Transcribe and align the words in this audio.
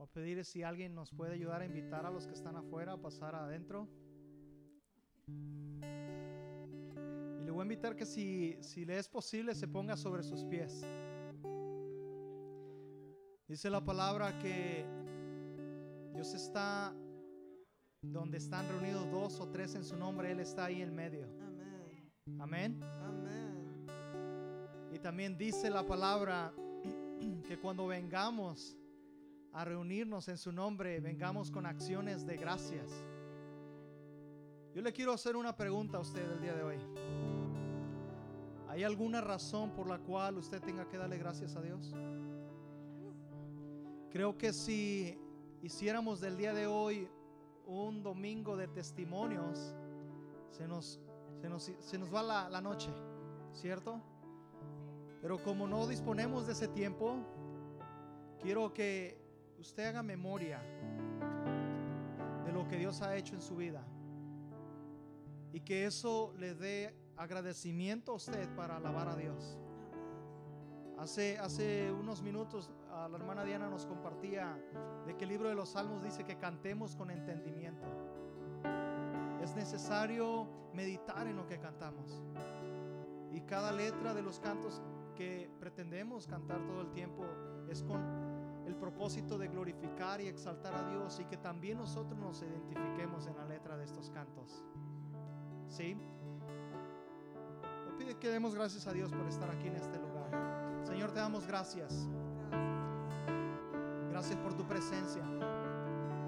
Voy 0.00 0.06
a 0.06 0.12
pedir 0.12 0.42
si 0.46 0.62
alguien 0.62 0.94
nos 0.94 1.10
puede 1.10 1.34
ayudar 1.34 1.60
a 1.60 1.66
invitar 1.66 2.06
a 2.06 2.10
los 2.10 2.26
que 2.26 2.32
están 2.32 2.56
afuera 2.56 2.94
a 2.94 2.96
pasar 2.96 3.34
adentro. 3.34 3.86
Y 7.38 7.44
le 7.44 7.50
voy 7.50 7.60
a 7.60 7.62
invitar 7.64 7.94
que 7.94 8.06
si, 8.06 8.56
si 8.62 8.86
le 8.86 8.98
es 8.98 9.06
posible 9.06 9.54
se 9.54 9.68
ponga 9.68 9.98
sobre 9.98 10.22
sus 10.22 10.42
pies. 10.44 10.82
Dice 13.46 13.68
la 13.68 13.84
palabra 13.84 14.38
que 14.38 14.86
Dios 16.14 16.32
está 16.32 16.94
donde 18.00 18.38
están 18.38 18.66
reunidos 18.70 19.10
dos 19.10 19.38
o 19.38 19.50
tres 19.50 19.74
en 19.74 19.84
su 19.84 19.98
nombre, 19.98 20.32
Él 20.32 20.40
está 20.40 20.64
ahí 20.64 20.80
en 20.80 20.94
medio. 20.94 21.28
Amén. 22.38 22.40
Amén. 22.40 22.82
Amén. 23.02 23.86
Y 24.94 24.98
también 24.98 25.36
dice 25.36 25.68
la 25.68 25.86
palabra 25.86 26.54
que 27.46 27.58
cuando 27.58 27.86
vengamos 27.86 28.79
a 29.52 29.64
reunirnos 29.64 30.28
en 30.28 30.38
su 30.38 30.52
nombre, 30.52 31.00
vengamos 31.00 31.50
con 31.50 31.66
acciones 31.66 32.26
de 32.26 32.36
gracias. 32.36 32.90
Yo 34.74 34.82
le 34.82 34.92
quiero 34.92 35.12
hacer 35.12 35.34
una 35.34 35.56
pregunta 35.56 35.98
a 35.98 36.00
usted 36.00 36.22
el 36.30 36.40
día 36.40 36.54
de 36.54 36.62
hoy. 36.62 36.78
¿Hay 38.68 38.84
alguna 38.84 39.20
razón 39.20 39.72
por 39.72 39.88
la 39.88 39.98
cual 39.98 40.38
usted 40.38 40.60
tenga 40.60 40.86
que 40.86 40.96
darle 40.96 41.18
gracias 41.18 41.56
a 41.56 41.62
Dios? 41.62 41.92
Creo 44.10 44.38
que 44.38 44.52
si 44.52 45.18
hiciéramos 45.62 46.20
del 46.20 46.36
día 46.36 46.54
de 46.54 46.68
hoy 46.68 47.08
un 47.66 48.02
domingo 48.02 48.56
de 48.56 48.68
testimonios, 48.68 49.74
se 50.50 50.68
nos, 50.68 51.00
se 51.80 51.98
nos, 51.98 52.14
va 52.14 52.22
la, 52.22 52.48
la 52.48 52.60
noche, 52.60 52.90
¿cierto? 53.52 54.00
Pero 55.20 55.42
como 55.42 55.66
no 55.66 55.86
disponemos 55.88 56.46
de 56.46 56.52
ese 56.52 56.68
tiempo, 56.68 57.16
quiero 58.40 58.72
que 58.72 59.19
usted 59.60 59.86
haga 59.86 60.02
memoria 60.02 60.60
de 62.44 62.52
lo 62.52 62.66
que 62.66 62.76
Dios 62.76 63.02
ha 63.02 63.14
hecho 63.16 63.34
en 63.34 63.42
su 63.42 63.56
vida 63.56 63.84
y 65.52 65.60
que 65.60 65.84
eso 65.84 66.32
le 66.38 66.54
dé 66.54 66.94
agradecimiento 67.16 68.12
a 68.12 68.14
usted 68.14 68.48
para 68.56 68.76
alabar 68.76 69.08
a 69.08 69.16
Dios. 69.16 69.58
Hace, 70.98 71.38
hace 71.38 71.92
unos 71.92 72.22
minutos 72.22 72.70
la 72.90 73.16
hermana 73.16 73.44
Diana 73.44 73.68
nos 73.68 73.86
compartía 73.86 74.58
de 75.06 75.16
que 75.16 75.24
el 75.24 75.30
libro 75.30 75.48
de 75.48 75.54
los 75.54 75.70
Salmos 75.70 76.02
dice 76.02 76.24
que 76.24 76.36
cantemos 76.36 76.96
con 76.96 77.10
entendimiento. 77.10 77.86
Es 79.42 79.54
necesario 79.54 80.46
meditar 80.74 81.26
en 81.26 81.36
lo 81.36 81.46
que 81.46 81.58
cantamos. 81.58 82.22
Y 83.32 83.40
cada 83.42 83.72
letra 83.72 84.12
de 84.12 84.22
los 84.22 84.38
cantos 84.40 84.82
que 85.14 85.50
pretendemos 85.58 86.26
cantar 86.26 86.64
todo 86.66 86.82
el 86.82 86.90
tiempo 86.92 87.24
es 87.68 87.82
con 87.82 88.29
el 88.70 88.76
propósito 88.76 89.36
de 89.36 89.48
glorificar 89.48 90.20
y 90.20 90.28
exaltar 90.28 90.72
a 90.72 90.88
Dios 90.90 91.18
y 91.20 91.24
que 91.24 91.36
también 91.36 91.76
nosotros 91.76 92.18
nos 92.18 92.40
identifiquemos 92.40 93.26
en 93.26 93.36
la 93.36 93.44
letra 93.44 93.76
de 93.76 93.84
estos 93.84 94.10
cantos. 94.10 94.64
¿Sí? 95.68 95.96
Pide 97.98 98.16
que 98.16 98.28
demos 98.28 98.54
gracias 98.54 98.86
a 98.86 98.92
Dios 98.92 99.12
por 99.12 99.26
estar 99.26 99.50
aquí 99.50 99.66
en 99.66 99.74
este 99.74 99.98
lugar. 99.98 100.30
Señor, 100.84 101.10
te 101.10 101.18
damos 101.18 101.46
gracias. 101.46 102.08
Gracias 104.08 104.38
por 104.38 104.54
tu 104.54 104.64
presencia. 104.66 105.24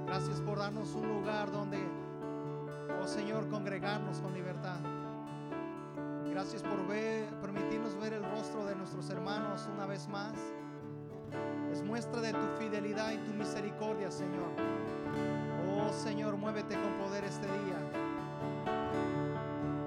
Gracias 0.07 0.41
por 0.41 0.59
darnos 0.59 0.95
un 0.95 1.09
lugar 1.09 1.53
donde, 1.53 1.79
oh 3.01 3.07
Señor, 3.07 3.49
congregarnos 3.49 4.21
con 4.21 4.35
libertad. 4.35 4.81
Gracias 6.29 6.63
por 6.63 6.87
ver, 6.89 7.29
permitirnos 7.41 7.95
ver 8.01 8.15
el 8.15 8.25
rostro 8.25 8.67
de 8.67 8.75
nuestros 8.75 9.09
hermanos 9.11 9.69
una 9.73 9.87
vez 9.87 10.09
más. 10.09 10.35
Es 11.73 11.83
muestra 11.83 12.21
de 12.21 12.33
tu 12.33 12.47
fidelidad 12.59 13.13
y 13.13 13.19
tu 13.19 13.33
misericordia, 13.33 14.11
Señor. 14.11 14.51
Oh 15.71 15.91
Señor, 15.93 16.37
muévete 16.37 16.75
con 16.75 16.93
poder 16.99 17.25
este 17.25 17.47
día. 17.47 17.79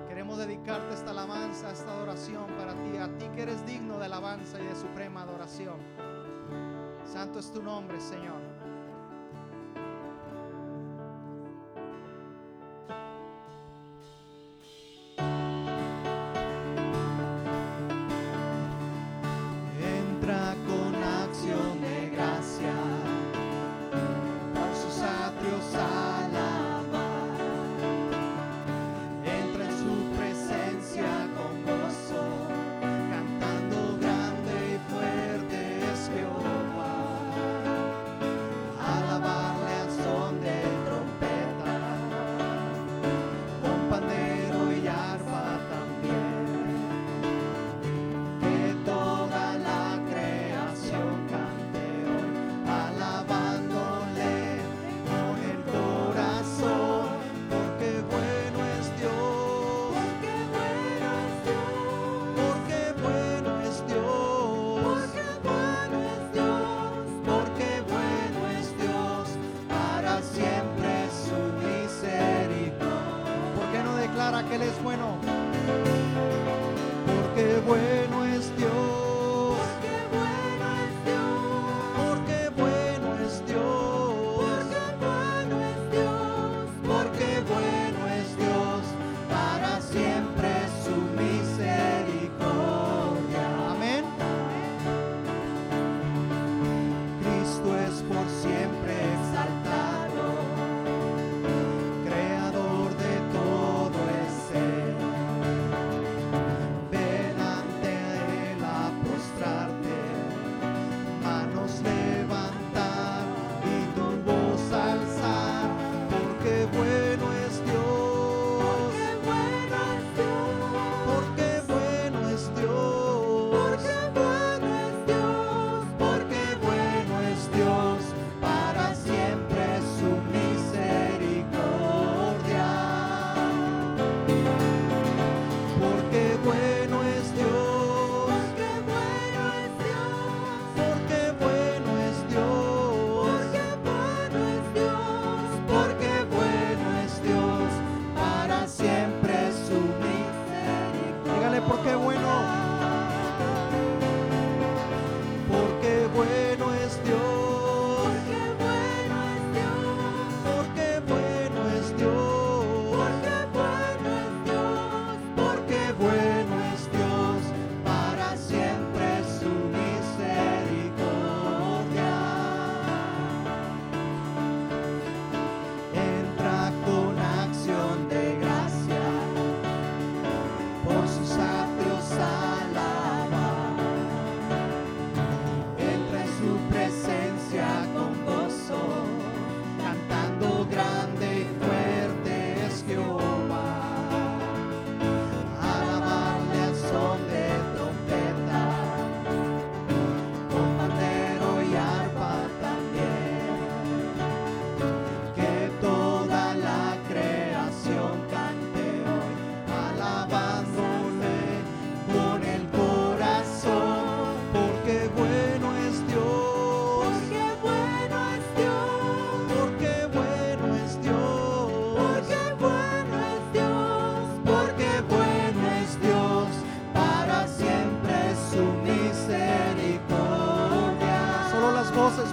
Queremos 0.08 0.40
dedicarte 0.40 0.96
esta 0.96 1.12
alabanza, 1.12 1.72
esta 1.72 1.92
adoración 1.92 2.48
para 2.58 2.74
ti, 2.74 2.98
a 2.98 3.08
ti 3.20 3.28
que 3.36 3.44
eres 3.44 3.64
digno 3.68 4.00
de 4.00 4.06
alabanza 4.06 4.60
y 4.60 4.66
de 4.66 4.76
suprema 4.76 5.22
adoración. 5.22 5.78
Santo 7.06 7.38
es 7.38 7.52
tu 7.52 7.62
nombre, 7.62 8.02
Señor. 8.02 8.55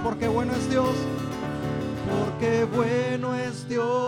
porque 0.03 0.29
bueno 0.29 0.53
es 0.53 0.69
Dios, 0.69 0.95
porque 2.21 2.65
bueno 2.65 3.35
es 3.37 3.69
Dios. 3.69 4.02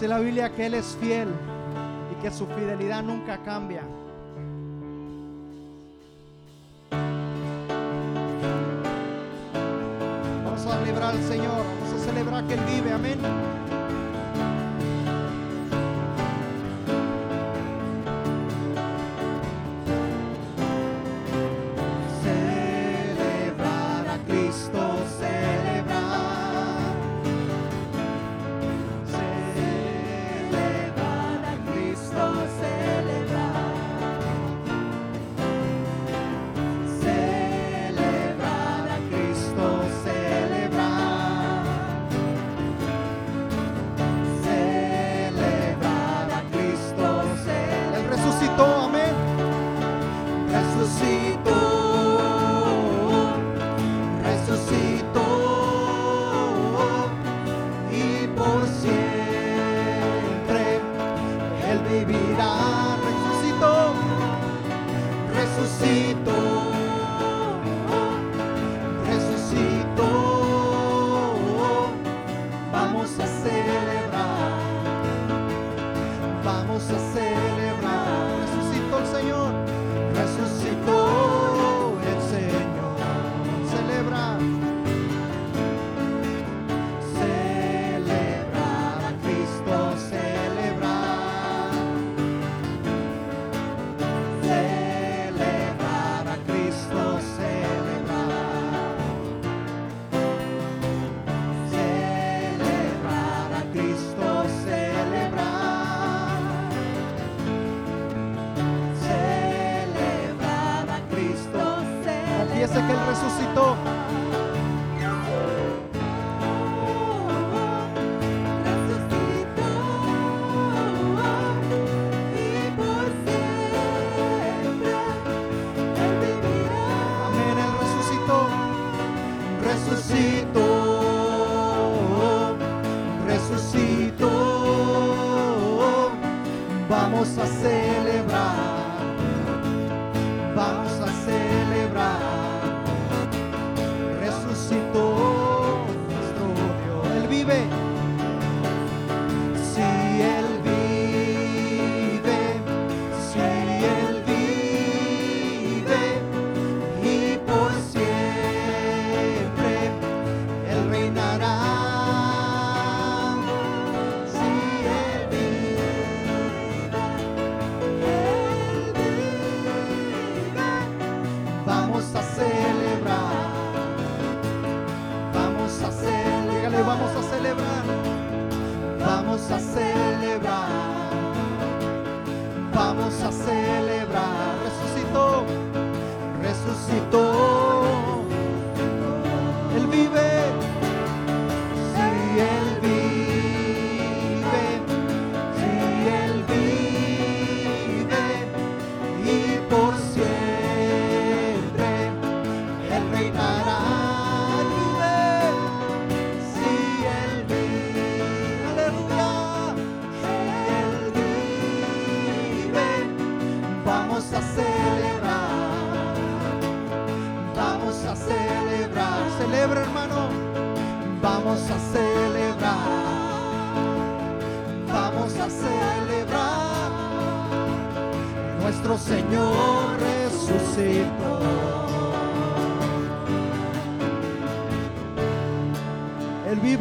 Dice 0.00 0.08
la 0.08 0.18
Biblia 0.18 0.50
que 0.50 0.64
Él 0.64 0.72
es 0.72 0.96
fiel 0.98 1.28
y 2.10 2.22
que 2.22 2.30
su 2.30 2.46
fidelidad 2.46 3.02
nunca 3.02 3.36
cambia. 3.42 3.82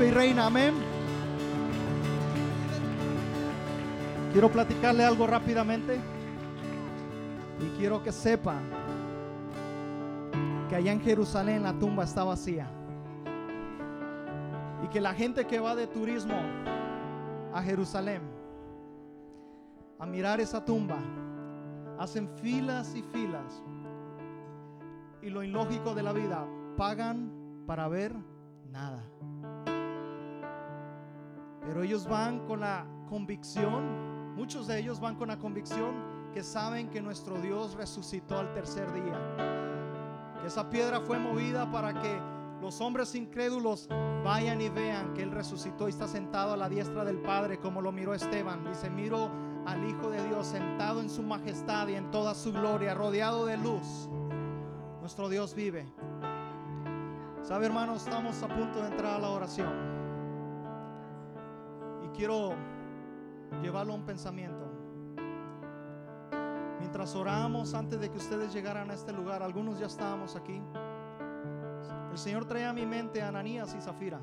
Reina, 0.10 0.46
amén. 0.48 0.74
Quiero 4.32 4.50
platicarle 4.50 5.04
algo 5.04 5.26
rápidamente 5.26 6.00
y 7.60 7.78
quiero 7.78 8.04
que 8.04 8.12
sepa 8.12 8.60
que 10.70 10.76
allá 10.76 10.92
en 10.92 11.02
Jerusalén 11.02 11.64
la 11.64 11.74
tumba 11.74 12.04
está 12.04 12.24
vacía 12.24 12.70
y 14.84 14.88
que 14.88 15.02
la 15.02 15.14
gente 15.14 15.46
que 15.46 15.60
va 15.60 15.76
de 15.76 15.88
turismo 15.88 16.40
a 17.54 17.62
Jerusalén 17.64 18.22
a 19.98 20.06
mirar 20.06 20.40
esa 20.40 20.64
tumba 20.64 21.00
hacen 21.98 22.30
filas 22.38 22.96
y 22.96 23.02
filas 23.02 23.64
y 25.22 25.30
lo 25.30 25.44
ilógico 25.44 25.96
de 25.96 26.04
la 26.04 26.14
vida 26.14 26.46
pagan 26.78 27.64
para 27.66 27.88
ver 27.88 28.16
nada 28.72 29.04
pero 31.70 31.84
ellos 31.84 32.08
van 32.08 32.46
con 32.48 32.60
la 32.62 32.86
convicción 33.08 34.36
muchos 34.36 34.68
de 34.68 34.80
ellos 34.80 35.00
van 35.00 35.16
con 35.16 35.28
la 35.28 35.38
convicción 35.38 35.94
que 36.34 36.44
saben 36.44 36.90
que 36.90 37.00
nuestro 37.00 37.40
Dios 37.40 37.76
resucitó 37.76 38.40
al 38.40 38.52
tercer 38.54 38.92
día 38.92 39.60
que 40.42 40.48
esa 40.48 40.70
piedra 40.70 41.00
fue 41.00 41.20
movida 41.20 41.72
para 41.72 41.94
que 41.94 42.20
los 42.60 42.82
hombres 42.82 43.16
incrédulos 43.16 43.88
vayan 44.24 44.60
y 44.62 44.70
vean 44.70 45.14
que 45.14 45.24
Él 45.24 45.32
resucitó 45.32 45.88
y 45.88 45.92
está 45.92 46.08
sentado 46.08 46.54
a 46.54 46.58
la 46.58 46.68
diestra 46.68 47.06
del 47.06 47.20
Padre, 47.22 47.60
como 47.60 47.82
lo 47.82 47.92
miró 47.92 48.14
Esteban. 48.14 48.66
Dice, 48.66 48.90
miro 48.90 49.32
al 49.66 49.88
Hijo 49.90 50.10
de 50.10 50.22
Dios 50.28 50.48
sentado 50.48 51.00
en 51.00 51.10
su 51.10 51.24
majestad 51.24 51.88
y 51.88 51.96
en 51.96 52.12
toda 52.12 52.36
su 52.36 52.52
gloria, 52.52 52.94
rodeado 52.94 53.46
de 53.46 53.58
luz. 53.58 54.10
Nuestro 55.00 55.30
Dios 55.30 55.56
vive. 55.56 55.86
Sabe, 57.42 57.66
hermanos, 57.66 58.04
estamos 58.04 58.42
a 58.44 58.48
punto 58.50 58.82
de 58.82 58.90
entrar 58.90 59.16
a 59.16 59.20
la 59.20 59.30
oración. 59.30 59.99
Quiero 62.16 62.54
llevarlo 63.62 63.94
a 63.94 63.96
un 63.96 64.06
pensamiento. 64.06 64.66
Mientras 66.80 67.16
oramos, 67.16 67.74
antes 67.74 68.00
de 68.00 68.10
que 68.10 68.18
ustedes 68.18 68.54
llegaran 68.54 68.90
a 68.90 68.94
este 68.94 69.14
lugar, 69.14 69.44
algunos 69.44 69.80
ya 69.80 69.86
estábamos 69.88 70.36
aquí. 70.36 70.62
El 72.12 72.18
Señor 72.18 72.46
trae 72.46 72.66
a 72.66 72.74
mi 72.74 72.86
mente 72.86 73.22
a 73.22 73.28
Ananías 73.28 73.76
y 73.78 73.82
Zafira. 73.82 74.22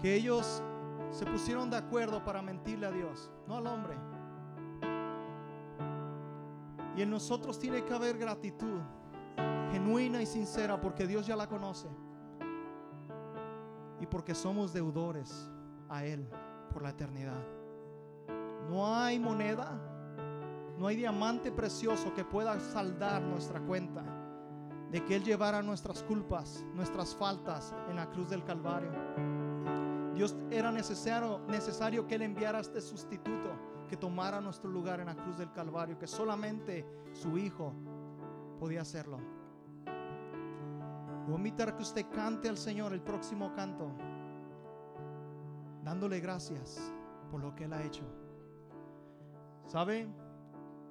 Que 0.00 0.14
ellos 0.14 0.62
se 1.10 1.24
pusieron 1.24 1.70
de 1.70 1.76
acuerdo 1.76 2.24
para 2.24 2.42
mentirle 2.42 2.86
a 2.86 2.90
Dios, 2.90 3.30
no 3.46 3.56
al 3.56 3.66
hombre. 3.66 3.96
Y 6.96 7.02
en 7.02 7.10
nosotros 7.10 7.58
tiene 7.58 7.84
que 7.84 7.94
haber 7.94 8.18
gratitud 8.18 8.80
genuina 9.70 10.22
y 10.22 10.26
sincera 10.26 10.80
porque 10.80 11.06
Dios 11.06 11.26
ya 11.26 11.36
la 11.36 11.46
conoce. 11.46 11.88
Y 14.00 14.06
porque 14.06 14.34
somos 14.34 14.72
deudores 14.72 15.50
a 15.88 16.04
Él 16.04 16.28
por 16.72 16.82
la 16.82 16.90
eternidad. 16.90 17.42
No 18.68 18.94
hay 18.94 19.18
moneda, 19.18 19.78
no 20.78 20.86
hay 20.86 20.96
diamante 20.96 21.52
precioso 21.52 22.12
que 22.14 22.24
pueda 22.24 22.58
saldar 22.60 23.22
nuestra 23.22 23.60
cuenta 23.60 24.04
de 24.90 25.04
que 25.04 25.16
Él 25.16 25.24
llevara 25.24 25.62
nuestras 25.62 26.02
culpas, 26.02 26.64
nuestras 26.74 27.14
faltas 27.14 27.74
en 27.88 27.96
la 27.96 28.10
cruz 28.10 28.28
del 28.30 28.44
Calvario. 28.44 28.90
Dios 30.14 30.36
era 30.50 30.72
necesario, 30.72 31.40
necesario 31.48 32.06
que 32.06 32.14
Él 32.14 32.22
enviara 32.22 32.60
este 32.60 32.80
sustituto 32.80 33.50
que 33.88 33.96
tomara 33.96 34.40
nuestro 34.40 34.70
lugar 34.70 35.00
en 35.00 35.06
la 35.06 35.16
cruz 35.16 35.38
del 35.38 35.52
Calvario, 35.52 35.98
que 35.98 36.06
solamente 36.06 36.84
su 37.12 37.38
Hijo 37.38 37.72
podía 38.58 38.82
hacerlo. 38.82 39.35
Voy 41.26 41.34
a 41.34 41.38
invitar 41.38 41.74
que 41.74 41.82
usted 41.82 42.06
cante 42.14 42.48
al 42.48 42.56
Señor 42.56 42.92
el 42.92 43.00
próximo 43.00 43.52
canto, 43.52 43.90
dándole 45.82 46.20
gracias 46.20 46.92
por 47.32 47.40
lo 47.40 47.52
que 47.54 47.64
Él 47.64 47.72
ha 47.72 47.82
hecho. 47.82 48.04
¿Sabe? 49.66 50.08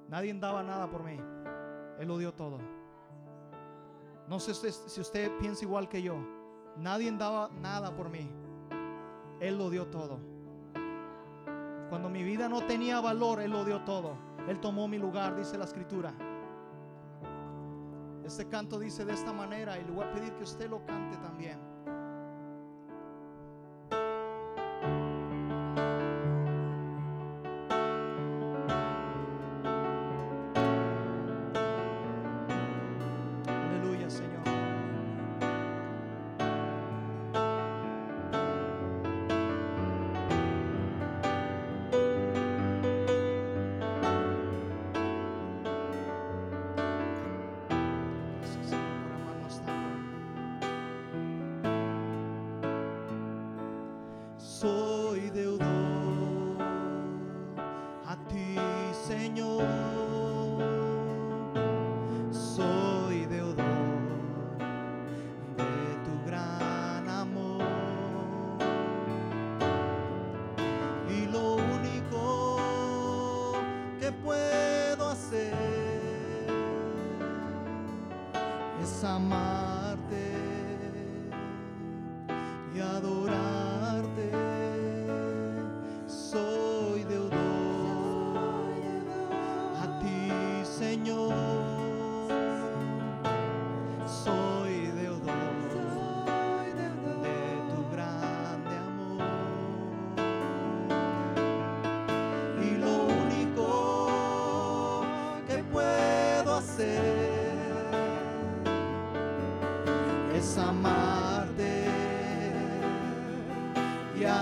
Nadie 0.08 0.34
daba 0.34 0.62
nada 0.62 0.90
por 0.90 1.02
mí. 1.02 1.18
Él 1.98 2.08
lo 2.08 2.18
dio 2.18 2.34
todo. 2.34 2.58
No 4.28 4.38
sé 4.38 4.52
si 4.52 4.66
usted, 4.66 4.88
si 4.88 5.00
usted 5.00 5.38
piensa 5.38 5.64
igual 5.64 5.88
que 5.88 6.02
yo. 6.02 6.16
Nadie 6.76 7.10
daba 7.12 7.48
nada 7.48 7.96
por 7.96 8.10
mí. 8.10 8.28
Él 9.40 9.56
lo 9.56 9.70
dio 9.70 9.86
todo. 9.86 10.18
Cuando 11.88 12.10
mi 12.10 12.22
vida 12.22 12.48
no 12.48 12.66
tenía 12.66 13.00
valor, 13.00 13.40
Él 13.40 13.52
lo 13.52 13.64
dio 13.64 13.82
todo. 13.84 14.18
Él 14.48 14.60
tomó 14.60 14.86
mi 14.86 14.98
lugar, 14.98 15.34
dice 15.34 15.56
la 15.56 15.64
escritura. 15.64 16.12
Este 18.26 18.48
canto 18.48 18.80
dice 18.80 19.04
de 19.04 19.12
esta 19.12 19.32
manera 19.32 19.78
y 19.78 19.84
le 19.84 19.92
voy 19.92 20.04
a 20.04 20.10
pedir 20.12 20.34
que 20.34 20.42
usted 20.42 20.68
lo 20.68 20.84
cante 20.84 21.16
también. 21.18 21.75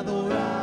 Y 0.07 0.54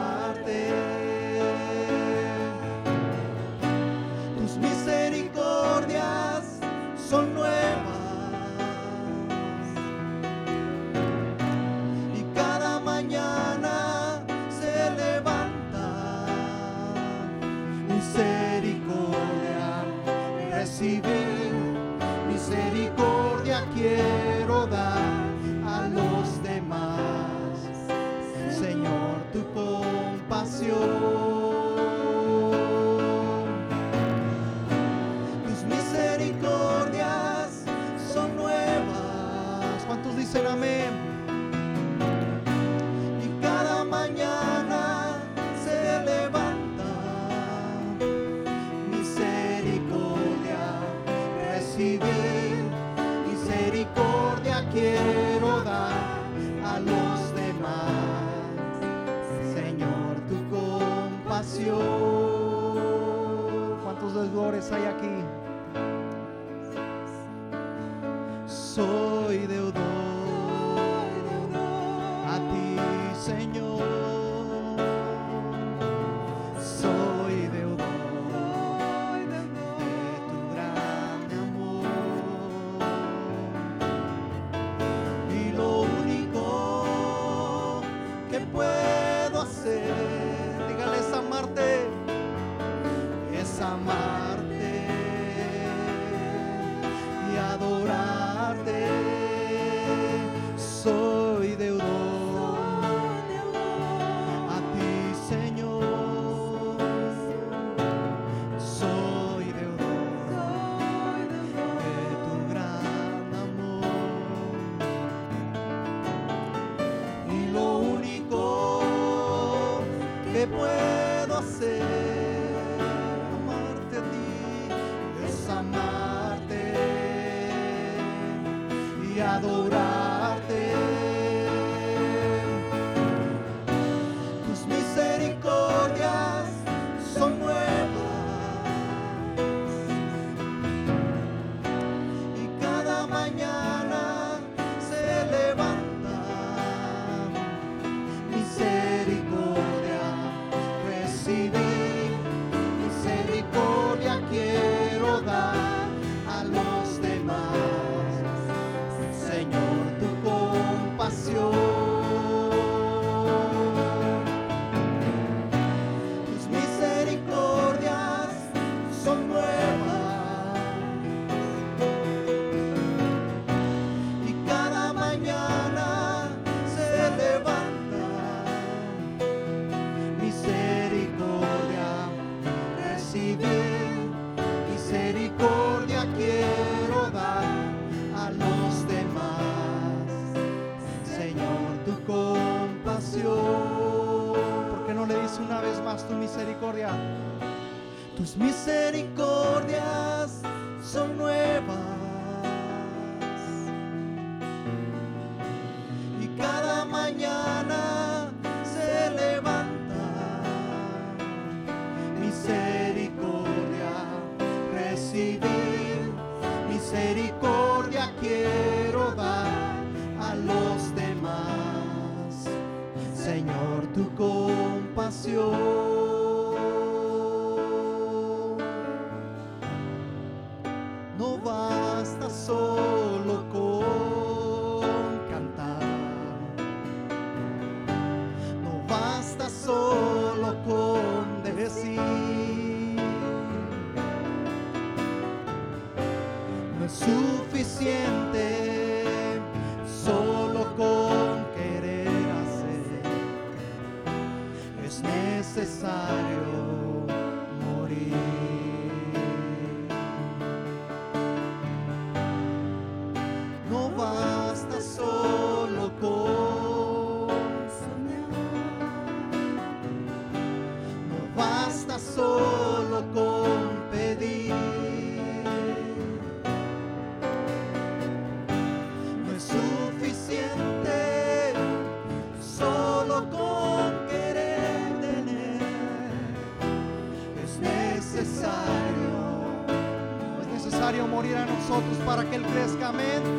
amén 292.91 293.30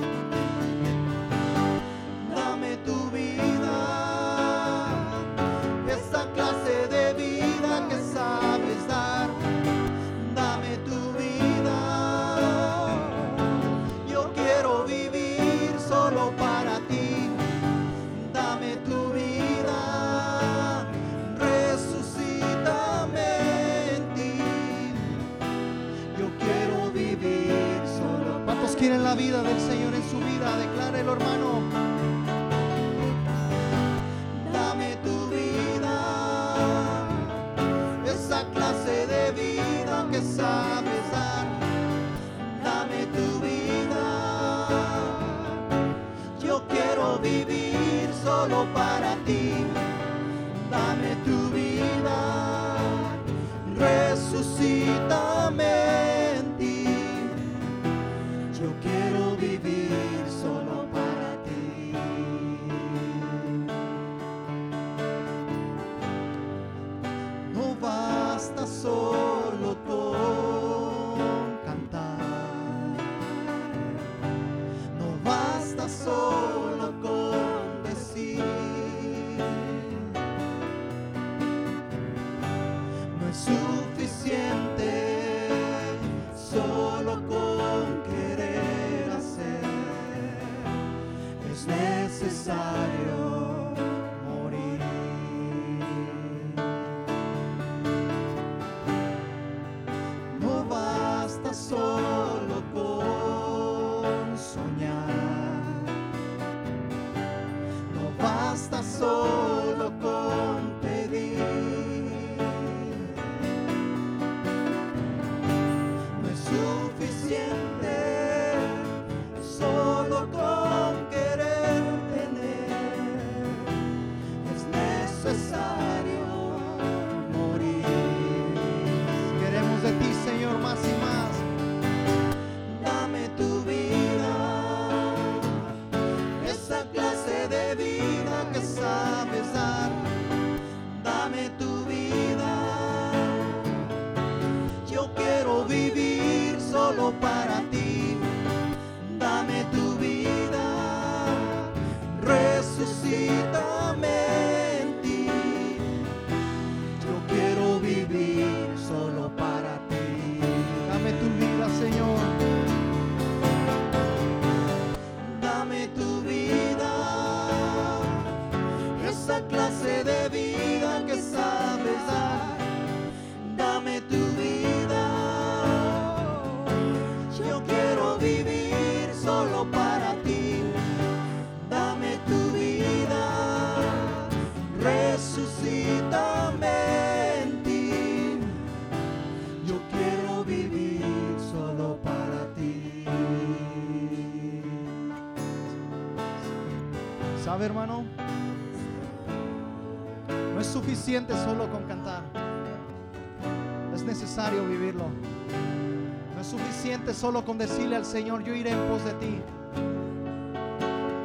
solo 207.10 207.44
con 207.44 207.58
decirle 207.58 207.96
al 207.96 208.04
Señor, 208.04 208.44
yo 208.44 208.54
iré 208.54 208.70
en 208.70 208.88
pos 208.88 209.04
de 209.04 209.12
ti. 209.14 209.40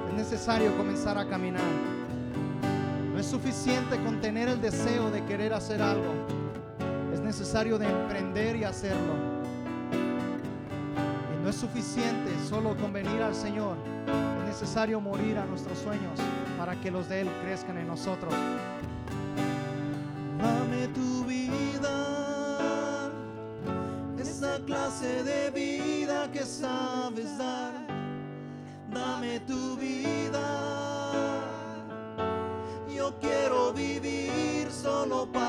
Es 0.09 0.13
necesario 0.13 0.75
comenzar 0.75 1.17
a 1.17 1.27
caminar. 1.29 1.61
No 3.13 3.19
es 3.19 3.27
suficiente 3.27 3.97
con 4.03 4.19
tener 4.19 4.49
el 4.49 4.59
deseo 4.59 5.11
de 5.11 5.23
querer 5.25 5.53
hacer 5.53 5.81
algo. 5.81 6.13
Es 7.13 7.21
necesario 7.21 7.77
de 7.77 7.87
emprender 7.87 8.55
y 8.55 8.63
hacerlo. 8.63 9.13
Y 11.33 11.43
no 11.43 11.49
es 11.49 11.55
suficiente 11.55 12.31
solo 12.49 12.75
con 12.75 12.91
venir 12.91 13.21
al 13.21 13.35
Señor. 13.35 13.77
Es 14.41 14.47
necesario 14.47 14.99
morir 14.99 15.37
a 15.37 15.45
nuestros 15.45 15.77
sueños 15.77 16.19
para 16.57 16.75
que 16.81 16.89
los 16.89 17.07
de 17.07 17.21
Él 17.21 17.29
crezcan 17.43 17.77
en 17.77 17.87
nosotros. 17.87 18.33
que 26.37 26.45
sabes 26.45 27.37
dar. 27.37 27.73
Dame 28.93 29.39
tu 29.41 29.75
vida. 29.75 30.45
Yo 32.95 33.13
quiero 33.19 33.73
vivir 33.73 34.71
solo 34.71 35.27
para 35.31 35.46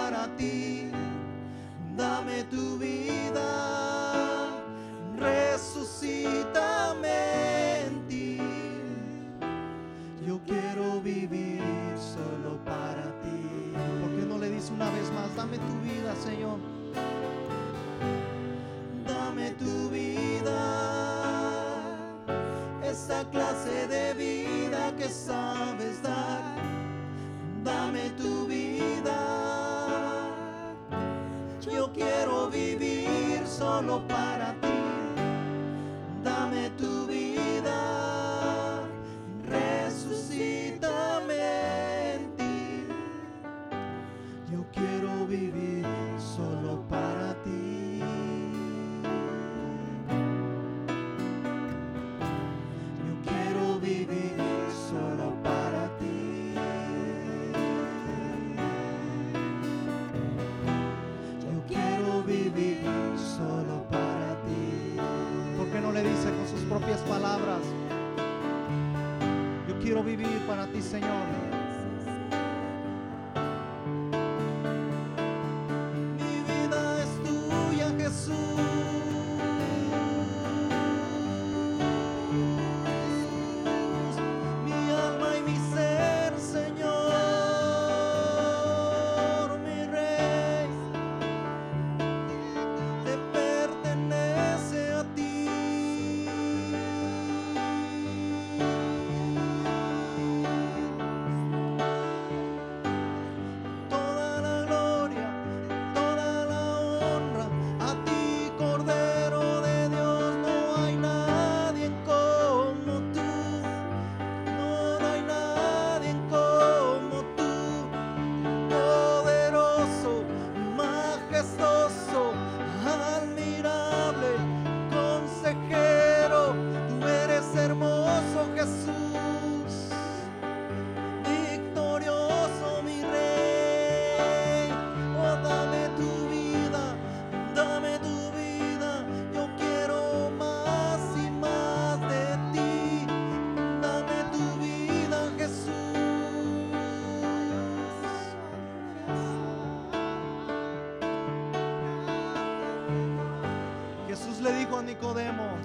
Nicodemo, 154.89 155.59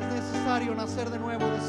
es 0.00 0.14
necesario 0.14 0.74
nacer 0.74 1.10
de 1.10 1.18
nuevo 1.18 1.46
de 1.46 1.60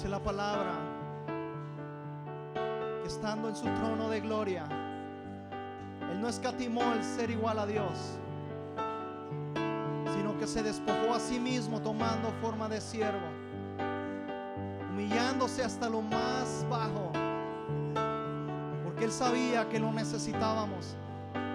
Dice 0.00 0.08
la 0.08 0.18
palabra 0.18 0.72
que 2.54 3.06
estando 3.06 3.50
en 3.50 3.54
su 3.54 3.64
trono 3.64 4.08
de 4.08 4.20
gloria, 4.22 4.64
Él 6.10 6.22
no 6.22 6.26
escatimó 6.26 6.94
el 6.94 7.04
ser 7.04 7.30
igual 7.30 7.58
a 7.58 7.66
Dios, 7.66 8.18
sino 10.14 10.38
que 10.38 10.46
se 10.46 10.62
despojó 10.62 11.12
a 11.14 11.20
sí 11.20 11.38
mismo 11.38 11.82
tomando 11.82 12.32
forma 12.40 12.66
de 12.66 12.80
siervo, 12.80 13.28
humillándose 14.90 15.62
hasta 15.62 15.90
lo 15.90 16.00
más 16.00 16.64
bajo, 16.70 17.12
porque 18.82 19.04
Él 19.04 19.12
sabía 19.12 19.68
que 19.68 19.78
lo 19.78 19.92
necesitábamos. 19.92 20.96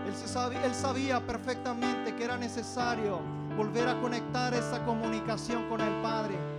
Él, 0.06 0.76
sabía 0.76 1.20
perfectamente 1.26 2.14
que 2.14 2.24
era 2.24 2.38
necesario 2.38 3.22
volver 3.58 3.90
a 3.90 4.00
conectar 4.02 4.54
esa 4.54 4.86
comunicación 4.86 5.68
con 5.68 5.82
el 5.82 6.00
Padre. 6.04 6.55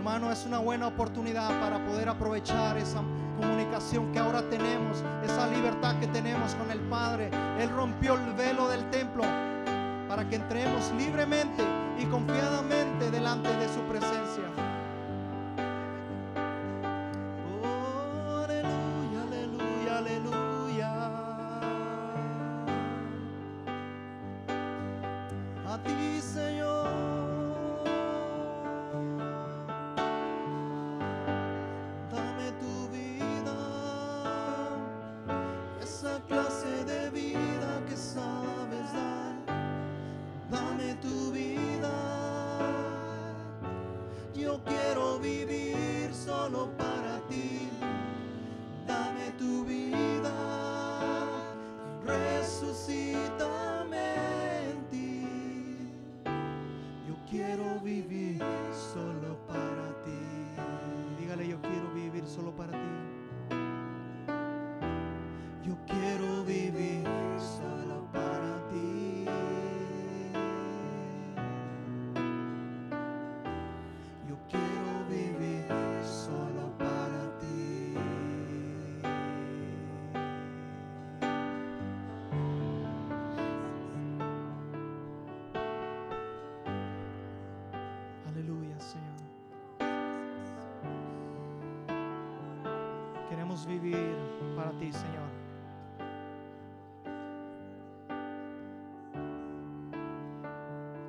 Hermano, 0.00 0.32
es 0.32 0.46
una 0.46 0.58
buena 0.60 0.86
oportunidad 0.86 1.60
para 1.60 1.78
poder 1.84 2.08
aprovechar 2.08 2.78
esa 2.78 3.02
comunicación 3.38 4.10
que 4.12 4.18
ahora 4.18 4.40
tenemos, 4.48 5.04
esa 5.22 5.46
libertad 5.46 6.00
que 6.00 6.06
tenemos 6.06 6.54
con 6.54 6.70
el 6.70 6.80
Padre. 6.88 7.28
Él 7.58 7.68
rompió 7.68 8.14
el 8.14 8.32
velo 8.32 8.66
del 8.70 8.88
templo 8.88 9.22
para 10.08 10.26
que 10.26 10.36
entremos 10.36 10.90
libremente 10.96 11.62
y 11.98 12.06
confiadamente 12.06 13.10
delante 13.10 13.54
de 13.54 13.68
su 13.68 13.80
presencia. 13.82 14.19
Para 94.56 94.70
ti, 94.72 94.92
Señor. 94.92 95.30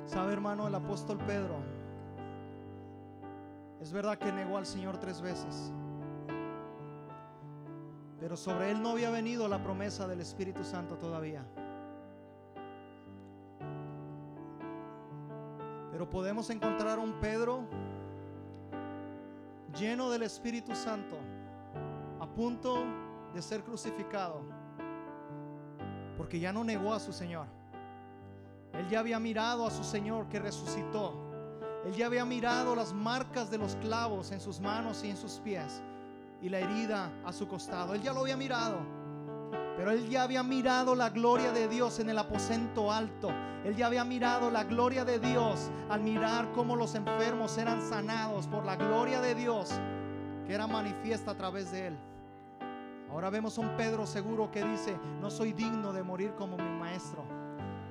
Sabe, 0.06 0.32
hermano, 0.34 0.68
el 0.68 0.74
apóstol 0.74 1.18
Pedro, 1.26 1.56
es 3.80 3.92
verdad 3.92 4.18
que 4.18 4.30
negó 4.30 4.58
al 4.58 4.66
Señor 4.66 4.98
tres 4.98 5.22
veces, 5.22 5.72
pero 8.20 8.36
sobre 8.36 8.70
él 8.70 8.82
no 8.82 8.90
había 8.90 9.10
venido 9.10 9.48
la 9.48 9.62
promesa 9.62 10.06
del 10.06 10.20
Espíritu 10.20 10.64
Santo 10.64 10.98
todavía. 10.98 11.44
Pero 15.90 16.08
podemos 16.10 16.50
encontrar 16.50 16.98
un 16.98 17.14
Pedro 17.14 17.64
lleno 19.78 20.10
del 20.10 20.22
Espíritu 20.22 20.74
Santo, 20.74 21.16
a 22.20 22.26
punto 22.26 22.84
de 23.34 23.42
ser 23.42 23.62
crucificado, 23.62 24.42
porque 26.16 26.38
ya 26.38 26.52
no 26.52 26.64
negó 26.64 26.92
a 26.92 27.00
su 27.00 27.12
Señor. 27.12 27.46
Él 28.72 28.88
ya 28.88 29.00
había 29.00 29.18
mirado 29.18 29.66
a 29.66 29.70
su 29.70 29.84
Señor 29.84 30.28
que 30.28 30.38
resucitó. 30.38 31.14
Él 31.84 31.92
ya 31.94 32.06
había 32.06 32.24
mirado 32.24 32.74
las 32.74 32.92
marcas 32.92 33.50
de 33.50 33.58
los 33.58 33.76
clavos 33.76 34.30
en 34.32 34.40
sus 34.40 34.60
manos 34.60 35.02
y 35.04 35.10
en 35.10 35.16
sus 35.16 35.40
pies 35.40 35.82
y 36.40 36.48
la 36.48 36.58
herida 36.58 37.10
a 37.24 37.32
su 37.32 37.48
costado. 37.48 37.94
Él 37.94 38.02
ya 38.02 38.12
lo 38.12 38.20
había 38.20 38.36
mirado. 38.36 38.78
Pero 39.76 39.90
él 39.90 40.08
ya 40.08 40.22
había 40.22 40.42
mirado 40.42 40.94
la 40.94 41.10
gloria 41.10 41.52
de 41.52 41.68
Dios 41.68 41.98
en 41.98 42.10
el 42.10 42.18
aposento 42.18 42.92
alto. 42.92 43.30
Él 43.64 43.76
ya 43.76 43.86
había 43.86 44.04
mirado 44.04 44.50
la 44.50 44.64
gloria 44.64 45.04
de 45.04 45.18
Dios 45.18 45.70
al 45.88 46.02
mirar 46.02 46.52
cómo 46.52 46.76
los 46.76 46.94
enfermos 46.94 47.56
eran 47.58 47.80
sanados 47.80 48.46
por 48.46 48.64
la 48.64 48.76
gloria 48.76 49.20
de 49.20 49.34
Dios 49.34 49.70
que 50.46 50.54
era 50.54 50.66
manifiesta 50.66 51.30
a 51.30 51.36
través 51.36 51.70
de 51.72 51.88
él. 51.88 51.98
Ahora 53.12 53.28
vemos 53.28 53.58
a 53.58 53.60
un 53.60 53.76
Pedro 53.76 54.06
seguro 54.06 54.50
que 54.50 54.64
dice, 54.64 54.96
no 55.20 55.30
soy 55.30 55.52
digno 55.52 55.92
de 55.92 56.02
morir 56.02 56.32
como 56.34 56.56
mi 56.56 56.78
maestro. 56.80 57.22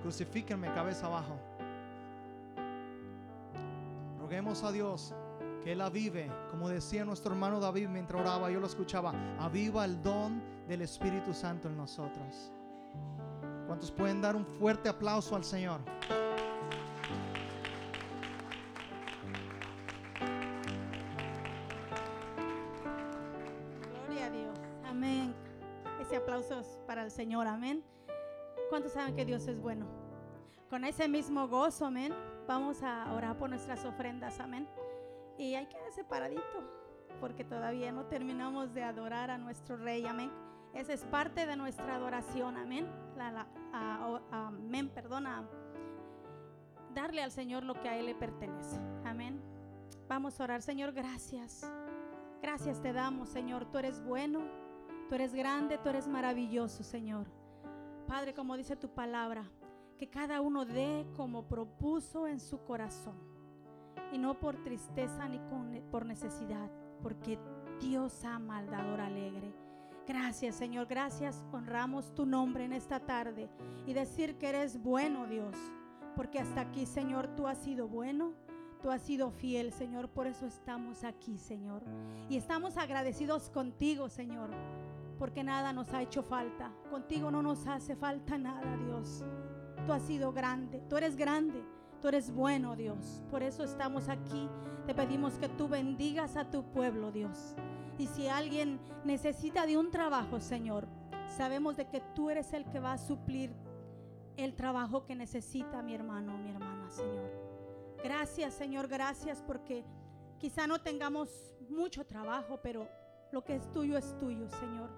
Crucifíquenme 0.02 0.74
cabeza 0.74 1.06
abajo. 1.06 1.38
Roguemos 4.20 4.64
a 4.64 4.72
Dios 4.72 5.14
que 5.64 5.74
Él 5.74 5.82
avive, 5.82 6.32
como 6.50 6.68
decía 6.70 7.06
nuestro 7.06 7.34
hermano 7.34 7.60
David 7.60 7.88
mientras 7.88 8.20
oraba, 8.20 8.50
yo 8.50 8.60
lo 8.60 8.66
escuchaba, 8.66 9.14
aviva 9.40 9.86
el 9.86 10.02
don 10.02 10.42
del 10.68 10.82
Espíritu 10.82 11.36
Santo 11.36 11.68
en 11.68 11.78
nosotros. 11.78 12.52
¿Cuántos 13.68 13.92
pueden 13.92 14.22
dar 14.22 14.36
un 14.36 14.46
fuerte 14.46 14.90
aplauso 14.90 15.36
al 15.36 15.44
Señor? 15.44 15.82
Ese 26.42 26.54
aplauso 26.56 26.60
es 26.72 26.80
para 26.88 27.04
el 27.04 27.12
Señor. 27.12 27.46
Amén. 27.48 27.84
¿Cuántos 28.70 28.94
saben 28.94 29.16
que 29.16 29.26
Dios 29.26 29.48
es 29.48 29.60
bueno? 29.62 29.86
Con 30.72 30.84
ese 30.86 31.08
mismo 31.08 31.48
gozo, 31.48 31.86
amén. 31.86 32.14
Vamos 32.48 32.82
a 32.82 33.14
orar 33.14 33.38
por 33.38 33.50
nuestras 33.50 33.86
ofrendas. 33.86 34.40
Amén. 34.40 34.68
Y 35.38 35.54
hay 35.54 35.68
que 35.68 35.78
separadito, 35.92 36.42
porque 37.20 37.44
todavía 37.44 37.92
no 37.92 38.06
terminamos 38.06 38.74
de 38.74 38.84
adorar 38.84 39.30
a 39.30 39.38
nuestro 39.38 39.78
Rey. 39.78 40.04
Amén. 40.08 40.32
Esa 40.74 40.94
es 40.94 41.04
parte 41.06 41.46
de 41.46 41.56
nuestra 41.56 41.96
adoración. 41.96 42.58
Amén. 42.58 42.88
La- 43.18 43.32
la- 43.32 43.48
a- 43.72 44.22
amén. 44.48 44.90
Perdona. 44.90 45.44
Darle 46.96 47.22
al 47.22 47.32
Señor 47.32 47.64
lo 47.64 47.76
que 47.76 47.88
a 47.88 47.98
Él 47.98 48.08
le 48.08 48.16
pertenece. 48.16 48.80
Amén. 49.06 49.40
Vamos 50.08 50.40
a 50.40 50.44
orar. 50.46 50.62
Señor, 50.64 50.92
gracias. 50.92 51.72
Gracias 52.42 52.82
te 52.82 52.94
damos, 52.94 53.30
Señor. 53.30 53.66
Tú 53.66 53.78
eres 53.78 54.02
bueno. 54.04 54.42
Tú 55.12 55.16
eres 55.16 55.34
grande, 55.34 55.78
tú 55.78 55.90
eres 55.90 56.08
maravilloso, 56.08 56.84
Señor. 56.84 57.28
Padre, 58.08 58.34
como 58.34 58.56
dice 58.56 58.78
tu 58.78 58.88
palabra, 58.88 59.44
que 59.98 60.10
cada 60.10 60.40
uno 60.40 60.64
dé 60.64 61.06
como 61.18 61.50
propuso 61.50 62.28
en 62.28 62.40
su 62.40 62.64
corazón. 62.64 63.18
Y 64.14 64.18
no 64.18 64.40
por 64.40 64.64
tristeza 64.64 65.28
ni 65.28 65.38
por 65.92 66.06
necesidad, 66.06 66.72
porque 67.04 67.38
Dios 67.82 68.24
ama 68.24 68.60
al 68.60 68.72
dador 68.72 69.02
alegre. 69.02 69.54
Gracias, 70.08 70.56
Señor. 70.56 70.88
Gracias. 70.88 71.44
Honramos 71.52 72.16
tu 72.16 72.26
nombre 72.26 72.64
en 72.64 72.72
esta 72.72 73.02
tarde 73.02 73.50
y 73.86 73.92
decir 73.92 74.38
que 74.38 74.48
eres 74.48 74.82
bueno, 74.82 75.28
Dios. 75.28 75.58
Porque 76.16 76.40
hasta 76.40 76.62
aquí, 76.62 76.86
Señor, 76.86 77.36
tú 77.36 77.48
has 77.48 77.58
sido 77.58 77.90
bueno. 77.90 78.32
Tú 78.82 78.90
has 78.90 79.02
sido 79.02 79.30
fiel, 79.30 79.72
Señor. 79.72 80.10
Por 80.10 80.26
eso 80.26 80.46
estamos 80.46 81.04
aquí, 81.04 81.38
Señor. 81.38 81.84
Y 82.30 82.38
estamos 82.38 82.78
agradecidos 82.78 83.50
contigo, 83.50 84.10
Señor. 84.10 84.50
Porque 85.20 85.44
nada 85.44 85.72
nos 85.72 85.94
ha 85.94 86.02
hecho 86.02 86.24
falta. 86.24 86.72
Contigo 86.90 87.30
no 87.30 87.44
nos 87.44 87.68
hace 87.68 87.96
falta 87.96 88.38
nada, 88.40 88.76
Dios. 88.78 89.24
Tú 89.86 89.94
has 89.94 90.02
sido 90.02 90.32
grande. 90.34 90.84
Tú 90.90 90.98
eres 90.98 91.16
grande. 91.16 91.64
Tú 92.02 92.08
eres 92.08 92.32
bueno, 92.32 92.76
Dios. 92.76 93.24
Por 93.30 93.44
eso 93.44 93.64
estamos 93.64 94.10
aquí. 94.10 94.50
Te 94.88 94.96
pedimos 94.96 95.38
que 95.38 95.48
tú 95.48 95.68
bendigas 95.68 96.36
a 96.36 96.50
tu 96.50 96.64
pueblo, 96.64 97.12
Dios. 97.12 97.56
Y 98.00 98.08
si 98.08 98.28
alguien 98.28 98.80
necesita 99.04 99.68
de 99.68 99.78
un 99.78 99.92
trabajo, 99.92 100.40
Señor, 100.40 100.88
sabemos 101.38 101.78
de 101.78 101.88
que 101.88 102.02
tú 102.16 102.32
eres 102.32 102.52
el 102.54 102.66
que 102.66 102.80
va 102.80 102.94
a 102.94 102.98
suplir 102.98 103.54
el 104.38 104.56
trabajo 104.56 105.06
que 105.06 105.16
necesita 105.16 105.84
mi 105.84 105.94
hermano 105.94 106.36
mi 106.38 106.50
hermana, 106.50 106.90
Señor. 106.90 107.21
Gracias, 108.04 108.54
Señor, 108.54 108.88
gracias 108.88 109.44
porque 109.46 109.86
quizá 110.40 110.66
no 110.68 110.82
tengamos 110.82 111.30
mucho 111.70 112.06
trabajo, 112.06 112.60
pero 112.62 112.88
lo 113.32 113.44
que 113.44 113.56
es 113.56 113.72
tuyo 113.72 113.98
es 113.98 114.18
tuyo, 114.18 114.50
Señor. 114.50 114.90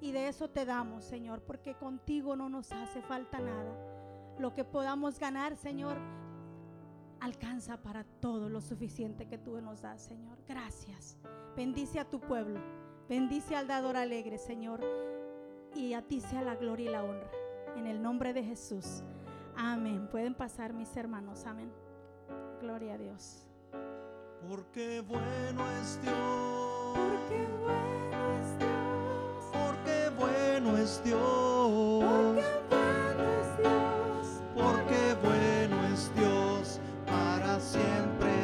Y 0.00 0.12
de 0.12 0.28
eso 0.28 0.48
te 0.48 0.64
damos, 0.64 1.04
Señor, 1.04 1.42
porque 1.42 1.74
contigo 1.74 2.36
no 2.36 2.48
nos 2.48 2.70
hace 2.72 3.02
falta 3.02 3.40
nada. 3.40 3.76
Lo 4.38 4.54
que 4.54 4.64
podamos 4.64 5.18
ganar, 5.18 5.56
Señor, 5.56 5.96
alcanza 7.20 7.82
para 7.82 8.04
todo 8.04 8.48
lo 8.48 8.60
suficiente 8.60 9.26
que 9.26 9.38
tú 9.38 9.60
nos 9.60 9.82
das, 9.82 10.02
Señor. 10.02 10.38
Gracias. 10.46 11.16
Bendice 11.56 11.98
a 11.98 12.08
tu 12.08 12.20
pueblo. 12.20 12.60
Bendice 13.08 13.56
al 13.56 13.66
dador 13.66 13.96
alegre, 13.96 14.38
Señor. 14.38 14.80
Y 15.74 15.94
a 15.94 16.02
ti 16.02 16.20
sea 16.20 16.42
la 16.42 16.56
gloria 16.56 16.90
y 16.90 16.92
la 16.92 17.04
honra. 17.04 17.30
En 17.76 17.86
el 17.86 18.02
nombre 18.02 18.32
de 18.32 18.44
Jesús. 18.44 19.02
Amén. 19.56 20.08
Pueden 20.10 20.34
pasar 20.34 20.72
mis 20.74 20.94
hermanos. 20.96 21.46
Amén. 21.46 21.85
Gloria 22.60 22.94
a 22.94 22.98
Dios. 22.98 23.46
Porque 24.48 25.02
bueno 25.02 25.64
es 25.80 26.00
Dios. 26.02 26.96
Porque 26.96 27.46
bueno 27.60 27.98
es 28.38 28.58
Dios. 28.58 29.50
Porque 29.52 30.10
bueno 30.16 30.76
es 30.78 31.04
Dios. 31.04 31.20
Porque 32.14 32.56
bueno 32.70 33.24
es 33.40 33.58
Dios. 33.58 34.42
Porque 34.54 35.14
bueno 35.22 35.86
es 35.92 36.14
Dios. 36.14 36.80
Para 37.06 37.60
siempre 37.60 38.35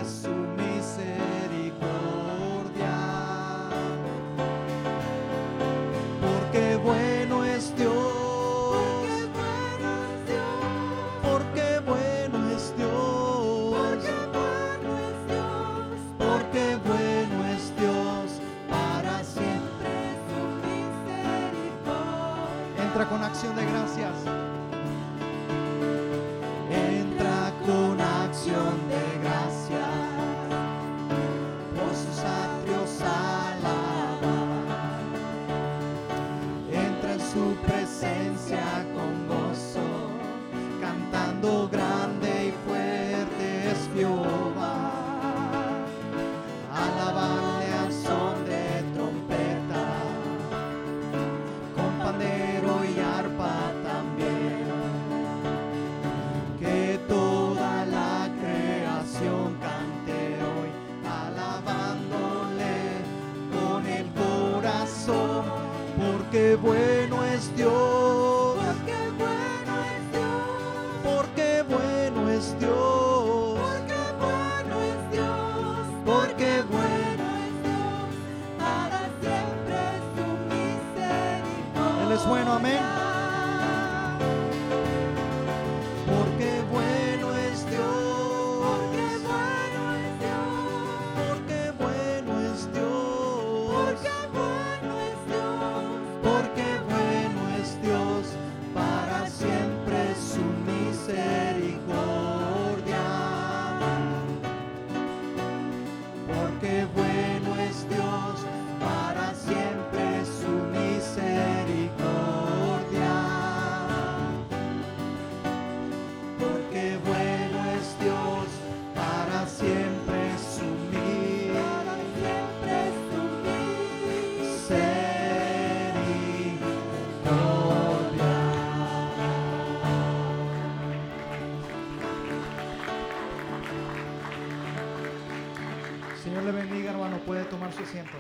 tomar 137.73 137.87
su. 137.87 138.19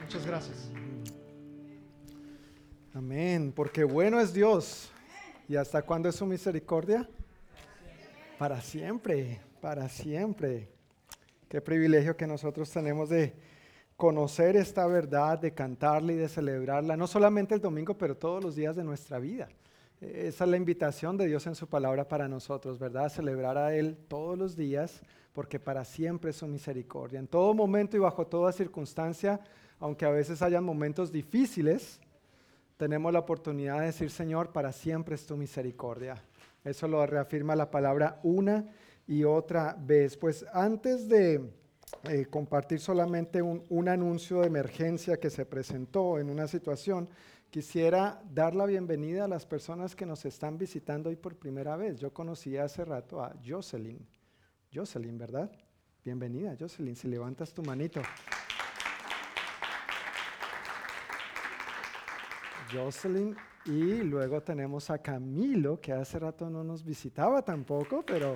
Muchas 0.00 0.26
gracias. 0.26 0.70
Amén, 2.94 3.52
porque 3.54 3.84
bueno 3.84 4.20
es 4.20 4.32
Dios. 4.32 4.90
¿Y 5.48 5.56
hasta 5.56 5.82
cuándo 5.82 6.08
es 6.08 6.16
su 6.16 6.24
misericordia? 6.26 7.08
Para 8.38 8.60
siempre, 8.60 9.40
para 9.60 9.88
siempre. 9.88 10.68
Qué 11.48 11.60
privilegio 11.60 12.16
que 12.16 12.26
nosotros 12.26 12.70
tenemos 12.70 13.10
de 13.10 13.34
conocer 13.96 14.56
esta 14.56 14.86
verdad, 14.86 15.38
de 15.38 15.52
cantarla 15.52 16.12
y 16.12 16.16
de 16.16 16.28
celebrarla, 16.28 16.96
no 16.96 17.06
solamente 17.06 17.54
el 17.54 17.60
domingo, 17.60 17.96
pero 17.96 18.16
todos 18.16 18.42
los 18.42 18.56
días 18.56 18.74
de 18.74 18.84
nuestra 18.84 19.18
vida. 19.18 19.48
Esa 20.00 20.44
es 20.44 20.50
la 20.50 20.56
invitación 20.56 21.16
de 21.16 21.26
Dios 21.26 21.46
en 21.46 21.54
su 21.54 21.68
palabra 21.68 22.08
para 22.08 22.26
nosotros, 22.26 22.78
¿verdad? 22.78 23.08
Celebrar 23.08 23.56
a 23.56 23.74
Él 23.74 23.96
todos 24.08 24.36
los 24.36 24.56
días, 24.56 25.02
porque 25.34 25.58
para 25.58 25.84
siempre 25.84 26.30
es 26.30 26.36
su 26.36 26.46
misericordia. 26.46 27.18
En 27.18 27.26
todo 27.26 27.52
momento 27.52 27.96
y 27.96 28.00
bajo 28.00 28.26
toda 28.26 28.52
circunstancia, 28.52 29.40
aunque 29.80 30.06
a 30.06 30.10
veces 30.10 30.40
hayan 30.40 30.64
momentos 30.64 31.10
difíciles, 31.10 32.00
tenemos 32.76 33.12
la 33.12 33.18
oportunidad 33.18 33.80
de 33.80 33.86
decir, 33.86 34.10
Señor, 34.10 34.52
para 34.52 34.72
siempre 34.72 35.16
es 35.16 35.26
tu 35.26 35.36
misericordia. 35.36 36.22
Eso 36.62 36.86
lo 36.86 37.04
reafirma 37.04 37.56
la 37.56 37.70
palabra 37.70 38.20
una 38.22 38.64
y 39.08 39.24
otra 39.24 39.76
vez. 39.78 40.16
Pues 40.16 40.46
antes 40.52 41.08
de 41.08 41.50
eh, 42.04 42.26
compartir 42.30 42.78
solamente 42.78 43.42
un, 43.42 43.64
un 43.70 43.88
anuncio 43.88 44.40
de 44.40 44.46
emergencia 44.46 45.18
que 45.18 45.30
se 45.30 45.44
presentó 45.44 46.20
en 46.20 46.30
una 46.30 46.46
situación, 46.46 47.08
quisiera 47.50 48.22
dar 48.32 48.54
la 48.54 48.66
bienvenida 48.66 49.24
a 49.24 49.28
las 49.28 49.46
personas 49.46 49.96
que 49.96 50.06
nos 50.06 50.24
están 50.24 50.58
visitando 50.58 51.10
hoy 51.10 51.16
por 51.16 51.34
primera 51.34 51.76
vez. 51.76 51.98
Yo 51.98 52.14
conocí 52.14 52.56
hace 52.56 52.84
rato 52.84 53.20
a 53.20 53.34
Jocelyn. 53.44 53.98
Jocelyn, 54.74 55.16
¿verdad? 55.16 55.50
Bienvenida, 56.04 56.56
Jocelyn, 56.58 56.96
si 56.96 57.06
levantas 57.06 57.54
tu 57.54 57.62
manito. 57.62 58.02
Jocelyn. 62.72 63.36
Y 63.66 64.02
luego 64.02 64.42
tenemos 64.42 64.90
a 64.90 64.98
Camilo, 64.98 65.80
que 65.80 65.92
hace 65.92 66.18
rato 66.18 66.50
no 66.50 66.64
nos 66.64 66.84
visitaba 66.84 67.42
tampoco, 67.42 68.04
pero... 68.04 68.34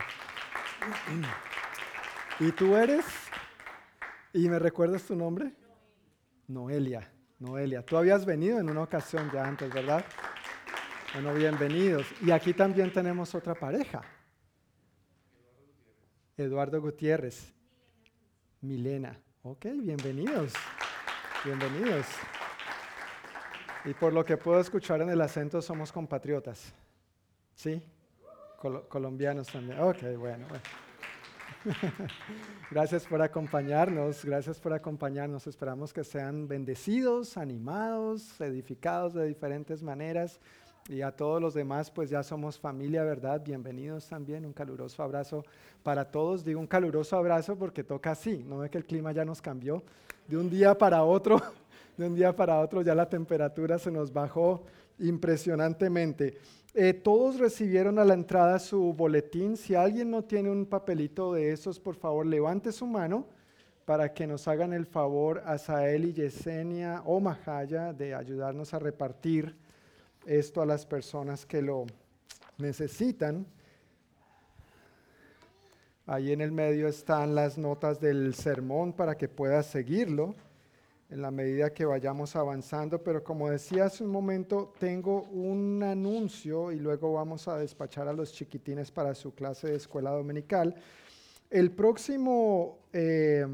¿Y 2.41 2.53
tú 2.53 2.77
eres? 2.77 3.05
¿Y 4.33 4.49
me 4.49 4.59
recuerdas 4.59 5.03
tu 5.03 5.17
nombre? 5.17 5.53
Noelia, 6.47 7.11
Noelia. 7.41 7.85
Tú 7.85 7.97
habías 7.97 8.25
venido 8.25 8.61
en 8.61 8.71
una 8.71 8.83
ocasión 8.83 9.29
ya 9.35 9.45
antes, 9.45 9.75
¿verdad? 9.75 10.05
Bueno, 11.13 11.35
bienvenidos. 11.35 12.07
Y 12.23 12.31
aquí 12.31 12.55
también 12.55 12.93
tenemos 12.93 13.35
otra 13.35 13.55
pareja. 13.55 14.03
Eduardo 16.39 16.81
Gutiérrez. 16.81 17.53
Milena. 18.61 19.19
Ok, 19.43 19.67
bienvenidos. 19.83 20.53
Bienvenidos. 21.45 22.07
Y 23.85 23.95
por 23.95 24.13
lo 24.13 24.25
que 24.25 24.37
puedo 24.37 24.61
escuchar 24.61 25.01
en 25.03 25.11
el 25.11 25.21
acento, 25.21 25.61
somos 25.63 25.93
compatriotas. 25.93 26.73
¿Sí? 27.55 27.83
Colo- 28.61 28.89
colombianos 28.89 29.49
también. 29.49 29.81
Ok, 29.81 29.99
bueno. 30.19 30.47
bueno. 30.49 30.63
gracias 32.71 33.05
por 33.07 33.21
acompañarnos, 33.23 34.25
gracias 34.25 34.61
por 34.61 34.73
acompañarnos. 34.73 35.47
Esperamos 35.47 35.93
que 35.93 36.05
sean 36.05 36.47
bendecidos, 36.47 37.37
animados, 37.37 38.41
edificados 38.41 39.15
de 39.15 39.27
diferentes 39.27 39.83
maneras. 39.83 40.41
Y 40.89 41.03
a 41.03 41.13
todos 41.13 41.39
los 41.39 41.53
demás, 41.53 41.91
pues 41.91 42.09
ya 42.09 42.23
somos 42.23 42.59
familia, 42.59 43.05
¿verdad? 43.05 43.43
Bienvenidos 43.45 44.09
también. 44.09 44.47
Un 44.47 44.55
caluroso 44.55 45.03
abrazo 45.03 45.45
para 45.83 46.11
todos. 46.11 46.43
Digo 46.43 46.59
un 46.61 46.67
caluroso 46.67 47.15
abrazo 47.15 47.57
porque 47.57 47.85
toca 47.85 48.13
así. 48.13 48.43
No 48.49 48.59
ve 48.59 48.71
que 48.71 48.79
el 48.79 48.87
clima 48.87 49.13
ya 49.13 49.23
nos 49.23 49.43
cambió 49.43 49.83
de 50.27 50.39
un 50.39 50.49
día 50.49 50.77
para 50.77 51.05
otro. 51.05 51.41
De 51.99 52.07
un 52.07 52.15
día 52.15 52.35
para 52.35 52.61
otro 52.61 52.81
ya 52.81 52.95
la 52.95 53.09
temperatura 53.09 53.77
se 53.77 53.91
nos 53.91 54.13
bajó 54.13 54.63
impresionantemente. 55.01 56.39
Eh, 56.73 56.95
todos 56.95 57.41
recibieron 57.41 57.99
a 57.99 58.05
la 58.05 58.15
entrada 58.15 58.61
su 58.61 58.95
boletín. 58.95 59.57
Si 59.57 59.75
alguien 59.75 60.09
no 60.09 60.23
tiene 60.23 60.49
un 60.49 60.65
papelito 60.65 61.33
de 61.35 61.51
esos, 61.51 61.81
por 61.81 61.97
favor, 61.97 62.25
levante 62.25 62.71
su 62.71 62.87
mano 62.87 63.27
para 63.85 64.15
que 64.15 64.29
nos 64.29 64.47
hagan 64.47 64.73
el 64.73 64.87
favor 64.87 65.43
a 65.45 65.59
Sael 65.59 66.05
y 66.05 66.13
Yesenia 66.13 67.03
o 67.05 67.19
Majaya 67.19 67.93
de 67.93 68.15
ayudarnos 68.15 68.73
a 68.75 68.79
repartir 68.79 69.57
esto 70.27 70.63
a 70.63 70.67
las 70.67 70.87
personas 70.87 71.47
que 71.47 71.63
lo 71.63 71.87
necesitan. 72.59 73.47
Ahí 76.07 76.33
en 76.33 76.41
el 76.41 76.53
medio 76.53 76.89
están 76.89 77.35
las 77.35 77.59
notas 77.59 78.01
del 78.01 78.35
sermón 78.35 78.93
para 78.93 79.17
que 79.17 79.29
puedas 79.29 79.67
seguirlo 79.67 80.35
en 81.11 81.23
la 81.23 81.31
medida 81.31 81.73
que 81.73 81.87
vayamos 81.87 82.37
avanzando, 82.37 83.03
pero 83.03 83.25
como 83.25 83.49
decía 83.49 83.87
hace 83.87 84.05
un 84.05 84.11
momento, 84.11 84.75
tengo 84.79 85.23
un 85.33 85.83
anuncio 85.83 86.71
y 86.71 86.79
luego 86.79 87.15
vamos 87.15 87.49
a 87.49 87.57
despachar 87.57 88.09
a 88.09 88.13
los 88.13 88.33
chiquitines 88.33 88.91
para 88.91 89.15
su 89.15 89.35
clase 89.35 89.69
de 89.69 89.77
escuela 89.77 90.11
dominical. 90.11 90.75
El 91.51 91.71
próximo 91.71 92.79
eh, 92.93 93.47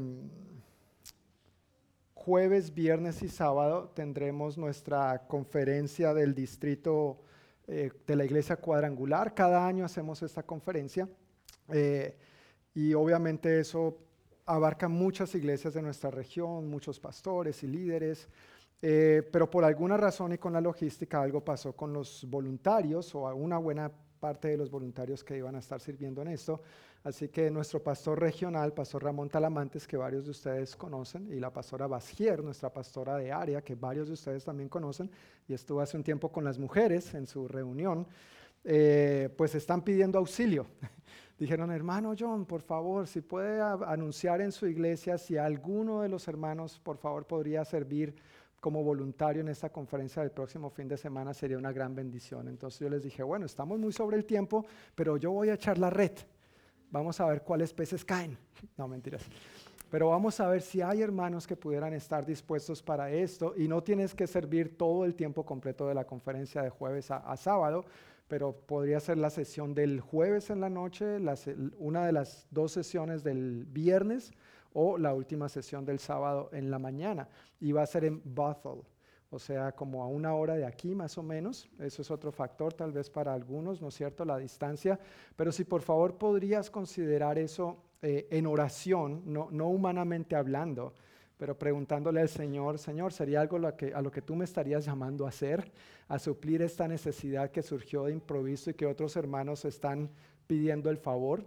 jueves, 2.25 2.73
viernes 2.73 3.21
y 3.21 3.29
sábado 3.29 3.91
tendremos 3.93 4.57
nuestra 4.57 5.27
conferencia 5.27 6.11
del 6.11 6.33
distrito 6.33 7.19
eh, 7.67 7.91
de 8.07 8.15
la 8.15 8.25
iglesia 8.25 8.55
cuadrangular. 8.55 9.35
Cada 9.35 9.67
año 9.67 9.85
hacemos 9.85 10.23
esta 10.23 10.41
conferencia 10.41 11.07
eh, 11.69 12.17
y 12.73 12.95
obviamente 12.95 13.59
eso 13.59 13.99
abarca 14.43 14.87
muchas 14.87 15.35
iglesias 15.35 15.75
de 15.75 15.83
nuestra 15.83 16.09
región, 16.09 16.67
muchos 16.67 16.99
pastores 16.99 17.61
y 17.61 17.67
líderes, 17.67 18.27
eh, 18.81 19.21
pero 19.31 19.47
por 19.47 19.63
alguna 19.63 19.95
razón 19.95 20.33
y 20.33 20.39
con 20.39 20.53
la 20.53 20.61
logística 20.61 21.21
algo 21.21 21.45
pasó 21.45 21.73
con 21.75 21.93
los 21.93 22.25
voluntarios 22.27 23.13
o 23.13 23.27
una 23.35 23.59
buena 23.59 23.91
parte 24.19 24.47
de 24.47 24.57
los 24.57 24.71
voluntarios 24.71 25.23
que 25.23 25.37
iban 25.37 25.55
a 25.55 25.59
estar 25.59 25.79
sirviendo 25.79 26.23
en 26.23 26.29
esto. 26.29 26.59
Así 27.05 27.29
que 27.29 27.51
nuestro 27.51 27.83
pastor 27.83 28.19
regional, 28.19 28.73
Pastor 28.73 29.03
Ramón 29.03 29.29
Talamantes, 29.29 29.85
que 29.85 29.95
varios 29.95 30.25
de 30.25 30.31
ustedes 30.31 30.75
conocen, 30.75 31.31
y 31.31 31.39
la 31.39 31.53
pastora 31.53 31.85
Basier, 31.85 32.43
nuestra 32.43 32.73
pastora 32.73 33.15
de 33.17 33.31
área, 33.31 33.61
que 33.61 33.75
varios 33.75 34.07
de 34.07 34.13
ustedes 34.13 34.43
también 34.43 34.69
conocen, 34.69 35.11
y 35.47 35.53
estuvo 35.53 35.81
hace 35.81 35.97
un 35.97 36.03
tiempo 36.03 36.31
con 36.31 36.43
las 36.43 36.57
mujeres 36.57 37.13
en 37.13 37.27
su 37.27 37.47
reunión, 37.47 38.07
eh, 38.63 39.29
pues 39.37 39.53
están 39.53 39.83
pidiendo 39.83 40.17
auxilio. 40.17 40.65
Dijeron, 41.37 41.69
hermano 41.69 42.15
John, 42.17 42.43
por 42.43 42.63
favor, 42.63 43.05
si 43.05 43.21
puede 43.21 43.61
anunciar 43.61 44.41
en 44.41 44.51
su 44.51 44.65
iglesia 44.65 45.19
si 45.19 45.37
alguno 45.37 46.01
de 46.01 46.09
los 46.09 46.27
hermanos, 46.27 46.79
por 46.79 46.97
favor, 46.97 47.27
podría 47.27 47.63
servir 47.65 48.15
como 48.59 48.83
voluntario 48.83 49.43
en 49.43 49.49
esta 49.49 49.69
conferencia 49.69 50.23
del 50.23 50.31
próximo 50.31 50.71
fin 50.71 50.87
de 50.87 50.97
semana, 50.97 51.35
sería 51.35 51.59
una 51.59 51.71
gran 51.71 51.93
bendición. 51.93 52.47
Entonces 52.47 52.79
yo 52.79 52.89
les 52.89 53.03
dije, 53.03 53.21
bueno, 53.21 53.45
estamos 53.45 53.77
muy 53.77 53.93
sobre 53.93 54.17
el 54.17 54.25
tiempo, 54.25 54.65
pero 54.95 55.17
yo 55.17 55.31
voy 55.31 55.49
a 55.49 55.53
echar 55.53 55.77
la 55.77 55.91
red. 55.91 56.13
Vamos 56.91 57.19
a 57.19 57.25
ver 57.25 57.41
cuáles 57.41 57.73
peces 57.73 58.03
caen. 58.03 58.37
No, 58.77 58.87
mentiras. 58.87 59.21
Pero 59.91 60.09
vamos 60.09 60.39
a 60.39 60.47
ver 60.47 60.61
si 60.61 60.81
hay 60.81 61.01
hermanos 61.01 61.45
que 61.45 61.55
pudieran 61.55 61.93
estar 61.93 62.25
dispuestos 62.25 62.81
para 62.81 63.11
esto 63.11 63.53
y 63.55 63.67
no 63.67 63.83
tienes 63.83 64.15
que 64.15 64.27
servir 64.27 64.77
todo 64.77 65.05
el 65.05 65.15
tiempo 65.15 65.45
completo 65.45 65.87
de 65.87 65.93
la 65.93 66.05
conferencia 66.05 66.61
de 66.61 66.69
jueves 66.69 67.11
a, 67.11 67.37
sábado, 67.37 67.85
pero 68.27 68.53
podría 68.53 68.99
ser 68.99 69.17
la 69.17 69.29
sesión 69.29 69.75
del 69.75 70.01
jueves 70.01 70.49
en 70.49 70.59
la 70.59 70.69
noche, 70.69 71.19
una 71.77 72.05
de 72.05 72.11
las 72.11 72.47
dos 72.49 72.71
sesiones 72.71 73.23
del 73.23 73.65
viernes 73.65 74.33
o 74.73 74.97
la 74.97 75.13
última 75.13 75.47
sesión 75.47 75.85
del 75.85 75.99
sábado 75.99 76.49
en 76.51 76.71
la 76.71 76.79
mañana. 76.79 77.29
Y 77.59 77.71
va 77.71 77.83
a 77.83 77.87
ser 77.87 78.05
en 78.05 78.21
Bethel, 78.25 78.81
o 79.29 79.39
sea, 79.39 79.71
como 79.73 80.03
a 80.03 80.07
una 80.07 80.33
hora 80.33 80.55
de 80.55 80.65
aquí 80.65 80.95
más 80.95 81.17
o 81.17 81.23
menos. 81.23 81.67
Eso 81.79 82.01
es 82.01 82.11
otro 82.11 82.31
factor 82.31 82.73
tal 82.73 82.91
vez 82.91 83.09
para 83.09 83.33
algunos, 83.33 83.81
¿no 83.81 83.89
es 83.89 83.95
cierto? 83.95 84.23
La 84.25 84.37
distancia. 84.37 84.99
Pero 85.35 85.51
si 85.51 85.63
por 85.63 85.81
favor 85.81 86.17
podrías 86.17 86.69
considerar 86.69 87.37
eso 87.37 87.77
eh, 88.01 88.27
en 88.31 88.45
oración, 88.45 89.23
no, 89.25 89.67
humanamente 89.67 90.35
hablando, 90.35 90.93
pero 91.37 91.57
preguntándole 91.57 92.21
al 92.21 92.29
Señor, 92.29 92.77
Señor, 92.77 93.11
¿sería 93.11 93.41
algo 93.41 93.57
a 93.57 94.01
lo 94.01 94.11
que 94.11 94.21
tú 94.21 94.35
me 94.35 94.45
estarías 94.45 94.85
llamando 94.85 95.25
a 95.25 95.29
hacer? 95.29 95.71
A 96.07 96.17
suplir 96.17 96.61
esta 96.61 96.87
necesidad 96.87 97.51
que 97.51 97.61
surgió 97.61 98.05
de 98.05 98.13
improviso 98.13 98.69
y 98.69 98.73
que 98.73 98.85
otros 98.85 99.15
hermanos 99.15 99.65
están 99.65 100.09
pidiendo 100.47 100.89
el 100.89 100.97
favor. 100.97 101.43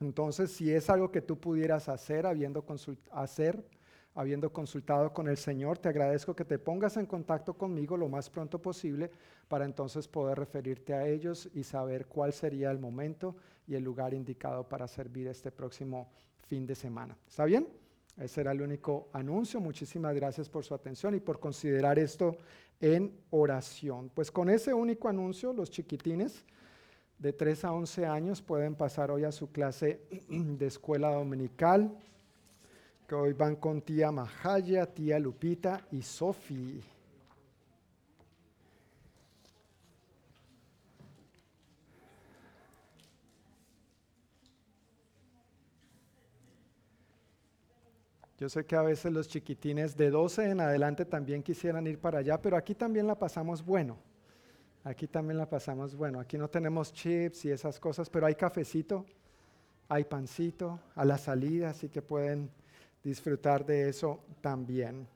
Entonces, 0.00 0.52
si 0.52 0.70
es 0.70 0.90
algo 0.90 1.10
que 1.10 1.22
tú 1.22 1.38
pudieras 1.38 1.88
hacer, 1.88 2.26
habiendo, 2.26 2.64
hacer, 3.10 3.64
habiendo 4.14 4.52
consultado 4.52 5.12
con 5.12 5.28
el 5.28 5.36
Señor, 5.36 5.78
te 5.78 5.88
agradezco 5.88 6.34
que 6.36 6.44
te 6.44 6.58
pongas 6.58 6.96
en 6.96 7.06
contacto 7.06 7.54
conmigo 7.54 7.96
lo 7.96 8.08
más 8.08 8.30
pronto 8.30 8.60
posible 8.62 9.10
para 9.48 9.64
entonces 9.64 10.06
poder 10.06 10.38
referirte 10.38 10.94
a 10.94 11.06
ellos 11.06 11.48
y 11.52 11.64
saber 11.64 12.06
cuál 12.06 12.32
sería 12.32 12.70
el 12.70 12.78
momento 12.78 13.36
y 13.66 13.74
el 13.74 13.82
lugar 13.82 14.14
indicado 14.14 14.68
para 14.68 14.86
servir 14.86 15.26
este 15.26 15.50
próximo 15.50 16.10
fin 16.46 16.66
de 16.66 16.74
semana. 16.74 17.16
¿Está 17.26 17.44
bien? 17.44 17.68
Ese 18.16 18.42
era 18.42 18.52
el 18.52 18.62
único 18.62 19.08
anuncio. 19.12 19.60
Muchísimas 19.60 20.14
gracias 20.14 20.48
por 20.48 20.64
su 20.64 20.74
atención 20.74 21.14
y 21.14 21.20
por 21.20 21.40
considerar 21.40 21.98
esto 21.98 22.36
en 22.80 23.18
oración. 23.30 24.10
Pues 24.14 24.30
con 24.30 24.48
ese 24.48 24.72
único 24.72 25.08
anuncio, 25.08 25.52
los 25.52 25.70
chiquitines 25.70 26.44
de 27.18 27.32
3 27.32 27.64
a 27.64 27.72
11 27.72 28.06
años 28.06 28.42
pueden 28.42 28.74
pasar 28.74 29.10
hoy 29.10 29.24
a 29.24 29.32
su 29.32 29.50
clase 29.50 30.02
de 30.28 30.66
escuela 30.66 31.12
dominical, 31.12 31.96
que 33.06 33.14
hoy 33.14 33.32
van 33.34 33.56
con 33.56 33.82
tía 33.82 34.10
Majaya, 34.10 34.86
tía 34.86 35.18
Lupita 35.18 35.86
y 35.90 36.02
Sofi. 36.02 36.82
Yo 48.38 48.48
sé 48.48 48.66
que 48.66 48.74
a 48.74 48.82
veces 48.82 49.12
los 49.12 49.28
chiquitines 49.28 49.96
de 49.96 50.10
12 50.10 50.50
en 50.50 50.60
adelante 50.60 51.04
también 51.04 51.42
quisieran 51.42 51.86
ir 51.86 51.98
para 51.98 52.18
allá, 52.18 52.40
pero 52.40 52.56
aquí 52.56 52.74
también 52.74 53.06
la 53.06 53.18
pasamos 53.18 53.64
bueno. 53.64 53.96
Aquí 54.82 55.06
también 55.06 55.38
la 55.38 55.48
pasamos 55.48 55.94
bueno. 55.94 56.20
Aquí 56.20 56.36
no 56.36 56.48
tenemos 56.48 56.92
chips 56.92 57.44
y 57.44 57.50
esas 57.50 57.78
cosas, 57.78 58.10
pero 58.10 58.26
hay 58.26 58.34
cafecito, 58.34 59.06
hay 59.88 60.04
pancito 60.04 60.80
a 60.94 61.04
la 61.04 61.16
salida, 61.16 61.70
así 61.70 61.88
que 61.88 62.02
pueden 62.02 62.50
disfrutar 63.04 63.64
de 63.64 63.88
eso 63.90 64.18
también. 64.40 65.06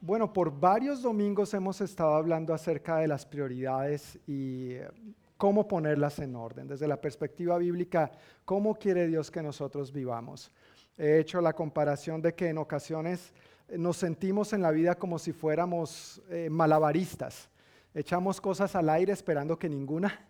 Bueno, 0.00 0.32
por 0.32 0.58
varios 0.58 1.02
domingos 1.02 1.52
hemos 1.54 1.80
estado 1.80 2.14
hablando 2.14 2.54
acerca 2.54 2.98
de 2.98 3.08
las 3.08 3.26
prioridades 3.26 4.16
y 4.28 4.74
eh, 4.74 4.88
cómo 5.36 5.66
ponerlas 5.66 6.20
en 6.20 6.36
orden. 6.36 6.68
Desde 6.68 6.86
la 6.86 7.00
perspectiva 7.00 7.58
bíblica, 7.58 8.12
cómo 8.44 8.76
quiere 8.76 9.08
Dios 9.08 9.30
que 9.30 9.42
nosotros 9.42 9.92
vivamos. 9.92 10.52
He 10.96 11.18
hecho 11.18 11.40
la 11.40 11.52
comparación 11.52 12.22
de 12.22 12.32
que 12.34 12.48
en 12.48 12.58
ocasiones 12.58 13.32
eh, 13.68 13.76
nos 13.76 13.96
sentimos 13.96 14.52
en 14.52 14.62
la 14.62 14.70
vida 14.70 14.94
como 14.94 15.18
si 15.18 15.32
fuéramos 15.32 16.22
eh, 16.30 16.48
malabaristas. 16.48 17.48
Echamos 17.92 18.40
cosas 18.40 18.76
al 18.76 18.88
aire 18.88 19.12
esperando 19.12 19.58
que 19.58 19.68
ninguna 19.68 20.28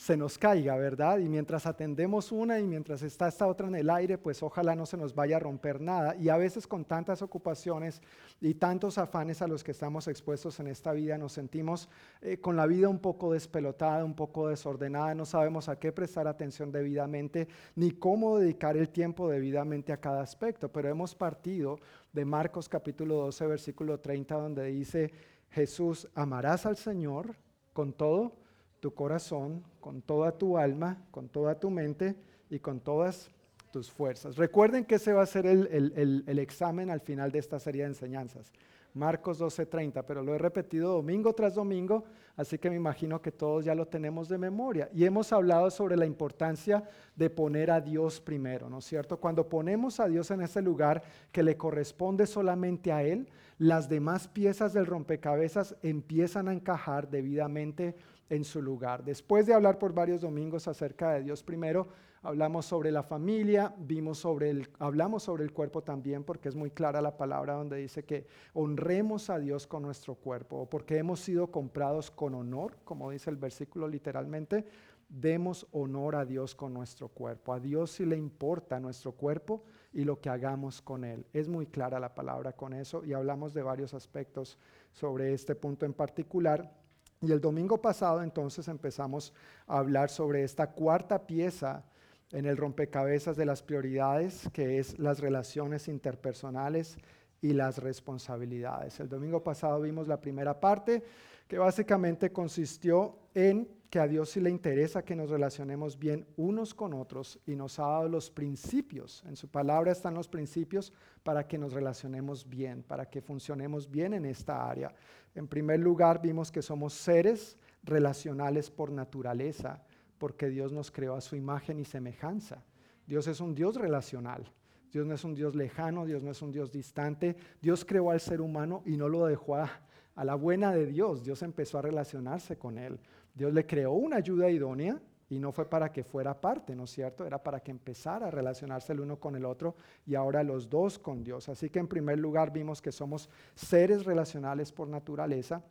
se 0.00 0.16
nos 0.16 0.38
caiga, 0.38 0.76
¿verdad? 0.76 1.18
Y 1.18 1.28
mientras 1.28 1.66
atendemos 1.66 2.32
una 2.32 2.58
y 2.58 2.66
mientras 2.66 3.02
está 3.02 3.28
esta 3.28 3.46
otra 3.46 3.68
en 3.68 3.74
el 3.74 3.90
aire, 3.90 4.16
pues 4.16 4.42
ojalá 4.42 4.74
no 4.74 4.86
se 4.86 4.96
nos 4.96 5.14
vaya 5.14 5.36
a 5.36 5.40
romper 5.40 5.78
nada. 5.78 6.16
Y 6.16 6.30
a 6.30 6.38
veces 6.38 6.66
con 6.66 6.86
tantas 6.86 7.20
ocupaciones 7.20 8.00
y 8.40 8.54
tantos 8.54 8.96
afanes 8.96 9.42
a 9.42 9.46
los 9.46 9.62
que 9.62 9.72
estamos 9.72 10.08
expuestos 10.08 10.58
en 10.58 10.68
esta 10.68 10.94
vida, 10.94 11.18
nos 11.18 11.34
sentimos 11.34 11.90
eh, 12.22 12.38
con 12.38 12.56
la 12.56 12.64
vida 12.64 12.88
un 12.88 12.98
poco 12.98 13.34
despelotada, 13.34 14.02
un 14.02 14.14
poco 14.14 14.48
desordenada, 14.48 15.14
no 15.14 15.26
sabemos 15.26 15.68
a 15.68 15.78
qué 15.78 15.92
prestar 15.92 16.26
atención 16.26 16.72
debidamente, 16.72 17.46
ni 17.76 17.90
cómo 17.90 18.38
dedicar 18.38 18.78
el 18.78 18.88
tiempo 18.88 19.28
debidamente 19.28 19.92
a 19.92 20.00
cada 20.00 20.22
aspecto. 20.22 20.72
Pero 20.72 20.88
hemos 20.88 21.14
partido 21.14 21.78
de 22.10 22.24
Marcos 22.24 22.70
capítulo 22.70 23.16
12, 23.16 23.46
versículo 23.46 24.00
30, 24.00 24.34
donde 24.34 24.64
dice, 24.64 25.12
Jesús, 25.50 26.08
amarás 26.14 26.64
al 26.64 26.78
Señor 26.78 27.36
con 27.74 27.92
todo 27.92 28.39
tu 28.80 28.92
corazón, 28.94 29.62
con 29.80 30.02
toda 30.02 30.32
tu 30.32 30.58
alma, 30.58 31.04
con 31.10 31.28
toda 31.28 31.58
tu 31.58 31.70
mente 31.70 32.16
y 32.48 32.58
con 32.58 32.80
todas 32.80 33.30
tus 33.70 33.90
fuerzas. 33.90 34.36
Recuerden 34.36 34.84
que 34.84 34.96
ese 34.96 35.12
va 35.12 35.22
a 35.22 35.26
ser 35.26 35.46
el, 35.46 36.24
el 36.26 36.38
examen 36.38 36.90
al 36.90 37.00
final 37.00 37.30
de 37.30 37.38
esta 37.38 37.58
serie 37.60 37.82
de 37.82 37.88
enseñanzas. 37.88 38.52
Marcos 38.94 39.40
12:30, 39.40 40.04
pero 40.04 40.22
lo 40.22 40.34
he 40.34 40.38
repetido 40.38 40.94
domingo 40.94 41.32
tras 41.32 41.54
domingo, 41.54 42.04
así 42.36 42.58
que 42.58 42.70
me 42.70 42.76
imagino 42.76 43.22
que 43.22 43.30
todos 43.30 43.64
ya 43.64 43.74
lo 43.74 43.86
tenemos 43.86 44.28
de 44.28 44.38
memoria. 44.38 44.88
Y 44.92 45.04
hemos 45.04 45.32
hablado 45.32 45.70
sobre 45.70 45.96
la 45.96 46.06
importancia 46.06 46.82
de 47.14 47.30
poner 47.30 47.70
a 47.70 47.80
Dios 47.80 48.20
primero, 48.20 48.68
¿no 48.68 48.78
es 48.78 48.84
cierto? 48.84 49.18
Cuando 49.18 49.48
ponemos 49.48 50.00
a 50.00 50.08
Dios 50.08 50.30
en 50.30 50.42
ese 50.42 50.60
lugar 50.60 51.02
que 51.30 51.42
le 51.42 51.56
corresponde 51.56 52.26
solamente 52.26 52.90
a 52.90 53.02
Él, 53.02 53.28
las 53.58 53.88
demás 53.88 54.26
piezas 54.26 54.72
del 54.72 54.86
rompecabezas 54.86 55.76
empiezan 55.82 56.48
a 56.48 56.52
encajar 56.52 57.10
debidamente 57.10 57.94
en 58.30 58.44
su 58.44 58.62
lugar. 58.62 59.04
Después 59.04 59.46
de 59.46 59.52
hablar 59.52 59.78
por 59.78 59.92
varios 59.92 60.22
domingos 60.22 60.66
acerca 60.68 61.12
de 61.12 61.22
Dios 61.22 61.42
primero, 61.42 61.88
hablamos 62.22 62.64
sobre 62.64 62.90
la 62.92 63.02
familia, 63.02 63.74
vimos 63.78 64.18
sobre 64.18 64.50
el, 64.50 64.70
hablamos 64.78 65.24
sobre 65.24 65.44
el 65.44 65.52
cuerpo 65.52 65.82
también, 65.82 66.24
porque 66.24 66.48
es 66.48 66.54
muy 66.54 66.70
clara 66.70 67.02
la 67.02 67.16
palabra 67.16 67.54
donde 67.54 67.76
dice 67.76 68.04
que 68.04 68.26
honremos 68.54 69.30
a 69.30 69.38
Dios 69.38 69.66
con 69.66 69.82
nuestro 69.82 70.14
cuerpo, 70.14 70.70
porque 70.70 70.96
hemos 70.96 71.20
sido 71.20 71.50
comprados 71.50 72.10
con 72.10 72.34
honor, 72.34 72.78
como 72.84 73.10
dice 73.10 73.30
el 73.30 73.36
versículo 73.36 73.88
literalmente, 73.88 74.64
demos 75.08 75.66
honor 75.72 76.14
a 76.14 76.24
Dios 76.24 76.54
con 76.54 76.72
nuestro 76.72 77.08
cuerpo. 77.08 77.52
A 77.52 77.58
Dios 77.58 77.90
sí 77.90 78.06
le 78.06 78.16
importa 78.16 78.78
nuestro 78.78 79.12
cuerpo 79.12 79.64
y 79.92 80.04
lo 80.04 80.20
que 80.20 80.30
hagamos 80.30 80.80
con 80.80 81.04
él. 81.04 81.26
Es 81.32 81.48
muy 81.48 81.66
clara 81.66 81.98
la 81.98 82.14
palabra 82.14 82.52
con 82.52 82.72
eso 82.72 83.04
y 83.04 83.12
hablamos 83.12 83.52
de 83.52 83.62
varios 83.62 83.92
aspectos 83.92 84.56
sobre 84.92 85.34
este 85.34 85.56
punto 85.56 85.84
en 85.84 85.94
particular. 85.94 86.79
Y 87.22 87.32
el 87.32 87.40
domingo 87.40 87.76
pasado 87.82 88.22
entonces 88.22 88.66
empezamos 88.68 89.34
a 89.66 89.78
hablar 89.78 90.08
sobre 90.08 90.42
esta 90.42 90.70
cuarta 90.70 91.26
pieza 91.26 91.84
en 92.32 92.46
el 92.46 92.56
rompecabezas 92.56 93.36
de 93.36 93.44
las 93.44 93.62
prioridades, 93.62 94.48
que 94.54 94.78
es 94.78 94.98
las 94.98 95.20
relaciones 95.20 95.88
interpersonales 95.88 96.96
y 97.42 97.52
las 97.52 97.76
responsabilidades. 97.76 99.00
El 99.00 99.10
domingo 99.10 99.42
pasado 99.42 99.82
vimos 99.82 100.08
la 100.08 100.18
primera 100.18 100.58
parte, 100.58 101.02
que 101.46 101.58
básicamente 101.58 102.32
consistió 102.32 103.18
en 103.34 103.68
que 103.90 103.98
a 103.98 104.06
Dios 104.06 104.30
sí 104.30 104.40
le 104.40 104.50
interesa 104.50 105.04
que 105.04 105.16
nos 105.16 105.30
relacionemos 105.30 105.98
bien 105.98 106.24
unos 106.36 106.74
con 106.74 106.94
otros 106.94 107.40
y 107.44 107.56
nos 107.56 107.80
ha 107.80 107.88
dado 107.88 108.08
los 108.08 108.30
principios. 108.30 109.24
En 109.26 109.34
su 109.34 109.48
palabra 109.48 109.90
están 109.90 110.14
los 110.14 110.28
principios 110.28 110.92
para 111.24 111.48
que 111.48 111.58
nos 111.58 111.72
relacionemos 111.72 112.48
bien, 112.48 112.84
para 112.84 113.10
que 113.10 113.20
funcionemos 113.20 113.90
bien 113.90 114.14
en 114.14 114.26
esta 114.26 114.70
área. 114.70 114.94
En 115.34 115.48
primer 115.48 115.80
lugar, 115.80 116.22
vimos 116.22 116.52
que 116.52 116.62
somos 116.62 116.94
seres 116.94 117.58
relacionales 117.82 118.70
por 118.70 118.92
naturaleza, 118.92 119.82
porque 120.18 120.48
Dios 120.48 120.72
nos 120.72 120.92
creó 120.92 121.16
a 121.16 121.20
su 121.20 121.34
imagen 121.34 121.80
y 121.80 121.84
semejanza. 121.84 122.62
Dios 123.06 123.26
es 123.26 123.40
un 123.40 123.56
Dios 123.56 123.74
relacional. 123.74 124.52
Dios 124.92 125.04
no 125.04 125.14
es 125.14 125.24
un 125.24 125.34
Dios 125.34 125.56
lejano, 125.56 126.04
Dios 126.04 126.22
no 126.22 126.30
es 126.30 126.42
un 126.42 126.52
Dios 126.52 126.70
distante. 126.70 127.36
Dios 127.60 127.84
creó 127.84 128.10
al 128.12 128.20
ser 128.20 128.40
humano 128.40 128.82
y 128.86 128.96
no 128.96 129.08
lo 129.08 129.26
dejó 129.26 129.56
a, 129.56 129.68
a 130.14 130.24
la 130.24 130.34
buena 130.36 130.72
de 130.72 130.86
Dios. 130.86 131.24
Dios 131.24 131.42
empezó 131.42 131.78
a 131.78 131.82
relacionarse 131.82 132.56
con 132.56 132.78
él. 132.78 133.00
Dios 133.34 133.52
le 133.52 133.66
creó 133.66 133.92
una 133.92 134.16
ayuda 134.16 134.50
idónea 134.50 135.00
y 135.30 135.38
no 135.38 135.52
fue 135.52 135.64
para 135.70 135.92
que 135.92 136.02
fuera 136.02 136.40
parte, 136.40 136.74
¿no 136.74 136.84
es 136.84 136.90
cierto? 136.90 137.24
Era 137.24 137.40
para 137.40 137.60
que 137.60 137.70
empezara 137.70 138.26
a 138.26 138.30
relacionarse 138.30 138.92
el 138.92 139.00
uno 139.00 139.18
con 139.20 139.36
el 139.36 139.44
otro 139.44 139.76
y 140.04 140.16
ahora 140.16 140.42
los 140.42 140.68
dos 140.68 140.98
con 140.98 141.22
Dios. 141.22 141.48
Así 141.48 141.70
que 141.70 141.78
en 141.78 141.86
primer 141.86 142.18
lugar 142.18 142.52
vimos 142.52 142.82
que 142.82 142.90
somos 142.90 143.30
seres 143.54 144.04
relacionales 144.04 144.72
por 144.72 144.88
naturaleza. 144.88 145.62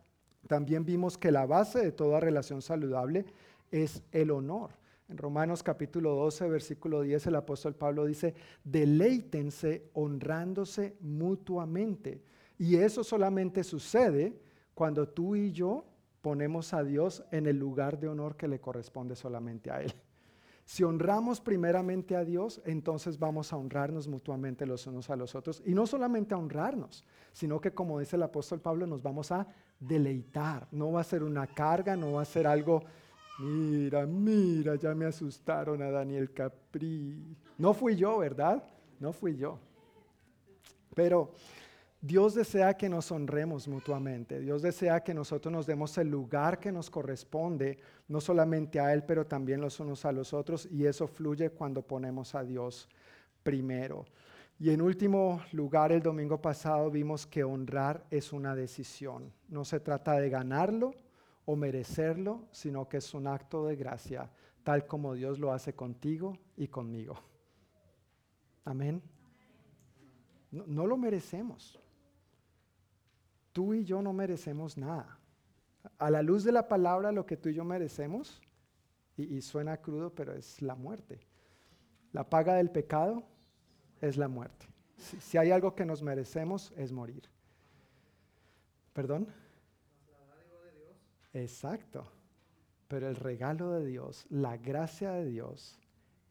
También 0.47 0.85
vimos 0.85 1.17
que 1.17 1.31
la 1.31 1.45
base 1.45 1.79
de 1.79 1.91
toda 1.91 2.21
relación 2.21 2.61
saludable 2.61 3.25
es 3.69 4.01
el 4.13 4.31
honor. 4.31 4.71
En 5.09 5.17
Romanos 5.17 5.61
capítulo 5.61 6.15
12, 6.15 6.47
versículo 6.47 7.01
10, 7.01 7.27
el 7.27 7.35
apóstol 7.35 7.75
Pablo 7.75 8.05
dice, 8.05 8.35
deleítense 8.63 9.89
honrándose 9.93 10.95
mutuamente. 11.01 12.21
Y 12.57 12.75
eso 12.75 13.03
solamente 13.03 13.63
sucede 13.63 14.39
cuando 14.73 15.09
tú 15.09 15.35
y 15.35 15.51
yo 15.51 15.83
ponemos 16.21 16.73
a 16.73 16.83
Dios 16.83 17.23
en 17.31 17.45
el 17.45 17.57
lugar 17.57 17.99
de 17.99 18.07
honor 18.07 18.35
que 18.35 18.47
le 18.47 18.59
corresponde 18.59 19.15
solamente 19.15 19.71
a 19.71 19.81
Él. 19.81 19.93
Si 20.65 20.83
honramos 20.83 21.41
primeramente 21.41 22.15
a 22.15 22.23
Dios, 22.23 22.61
entonces 22.63 23.17
vamos 23.17 23.51
a 23.51 23.57
honrarnos 23.57 24.07
mutuamente 24.07 24.67
los 24.67 24.85
unos 24.85 25.09
a 25.09 25.15
los 25.15 25.33
otros. 25.33 25.63
Y 25.65 25.73
no 25.73 25.87
solamente 25.87 26.35
a 26.35 26.37
honrarnos, 26.37 27.03
sino 27.33 27.59
que 27.59 27.71
como 27.71 27.97
dice 27.97 28.17
el 28.17 28.21
apóstol 28.21 28.61
Pablo, 28.61 28.85
nos 28.85 29.01
vamos 29.01 29.31
a 29.31 29.47
deleitar. 29.79 30.67
No 30.71 30.91
va 30.91 31.01
a 31.01 31.05
ser 31.05 31.23
una 31.23 31.47
carga, 31.47 31.95
no 31.95 32.11
va 32.11 32.21
a 32.21 32.25
ser 32.25 32.45
algo, 32.45 32.83
mira, 33.39 34.05
mira, 34.05 34.75
ya 34.75 34.93
me 34.93 35.05
asustaron 35.05 35.81
a 35.81 35.89
Daniel 35.89 36.31
Capri. 36.33 37.35
No 37.57 37.73
fui 37.73 37.95
yo, 37.95 38.19
¿verdad? 38.19 38.63
No 38.99 39.11
fui 39.11 39.35
yo. 39.37 39.57
Pero 40.93 41.31
Dios 42.01 42.33
desea 42.33 42.77
que 42.77 42.87
nos 42.87 43.11
honremos 43.11 43.67
mutuamente. 43.67 44.39
Dios 44.39 44.61
desea 44.61 45.03
que 45.03 45.13
nosotros 45.13 45.51
nos 45.51 45.67
demos 45.67 45.97
el 45.97 46.09
lugar 46.09 46.57
que 46.57 46.71
nos 46.71 46.89
corresponde, 46.89 47.77
no 48.07 48.21
solamente 48.21 48.79
a 48.79 48.93
Él, 48.93 49.03
pero 49.03 49.27
también 49.27 49.59
los 49.59 49.81
unos 49.81 50.05
a 50.05 50.13
los 50.13 50.33
otros. 50.33 50.65
Y 50.71 50.85
eso 50.85 51.07
fluye 51.07 51.49
cuando 51.49 51.81
ponemos 51.81 52.35
a 52.35 52.43
Dios 52.43 52.87
primero. 53.43 54.05
Y 54.59 54.69
en 54.69 54.81
último 54.81 55.41
lugar, 55.51 55.91
el 55.91 56.01
domingo 56.01 56.41
pasado 56.41 56.89
vimos 56.89 57.27
que 57.27 57.43
honrar 57.43 58.05
es 58.09 58.31
una 58.31 58.55
decisión. 58.55 59.33
No 59.49 59.65
se 59.65 59.81
trata 59.81 60.13
de 60.13 60.29
ganarlo 60.29 60.93
o 61.43 61.57
merecerlo, 61.57 62.47
sino 62.51 62.87
que 62.87 62.97
es 62.97 63.13
un 63.13 63.27
acto 63.27 63.65
de 63.65 63.75
gracia, 63.75 64.29
tal 64.63 64.87
como 64.87 65.15
Dios 65.15 65.37
lo 65.37 65.51
hace 65.51 65.73
contigo 65.73 66.37
y 66.55 66.69
conmigo. 66.69 67.19
Amén. 68.63 69.01
No, 70.51 70.63
no 70.65 70.87
lo 70.87 70.95
merecemos 70.95 71.79
tú 73.53 73.73
y 73.73 73.83
yo 73.83 74.01
no 74.01 74.13
merecemos 74.13 74.77
nada. 74.77 75.17
A 75.97 76.09
la 76.09 76.21
luz 76.21 76.43
de 76.43 76.51
la 76.51 76.67
palabra, 76.67 77.11
lo 77.11 77.25
que 77.25 77.37
tú 77.37 77.49
y 77.49 77.53
yo 77.53 77.63
merecemos, 77.63 78.41
y, 79.17 79.41
suena 79.41 79.75
crudo, 79.77 80.13
pero 80.15 80.33
es 80.33 80.61
la 80.61 80.75
muerte. 80.75 81.19
La 82.13 82.29
paga 82.29 82.55
del 82.55 82.71
pecado 82.71 83.23
es 83.99 84.15
la 84.15 84.29
muerte. 84.29 84.65
Si, 84.95 85.19
si 85.19 85.37
hay 85.37 85.51
algo 85.51 85.75
que 85.75 85.85
nos 85.85 86.01
merecemos, 86.01 86.71
es 86.77 86.93
morir. 86.93 87.23
¿Perdón? 88.93 89.27
Exacto. 91.33 92.09
Pero 92.87 93.09
el 93.09 93.17
regalo 93.17 93.71
de 93.71 93.85
Dios, 93.85 94.25
la 94.29 94.55
gracia 94.55 95.11
de 95.11 95.25
Dios, 95.25 95.77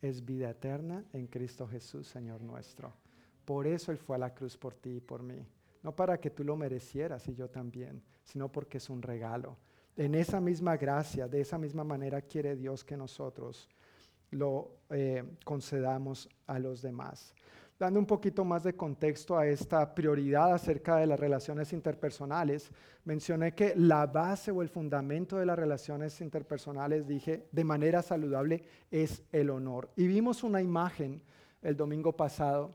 es 0.01 0.25
vida 0.25 0.51
eterna 0.51 1.05
en 1.13 1.27
Cristo 1.27 1.69
Jesús, 1.69 2.07
Señor 2.07 2.41
nuestro. 2.41 2.95
Por 3.45 3.67
eso 3.67 3.93
Él 3.93 3.99
fue 3.99 4.17
a 4.17 4.21
la 4.21 4.35
cruz 4.35 4.57
por 4.57 4.75
ti 4.75 4.97
y 4.97 5.01
por 5.01 5.23
mí 5.23 5.47
no 5.83 5.95
para 5.95 6.19
que 6.19 6.31
tú 6.31 6.45
lo 6.45 6.57
merecieras 6.57 7.27
y 7.29 7.35
yo 7.35 7.49
también, 7.49 8.03
sino 8.23 8.51
porque 8.51 8.79
es 8.79 8.91
un 8.91 9.03
regalo. 9.03 9.57
En 9.97 10.15
esa 10.15 10.41
misma 10.41 10.77
gracia, 10.77 11.27
de 11.27 11.41
esa 11.41 11.59
misma 11.59 11.85
manera 11.85 12.23
quiere 12.23 12.57
Dios 12.57 12.85
que 12.85 12.97
nosotros 12.97 13.69
lo 14.31 14.77
eh, 14.91 15.25
concedamos 15.45 16.29
a 16.47 16.59
los 16.59 16.83
demás. 16.83 17.35
Dando 17.79 18.01
un 18.01 18.07
poquito 18.07 18.45
más 18.45 18.65
de 18.65 18.75
contexto 18.75 19.39
a 19.39 19.47
esta 19.47 19.95
prioridad 19.95 20.53
acerca 20.53 20.97
de 20.97 21.07
las 21.07 21.19
relaciones 21.19 21.73
interpersonales, 21.73 22.73
mencioné 23.05 23.55
que 23.55 23.73
la 23.77 24.05
base 24.07 24.51
o 24.51 24.63
el 24.63 24.69
fundamento 24.69 25.37
de 25.37 25.47
las 25.47 25.57
relaciones 25.57 26.21
interpersonales, 26.21 27.07
dije, 27.07 27.47
de 27.53 27.65
manera 27.65 28.03
saludable, 28.03 28.65
es 28.91 29.23
el 29.31 29.51
honor. 29.51 29.91
Y 29.95 30.09
vimos 30.09 30.43
una 30.43 30.61
imagen 30.61 31.23
el 31.63 31.77
domingo 31.77 32.17
pasado 32.17 32.75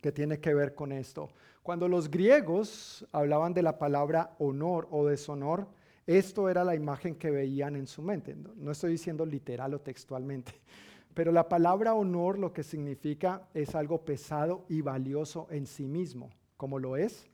que 0.00 0.12
tiene 0.12 0.40
que 0.40 0.54
ver 0.54 0.74
con 0.74 0.92
esto. 0.92 1.30
Cuando 1.62 1.88
los 1.88 2.10
griegos 2.10 3.06
hablaban 3.12 3.52
de 3.52 3.62
la 3.62 3.78
palabra 3.78 4.34
honor 4.38 4.88
o 4.90 5.06
deshonor, 5.06 5.68
esto 6.06 6.48
era 6.48 6.64
la 6.64 6.74
imagen 6.74 7.14
que 7.14 7.30
veían 7.30 7.76
en 7.76 7.86
su 7.86 8.02
mente. 8.02 8.34
No 8.56 8.72
estoy 8.72 8.92
diciendo 8.92 9.24
literal 9.24 9.74
o 9.74 9.80
textualmente, 9.80 10.52
pero 11.14 11.32
la 11.32 11.48
palabra 11.48 11.94
honor 11.94 12.38
lo 12.38 12.52
que 12.52 12.62
significa 12.62 13.48
es 13.54 13.74
algo 13.74 14.04
pesado 14.04 14.64
y 14.68 14.80
valioso 14.80 15.46
en 15.50 15.66
sí 15.66 15.86
mismo, 15.86 16.30
como 16.56 16.78
lo 16.78 16.96
es 16.96 17.28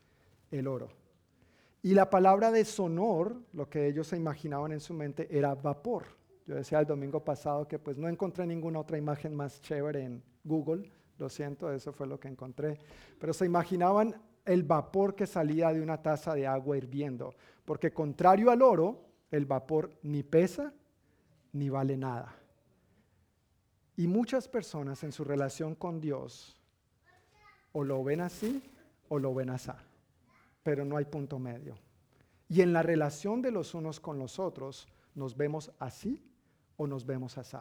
el 0.50 0.66
oro. 0.66 0.88
Y 1.82 1.94
la 1.94 2.10
palabra 2.10 2.50
deshonor, 2.50 3.40
lo 3.52 3.68
que 3.70 3.86
ellos 3.86 4.08
se 4.08 4.16
imaginaban 4.16 4.72
en 4.72 4.80
su 4.80 4.92
mente, 4.92 5.28
era 5.30 5.54
vapor. 5.54 6.04
Yo 6.46 6.56
decía 6.56 6.80
el 6.80 6.86
domingo 6.86 7.24
pasado 7.24 7.66
que 7.68 7.78
pues 7.78 7.96
no 7.96 8.08
encontré 8.08 8.46
ninguna 8.46 8.80
otra 8.80 8.98
imagen 8.98 9.34
más 9.34 9.60
chévere 9.60 10.02
en 10.02 10.22
Google. 10.44 10.90
Lo 11.18 11.28
siento, 11.28 11.70
eso 11.72 11.92
fue 11.92 12.06
lo 12.06 12.20
que 12.20 12.28
encontré. 12.28 12.78
Pero 13.18 13.32
se 13.32 13.46
imaginaban 13.46 14.20
el 14.44 14.62
vapor 14.62 15.14
que 15.14 15.26
salía 15.26 15.72
de 15.72 15.80
una 15.80 16.02
taza 16.02 16.34
de 16.34 16.46
agua 16.46 16.76
hirviendo. 16.76 17.34
Porque 17.64 17.92
contrario 17.92 18.50
al 18.50 18.62
oro, 18.62 19.02
el 19.30 19.44
vapor 19.46 19.98
ni 20.02 20.22
pesa 20.22 20.72
ni 21.52 21.68
vale 21.68 21.96
nada. 21.96 22.34
Y 23.96 24.06
muchas 24.06 24.46
personas 24.46 25.02
en 25.04 25.12
su 25.12 25.24
relación 25.24 25.74
con 25.74 26.00
Dios 26.00 26.60
o 27.72 27.82
lo 27.82 28.04
ven 28.04 28.20
así 28.20 28.62
o 29.08 29.18
lo 29.18 29.34
ven 29.34 29.50
así, 29.50 29.70
pero 30.62 30.84
no 30.84 30.96
hay 30.96 31.06
punto 31.06 31.38
medio. 31.38 31.78
Y 32.48 32.60
en 32.60 32.72
la 32.72 32.82
relación 32.82 33.42
de 33.42 33.50
los 33.50 33.74
unos 33.74 33.98
con 33.98 34.18
los 34.18 34.38
otros, 34.38 34.86
nos 35.14 35.36
vemos 35.36 35.72
así 35.78 36.22
o 36.76 36.86
nos 36.86 37.06
vemos 37.06 37.38
así, 37.38 37.56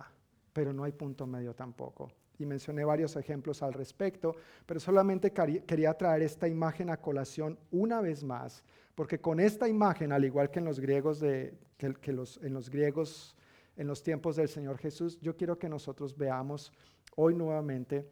pero 0.53 0.73
no 0.73 0.83
hay 0.83 0.91
punto 0.91 1.25
medio 1.25 1.55
tampoco. 1.55 2.11
Y 2.37 2.45
mencioné 2.45 2.83
varios 2.83 3.15
ejemplos 3.15 3.61
al 3.63 3.73
respecto, 3.73 4.35
pero 4.65 4.79
solamente 4.79 5.31
quería 5.31 5.93
traer 5.93 6.21
esta 6.21 6.47
imagen 6.47 6.89
a 6.89 6.97
colación 6.97 7.57
una 7.71 8.01
vez 8.01 8.23
más, 8.23 8.63
porque 8.93 9.19
con 9.19 9.39
esta 9.39 9.67
imagen, 9.67 10.11
al 10.11 10.25
igual 10.25 10.49
que 10.49 10.59
en 10.59 10.65
los 10.65 10.79
griegos, 10.79 11.21
en 11.23 12.53
los 12.53 12.69
griegos 12.69 13.35
en 13.77 13.87
los 13.87 14.03
tiempos 14.03 14.35
del 14.35 14.47
Señor 14.47 14.77
Jesús, 14.77 15.19
yo 15.21 15.35
quiero 15.35 15.59
que 15.59 15.69
nosotros 15.69 16.17
veamos 16.17 16.71
hoy 17.15 17.35
nuevamente 17.35 18.07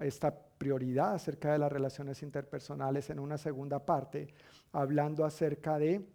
esta 0.00 0.34
prioridad 0.58 1.14
acerca 1.14 1.52
de 1.52 1.58
las 1.58 1.72
relaciones 1.72 2.22
interpersonales 2.22 3.08
en 3.10 3.18
una 3.18 3.38
segunda 3.38 3.84
parte, 3.84 4.28
hablando 4.72 5.24
acerca 5.24 5.78
de 5.78 6.06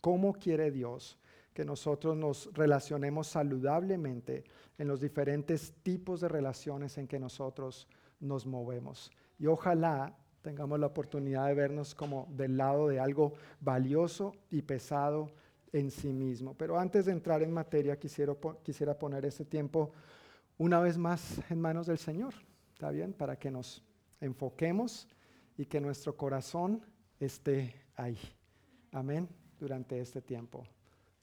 cómo 0.00 0.32
quiere 0.32 0.70
Dios 0.70 1.18
que 1.58 1.64
nosotros 1.64 2.16
nos 2.16 2.54
relacionemos 2.54 3.26
saludablemente 3.26 4.44
en 4.78 4.86
los 4.86 5.00
diferentes 5.00 5.72
tipos 5.82 6.20
de 6.20 6.28
relaciones 6.28 6.96
en 6.98 7.08
que 7.08 7.18
nosotros 7.18 7.88
nos 8.20 8.46
movemos. 8.46 9.10
Y 9.40 9.46
ojalá 9.46 10.16
tengamos 10.40 10.78
la 10.78 10.86
oportunidad 10.86 11.48
de 11.48 11.54
vernos 11.54 11.96
como 11.96 12.28
del 12.30 12.56
lado 12.56 12.86
de 12.86 13.00
algo 13.00 13.32
valioso 13.60 14.36
y 14.50 14.62
pesado 14.62 15.32
en 15.72 15.90
sí 15.90 16.12
mismo. 16.12 16.54
Pero 16.54 16.78
antes 16.78 17.06
de 17.06 17.10
entrar 17.10 17.42
en 17.42 17.50
materia, 17.50 17.98
quisiera, 17.98 18.36
quisiera 18.62 18.96
poner 18.96 19.24
este 19.24 19.44
tiempo 19.44 19.90
una 20.58 20.78
vez 20.78 20.96
más 20.96 21.40
en 21.50 21.60
manos 21.60 21.88
del 21.88 21.98
Señor, 21.98 22.34
¿está 22.72 22.92
bien? 22.92 23.12
Para 23.12 23.36
que 23.36 23.50
nos 23.50 23.82
enfoquemos 24.20 25.08
y 25.56 25.66
que 25.66 25.80
nuestro 25.80 26.16
corazón 26.16 26.84
esté 27.18 27.74
ahí. 27.96 28.16
Amén. 28.92 29.28
Durante 29.58 29.98
este 29.98 30.22
tiempo, 30.22 30.64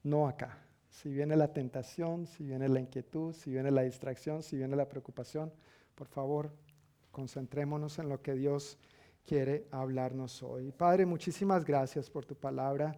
no 0.06 0.28
acá. 0.28 0.58
Si 0.88 1.12
viene 1.12 1.36
la 1.36 1.52
tentación, 1.52 2.26
si 2.26 2.46
viene 2.46 2.70
la 2.70 2.80
inquietud, 2.80 3.34
si 3.34 3.52
viene 3.52 3.72
la 3.72 3.82
distracción, 3.82 4.44
si 4.44 4.56
viene 4.56 4.76
la 4.76 4.88
preocupación, 4.88 5.52
por 5.94 6.08
favor, 6.08 6.54
concentrémonos 7.12 8.00
en 8.00 8.08
lo 8.08 8.22
que 8.22 8.34
Dios 8.34 8.78
quiere 9.26 9.68
hablarnos 9.72 10.42
hoy. 10.44 10.72
Padre, 10.72 11.06
muchísimas 11.06 11.66
gracias 11.66 12.10
por 12.10 12.26
tu 12.26 12.36
palabra 12.36 12.98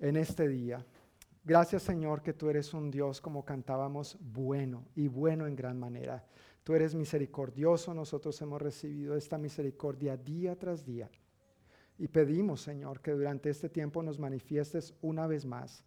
en 0.00 0.16
este 0.16 0.48
día. 0.48 0.84
Gracias 1.44 1.82
Señor 1.82 2.22
que 2.22 2.32
tú 2.32 2.48
eres 2.48 2.72
un 2.72 2.90
Dios 2.90 3.20
como 3.20 3.44
cantábamos 3.44 4.16
bueno 4.18 4.86
y 4.96 5.08
bueno 5.08 5.46
en 5.46 5.54
gran 5.54 5.78
manera. 5.78 6.24
Tú 6.64 6.74
eres 6.74 6.94
misericordioso, 6.94 7.92
nosotros 7.92 8.40
hemos 8.40 8.62
recibido 8.62 9.14
esta 9.14 9.36
misericordia 9.36 10.16
día 10.16 10.56
tras 10.56 10.86
día. 10.86 11.10
Y 11.98 12.08
pedimos 12.08 12.62
Señor 12.62 13.02
que 13.02 13.10
durante 13.10 13.50
este 13.50 13.68
tiempo 13.68 14.02
nos 14.02 14.18
manifiestes 14.18 14.94
una 15.02 15.26
vez 15.26 15.44
más 15.44 15.84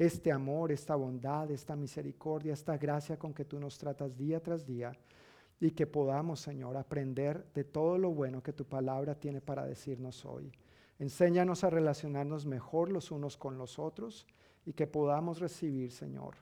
este 0.00 0.32
amor, 0.32 0.72
esta 0.72 0.96
bondad, 0.96 1.50
esta 1.50 1.76
misericordia, 1.76 2.54
esta 2.54 2.78
gracia 2.78 3.18
con 3.18 3.34
que 3.34 3.44
tú 3.44 3.60
nos 3.60 3.76
tratas 3.76 4.16
día 4.16 4.42
tras 4.42 4.64
día 4.64 4.92
y 5.60 5.72
que 5.72 5.86
podamos 5.86 6.40
Señor 6.40 6.78
aprender 6.78 7.44
de 7.52 7.64
todo 7.64 7.98
lo 7.98 8.10
bueno 8.10 8.42
que 8.42 8.54
tu 8.54 8.64
palabra 8.64 9.14
tiene 9.14 9.42
para 9.42 9.66
decirnos 9.66 10.24
hoy. 10.24 10.50
Enséñanos 10.98 11.64
a 11.64 11.70
relacionarnos 11.70 12.46
mejor 12.46 12.90
los 12.90 13.10
unos 13.10 13.36
con 13.36 13.58
los 13.58 13.78
otros 13.78 14.26
y 14.64 14.72
que 14.72 14.86
podamos 14.86 15.38
recibir, 15.38 15.92
Señor, 15.92 16.36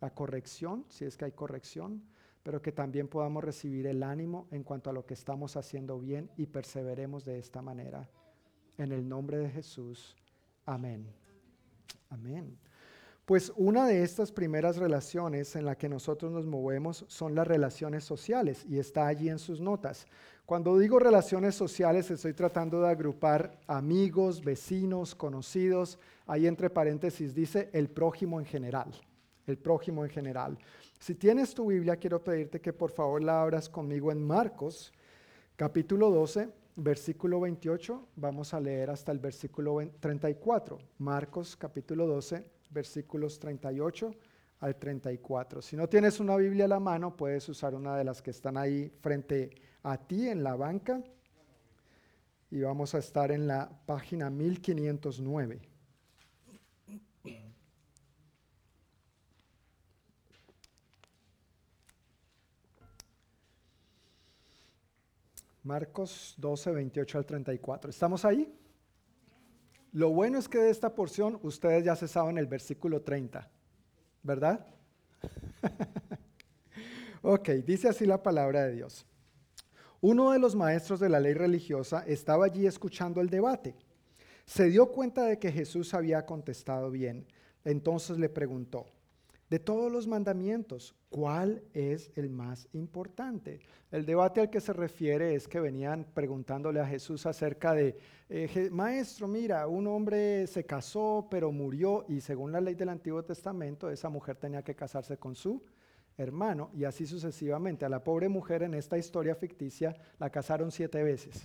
la 0.00 0.12
corrección, 0.12 0.84
si 0.88 1.04
es 1.04 1.16
que 1.16 1.26
hay 1.26 1.32
corrección, 1.32 2.02
pero 2.42 2.60
que 2.60 2.72
también 2.72 3.06
podamos 3.06 3.44
recibir 3.44 3.86
el 3.86 4.02
ánimo 4.02 4.48
en 4.50 4.64
cuanto 4.64 4.90
a 4.90 4.92
lo 4.92 5.06
que 5.06 5.14
estamos 5.14 5.56
haciendo 5.56 6.00
bien 6.00 6.28
y 6.36 6.46
perseveremos 6.46 7.24
de 7.24 7.38
esta 7.38 7.62
manera. 7.62 8.10
En 8.78 8.90
el 8.90 9.08
nombre 9.08 9.38
de 9.38 9.48
Jesús. 9.48 10.16
Amén. 10.64 11.06
Amén. 12.10 12.65
Pues 13.26 13.52
una 13.56 13.88
de 13.88 14.04
estas 14.04 14.30
primeras 14.30 14.76
relaciones 14.76 15.56
en 15.56 15.64
la 15.64 15.76
que 15.76 15.88
nosotros 15.88 16.30
nos 16.30 16.46
movemos 16.46 17.04
son 17.08 17.34
las 17.34 17.44
relaciones 17.44 18.04
sociales 18.04 18.64
y 18.68 18.78
está 18.78 19.08
allí 19.08 19.28
en 19.28 19.40
sus 19.40 19.60
notas. 19.60 20.06
Cuando 20.44 20.78
digo 20.78 21.00
relaciones 21.00 21.56
sociales 21.56 22.08
estoy 22.08 22.34
tratando 22.34 22.80
de 22.80 22.88
agrupar 22.88 23.58
amigos, 23.66 24.44
vecinos, 24.44 25.16
conocidos. 25.16 25.98
Ahí 26.24 26.46
entre 26.46 26.70
paréntesis 26.70 27.34
dice 27.34 27.68
el 27.72 27.90
prójimo 27.90 28.38
en 28.38 28.46
general. 28.46 28.92
El 29.48 29.58
prójimo 29.58 30.04
en 30.04 30.10
general. 30.12 30.56
Si 31.00 31.16
tienes 31.16 31.52
tu 31.52 31.66
Biblia, 31.66 31.96
quiero 31.96 32.22
pedirte 32.22 32.60
que 32.60 32.72
por 32.72 32.92
favor 32.92 33.24
la 33.24 33.42
abras 33.42 33.68
conmigo 33.68 34.12
en 34.12 34.24
Marcos, 34.24 34.92
capítulo 35.56 36.12
12, 36.12 36.48
versículo 36.76 37.40
28. 37.40 38.06
Vamos 38.14 38.54
a 38.54 38.60
leer 38.60 38.88
hasta 38.88 39.10
el 39.10 39.18
versículo 39.18 39.78
34. 39.98 40.78
Marcos, 40.98 41.56
capítulo 41.56 42.06
12, 42.06 42.55
versículos 42.76 43.38
38 43.38 44.14
al 44.60 44.76
34. 44.76 45.62
Si 45.62 45.76
no 45.76 45.88
tienes 45.88 46.20
una 46.20 46.36
Biblia 46.36 46.66
a 46.66 46.68
la 46.68 46.80
mano, 46.80 47.16
puedes 47.16 47.48
usar 47.48 47.74
una 47.74 47.96
de 47.96 48.04
las 48.04 48.20
que 48.20 48.30
están 48.30 48.58
ahí 48.58 48.92
frente 49.00 49.50
a 49.82 49.96
ti 49.96 50.28
en 50.28 50.44
la 50.44 50.54
banca. 50.56 51.02
Y 52.50 52.60
vamos 52.60 52.94
a 52.94 52.98
estar 52.98 53.32
en 53.32 53.46
la 53.46 53.68
página 53.86 54.28
1509. 54.30 55.60
Marcos 65.64 66.34
12, 66.36 66.70
28 66.70 67.18
al 67.18 67.26
34. 67.26 67.90
¿Estamos 67.90 68.24
ahí? 68.24 68.65
Lo 69.96 70.10
bueno 70.10 70.38
es 70.38 70.46
que 70.46 70.58
de 70.58 70.68
esta 70.68 70.94
porción 70.94 71.38
ustedes 71.42 71.82
ya 71.82 71.96
se 71.96 72.06
saben 72.06 72.36
el 72.36 72.46
versículo 72.46 73.00
30, 73.00 73.48
¿verdad? 74.22 74.66
ok, 77.22 77.48
dice 77.64 77.88
así 77.88 78.04
la 78.04 78.22
palabra 78.22 78.66
de 78.66 78.74
Dios. 78.74 79.06
Uno 80.02 80.32
de 80.32 80.38
los 80.38 80.54
maestros 80.54 81.00
de 81.00 81.08
la 81.08 81.18
ley 81.18 81.32
religiosa 81.32 82.04
estaba 82.06 82.44
allí 82.44 82.66
escuchando 82.66 83.22
el 83.22 83.30
debate. 83.30 83.74
Se 84.44 84.68
dio 84.68 84.92
cuenta 84.92 85.24
de 85.24 85.38
que 85.38 85.50
Jesús 85.50 85.94
había 85.94 86.26
contestado 86.26 86.90
bien. 86.90 87.26
Entonces 87.64 88.18
le 88.18 88.28
preguntó, 88.28 88.84
de 89.48 89.58
todos 89.58 89.92
los 89.92 90.06
mandamientos, 90.06 90.94
¿cuál 91.08 91.62
es 91.72 92.10
el 92.16 92.30
más 92.30 92.68
importante? 92.72 93.60
El 93.90 94.04
debate 94.04 94.40
al 94.40 94.50
que 94.50 94.60
se 94.60 94.72
refiere 94.72 95.34
es 95.34 95.46
que 95.46 95.60
venían 95.60 96.04
preguntándole 96.14 96.80
a 96.80 96.86
Jesús 96.86 97.26
acerca 97.26 97.72
de, 97.72 97.96
eh, 98.28 98.68
maestro, 98.72 99.28
mira, 99.28 99.66
un 99.68 99.86
hombre 99.86 100.46
se 100.48 100.64
casó 100.64 101.28
pero 101.30 101.52
murió 101.52 102.04
y 102.08 102.20
según 102.20 102.50
la 102.50 102.60
ley 102.60 102.74
del 102.74 102.88
Antiguo 102.88 103.22
Testamento 103.24 103.88
esa 103.88 104.08
mujer 104.08 104.36
tenía 104.36 104.62
que 104.62 104.74
casarse 104.74 105.16
con 105.16 105.36
su 105.36 105.62
hermano 106.18 106.70
y 106.74 106.84
así 106.84 107.06
sucesivamente. 107.06 107.84
A 107.84 107.88
la 107.88 108.02
pobre 108.02 108.28
mujer 108.28 108.62
en 108.62 108.74
esta 108.74 108.98
historia 108.98 109.34
ficticia 109.34 109.96
la 110.18 110.30
casaron 110.30 110.72
siete 110.72 111.02
veces. 111.02 111.44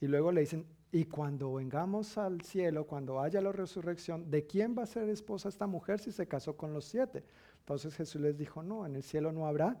Y 0.00 0.06
luego 0.06 0.32
le 0.32 0.40
dicen, 0.40 0.66
y 0.94 1.06
cuando 1.06 1.54
vengamos 1.54 2.16
al 2.18 2.42
cielo, 2.42 2.86
cuando 2.86 3.20
haya 3.20 3.40
la 3.40 3.50
resurrección, 3.50 4.30
¿de 4.30 4.46
quién 4.46 4.76
va 4.78 4.84
a 4.84 4.86
ser 4.86 5.08
esposa 5.08 5.48
esta 5.48 5.66
mujer 5.66 5.98
si 5.98 6.12
se 6.12 6.28
casó 6.28 6.56
con 6.56 6.72
los 6.72 6.84
siete? 6.84 7.24
Entonces 7.58 7.96
Jesús 7.96 8.20
les 8.20 8.38
dijo, 8.38 8.62
no, 8.62 8.86
en 8.86 8.94
el 8.94 9.02
cielo 9.02 9.32
no 9.32 9.48
habrá 9.48 9.76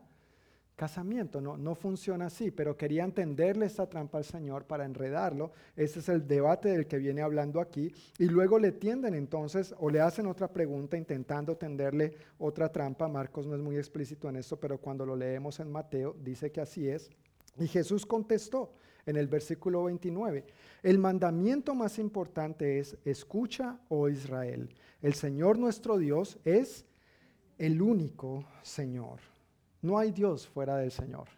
casamiento, 0.74 1.40
no, 1.40 1.56
no 1.56 1.76
funciona 1.76 2.26
así, 2.26 2.50
pero 2.50 2.76
quería 2.76 3.04
entenderle 3.04 3.66
esta 3.66 3.88
trampa 3.88 4.18
al 4.18 4.24
Señor 4.24 4.64
para 4.64 4.84
enredarlo. 4.84 5.52
Ese 5.76 6.00
es 6.00 6.08
el 6.08 6.26
debate 6.26 6.70
del 6.70 6.88
que 6.88 6.98
viene 6.98 7.22
hablando 7.22 7.60
aquí. 7.60 7.94
Y 8.18 8.24
luego 8.24 8.58
le 8.58 8.72
tienden 8.72 9.14
entonces 9.14 9.72
o 9.78 9.90
le 9.90 10.00
hacen 10.00 10.26
otra 10.26 10.48
pregunta 10.48 10.96
intentando 10.96 11.56
tenderle 11.56 12.16
otra 12.38 12.72
trampa. 12.72 13.06
Marcos 13.06 13.46
no 13.46 13.54
es 13.54 13.62
muy 13.62 13.76
explícito 13.76 14.28
en 14.28 14.34
esto, 14.34 14.58
pero 14.58 14.78
cuando 14.78 15.06
lo 15.06 15.14
leemos 15.14 15.60
en 15.60 15.70
Mateo 15.70 16.16
dice 16.24 16.50
que 16.50 16.60
así 16.60 16.88
es. 16.88 17.08
Y 17.56 17.68
Jesús 17.68 18.04
contestó 18.04 18.72
en 19.06 19.16
el 19.16 19.26
versículo 19.28 19.84
29, 19.84 20.44
el 20.82 20.98
mandamiento 20.98 21.74
más 21.74 21.98
importante 21.98 22.78
es, 22.78 22.96
escucha, 23.04 23.78
oh 23.88 24.08
Israel, 24.08 24.74
el 25.02 25.14
Señor 25.14 25.58
nuestro 25.58 25.98
Dios 25.98 26.38
es 26.44 26.84
el 27.58 27.80
único 27.82 28.46
Señor. 28.62 29.20
No 29.82 29.98
hay 29.98 30.12
Dios 30.12 30.48
fuera 30.48 30.76
del 30.76 30.90
Señor. 30.90 31.28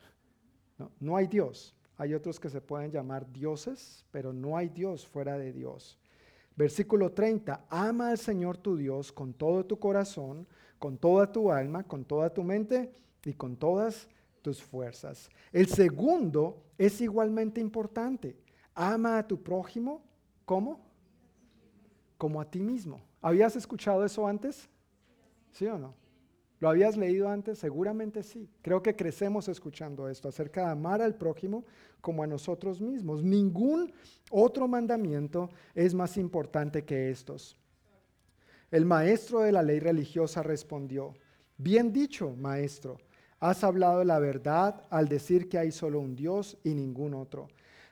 No, 0.78 0.90
no 1.00 1.16
hay 1.16 1.26
Dios. 1.26 1.74
Hay 1.98 2.14
otros 2.14 2.38
que 2.38 2.50
se 2.50 2.60
pueden 2.60 2.90
llamar 2.90 3.30
dioses, 3.32 4.04
pero 4.10 4.32
no 4.32 4.56
hay 4.56 4.68
Dios 4.68 5.06
fuera 5.06 5.38
de 5.38 5.52
Dios. 5.52 5.98
Versículo 6.54 7.12
30, 7.12 7.66
ama 7.68 8.10
al 8.10 8.18
Señor 8.18 8.56
tu 8.56 8.76
Dios 8.76 9.12
con 9.12 9.34
todo 9.34 9.64
tu 9.66 9.78
corazón, 9.78 10.46
con 10.78 10.96
toda 10.96 11.30
tu 11.30 11.50
alma, 11.50 11.84
con 11.84 12.04
toda 12.04 12.32
tu 12.32 12.42
mente 12.42 12.92
y 13.24 13.34
con 13.34 13.56
todas 13.56 14.08
tus 14.46 14.62
fuerzas. 14.62 15.28
El 15.52 15.66
segundo 15.66 16.62
es 16.78 17.00
igualmente 17.00 17.60
importante. 17.60 18.36
Ama 18.76 19.18
a 19.18 19.26
tu 19.26 19.42
prójimo, 19.42 20.04
¿cómo? 20.44 20.78
Como 22.16 22.40
a 22.40 22.48
ti 22.48 22.60
mismo. 22.60 23.00
¿Habías 23.20 23.56
escuchado 23.56 24.04
eso 24.04 24.24
antes? 24.24 24.68
¿Sí 25.50 25.66
o 25.66 25.76
no? 25.76 25.94
¿Lo 26.60 26.68
habías 26.68 26.96
leído 26.96 27.28
antes? 27.28 27.58
Seguramente 27.58 28.22
sí. 28.22 28.48
Creo 28.62 28.84
que 28.84 28.94
crecemos 28.94 29.48
escuchando 29.48 30.08
esto 30.08 30.28
acerca 30.28 30.66
de 30.66 30.70
amar 30.70 31.02
al 31.02 31.16
prójimo 31.16 31.64
como 32.00 32.22
a 32.22 32.28
nosotros 32.28 32.80
mismos. 32.80 33.24
Ningún 33.24 33.92
otro 34.30 34.68
mandamiento 34.68 35.50
es 35.74 35.92
más 35.92 36.16
importante 36.16 36.84
que 36.84 37.10
estos. 37.10 37.56
El 38.70 38.84
maestro 38.84 39.40
de 39.40 39.50
la 39.50 39.64
ley 39.64 39.80
religiosa 39.80 40.44
respondió, 40.44 41.14
bien 41.58 41.92
dicho, 41.92 42.36
maestro, 42.36 42.98
has 43.40 43.64
hablado 43.64 44.04
la 44.04 44.18
verdad 44.18 44.82
al 44.90 45.08
decir 45.08 45.48
que 45.48 45.58
hay 45.58 45.72
solo 45.72 46.00
un 46.00 46.16
Dios 46.16 46.56
y 46.64 46.74
ningún 46.74 47.14
otro. 47.14 47.48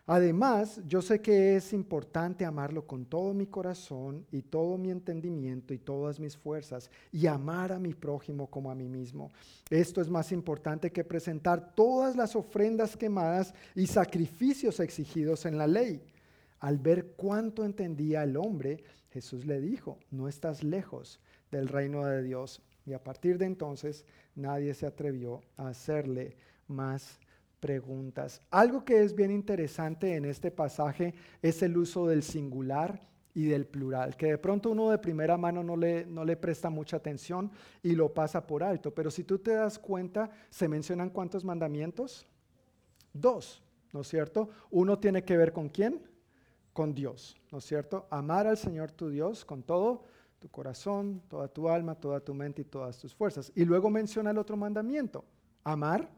Además, 0.06 0.82
yo 0.86 1.00
sé 1.00 1.22
que 1.22 1.56
es 1.56 1.72
importante 1.72 2.44
amarlo 2.44 2.86
con 2.86 3.06
todo 3.06 3.32
mi 3.32 3.46
corazón 3.46 4.26
y 4.30 4.42
todo 4.42 4.76
mi 4.76 4.90
entendimiento 4.90 5.72
y 5.72 5.78
todas 5.78 6.20
mis 6.20 6.36
fuerzas 6.36 6.90
y 7.10 7.26
amar 7.26 7.72
a 7.72 7.78
mi 7.78 7.94
prójimo 7.94 8.46
como 8.48 8.70
a 8.70 8.74
mí 8.74 8.86
mismo. 8.86 9.32
Esto 9.70 10.02
es 10.02 10.10
más 10.10 10.30
importante 10.30 10.92
que 10.92 11.04
presentar 11.04 11.74
todas 11.74 12.16
las 12.16 12.36
ofrendas 12.36 12.98
quemadas 12.98 13.54
y 13.74 13.86
sacrificios 13.86 14.78
exigidos 14.78 15.46
en 15.46 15.56
la 15.56 15.66
ley. 15.66 16.02
Al 16.60 16.78
ver 16.78 17.14
cuánto 17.16 17.64
entendía 17.64 18.24
el 18.24 18.36
hombre, 18.36 18.84
Jesús 19.10 19.46
le 19.46 19.58
dijo, 19.58 19.98
no 20.10 20.28
estás 20.28 20.62
lejos 20.62 21.18
del 21.50 21.68
reino 21.68 22.04
de 22.04 22.22
Dios. 22.22 22.60
Y 22.86 22.92
a 22.92 23.02
partir 23.02 23.38
de 23.38 23.46
entonces 23.46 24.04
nadie 24.34 24.74
se 24.74 24.86
atrevió 24.86 25.42
a 25.56 25.68
hacerle 25.68 26.36
más 26.66 27.18
preguntas. 27.60 28.42
Algo 28.50 28.84
que 28.84 29.02
es 29.02 29.14
bien 29.14 29.30
interesante 29.30 30.16
en 30.16 30.26
este 30.26 30.50
pasaje 30.50 31.14
es 31.40 31.62
el 31.62 31.76
uso 31.76 32.06
del 32.06 32.22
singular 32.22 33.00
y 33.32 33.46
del 33.46 33.66
plural, 33.66 34.16
que 34.16 34.26
de 34.26 34.38
pronto 34.38 34.70
uno 34.70 34.90
de 34.90 34.98
primera 34.98 35.36
mano 35.36 35.64
no 35.64 35.76
le, 35.76 36.06
no 36.06 36.24
le 36.24 36.36
presta 36.36 36.70
mucha 36.70 36.98
atención 36.98 37.50
y 37.82 37.92
lo 37.92 38.12
pasa 38.12 38.46
por 38.46 38.62
alto. 38.62 38.94
Pero 38.94 39.10
si 39.10 39.24
tú 39.24 39.38
te 39.38 39.54
das 39.54 39.78
cuenta, 39.78 40.30
se 40.50 40.68
mencionan 40.68 41.10
cuántos 41.10 41.44
mandamientos? 41.44 42.26
Dos, 43.12 43.62
¿no 43.92 44.02
es 44.02 44.08
cierto? 44.08 44.50
Uno 44.70 44.98
tiene 44.98 45.24
que 45.24 45.36
ver 45.36 45.52
con 45.52 45.68
quién? 45.68 46.00
Con 46.72 46.94
Dios, 46.94 47.36
¿no 47.50 47.58
es 47.58 47.64
cierto? 47.64 48.06
Amar 48.10 48.46
al 48.46 48.56
Señor 48.56 48.92
tu 48.92 49.08
Dios 49.08 49.44
con 49.44 49.62
todo 49.62 50.04
tu 50.44 50.50
corazón, 50.50 51.22
toda 51.26 51.48
tu 51.48 51.70
alma, 51.70 51.94
toda 51.94 52.20
tu 52.20 52.34
mente 52.34 52.60
y 52.60 52.64
todas 52.66 52.98
tus 52.98 53.14
fuerzas. 53.14 53.50
Y 53.54 53.64
luego 53.64 53.88
menciona 53.88 54.30
el 54.30 54.36
otro 54.36 54.58
mandamiento, 54.58 55.24
amar 55.64 56.10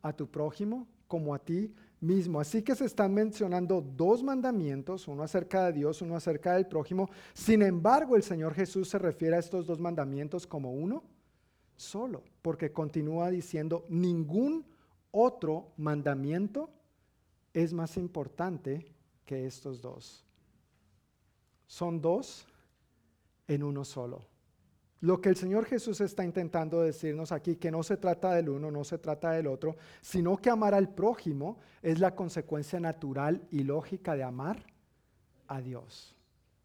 a 0.00 0.12
tu 0.12 0.28
prójimo 0.28 0.86
como 1.08 1.34
a 1.34 1.40
ti 1.40 1.74
mismo. 2.00 2.38
Así 2.38 2.62
que 2.62 2.76
se 2.76 2.84
están 2.84 3.12
mencionando 3.12 3.80
dos 3.80 4.22
mandamientos, 4.22 5.08
uno 5.08 5.24
acerca 5.24 5.66
de 5.66 5.72
Dios, 5.72 6.02
uno 6.02 6.14
acerca 6.14 6.54
del 6.54 6.68
prójimo. 6.68 7.10
Sin 7.32 7.62
embargo, 7.62 8.14
el 8.14 8.22
Señor 8.22 8.54
Jesús 8.54 8.88
se 8.88 8.98
refiere 9.00 9.34
a 9.34 9.40
estos 9.40 9.66
dos 9.66 9.80
mandamientos 9.80 10.46
como 10.46 10.72
uno 10.72 11.02
solo, 11.74 12.22
porque 12.42 12.70
continúa 12.70 13.28
diciendo, 13.28 13.86
ningún 13.88 14.64
otro 15.10 15.72
mandamiento 15.78 16.70
es 17.52 17.72
más 17.72 17.96
importante 17.96 18.86
que 19.24 19.46
estos 19.46 19.82
dos. 19.82 20.24
Son 21.66 22.00
dos 22.00 22.46
en 23.48 23.62
uno 23.62 23.84
solo. 23.84 24.26
Lo 25.00 25.20
que 25.20 25.28
el 25.28 25.36
Señor 25.36 25.66
Jesús 25.66 26.00
está 26.00 26.24
intentando 26.24 26.80
decirnos 26.80 27.30
aquí, 27.30 27.56
que 27.56 27.70
no 27.70 27.82
se 27.82 27.98
trata 27.98 28.32
del 28.32 28.48
uno, 28.48 28.70
no 28.70 28.84
se 28.84 28.96
trata 28.96 29.32
del 29.32 29.46
otro, 29.46 29.76
sino 30.00 30.38
que 30.38 30.48
amar 30.48 30.72
al 30.72 30.94
prójimo 30.94 31.58
es 31.82 31.98
la 31.98 32.14
consecuencia 32.14 32.80
natural 32.80 33.46
y 33.50 33.64
lógica 33.64 34.16
de 34.16 34.22
amar 34.22 34.64
a 35.46 35.60
Dios. 35.60 36.16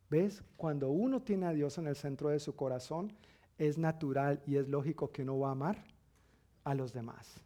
¿Ves? 0.10 0.42
Cuando 0.56 0.90
uno 0.90 1.22
tiene 1.22 1.48
a 1.48 1.54
Dios 1.54 1.78
en 1.80 1.88
el 1.88 1.98
centro 1.98 2.30
de 2.30 2.40
su 2.40 2.56
corazón, 2.56 3.12
es 3.58 3.78
natural 3.78 4.42
y 4.48 4.56
es 4.56 4.70
lógico 4.70 5.12
que 5.12 5.24
uno 5.24 5.38
va 5.38 5.50
a 5.50 5.52
amar 5.52 5.84
a 6.64 6.74
los 6.74 6.94
demás. 6.94 7.42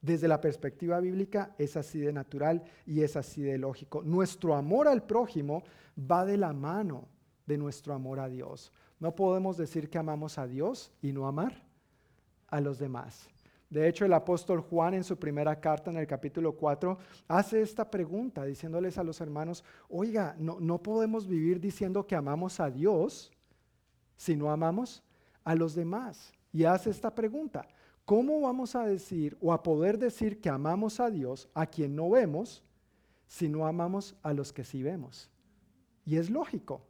Desde 0.00 0.28
la 0.28 0.40
perspectiva 0.40 0.98
bíblica 1.00 1.54
es 1.58 1.76
así 1.76 2.00
de 2.00 2.12
natural 2.12 2.64
y 2.86 3.02
es 3.02 3.16
así 3.16 3.42
de 3.42 3.58
lógico. 3.58 4.02
Nuestro 4.02 4.54
amor 4.54 4.88
al 4.88 5.04
prójimo 5.04 5.62
va 5.98 6.24
de 6.24 6.38
la 6.38 6.52
mano 6.52 7.06
de 7.48 7.58
nuestro 7.58 7.94
amor 7.94 8.20
a 8.20 8.28
Dios. 8.28 8.70
No 9.00 9.14
podemos 9.16 9.56
decir 9.56 9.88
que 9.88 9.98
amamos 9.98 10.38
a 10.38 10.46
Dios 10.46 10.92
y 11.00 11.12
no 11.12 11.26
amar 11.26 11.64
a 12.46 12.60
los 12.60 12.78
demás. 12.78 13.28
De 13.70 13.88
hecho, 13.88 14.04
el 14.04 14.12
apóstol 14.12 14.60
Juan 14.60 14.94
en 14.94 15.04
su 15.04 15.18
primera 15.18 15.58
carta, 15.58 15.90
en 15.90 15.96
el 15.96 16.06
capítulo 16.06 16.54
4, 16.54 16.98
hace 17.26 17.60
esta 17.60 17.90
pregunta 17.90 18.44
diciéndoles 18.44 18.96
a 18.98 19.04
los 19.04 19.20
hermanos, 19.20 19.64
oiga, 19.88 20.36
no, 20.38 20.58
no 20.60 20.82
podemos 20.82 21.26
vivir 21.26 21.60
diciendo 21.60 22.06
que 22.06 22.14
amamos 22.14 22.60
a 22.60 22.70
Dios 22.70 23.30
si 24.16 24.36
no 24.36 24.50
amamos 24.50 25.02
a 25.42 25.54
los 25.54 25.74
demás. 25.74 26.32
Y 26.52 26.64
hace 26.64 26.90
esta 26.90 27.14
pregunta, 27.14 27.66
¿cómo 28.04 28.40
vamos 28.40 28.74
a 28.74 28.84
decir 28.84 29.36
o 29.40 29.52
a 29.52 29.62
poder 29.62 29.98
decir 29.98 30.40
que 30.40 30.50
amamos 30.50 31.00
a 31.00 31.10
Dios 31.10 31.48
a 31.54 31.66
quien 31.66 31.96
no 31.96 32.10
vemos 32.10 32.62
si 33.26 33.48
no 33.48 33.66
amamos 33.66 34.16
a 34.22 34.32
los 34.32 34.52
que 34.52 34.64
sí 34.64 34.82
vemos? 34.82 35.30
Y 36.06 36.16
es 36.16 36.30
lógico, 36.30 36.87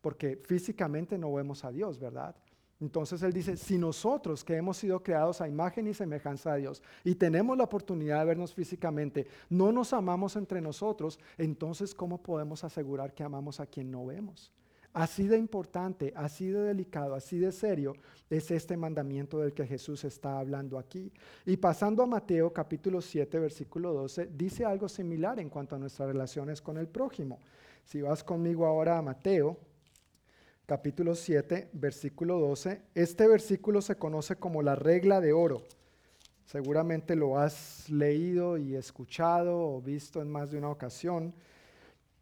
porque 0.00 0.36
físicamente 0.36 1.18
no 1.18 1.32
vemos 1.32 1.64
a 1.64 1.70
Dios, 1.70 1.98
¿verdad? 1.98 2.34
Entonces 2.80 3.22
él 3.22 3.32
dice, 3.32 3.56
si 3.56 3.76
nosotros 3.76 4.44
que 4.44 4.54
hemos 4.54 4.76
sido 4.76 5.02
creados 5.02 5.40
a 5.40 5.48
imagen 5.48 5.88
y 5.88 5.94
semejanza 5.94 6.54
de 6.54 6.60
Dios 6.60 6.82
y 7.02 7.16
tenemos 7.16 7.56
la 7.56 7.64
oportunidad 7.64 8.20
de 8.20 8.26
vernos 8.26 8.54
físicamente, 8.54 9.26
no 9.50 9.72
nos 9.72 9.92
amamos 9.92 10.36
entre 10.36 10.60
nosotros, 10.60 11.18
entonces 11.36 11.92
¿cómo 11.92 12.22
podemos 12.22 12.62
asegurar 12.62 13.12
que 13.14 13.24
amamos 13.24 13.58
a 13.58 13.66
quien 13.66 13.90
no 13.90 14.06
vemos? 14.06 14.52
Así 14.92 15.26
de 15.26 15.36
importante, 15.36 16.12
así 16.16 16.48
de 16.48 16.60
delicado, 16.60 17.14
así 17.14 17.38
de 17.38 17.52
serio 17.52 17.94
es 18.30 18.50
este 18.50 18.76
mandamiento 18.76 19.38
del 19.38 19.52
que 19.52 19.66
Jesús 19.66 20.04
está 20.04 20.38
hablando 20.38 20.78
aquí. 20.78 21.12
Y 21.46 21.56
pasando 21.56 22.02
a 22.02 22.06
Mateo 22.06 22.52
capítulo 22.52 23.00
7, 23.00 23.38
versículo 23.38 23.92
12, 23.92 24.30
dice 24.34 24.64
algo 24.64 24.88
similar 24.88 25.40
en 25.40 25.50
cuanto 25.50 25.76
a 25.76 25.78
nuestras 25.78 26.08
relaciones 26.08 26.62
con 26.62 26.78
el 26.78 26.88
prójimo. 26.88 27.38
Si 27.84 28.00
vas 28.02 28.24
conmigo 28.24 28.66
ahora 28.66 28.98
a 28.98 29.02
Mateo 29.02 29.58
capítulo 30.68 31.14
7, 31.14 31.70
versículo 31.72 32.38
12. 32.38 32.82
Este 32.94 33.26
versículo 33.26 33.80
se 33.80 33.96
conoce 33.96 34.36
como 34.36 34.60
la 34.60 34.74
regla 34.74 35.18
de 35.18 35.32
oro. 35.32 35.62
Seguramente 36.44 37.16
lo 37.16 37.38
has 37.38 37.88
leído 37.88 38.58
y 38.58 38.76
escuchado 38.76 39.58
o 39.58 39.80
visto 39.80 40.20
en 40.20 40.30
más 40.30 40.50
de 40.50 40.58
una 40.58 40.68
ocasión. 40.68 41.34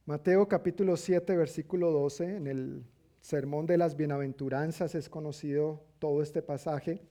Mateo 0.05 0.47
capítulo 0.47 0.97
7, 0.97 1.37
versículo 1.37 1.91
12, 1.91 2.37
en 2.37 2.47
el 2.47 2.85
sermón 3.21 3.67
de 3.67 3.79
las 3.79 3.97
bienaventuranzas 3.97 4.95
es 4.95 5.09
conocido 5.09 5.83
todo 5.99 6.23
este 6.23 6.41
pasaje. 6.41 7.03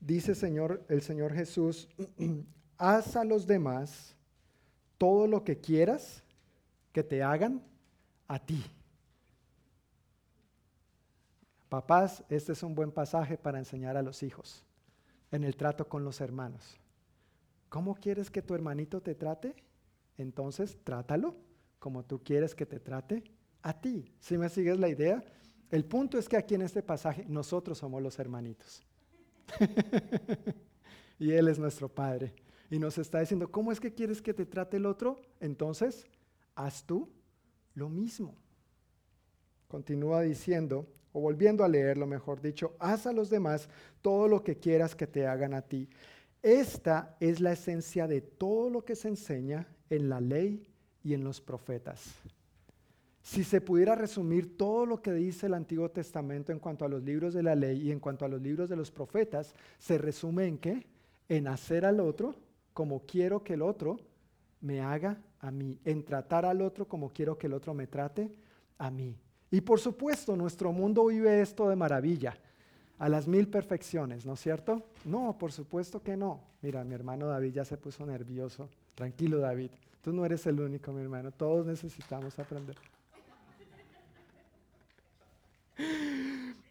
Dice 0.00 0.34
Señor, 0.34 0.84
el 0.90 1.00
Señor 1.00 1.32
Jesús, 1.32 1.88
haz 2.76 3.16
a 3.16 3.24
los 3.24 3.46
demás 3.46 4.14
todo 4.98 5.26
lo 5.26 5.44
que 5.44 5.60
quieras 5.60 6.22
que 6.92 7.02
te 7.02 7.22
hagan 7.22 7.62
a 8.28 8.38
ti. 8.38 8.62
Papás, 11.70 12.24
este 12.28 12.50
es 12.50 12.64
un 12.64 12.74
buen 12.74 12.90
pasaje 12.90 13.38
para 13.38 13.60
enseñar 13.60 13.96
a 13.96 14.02
los 14.02 14.24
hijos 14.24 14.64
en 15.30 15.44
el 15.44 15.54
trato 15.54 15.88
con 15.88 16.04
los 16.04 16.20
hermanos. 16.20 16.76
¿Cómo 17.68 17.94
quieres 17.94 18.28
que 18.28 18.42
tu 18.42 18.56
hermanito 18.56 19.00
te 19.00 19.14
trate? 19.14 19.54
Entonces 20.18 20.76
trátalo 20.82 21.36
como 21.78 22.04
tú 22.04 22.24
quieres 22.24 22.56
que 22.56 22.66
te 22.66 22.80
trate 22.80 23.22
a 23.62 23.80
ti. 23.80 24.12
Si 24.18 24.36
me 24.36 24.48
sigues 24.48 24.80
la 24.80 24.88
idea? 24.88 25.22
El 25.70 25.84
punto 25.84 26.18
es 26.18 26.28
que 26.28 26.36
aquí 26.36 26.56
en 26.56 26.62
este 26.62 26.82
pasaje 26.82 27.24
nosotros 27.28 27.78
somos 27.78 28.02
los 28.02 28.18
hermanitos. 28.18 28.82
y 31.20 31.30
Él 31.30 31.46
es 31.46 31.60
nuestro 31.60 31.88
Padre. 31.88 32.34
Y 32.68 32.80
nos 32.80 32.98
está 32.98 33.20
diciendo, 33.20 33.48
¿cómo 33.48 33.70
es 33.70 33.78
que 33.78 33.94
quieres 33.94 34.20
que 34.20 34.34
te 34.34 34.44
trate 34.44 34.78
el 34.78 34.86
otro? 34.86 35.20
Entonces, 35.38 36.04
haz 36.56 36.84
tú 36.84 37.08
lo 37.74 37.88
mismo. 37.88 38.34
Continúa 39.68 40.22
diciendo, 40.22 40.88
o 41.12 41.20
volviendo 41.20 41.64
a 41.64 41.68
leerlo, 41.68 42.06
mejor 42.06 42.40
dicho, 42.40 42.74
haz 42.78 43.06
a 43.06 43.12
los 43.12 43.30
demás 43.30 43.68
todo 44.02 44.28
lo 44.28 44.42
que 44.42 44.56
quieras 44.56 44.94
que 44.94 45.06
te 45.06 45.26
hagan 45.26 45.54
a 45.54 45.62
ti. 45.62 45.88
Esta 46.42 47.16
es 47.20 47.40
la 47.40 47.52
esencia 47.52 48.06
de 48.06 48.20
todo 48.20 48.70
lo 48.70 48.84
que 48.84 48.96
se 48.96 49.08
enseña 49.08 49.66
en 49.90 50.08
la 50.08 50.20
ley 50.20 50.66
y 51.02 51.14
en 51.14 51.24
los 51.24 51.40
profetas. 51.40 52.14
Si 53.22 53.44
se 53.44 53.60
pudiera 53.60 53.94
resumir 53.94 54.56
todo 54.56 54.86
lo 54.86 55.02
que 55.02 55.12
dice 55.12 55.46
el 55.46 55.54
Antiguo 55.54 55.90
Testamento 55.90 56.52
en 56.52 56.58
cuanto 56.58 56.84
a 56.84 56.88
los 56.88 57.02
libros 57.02 57.34
de 57.34 57.42
la 57.42 57.54
ley 57.54 57.88
y 57.88 57.92
en 57.92 58.00
cuanto 58.00 58.24
a 58.24 58.28
los 58.28 58.40
libros 58.40 58.68
de 58.68 58.76
los 58.76 58.90
profetas, 58.90 59.54
se 59.78 59.98
resume 59.98 60.46
en 60.46 60.58
qué? 60.58 60.86
En 61.28 61.46
hacer 61.46 61.84
al 61.84 62.00
otro 62.00 62.34
como 62.72 63.00
quiero 63.06 63.44
que 63.44 63.54
el 63.54 63.62
otro 63.62 64.00
me 64.60 64.80
haga 64.80 65.20
a 65.40 65.50
mí, 65.50 65.78
en 65.84 66.04
tratar 66.04 66.44
al 66.44 66.62
otro 66.62 66.88
como 66.88 67.12
quiero 67.12 67.36
que 67.36 67.46
el 67.46 67.52
otro 67.52 67.74
me 67.74 67.86
trate 67.86 68.30
a 68.78 68.90
mí. 68.90 69.16
Y 69.50 69.60
por 69.60 69.80
supuesto, 69.80 70.36
nuestro 70.36 70.72
mundo 70.72 71.06
vive 71.06 71.40
esto 71.40 71.68
de 71.68 71.76
maravilla. 71.76 72.36
a 72.98 73.08
las 73.08 73.26
mil 73.26 73.48
perfecciones, 73.48 74.26
¿no 74.26 74.34
es 74.34 74.40
cierto? 74.40 74.82
No, 75.06 75.38
por 75.38 75.52
supuesto 75.52 76.02
que 76.02 76.18
no. 76.18 76.42
Mira, 76.60 76.84
mi 76.84 76.94
hermano 76.94 77.28
David 77.28 77.54
ya 77.54 77.64
se 77.64 77.78
puso 77.78 78.04
nervioso. 78.04 78.68
Tranquilo, 78.94 79.38
David. 79.38 79.70
Tú 80.02 80.12
no 80.12 80.26
eres 80.26 80.46
el 80.46 80.60
único, 80.60 80.92
mi 80.92 81.00
hermano. 81.00 81.30
Todos 81.30 81.64
necesitamos 81.64 82.38
aprender. 82.38 82.76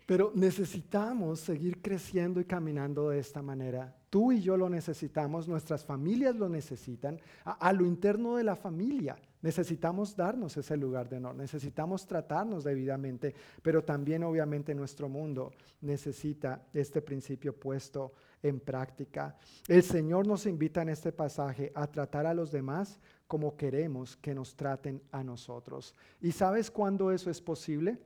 Pero 0.05 0.31
necesitamos 0.35 1.39
seguir 1.39 1.81
creciendo 1.81 2.39
y 2.39 2.45
caminando 2.45 3.09
de 3.09 3.19
esta 3.19 3.41
manera. 3.41 3.95
Tú 4.11 4.31
y 4.31 4.41
yo 4.41 4.55
lo 4.55 4.69
necesitamos, 4.69 5.47
nuestras 5.47 5.83
familias 5.83 6.35
lo 6.35 6.47
necesitan, 6.47 7.19
a, 7.43 7.53
a, 7.53 7.73
lo 7.73 7.85
interno 7.85 8.35
de 8.35 8.43
la 8.43 8.55
familia. 8.55 9.17
Necesitamos 9.41 10.15
darnos 10.15 10.57
ese 10.57 10.75
lugar 10.75 11.07
de 11.07 11.17
honor, 11.17 11.35
necesitamos 11.35 12.05
tratarnos 12.05 12.63
debidamente, 12.63 13.33
pero 13.61 13.83
también 13.83 14.23
obviamente 14.23 14.75
nuestro 14.75 15.07
mundo 15.07 15.53
necesita 15.81 16.61
este 16.73 17.01
principio 17.01 17.57
puesto 17.57 18.11
en 18.43 18.59
práctica. 18.59 19.37
El 19.67 19.83
Señor 19.83 20.27
nos 20.27 20.45
invita 20.45 20.81
en 20.81 20.89
este 20.89 21.11
pasaje 21.11 21.71
a 21.73 21.87
tratar 21.87 22.25
a 22.25 22.33
los 22.33 22.51
demás 22.51 22.99
como 23.27 23.55
queremos 23.55 24.17
que 24.17 24.33
nos 24.35 24.55
traten 24.55 25.01
a 25.11 25.23
nosotros. 25.23 25.95
¿Y 26.19 26.31
sabes 26.31 26.69
cuándo 26.69 27.11
eso 27.11 27.29
es 27.29 27.39
posible? 27.39 27.97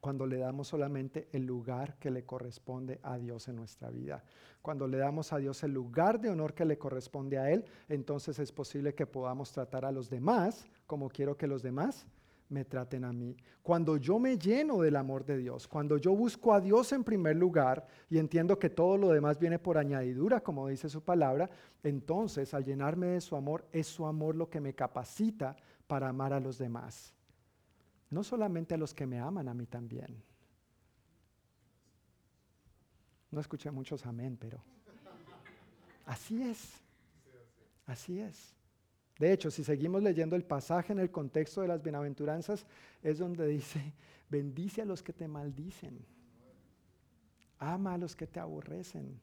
Cuando 0.00 0.26
le 0.26 0.38
damos 0.38 0.68
solamente 0.68 1.28
el 1.32 1.44
lugar 1.44 1.96
que 1.98 2.10
le 2.10 2.24
corresponde 2.24 3.00
a 3.02 3.18
Dios 3.18 3.48
en 3.48 3.56
nuestra 3.56 3.90
vida. 3.90 4.24
Cuando 4.62 4.86
le 4.88 4.98
damos 4.98 5.32
a 5.32 5.38
Dios 5.38 5.62
el 5.62 5.72
lugar 5.72 6.20
de 6.20 6.30
honor 6.30 6.54
que 6.54 6.64
le 6.64 6.78
corresponde 6.78 7.38
a 7.38 7.50
Él, 7.50 7.64
entonces 7.88 8.38
es 8.38 8.50
posible 8.52 8.94
que 8.94 9.06
podamos 9.06 9.52
tratar 9.52 9.84
a 9.84 9.92
los 9.92 10.08
demás 10.08 10.66
como 10.86 11.08
quiero 11.08 11.36
que 11.36 11.46
los 11.46 11.62
demás 11.62 12.06
me 12.48 12.64
traten 12.64 13.04
a 13.04 13.12
mí. 13.12 13.36
Cuando 13.62 13.96
yo 13.96 14.18
me 14.18 14.36
lleno 14.36 14.80
del 14.80 14.96
amor 14.96 15.24
de 15.24 15.38
Dios, 15.38 15.68
cuando 15.68 15.96
yo 15.96 16.14
busco 16.14 16.52
a 16.52 16.60
Dios 16.60 16.92
en 16.92 17.04
primer 17.04 17.36
lugar 17.36 17.86
y 18.08 18.18
entiendo 18.18 18.58
que 18.58 18.70
todo 18.70 18.96
lo 18.96 19.10
demás 19.10 19.38
viene 19.38 19.58
por 19.58 19.78
añadidura, 19.78 20.40
como 20.40 20.66
dice 20.66 20.88
su 20.88 21.02
palabra, 21.02 21.48
entonces 21.82 22.52
al 22.52 22.64
llenarme 22.64 23.06
de 23.06 23.20
su 23.20 23.36
amor, 23.36 23.66
es 23.72 23.86
su 23.86 24.04
amor 24.04 24.34
lo 24.34 24.50
que 24.50 24.60
me 24.60 24.74
capacita 24.74 25.56
para 25.86 26.08
amar 26.08 26.32
a 26.32 26.40
los 26.40 26.58
demás. 26.58 27.14
No 28.10 28.24
solamente 28.24 28.74
a 28.74 28.78
los 28.78 28.92
que 28.92 29.06
me 29.06 29.20
aman, 29.20 29.48
a 29.48 29.54
mí 29.54 29.66
también. 29.66 30.22
No 33.30 33.40
escuché 33.40 33.70
muchos 33.70 34.04
amén, 34.04 34.36
pero 34.36 34.60
así 36.06 36.42
es. 36.42 36.80
Así 37.86 38.20
es. 38.20 38.54
De 39.18 39.32
hecho, 39.32 39.50
si 39.50 39.62
seguimos 39.62 40.02
leyendo 40.02 40.34
el 40.34 40.44
pasaje 40.44 40.92
en 40.92 40.98
el 40.98 41.10
contexto 41.10 41.60
de 41.60 41.68
las 41.68 41.82
bienaventuranzas, 41.82 42.66
es 43.02 43.18
donde 43.18 43.46
dice, 43.46 43.92
bendice 44.28 44.82
a 44.82 44.84
los 44.84 45.02
que 45.02 45.12
te 45.12 45.28
maldicen, 45.28 46.04
ama 47.58 47.94
a 47.94 47.98
los 47.98 48.16
que 48.16 48.26
te 48.26 48.40
aborrecen. 48.40 49.20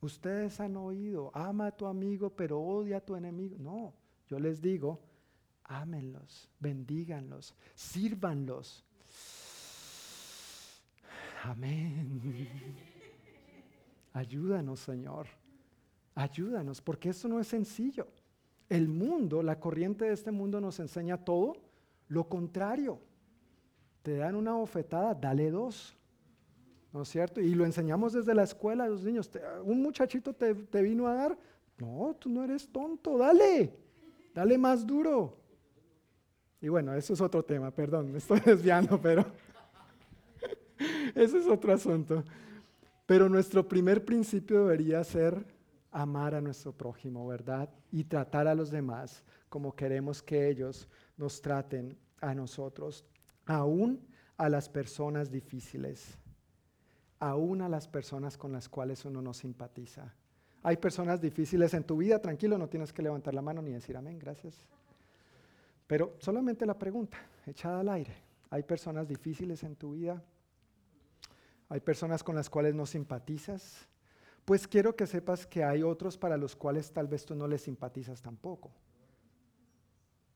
Ustedes 0.00 0.60
han 0.60 0.76
oído, 0.76 1.30
ama 1.34 1.66
a 1.66 1.76
tu 1.76 1.86
amigo, 1.86 2.30
pero 2.30 2.60
odia 2.60 2.98
a 2.98 3.04
tu 3.04 3.16
enemigo. 3.16 3.56
No, 3.58 3.92
yo 4.28 4.38
les 4.38 4.62
digo, 4.62 5.00
ámenlos, 5.70 6.48
bendíganlos, 6.58 7.54
sírvanlos. 7.74 8.84
Amén. 11.44 12.20
Ayúdanos, 14.12 14.80
Señor. 14.80 15.28
Ayúdanos, 16.14 16.80
porque 16.80 17.10
esto 17.10 17.28
no 17.28 17.38
es 17.40 17.46
sencillo. 17.46 18.08
El 18.68 18.88
mundo, 18.88 19.42
la 19.42 19.58
corriente 19.58 20.06
de 20.06 20.12
este 20.12 20.32
mundo 20.32 20.60
nos 20.60 20.80
enseña 20.80 21.16
todo 21.16 21.56
lo 22.08 22.28
contrario. 22.28 23.00
Te 24.02 24.16
dan 24.16 24.34
una 24.34 24.52
bofetada, 24.54 25.14
dale 25.14 25.50
dos. 25.50 25.96
¿No 26.92 27.02
es 27.02 27.08
cierto? 27.08 27.40
Y 27.40 27.54
lo 27.54 27.64
enseñamos 27.64 28.12
desde 28.12 28.34
la 28.34 28.42
escuela 28.42 28.84
a 28.84 28.88
los 28.88 29.04
niños. 29.04 29.30
un 29.62 29.80
muchachito 29.80 30.32
te, 30.32 30.54
te 30.54 30.82
vino 30.82 31.06
a 31.06 31.14
dar, 31.14 31.38
no, 31.78 32.16
tú 32.18 32.28
no 32.28 32.42
eres 32.42 32.68
tonto, 32.68 33.16
dale, 33.16 33.72
dale 34.34 34.58
más 34.58 34.84
duro. 34.84 35.39
Y 36.60 36.68
bueno, 36.68 36.94
eso 36.94 37.14
es 37.14 37.20
otro 37.20 37.42
tema, 37.44 37.70
perdón, 37.70 38.12
me 38.12 38.18
estoy 38.18 38.40
desviando, 38.44 39.00
pero 39.00 39.24
ese 41.14 41.38
es 41.38 41.46
otro 41.46 41.72
asunto. 41.72 42.22
Pero 43.06 43.28
nuestro 43.28 43.66
primer 43.66 44.04
principio 44.04 44.60
debería 44.60 45.02
ser 45.02 45.44
amar 45.90 46.34
a 46.34 46.40
nuestro 46.40 46.72
prójimo, 46.72 47.26
¿verdad? 47.26 47.68
Y 47.90 48.04
tratar 48.04 48.46
a 48.46 48.54
los 48.54 48.70
demás 48.70 49.24
como 49.48 49.74
queremos 49.74 50.22
que 50.22 50.48
ellos 50.48 50.88
nos 51.16 51.42
traten 51.42 51.98
a 52.20 52.34
nosotros, 52.34 53.04
aún 53.46 54.06
a 54.36 54.48
las 54.48 54.68
personas 54.68 55.30
difíciles, 55.30 56.18
aún 57.18 57.62
a 57.62 57.68
las 57.68 57.88
personas 57.88 58.38
con 58.38 58.52
las 58.52 58.68
cuales 58.68 59.04
uno 59.04 59.20
no 59.20 59.34
simpatiza. 59.34 60.14
Hay 60.62 60.76
personas 60.76 61.20
difíciles 61.20 61.74
en 61.74 61.84
tu 61.84 61.96
vida, 61.96 62.20
tranquilo, 62.20 62.58
no 62.58 62.68
tienes 62.68 62.92
que 62.92 63.02
levantar 63.02 63.34
la 63.34 63.42
mano 63.42 63.60
ni 63.60 63.72
decir 63.72 63.96
amén, 63.96 64.18
gracias. 64.18 64.64
Pero 65.90 66.14
solamente 66.20 66.64
la 66.64 66.78
pregunta, 66.78 67.18
echada 67.44 67.80
al 67.80 67.88
aire. 67.88 68.14
¿Hay 68.48 68.62
personas 68.62 69.08
difíciles 69.08 69.64
en 69.64 69.74
tu 69.74 69.94
vida? 69.94 70.22
¿Hay 71.68 71.80
personas 71.80 72.22
con 72.22 72.36
las 72.36 72.48
cuales 72.48 72.76
no 72.76 72.86
simpatizas? 72.86 73.88
Pues 74.44 74.68
quiero 74.68 74.94
que 74.94 75.08
sepas 75.08 75.48
que 75.48 75.64
hay 75.64 75.82
otros 75.82 76.16
para 76.16 76.36
los 76.36 76.54
cuales 76.54 76.92
tal 76.92 77.08
vez 77.08 77.26
tú 77.26 77.34
no 77.34 77.48
les 77.48 77.62
simpatizas 77.62 78.22
tampoco. 78.22 78.70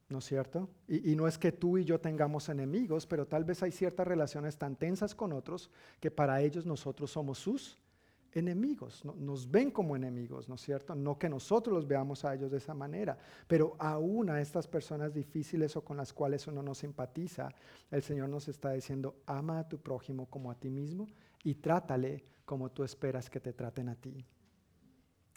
¿No 0.08 0.18
es 0.18 0.24
cierto? 0.24 0.68
Y, 0.88 1.14
no 1.14 1.28
es 1.28 1.38
que 1.38 1.52
tú 1.52 1.78
y 1.78 1.84
yo 1.84 2.00
tengamos 2.00 2.48
enemigos, 2.48 3.06
pero 3.06 3.24
tal 3.24 3.44
vez 3.44 3.62
hay 3.62 3.70
ciertas 3.70 4.08
relaciones 4.08 4.58
tan 4.58 4.74
tensas 4.74 5.14
con 5.14 5.32
otros 5.32 5.70
que 6.00 6.10
para 6.10 6.42
ellos 6.42 6.66
nosotros 6.66 7.12
somos 7.12 7.38
sus 7.38 7.78
enemigos, 8.34 9.04
nos 9.04 9.50
ven 9.50 9.70
como 9.70 9.96
enemigos, 9.96 10.48
¿no 10.48 10.56
es 10.56 10.60
cierto? 10.60 10.94
No 10.94 11.18
que 11.18 11.28
nosotros 11.28 11.74
los 11.74 11.86
veamos 11.86 12.24
a 12.24 12.34
ellos 12.34 12.50
de 12.50 12.58
esa 12.58 12.74
manera, 12.74 13.16
pero 13.46 13.76
aún 13.78 14.28
a 14.28 14.40
estas 14.40 14.66
personas 14.66 15.14
difíciles 15.14 15.76
o 15.76 15.84
con 15.84 15.96
las 15.96 16.12
cuales 16.12 16.46
uno 16.46 16.62
no 16.62 16.74
simpatiza, 16.74 17.48
el 17.90 18.02
Señor 18.02 18.28
nos 18.28 18.48
está 18.48 18.72
diciendo, 18.72 19.16
ama 19.26 19.60
a 19.60 19.68
tu 19.68 19.78
prójimo 19.78 20.26
como 20.26 20.50
a 20.50 20.56
ti 20.56 20.68
mismo 20.68 21.06
y 21.44 21.54
trátale 21.54 22.24
como 22.44 22.70
tú 22.70 22.82
esperas 22.82 23.30
que 23.30 23.40
te 23.40 23.52
traten 23.52 23.88
a 23.88 23.94
ti. 23.94 24.26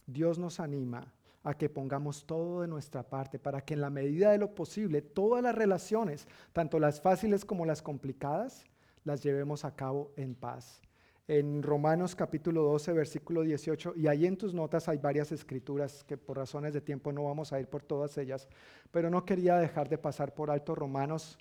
Dios 0.06 0.40
nos 0.40 0.60
anima 0.60 1.14
a 1.44 1.54
que 1.54 1.70
pongamos 1.70 2.26
todo 2.26 2.62
de 2.62 2.68
nuestra 2.68 3.04
parte 3.04 3.40
para 3.40 3.62
que 3.62 3.76
en 3.76 3.82
la 3.82 3.90
medida 3.90 4.32
de 4.32 4.38
lo 4.38 4.56
posible 4.56 5.02
todas 5.02 5.44
las 5.44 5.56
relaciones, 5.56 6.28
tanto 6.52 6.80
las 6.80 7.00
fáciles 7.00 7.46
como 7.46 7.66
las 7.66 7.82
complicadas, 7.82 8.66
las 9.04 9.24
llevemos 9.24 9.64
a 9.64 9.76
cabo 9.76 10.12
en 10.18 10.36
paz 10.36 10.82
en 11.28 11.62
Romanos 11.62 12.16
capítulo 12.16 12.64
12, 12.64 12.94
versículo 12.94 13.42
18, 13.42 13.94
y 13.98 14.08
ahí 14.08 14.26
en 14.26 14.38
tus 14.38 14.54
notas 14.54 14.88
hay 14.88 14.98
varias 14.98 15.32
escrituras 15.34 16.06
que 16.06 16.18
por 16.18 16.38
razones 16.38 16.74
de 16.74 16.80
tiempo 16.80 17.12
no 17.12 17.26
vamos 17.26 17.52
a 17.52 17.60
ir 17.60 17.68
por 17.68 17.84
todas 17.84 18.18
ellas, 18.18 18.48
pero 18.92 19.10
no 19.10 19.26
quería 19.26 19.58
dejar 19.58 19.90
de 19.90 19.98
pasar 19.98 20.34
por 20.34 20.50
alto 20.50 20.74
Romanos. 20.74 21.38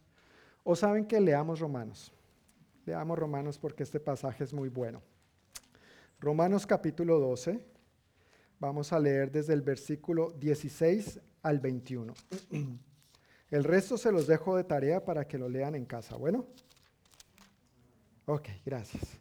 O 0.64 0.74
saben 0.74 1.06
que 1.06 1.20
leamos 1.20 1.60
Romanos. 1.60 2.12
Leamos 2.84 3.16
Romanos 3.16 3.58
porque 3.58 3.84
este 3.84 4.00
pasaje 4.00 4.42
es 4.42 4.52
muy 4.52 4.68
bueno. 4.68 5.02
Romanos 6.18 6.66
capítulo 6.66 7.20
12, 7.20 7.60
vamos 8.58 8.92
a 8.92 8.98
leer 8.98 9.30
desde 9.30 9.52
el 9.52 9.62
versículo 9.62 10.32
16 10.32 11.20
al 11.42 11.60
21. 11.60 12.12
El 13.48 13.62
resto 13.62 13.96
se 13.96 14.10
los 14.10 14.26
dejo 14.26 14.56
de 14.56 14.64
tarea 14.64 15.04
para 15.04 15.28
que 15.28 15.38
lo 15.38 15.48
lean 15.48 15.76
en 15.76 15.84
casa. 15.84 16.16
Bueno. 16.16 16.46
Ok, 18.24 18.48
gracias. 18.64 19.20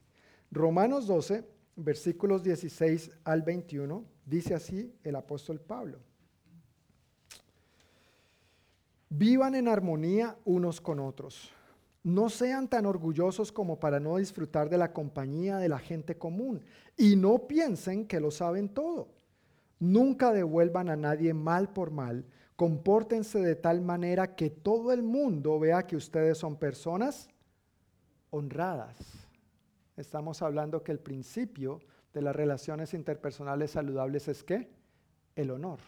Romanos 0.56 1.06
12, 1.06 1.44
versículos 1.76 2.42
16 2.42 3.12
al 3.26 3.42
21, 3.42 4.06
dice 4.26 4.56
así 4.56 4.96
el 5.04 5.18
apóstol 5.18 5.60
Pablo. 5.60 6.00
Vivan 9.10 9.56
en 9.56 9.68
armonía 9.68 10.38
unos 10.46 10.80
con 10.80 11.02
otros. 11.02 11.52
No 12.04 12.30
sean 12.30 12.70
tan 12.70 12.86
orgullosos 12.86 13.52
como 13.52 13.82
para 13.82 14.00
no 14.00 14.16
disfrutar 14.16 14.70
de 14.70 14.78
la 14.78 14.94
compañía 14.94 15.58
de 15.58 15.68
la 15.68 15.78
gente 15.78 16.18
común 16.18 16.64
y 16.96 17.18
no 17.18 17.48
piensen 17.48 18.08
que 18.08 18.22
lo 18.22 18.32
saben 18.32 18.70
todo. 18.70 19.10
Nunca 19.78 20.32
devuelvan 20.32 20.88
a 20.88 20.96
nadie 20.96 21.34
mal 21.34 21.74
por 21.74 21.92
mal. 21.92 22.26
Compórtense 22.56 23.40
de 23.40 23.56
tal 23.56 23.82
manera 23.82 24.36
que 24.36 24.52
todo 24.52 24.94
el 24.94 25.04
mundo 25.04 25.60
vea 25.60 25.86
que 25.86 25.98
ustedes 25.98 26.38
son 26.38 26.56
personas 26.56 27.28
honradas 28.30 29.25
estamos 29.98 30.42
hablando 30.42 30.84
que 30.84 30.92
el 30.92 31.00
principio 31.00 31.82
de 32.14 32.22
las 32.22 32.36
relaciones 32.36 32.94
interpersonales 32.94 33.72
saludables 33.72 34.28
es 34.28 34.44
qué? 34.44 34.70
El 35.36 35.52
honor. 35.52 35.80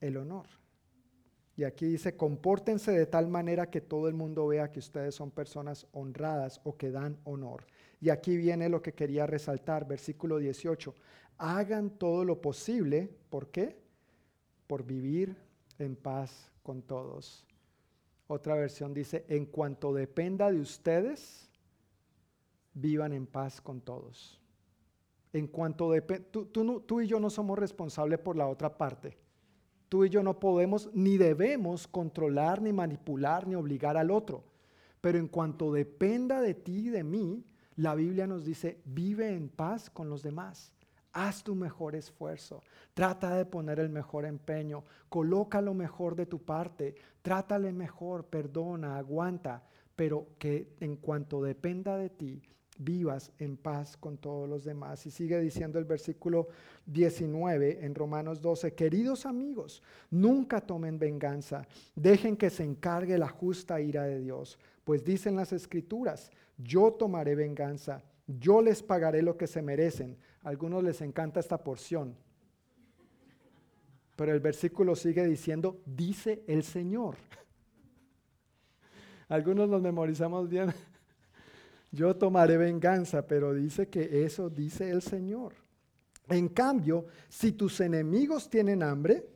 El 0.00 0.16
honor. 0.16 0.46
Y 1.56 1.64
aquí 1.64 1.86
dice, 1.86 2.16
compórtense 2.16 2.92
de 2.92 3.06
tal 3.06 3.28
manera 3.28 3.70
que 3.70 3.80
todo 3.80 4.08
el 4.08 4.14
mundo 4.14 4.46
vea 4.46 4.72
que 4.72 4.78
ustedes 4.78 5.14
son 5.14 5.30
personas 5.30 5.86
honradas 5.92 6.60
o 6.64 6.76
que 6.76 6.90
dan 6.90 7.18
honor. 7.24 7.66
Y 8.00 8.10
aquí 8.10 8.36
viene 8.36 8.68
lo 8.68 8.82
que 8.82 8.94
quería 8.94 9.26
resaltar, 9.26 9.86
versículo 9.86 10.38
18. 10.38 10.94
Hagan 11.38 11.90
todo 11.90 12.24
lo 12.24 12.40
posible, 12.40 13.10
¿por 13.28 13.50
qué? 13.50 13.78
Por 14.66 14.84
vivir 14.84 15.36
en 15.78 15.94
paz 15.94 16.50
con 16.62 16.82
todos. 16.82 17.46
Otra 18.26 18.54
versión 18.54 18.94
dice, 18.94 19.24
en 19.28 19.46
cuanto 19.46 19.92
dependa 19.92 20.50
de 20.50 20.58
ustedes, 20.58 21.50
vivan 22.74 23.12
en 23.12 23.26
paz 23.26 23.60
con 23.60 23.80
todos. 23.80 24.40
En 25.32 25.46
cuanto 25.46 25.90
de, 25.90 26.02
tú, 26.02 26.46
tú, 26.46 26.80
tú 26.80 27.00
y 27.00 27.06
yo 27.06 27.18
no 27.18 27.30
somos 27.30 27.58
responsables 27.58 28.18
por 28.18 28.36
la 28.36 28.48
otra 28.48 28.76
parte. 28.76 29.16
Tú 29.88 30.04
y 30.04 30.08
yo 30.08 30.22
no 30.22 30.38
podemos 30.38 30.90
ni 30.94 31.18
debemos 31.18 31.86
controlar, 31.86 32.62
ni 32.62 32.72
manipular, 32.72 33.46
ni 33.46 33.54
obligar 33.54 33.96
al 33.96 34.10
otro. 34.10 34.44
Pero 35.00 35.18
en 35.18 35.28
cuanto 35.28 35.72
dependa 35.72 36.40
de 36.40 36.54
ti 36.54 36.86
y 36.86 36.90
de 36.90 37.04
mí, 37.04 37.44
la 37.76 37.94
Biblia 37.94 38.26
nos 38.26 38.44
dice, 38.44 38.80
vive 38.84 39.34
en 39.34 39.48
paz 39.48 39.90
con 39.90 40.08
los 40.08 40.22
demás. 40.22 40.74
Haz 41.12 41.42
tu 41.42 41.54
mejor 41.54 41.94
esfuerzo. 41.94 42.62
Trata 42.94 43.36
de 43.36 43.44
poner 43.44 43.80
el 43.80 43.90
mejor 43.90 44.24
empeño. 44.24 44.84
Coloca 45.08 45.60
lo 45.60 45.74
mejor 45.74 46.14
de 46.16 46.26
tu 46.26 46.42
parte. 46.42 46.94
Trátale 47.20 47.72
mejor, 47.72 48.26
perdona, 48.26 48.96
aguanta. 48.96 49.62
Pero 49.94 50.28
que 50.38 50.74
en 50.80 50.96
cuanto 50.96 51.42
dependa 51.42 51.98
de 51.98 52.08
ti, 52.08 52.42
vivas 52.78 53.30
en 53.38 53.56
paz 53.56 53.96
con 53.96 54.16
todos 54.16 54.48
los 54.48 54.64
demás. 54.64 55.04
Y 55.06 55.10
sigue 55.10 55.40
diciendo 55.40 55.78
el 55.78 55.84
versículo 55.84 56.48
19 56.86 57.84
en 57.84 57.94
Romanos 57.94 58.40
12, 58.40 58.74
queridos 58.74 59.26
amigos, 59.26 59.82
nunca 60.10 60.60
tomen 60.60 60.98
venganza, 60.98 61.66
dejen 61.94 62.36
que 62.36 62.50
se 62.50 62.64
encargue 62.64 63.18
la 63.18 63.28
justa 63.28 63.80
ira 63.80 64.04
de 64.04 64.20
Dios, 64.20 64.58
pues 64.84 65.04
dicen 65.04 65.36
las 65.36 65.52
escrituras, 65.52 66.30
yo 66.58 66.92
tomaré 66.92 67.34
venganza, 67.34 68.02
yo 68.26 68.62
les 68.62 68.82
pagaré 68.82 69.22
lo 69.22 69.36
que 69.36 69.46
se 69.46 69.62
merecen. 69.62 70.16
A 70.42 70.48
algunos 70.48 70.82
les 70.82 71.00
encanta 71.00 71.40
esta 71.40 71.62
porción, 71.62 72.16
pero 74.16 74.32
el 74.32 74.40
versículo 74.40 74.96
sigue 74.96 75.24
diciendo, 75.24 75.80
dice 75.86 76.42
el 76.46 76.62
Señor. 76.62 77.16
Algunos 79.28 79.68
nos 79.68 79.80
memorizamos 79.80 80.48
bien. 80.48 80.74
Yo 81.92 82.16
tomaré 82.16 82.56
venganza, 82.56 83.26
pero 83.26 83.52
dice 83.52 83.88
que 83.88 84.24
eso 84.24 84.48
dice 84.48 84.90
el 84.90 85.02
Señor. 85.02 85.54
En 86.28 86.48
cambio, 86.48 87.06
si 87.28 87.52
tus 87.52 87.80
enemigos 87.80 88.48
tienen 88.48 88.82
hambre, 88.82 89.28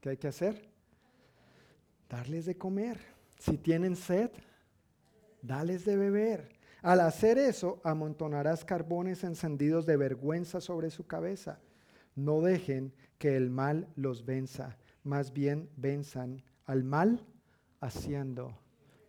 ¿qué 0.00 0.10
hay 0.10 0.16
que 0.16 0.28
hacer? 0.28 0.70
Darles 2.08 2.46
de 2.46 2.56
comer. 2.56 3.00
Si 3.36 3.58
tienen 3.58 3.96
sed, 3.96 4.30
dales 5.42 5.84
de 5.84 5.96
beber. 5.96 6.56
Al 6.82 7.00
hacer 7.00 7.36
eso, 7.36 7.80
amontonarás 7.82 8.64
carbones 8.64 9.24
encendidos 9.24 9.86
de 9.86 9.96
vergüenza 9.96 10.60
sobre 10.60 10.90
su 10.90 11.04
cabeza. 11.04 11.58
No 12.14 12.40
dejen 12.40 12.92
que 13.18 13.36
el 13.36 13.50
mal 13.50 13.88
los 13.96 14.24
venza, 14.24 14.76
más 15.02 15.32
bien 15.32 15.68
venzan 15.76 16.44
al 16.64 16.84
mal 16.84 17.26
haciendo 17.80 18.56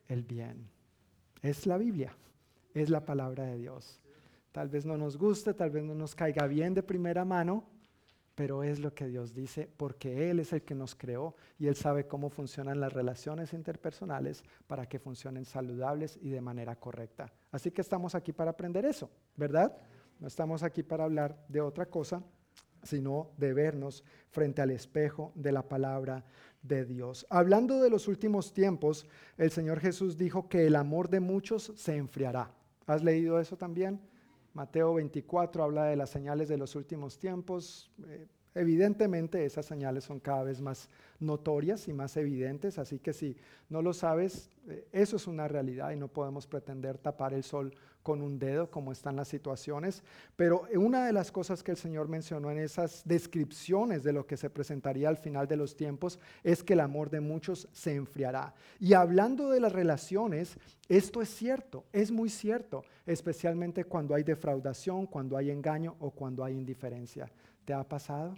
el 0.08 0.24
bien. 0.24 0.77
Es 1.42 1.66
la 1.66 1.78
Biblia, 1.78 2.16
es 2.74 2.90
la 2.90 3.06
palabra 3.06 3.46
de 3.46 3.58
Dios. 3.58 4.02
Tal 4.52 4.70
vez 4.70 4.86
no 4.86 4.98
nos 4.98 5.18
guste, 5.18 5.54
tal 5.54 5.70
vez 5.70 5.84
no 5.84 5.94
nos 5.94 6.16
caiga 6.16 6.48
bien 6.48 6.74
de 6.74 6.84
primera 6.84 7.26
mano, 7.26 7.64
pero 8.38 8.64
es 8.64 8.80
lo 8.80 8.94
que 8.94 9.08
Dios 9.08 9.34
dice 9.34 9.68
porque 9.78 10.30
Él 10.30 10.40
es 10.40 10.54
el 10.54 10.62
que 10.62 10.76
nos 10.76 10.94
creó 10.94 11.36
y 11.58 11.68
Él 11.68 11.76
sabe 11.76 12.08
cómo 12.08 12.30
funcionan 12.30 12.80
las 12.80 12.94
relaciones 12.94 13.54
interpersonales 13.54 14.44
para 14.68 14.88
que 14.88 15.00
funcionen 15.00 15.46
saludables 15.46 16.20
y 16.22 16.30
de 16.30 16.42
manera 16.42 16.76
correcta. 16.76 17.34
Así 17.52 17.72
que 17.72 17.82
estamos 17.82 18.14
aquí 18.14 18.34
para 18.34 18.52
aprender 18.52 18.86
eso, 18.86 19.10
¿verdad? 19.36 19.76
No 20.20 20.28
estamos 20.28 20.64
aquí 20.64 20.84
para 20.84 21.04
hablar 21.04 21.36
de 21.48 21.62
otra 21.62 21.88
cosa, 21.88 22.24
sino 22.88 23.32
de 23.38 23.54
vernos 23.54 24.04
frente 24.30 24.62
al 24.62 24.72
espejo 24.72 25.32
de 25.36 25.52
la 25.52 25.68
palabra 25.68 26.26
de 26.62 26.86
Dios. 26.86 27.28
Hablando 27.30 27.82
de 27.82 27.90
los 27.90 28.08
últimos 28.08 28.54
tiempos, 28.54 29.06
el 29.38 29.52
Señor 29.52 29.80
Jesús 29.80 30.18
dijo 30.18 30.50
que 30.50 30.66
el 30.66 30.76
amor 30.76 31.10
de 31.10 31.20
muchos 31.20 31.74
se 31.76 31.96
enfriará. 31.96 32.52
¿Has 32.86 33.04
leído 33.04 33.40
eso 33.40 33.58
también? 33.58 34.00
Mateo 34.54 34.96
24 34.96 35.64
habla 35.64 35.86
de 35.86 35.96
las 35.96 36.10
señales 36.10 36.48
de 36.48 36.58
los 36.58 36.76
últimos 36.76 37.20
tiempos. 37.20 37.92
Eh, 38.08 38.28
evidentemente 38.58 39.45
esas 39.45 39.66
señales 39.66 40.03
son 40.03 40.20
cada 40.20 40.43
vez 40.43 40.62
más 40.62 40.89
notorias 41.20 41.88
y 41.88 41.93
más 41.93 42.18
evidentes, 42.18 42.78
así 42.78 42.99
que 42.99 43.14
si 43.14 43.36
no 43.70 43.82
lo 43.82 43.93
sabes, 43.93 44.49
eh, 44.68 44.88
eso 44.91 45.16
es 45.16 45.28
una 45.28 45.47
realidad 45.47 45.91
y 45.91 45.95
no 45.95 46.08
podemos 46.08 46.47
pretender 46.47 46.97
tapar 46.97 47.34
el 47.34 47.43
sol 47.43 47.74
con 48.08 48.22
un 48.22 48.39
dedo 48.39 48.72
como 48.72 48.93
están 48.93 49.18
las 49.18 49.28
situaciones. 49.28 50.01
Pero 50.38 50.64
una 50.76 51.05
de 51.05 51.12
las 51.12 51.30
cosas 51.30 51.62
que 51.62 51.72
el 51.72 51.78
Señor 51.78 52.08
mencionó 52.08 52.49
en 52.49 52.58
esas 52.58 53.01
descripciones 53.03 54.01
de 54.01 54.14
lo 54.14 54.26
que 54.26 54.38
se 54.38 54.49
presentaría 54.49 55.10
al 55.10 55.18
final 55.18 55.45
de 55.45 55.58
los 55.58 55.76
tiempos 55.76 56.18
es 56.41 56.64
que 56.64 56.72
el 56.72 56.80
amor 56.80 57.10
de 57.10 57.20
muchos 57.20 57.68
se 57.74 57.95
enfriará. 57.95 58.53
Y 58.80 58.93
hablando 58.93 59.49
de 59.49 59.60
las 59.60 59.74
relaciones, 59.74 60.58
esto 60.88 61.22
es 61.22 61.28
cierto, 61.28 61.84
es 61.91 62.10
muy 62.10 62.30
cierto, 62.30 62.86
especialmente 63.05 63.84
cuando 63.84 64.16
hay 64.16 64.24
defraudación, 64.24 65.05
cuando 65.05 65.36
hay 65.36 65.51
engaño 65.51 65.97
o 65.99 66.12
cuando 66.12 66.45
hay 66.45 66.53
indiferencia. 66.53 67.30
¿Te 67.66 67.74
ha 67.74 67.84
pasado? 67.84 68.36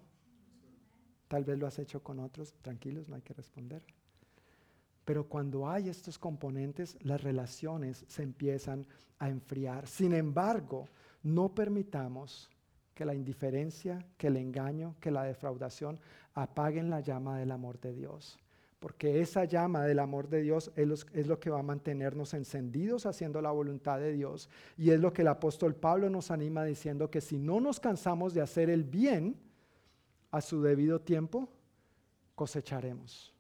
Tal 1.30 1.46
vez 1.46 1.58
lo 1.58 1.68
has 1.68 1.80
hecho 1.80 2.04
con 2.04 2.20
otros, 2.20 2.54
tranquilos, 2.62 3.08
no 3.08 3.16
hay 3.16 3.22
que 3.22 3.34
responder. 3.34 3.84
Pero 5.06 5.28
cuando 5.28 5.70
hay 5.70 5.88
estos 5.88 6.20
componentes, 6.20 6.98
las 7.02 7.22
relaciones 7.24 8.04
se 8.08 8.24
empiezan 8.24 8.86
a 9.20 9.30
enfriar. 9.30 9.88
Sin 9.88 10.14
embargo, 10.14 10.90
no 11.24 11.54
permitamos 11.54 12.50
que 12.96 13.06
la 13.06 13.14
indiferencia, 13.14 14.06
que 14.18 14.28
el 14.28 14.38
engaño, 14.38 14.96
que 15.00 15.12
la 15.12 15.24
defraudación 15.24 16.00
apaguen 16.34 16.90
la 16.90 17.00
llama 17.00 17.38
del 17.38 17.52
amor 17.52 17.80
de 17.80 17.94
Dios. 17.94 18.40
Porque 18.80 19.22
esa 19.22 19.46
llama 19.46 19.86
del 19.86 20.00
amor 20.00 20.30
de 20.30 20.42
Dios 20.42 20.72
es, 20.76 21.28
lo 21.28 21.40
que 21.40 21.50
va 21.50 21.60
a 21.60 21.64
mantenernos 21.64 22.34
encendidos 22.34 23.06
haciendo 23.06 23.40
la 23.42 23.52
voluntad 23.52 24.00
de 24.00 24.14
Dios. 24.14 24.50
Y 24.78 24.90
es 24.90 25.00
lo 25.00 25.14
que 25.14 25.22
el 25.22 25.28
apóstol 25.28 25.76
Pablo 25.76 26.10
nos 26.10 26.32
anima 26.32 26.64
diciendo 26.64 27.12
que 27.12 27.22
si 27.22 27.38
no 27.38 27.60
nos 27.60 27.80
cansamos 27.80 28.34
de 28.34 28.42
hacer 28.42 28.70
el 28.70 28.84
bien, 28.84 29.36
a 30.32 30.42
su 30.42 30.62
debido 30.62 31.02
tiempo 31.02 31.50
cosecharemos. 32.36 33.34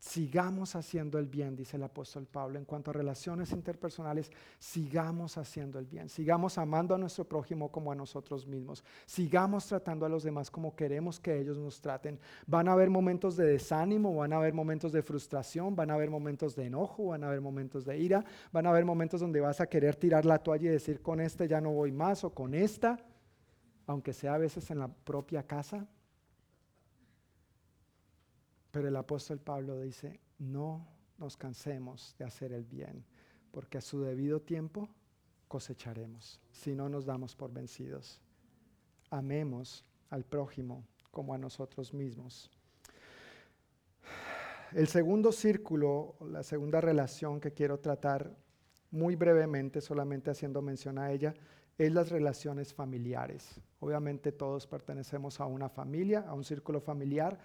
Sigamos 0.00 0.76
haciendo 0.76 1.18
el 1.18 1.26
bien, 1.26 1.56
dice 1.56 1.76
el 1.76 1.82
apóstol 1.82 2.24
Pablo, 2.24 2.56
en 2.56 2.64
cuanto 2.64 2.90
a 2.92 2.94
relaciones 2.94 3.50
interpersonales, 3.50 4.30
sigamos 4.60 5.36
haciendo 5.36 5.80
el 5.80 5.86
bien, 5.86 6.08
sigamos 6.08 6.56
amando 6.56 6.94
a 6.94 6.98
nuestro 6.98 7.24
prójimo 7.24 7.72
como 7.72 7.90
a 7.90 7.96
nosotros 7.96 8.46
mismos, 8.46 8.84
sigamos 9.06 9.66
tratando 9.66 10.06
a 10.06 10.08
los 10.08 10.22
demás 10.22 10.52
como 10.52 10.76
queremos 10.76 11.18
que 11.18 11.36
ellos 11.36 11.58
nos 11.58 11.80
traten. 11.80 12.20
Van 12.46 12.68
a 12.68 12.72
haber 12.72 12.90
momentos 12.90 13.36
de 13.36 13.46
desánimo, 13.46 14.14
van 14.14 14.32
a 14.32 14.36
haber 14.36 14.54
momentos 14.54 14.92
de 14.92 15.02
frustración, 15.02 15.74
van 15.74 15.90
a 15.90 15.94
haber 15.94 16.10
momentos 16.10 16.54
de 16.54 16.66
enojo, 16.66 17.06
van 17.06 17.24
a 17.24 17.26
haber 17.26 17.40
momentos 17.40 17.84
de 17.84 17.98
ira, 17.98 18.24
van 18.52 18.66
a 18.66 18.70
haber 18.70 18.84
momentos 18.84 19.20
donde 19.20 19.40
vas 19.40 19.60
a 19.60 19.66
querer 19.66 19.96
tirar 19.96 20.24
la 20.24 20.38
toalla 20.38 20.68
y 20.68 20.72
decir 20.72 21.02
con 21.02 21.20
este 21.20 21.48
ya 21.48 21.60
no 21.60 21.72
voy 21.72 21.90
más 21.90 22.22
o 22.22 22.30
con 22.30 22.54
esta, 22.54 23.04
aunque 23.88 24.12
sea 24.12 24.34
a 24.34 24.38
veces 24.38 24.70
en 24.70 24.78
la 24.78 24.88
propia 24.88 25.42
casa. 25.42 25.88
Pero 28.70 28.86
el 28.86 28.94
apóstol 28.94 29.40
Pablo 29.40 29.80
dice, 29.80 30.20
no 30.38 30.86
nos 31.16 31.36
cansemos 31.36 32.14
de 32.18 32.26
hacer 32.26 32.52
el 32.52 32.64
bien, 32.64 33.04
porque 33.50 33.78
a 33.78 33.80
su 33.80 34.02
debido 34.02 34.40
tiempo 34.40 34.88
cosecharemos, 35.48 36.38
si 36.52 36.74
no 36.74 36.90
nos 36.90 37.06
damos 37.06 37.34
por 37.34 37.50
vencidos. 37.50 38.20
Amemos 39.10 39.86
al 40.10 40.22
prójimo 40.22 40.84
como 41.10 41.32
a 41.32 41.38
nosotros 41.38 41.94
mismos. 41.94 42.50
El 44.72 44.86
segundo 44.88 45.32
círculo, 45.32 46.14
la 46.20 46.42
segunda 46.42 46.82
relación 46.82 47.40
que 47.40 47.54
quiero 47.54 47.80
tratar 47.80 48.36
muy 48.90 49.16
brevemente, 49.16 49.80
solamente 49.80 50.30
haciendo 50.30 50.60
mención 50.60 50.98
a 50.98 51.10
ella, 51.10 51.34
es 51.78 51.92
las 51.92 52.10
relaciones 52.10 52.74
familiares. 52.74 53.60
Obviamente 53.80 54.32
todos 54.32 54.66
pertenecemos 54.66 55.40
a 55.40 55.46
una 55.46 55.68
familia, 55.68 56.24
a 56.26 56.34
un 56.34 56.44
círculo 56.44 56.80
familiar, 56.80 57.38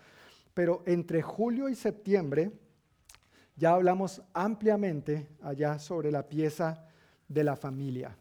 pero 0.54 0.82
entre 0.86 1.22
julio 1.22 1.70
y 1.70 1.76
septiembre 1.76 2.52
ya 3.56 3.74
hablamos 3.74 4.24
ampliamente 4.34 5.28
allá 5.42 5.78
sobre 5.78 6.12
la 6.12 6.28
pieza 6.28 6.88
de 7.28 7.44
la 7.44 7.56
familia. 7.56 8.18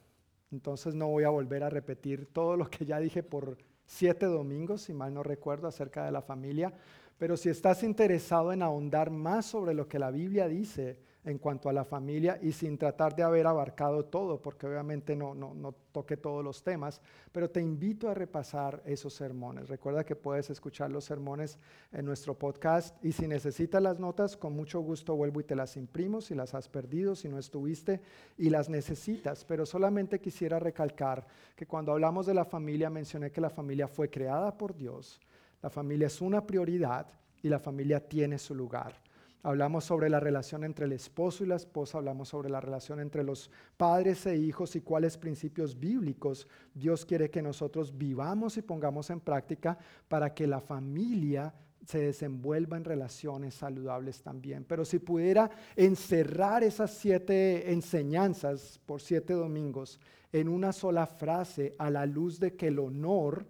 Entonces 0.50 0.94
no 0.94 1.08
voy 1.08 1.24
a 1.24 1.30
volver 1.30 1.62
a 1.62 1.70
repetir 1.70 2.26
todo 2.26 2.56
lo 2.56 2.68
que 2.68 2.84
ya 2.84 3.00
dije 3.00 3.22
por 3.22 3.56
siete 3.86 4.26
domingos, 4.26 4.82
si 4.82 4.92
mal 4.92 5.14
no 5.14 5.22
recuerdo, 5.22 5.66
acerca 5.66 6.04
de 6.04 6.12
la 6.12 6.20
familia, 6.20 6.72
pero 7.16 7.36
si 7.36 7.48
estás 7.48 7.82
interesado 7.82 8.52
en 8.52 8.62
ahondar 8.62 9.10
más 9.10 9.46
sobre 9.46 9.74
lo 9.74 9.88
que 9.88 9.98
la 9.98 10.10
Biblia 10.10 10.48
dice 10.48 10.98
en 11.24 11.38
cuanto 11.38 11.68
a 11.68 11.72
la 11.72 11.84
familia 11.84 12.38
y 12.42 12.52
sin 12.52 12.76
tratar 12.76 13.14
de 13.14 13.22
haber 13.22 13.46
abarcado 13.46 14.04
todo, 14.04 14.42
porque 14.42 14.66
obviamente 14.66 15.14
no, 15.14 15.34
no, 15.34 15.74
toque 15.92 16.16
todos 16.16 16.42
los 16.42 16.62
temas, 16.62 17.00
pero 17.30 17.50
te 17.50 17.60
invito 17.60 18.08
a 18.08 18.14
repasar 18.14 18.82
esos 18.86 19.12
sermones. 19.12 19.68
Recuerda 19.68 20.04
que 20.04 20.16
puedes 20.16 20.50
escuchar 20.50 20.90
los 20.90 21.04
sermones 21.04 21.58
en 21.92 22.06
nuestro 22.06 22.36
podcast 22.36 22.96
y 23.04 23.12
si 23.12 23.28
necesitas 23.28 23.82
las 23.82 24.00
notas, 24.00 24.36
con 24.36 24.56
mucho 24.56 24.80
gusto 24.80 25.14
vuelvo 25.14 25.40
y 25.40 25.44
te 25.44 25.54
las 25.54 25.76
imprimo 25.76 26.20
si 26.20 26.34
las 26.34 26.54
has 26.54 26.68
perdido, 26.68 27.14
si 27.14 27.28
no 27.28 27.38
estuviste 27.38 28.00
y 28.38 28.50
las 28.50 28.68
necesitas. 28.68 29.44
Pero 29.44 29.66
solamente 29.66 30.18
quisiera 30.18 30.58
recalcar 30.58 31.26
que 31.54 31.66
cuando 31.66 31.92
hablamos 31.92 32.26
de 32.26 32.34
la 32.34 32.44
familia 32.44 32.90
mencioné 32.90 33.30
que 33.30 33.40
la 33.40 33.50
familia 33.50 33.86
fue 33.86 34.10
creada 34.10 34.56
por 34.56 34.74
Dios, 34.74 35.20
la 35.62 35.70
familia 35.70 36.08
es 36.08 36.20
una 36.20 36.44
prioridad 36.44 37.06
y 37.42 37.48
la 37.48 37.60
familia 37.60 38.00
tiene 38.00 38.38
su 38.38 38.54
lugar. 38.54 39.11
Hablamos 39.44 39.84
sobre 39.84 40.08
la 40.08 40.20
relación 40.20 40.62
entre 40.62 40.84
el 40.84 40.92
esposo 40.92 41.42
y 41.42 41.48
la 41.48 41.56
esposa, 41.56 41.98
hablamos 41.98 42.28
sobre 42.28 42.48
la 42.48 42.60
relación 42.60 43.00
entre 43.00 43.24
los 43.24 43.50
padres 43.76 44.24
e 44.26 44.36
hijos 44.36 44.76
y 44.76 44.82
cuáles 44.82 45.18
principios 45.18 45.78
bíblicos 45.78 46.46
Dios 46.72 47.04
quiere 47.04 47.28
que 47.28 47.42
nosotros 47.42 47.98
vivamos 47.98 48.56
y 48.56 48.62
pongamos 48.62 49.10
en 49.10 49.18
práctica 49.18 49.76
para 50.06 50.32
que 50.32 50.46
la 50.46 50.60
familia 50.60 51.52
se 51.84 51.98
desenvuelva 51.98 52.76
en 52.76 52.84
relaciones 52.84 53.54
saludables 53.54 54.22
también. 54.22 54.64
Pero 54.64 54.84
si 54.84 55.00
pudiera 55.00 55.50
encerrar 55.74 56.62
esas 56.62 56.92
siete 56.92 57.72
enseñanzas 57.72 58.80
por 58.86 59.00
siete 59.00 59.32
domingos 59.32 59.98
en 60.32 60.48
una 60.48 60.72
sola 60.72 61.06
frase 61.06 61.74
a 61.78 61.90
la 61.90 62.06
luz 62.06 62.38
de 62.38 62.54
que 62.54 62.68
el 62.68 62.78
honor 62.78 63.46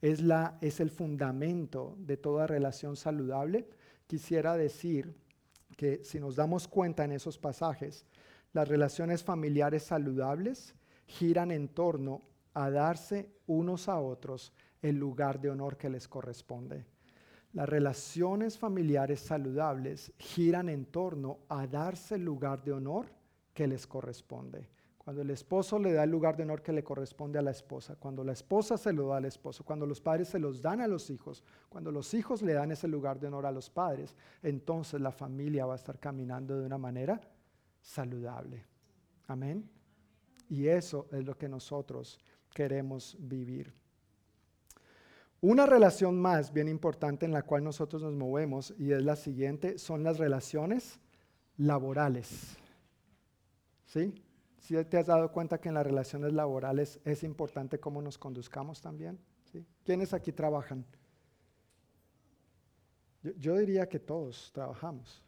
es, 0.00 0.22
la, 0.22 0.58
es 0.60 0.80
el 0.80 0.90
fundamento 0.90 1.96
de 1.98 2.16
toda 2.16 2.46
relación 2.46 2.96
saludable, 2.96 3.68
quisiera 4.12 4.58
decir 4.58 5.16
que 5.74 6.04
si 6.04 6.20
nos 6.20 6.36
damos 6.36 6.68
cuenta 6.68 7.02
en 7.02 7.12
esos 7.12 7.38
pasajes, 7.38 8.04
las 8.52 8.68
relaciones 8.68 9.24
familiares 9.24 9.84
saludables 9.84 10.74
giran 11.06 11.50
en 11.50 11.68
torno 11.68 12.20
a 12.52 12.68
darse 12.68 13.30
unos 13.46 13.88
a 13.88 13.98
otros 13.98 14.52
el 14.82 14.96
lugar 14.96 15.40
de 15.40 15.48
honor 15.48 15.78
que 15.78 15.88
les 15.88 16.08
corresponde. 16.08 16.84
Las 17.54 17.66
relaciones 17.66 18.58
familiares 18.58 19.20
saludables 19.20 20.12
giran 20.18 20.68
en 20.68 20.84
torno 20.84 21.38
a 21.48 21.66
darse 21.66 22.16
el 22.16 22.24
lugar 22.26 22.62
de 22.62 22.72
honor 22.72 23.06
que 23.54 23.66
les 23.66 23.86
corresponde. 23.86 24.68
Cuando 25.04 25.22
el 25.22 25.30
esposo 25.30 25.78
le 25.78 25.92
da 25.92 26.04
el 26.04 26.10
lugar 26.10 26.36
de 26.36 26.44
honor 26.44 26.62
que 26.62 26.72
le 26.72 26.84
corresponde 26.84 27.38
a 27.38 27.42
la 27.42 27.50
esposa, 27.50 27.96
cuando 27.96 28.22
la 28.22 28.32
esposa 28.32 28.78
se 28.78 28.92
lo 28.92 29.08
da 29.08 29.16
al 29.16 29.24
esposo, 29.24 29.64
cuando 29.64 29.84
los 29.84 30.00
padres 30.00 30.28
se 30.28 30.38
los 30.38 30.62
dan 30.62 30.80
a 30.80 30.86
los 30.86 31.10
hijos, 31.10 31.42
cuando 31.68 31.90
los 31.90 32.14
hijos 32.14 32.40
le 32.42 32.52
dan 32.52 32.70
ese 32.70 32.86
lugar 32.86 33.18
de 33.18 33.26
honor 33.26 33.46
a 33.46 33.52
los 33.52 33.68
padres, 33.68 34.16
entonces 34.42 35.00
la 35.00 35.10
familia 35.10 35.66
va 35.66 35.72
a 35.72 35.76
estar 35.76 35.98
caminando 35.98 36.58
de 36.58 36.66
una 36.66 36.78
manera 36.78 37.20
saludable. 37.80 38.64
Amén. 39.26 39.68
Y 40.48 40.68
eso 40.68 41.08
es 41.10 41.24
lo 41.24 41.36
que 41.36 41.48
nosotros 41.48 42.20
queremos 42.54 43.16
vivir. 43.18 43.72
Una 45.40 45.66
relación 45.66 46.20
más 46.20 46.52
bien 46.52 46.68
importante 46.68 47.26
en 47.26 47.32
la 47.32 47.42
cual 47.42 47.64
nosotros 47.64 48.02
nos 48.02 48.12
movemos 48.12 48.72
y 48.78 48.92
es 48.92 49.02
la 49.02 49.16
siguiente, 49.16 49.78
son 49.78 50.04
las 50.04 50.18
relaciones 50.18 51.00
laborales. 51.56 52.56
¿Sí? 53.86 54.14
Si 54.62 54.76
te 54.84 54.96
has 54.96 55.08
dado 55.08 55.32
cuenta 55.32 55.60
que 55.60 55.70
en 55.70 55.74
las 55.74 55.84
relaciones 55.84 56.32
laborales 56.32 57.00
es 57.04 57.24
importante 57.24 57.80
cómo 57.80 58.00
nos 58.00 58.16
conduzcamos 58.16 58.80
también? 58.80 59.18
¿Quiénes 59.84 60.14
aquí 60.14 60.30
trabajan? 60.30 60.86
Yo, 63.24 63.32
yo 63.32 63.56
diría 63.56 63.88
que 63.88 63.98
todos 63.98 64.52
trabajamos. 64.54 65.20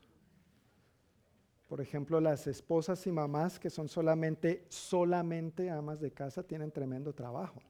Por 1.67 1.81
ejemplo, 1.81 2.21
las 2.21 2.47
esposas 2.47 3.05
y 3.09 3.11
mamás 3.11 3.59
que 3.59 3.71
son 3.71 3.89
solamente, 3.89 4.67
solamente 4.69 5.69
amas 5.69 5.99
de 6.01 6.13
casa 6.13 6.45
tienen 6.45 6.71
tremendo 6.71 7.13
trabajo. 7.13 7.61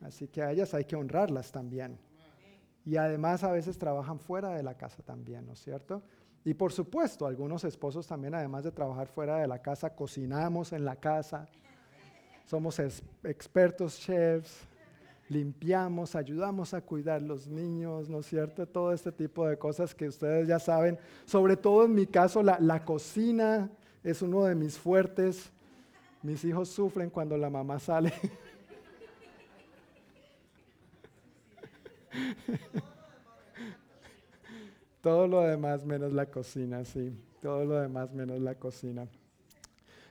Así 0.00 0.26
que 0.26 0.40
a 0.40 0.52
ellas 0.52 0.72
hay 0.72 0.86
que 0.86 0.96
honrarlas 0.96 1.52
también. 1.52 1.98
Y 2.86 2.96
además 2.96 3.44
a 3.44 3.52
veces 3.52 3.76
trabajan 3.76 4.18
fuera 4.18 4.54
de 4.54 4.62
la 4.62 4.74
casa 4.74 5.02
también, 5.02 5.44
¿no 5.44 5.52
es 5.52 5.58
cierto? 5.60 6.02
Y 6.44 6.54
por 6.54 6.72
supuesto, 6.72 7.26
algunos 7.26 7.64
esposos 7.64 8.06
también, 8.06 8.34
además 8.34 8.64
de 8.64 8.72
trabajar 8.72 9.08
fuera 9.08 9.36
de 9.36 9.46
la 9.46 9.60
casa, 9.60 9.94
cocinamos 9.94 10.72
en 10.72 10.84
la 10.84 10.96
casa, 10.96 11.46
somos 12.46 12.78
expertos 12.78 13.98
chefs, 13.98 14.66
limpiamos, 15.28 16.14
ayudamos 16.14 16.72
a 16.72 16.80
cuidar 16.80 17.20
los 17.20 17.46
niños, 17.46 18.08
¿no 18.08 18.20
es 18.20 18.26
cierto? 18.26 18.66
Todo 18.66 18.92
este 18.92 19.12
tipo 19.12 19.46
de 19.46 19.58
cosas 19.58 19.94
que 19.94 20.08
ustedes 20.08 20.48
ya 20.48 20.58
saben. 20.58 20.98
Sobre 21.26 21.56
todo 21.56 21.84
en 21.84 21.94
mi 21.94 22.06
caso, 22.06 22.42
la, 22.42 22.58
la 22.60 22.84
cocina 22.84 23.70
es 24.02 24.22
uno 24.22 24.44
de 24.44 24.54
mis 24.54 24.78
fuertes. 24.78 25.50
Mis 26.22 26.44
hijos 26.44 26.70
sufren 26.70 27.10
cuando 27.10 27.36
la 27.36 27.50
mamá 27.50 27.78
sale. 27.78 28.12
Todo 35.00 35.28
lo 35.28 35.42
demás 35.42 35.84
menos 35.84 36.12
la 36.12 36.26
cocina, 36.26 36.84
sí. 36.84 37.12
Todo 37.40 37.64
lo 37.64 37.80
demás 37.80 38.12
menos 38.12 38.40
la 38.40 38.56
cocina. 38.56 39.06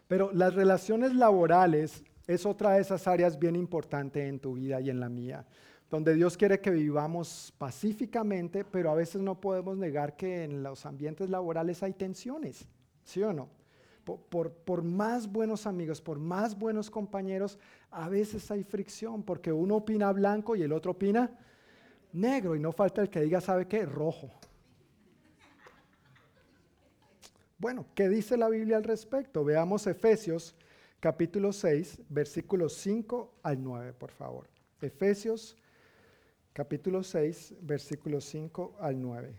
Pero 0.08 0.32
las 0.34 0.56
relaciones 0.56 1.14
laborales 1.14 2.04
es 2.28 2.46
otra 2.46 2.72
de 2.72 2.82
esas 2.82 3.08
áreas 3.08 3.38
bien 3.38 3.56
importantes 3.56 4.28
en 4.28 4.40
tu 4.40 4.54
vida 4.54 4.80
y 4.80 4.90
en 4.90 5.00
la 5.00 5.10
mía, 5.10 5.46
donde 5.90 6.14
Dios 6.14 6.38
quiere 6.38 6.60
que 6.60 6.72
vivamos 6.72 7.54
pacíficamente, 7.58 8.64
pero 8.66 8.92
a 8.92 8.96
veces 8.96 9.22
no 9.22 9.40
podemos 9.40 9.78
negar 9.78 10.16
que 10.16 10.44
en 10.44 10.64
los 10.64 10.86
ambientes 10.86 11.30
laborales 11.30 11.84
hay 11.84 11.94
tensiones, 11.94 12.68
¿sí 13.04 13.24
o 13.24 13.34
no? 13.34 13.50
Por, 14.04 14.20
por, 14.20 14.52
por, 14.52 14.84
más 14.84 15.30
buenos 15.30 15.68
amigos, 15.68 16.02
por 16.02 16.18
más 16.18 16.58
buenos 16.58 16.90
compañeros, 16.90 17.60
a 17.92 18.08
veces 18.08 18.50
hay 18.52 18.64
fricción, 18.64 19.24
porque 19.24 19.52
uno 19.52 19.78
opina 19.78 20.12
blanco 20.14 20.56
y 20.56 20.64
el 20.64 20.72
otro 20.72 20.92
opina 20.92 21.30
negro, 22.14 22.56
y 22.56 22.60
no 22.60 22.72
falta 22.72 23.02
el 23.02 23.10
que 23.10 23.22
diga, 23.22 23.42
¿sabe 23.42 23.68
qué? 23.68 23.86
Rojo. 23.86 24.32
Bueno, 27.60 27.88
¿qué 27.96 28.08
dice 28.08 28.38
la 28.38 28.50
Biblia 28.50 28.78
al 28.78 28.84
respecto? 28.84 29.44
Veamos 29.44 29.88
Efesios 29.88 30.56
capítulo 31.00 31.52
6, 31.52 32.02
versículos 32.10 32.74
5 32.74 33.34
al 33.42 33.64
9, 33.64 33.94
por 33.94 34.12
favor. 34.12 34.48
Efesios 34.80 35.58
capítulo 36.54 37.04
6, 37.04 37.56
versículos 37.62 38.26
5 38.26 38.78
al 38.80 39.02
9. 39.02 39.36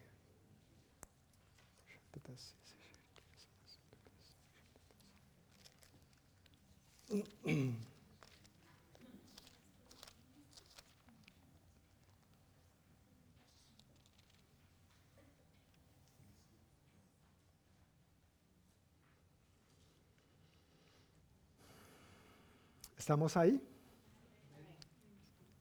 ¿Estamos 23.09 23.39
ahí? 23.39 23.59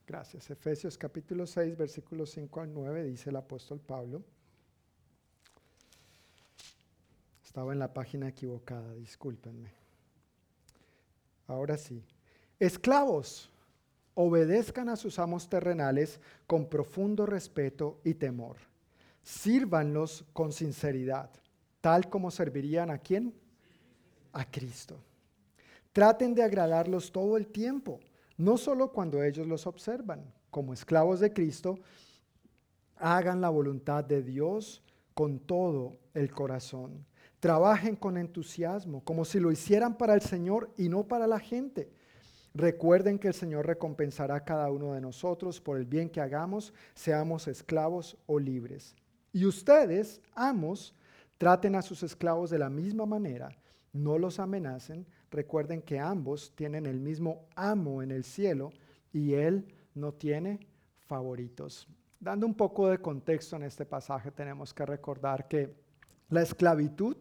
Gracias. 0.06 0.50
Efesios 0.50 0.98
capítulo 0.98 1.46
6, 1.46 1.78
versículos 1.78 2.28
5 2.32 2.60
al 2.60 2.74
9, 2.74 3.04
dice 3.04 3.30
el 3.30 3.36
apóstol 3.36 3.80
Pablo. 3.80 4.22
Estaba 7.42 7.72
en 7.72 7.78
la 7.78 7.94
página 7.94 8.28
equivocada, 8.28 8.92
discúlpenme. 8.92 9.70
Ahora 11.46 11.78
sí. 11.78 12.04
Esclavos, 12.60 13.50
obedezcan 14.12 14.90
a 14.90 14.96
sus 14.96 15.18
amos 15.18 15.48
terrenales 15.48 16.20
con 16.46 16.68
profundo 16.68 17.24
respeto 17.24 17.98
y 18.04 18.12
temor. 18.12 18.58
Sírvanlos 19.22 20.26
con 20.34 20.52
sinceridad, 20.52 21.30
tal 21.80 22.10
como 22.10 22.30
servirían 22.30 22.90
a 22.90 22.98
quién? 22.98 23.32
A 24.34 24.44
Cristo 24.44 25.00
Traten 25.92 26.34
de 26.34 26.42
agradarlos 26.42 27.10
todo 27.10 27.36
el 27.36 27.46
tiempo, 27.48 28.00
no 28.36 28.56
solo 28.56 28.92
cuando 28.92 29.22
ellos 29.22 29.46
los 29.46 29.66
observan. 29.66 30.32
Como 30.50 30.72
esclavos 30.72 31.20
de 31.20 31.32
Cristo, 31.32 31.78
hagan 32.96 33.40
la 33.40 33.48
voluntad 33.48 34.04
de 34.04 34.22
Dios 34.22 34.82
con 35.14 35.38
todo 35.38 35.98
el 36.14 36.30
corazón. 36.30 37.04
Trabajen 37.40 37.96
con 37.96 38.16
entusiasmo, 38.16 39.04
como 39.04 39.24
si 39.24 39.38
lo 39.38 39.52
hicieran 39.52 39.96
para 39.96 40.14
el 40.14 40.22
Señor 40.22 40.70
y 40.76 40.88
no 40.88 41.06
para 41.06 41.26
la 41.26 41.38
gente. 41.38 41.90
Recuerden 42.54 43.18
que 43.18 43.28
el 43.28 43.34
Señor 43.34 43.66
recompensará 43.66 44.36
a 44.36 44.44
cada 44.44 44.70
uno 44.70 44.94
de 44.94 45.00
nosotros 45.00 45.60
por 45.60 45.76
el 45.76 45.84
bien 45.84 46.08
que 46.08 46.20
hagamos, 46.20 46.72
seamos 46.94 47.46
esclavos 47.46 48.16
o 48.26 48.38
libres. 48.38 48.96
Y 49.32 49.44
ustedes, 49.44 50.20
amos, 50.34 50.94
traten 51.36 51.76
a 51.76 51.82
sus 51.82 52.02
esclavos 52.02 52.50
de 52.50 52.58
la 52.58 52.70
misma 52.70 53.06
manera, 53.06 53.56
no 53.92 54.18
los 54.18 54.40
amenacen, 54.40 55.06
recuerden 55.30 55.82
que 55.82 55.98
ambos 55.98 56.54
tienen 56.54 56.86
el 56.86 57.00
mismo 57.00 57.46
amo 57.54 58.02
en 58.02 58.10
el 58.10 58.24
cielo 58.24 58.70
y 59.12 59.34
Él 59.34 59.66
no 59.94 60.12
tiene 60.12 60.60
favoritos. 60.98 61.88
Dando 62.20 62.46
un 62.46 62.54
poco 62.54 62.88
de 62.88 62.98
contexto 62.98 63.56
en 63.56 63.62
este 63.62 63.86
pasaje, 63.86 64.30
tenemos 64.30 64.74
que 64.74 64.84
recordar 64.84 65.46
que 65.46 65.74
la 66.28 66.42
esclavitud 66.42 67.16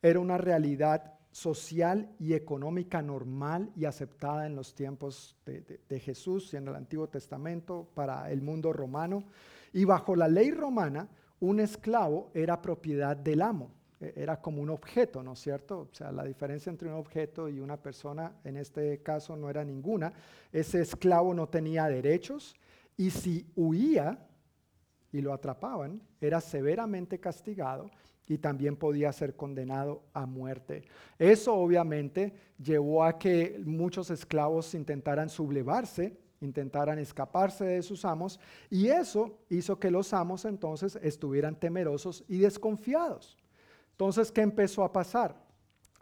era 0.00 0.20
una 0.20 0.38
realidad 0.38 1.14
social 1.36 2.08
y 2.18 2.32
económica 2.32 3.02
normal 3.02 3.70
y 3.76 3.84
aceptada 3.84 4.46
en 4.46 4.56
los 4.56 4.74
tiempos 4.74 5.36
de, 5.44 6.00
Jesús 6.00 6.54
y 6.54 6.56
en 6.56 6.68
el 6.68 6.74
Antiguo 6.74 7.08
Testamento 7.08 7.86
para 7.92 8.30
el 8.30 8.40
mundo 8.40 8.72
romano. 8.72 9.24
Y 9.72 9.84
bajo 9.84 10.16
la 10.16 10.28
ley 10.28 10.50
romana, 10.50 11.08
un 11.40 11.60
esclavo 11.60 12.30
era 12.32 12.62
propiedad 12.62 13.16
del 13.16 13.42
amo. 13.42 13.70
E-, 14.00 14.12
era 14.16 14.40
como 14.40 14.62
un 14.62 14.70
objeto, 14.70 15.22
¿no 15.22 15.32
es 15.32 15.40
cierto? 15.40 15.88
O 15.90 15.94
sea, 15.94 16.12
la 16.12 16.24
diferencia 16.24 16.70
entre 16.70 16.88
un 16.88 16.94
objeto 16.94 17.48
y 17.48 17.60
una 17.60 17.76
persona 17.76 18.32
en 18.44 18.56
este 18.56 19.02
caso 19.02 19.36
no 19.36 19.50
era 19.50 19.64
ninguna. 19.64 20.12
Ese 20.52 20.80
esclavo 20.80 21.34
no 21.34 21.48
tenía 21.48 21.86
derechos 21.86 22.54
y 22.96 23.10
si 23.10 23.46
huía, 23.56 24.18
y 25.12 25.20
lo 25.22 25.32
atrapaban, 25.32 26.02
era 26.20 26.40
severamente 26.40 27.18
castigado 27.18 27.90
y 28.26 28.38
también 28.38 28.76
podía 28.76 29.12
ser 29.12 29.36
condenado 29.36 30.02
a 30.12 30.26
muerte. 30.26 30.84
Eso 31.18 31.54
obviamente 31.54 32.34
llevó 32.58 33.04
a 33.04 33.18
que 33.18 33.60
muchos 33.64 34.10
esclavos 34.10 34.74
intentaran 34.74 35.28
sublevarse, 35.28 36.18
intentaran 36.40 36.98
escaparse 36.98 37.64
de 37.64 37.82
sus 37.82 38.04
amos 38.04 38.38
y 38.68 38.88
eso 38.88 39.38
hizo 39.48 39.78
que 39.78 39.90
los 39.90 40.12
amos 40.12 40.44
entonces 40.44 40.98
estuvieran 41.02 41.58
temerosos 41.58 42.24
y 42.28 42.38
desconfiados. 42.38 43.36
Entonces, 43.96 44.30
¿qué 44.30 44.42
empezó 44.42 44.84
a 44.84 44.92
pasar? 44.92 45.34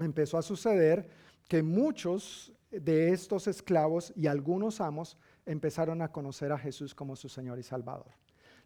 Empezó 0.00 0.36
a 0.36 0.42
suceder 0.42 1.08
que 1.46 1.62
muchos 1.62 2.52
de 2.72 3.12
estos 3.12 3.46
esclavos 3.46 4.12
y 4.16 4.26
algunos 4.26 4.80
amos 4.80 5.16
empezaron 5.46 6.02
a 6.02 6.10
conocer 6.10 6.50
a 6.50 6.58
Jesús 6.58 6.92
como 6.92 7.14
su 7.14 7.28
Señor 7.28 7.60
y 7.60 7.62
Salvador. 7.62 8.10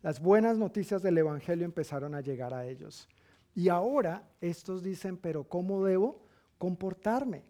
Las 0.01 0.19
buenas 0.19 0.57
noticias 0.57 1.03
del 1.03 1.19
Evangelio 1.19 1.67
empezaron 1.67 2.15
a 2.15 2.23
llegar 2.23 2.55
a 2.55 2.65
ellos. 2.67 3.07
Y 3.55 3.69
ahora 3.69 4.27
estos 4.41 4.83
dicen, 4.83 5.19
pero 5.19 5.45
¿cómo 5.45 5.85
debo 5.85 6.25
comportarme? 6.57 7.45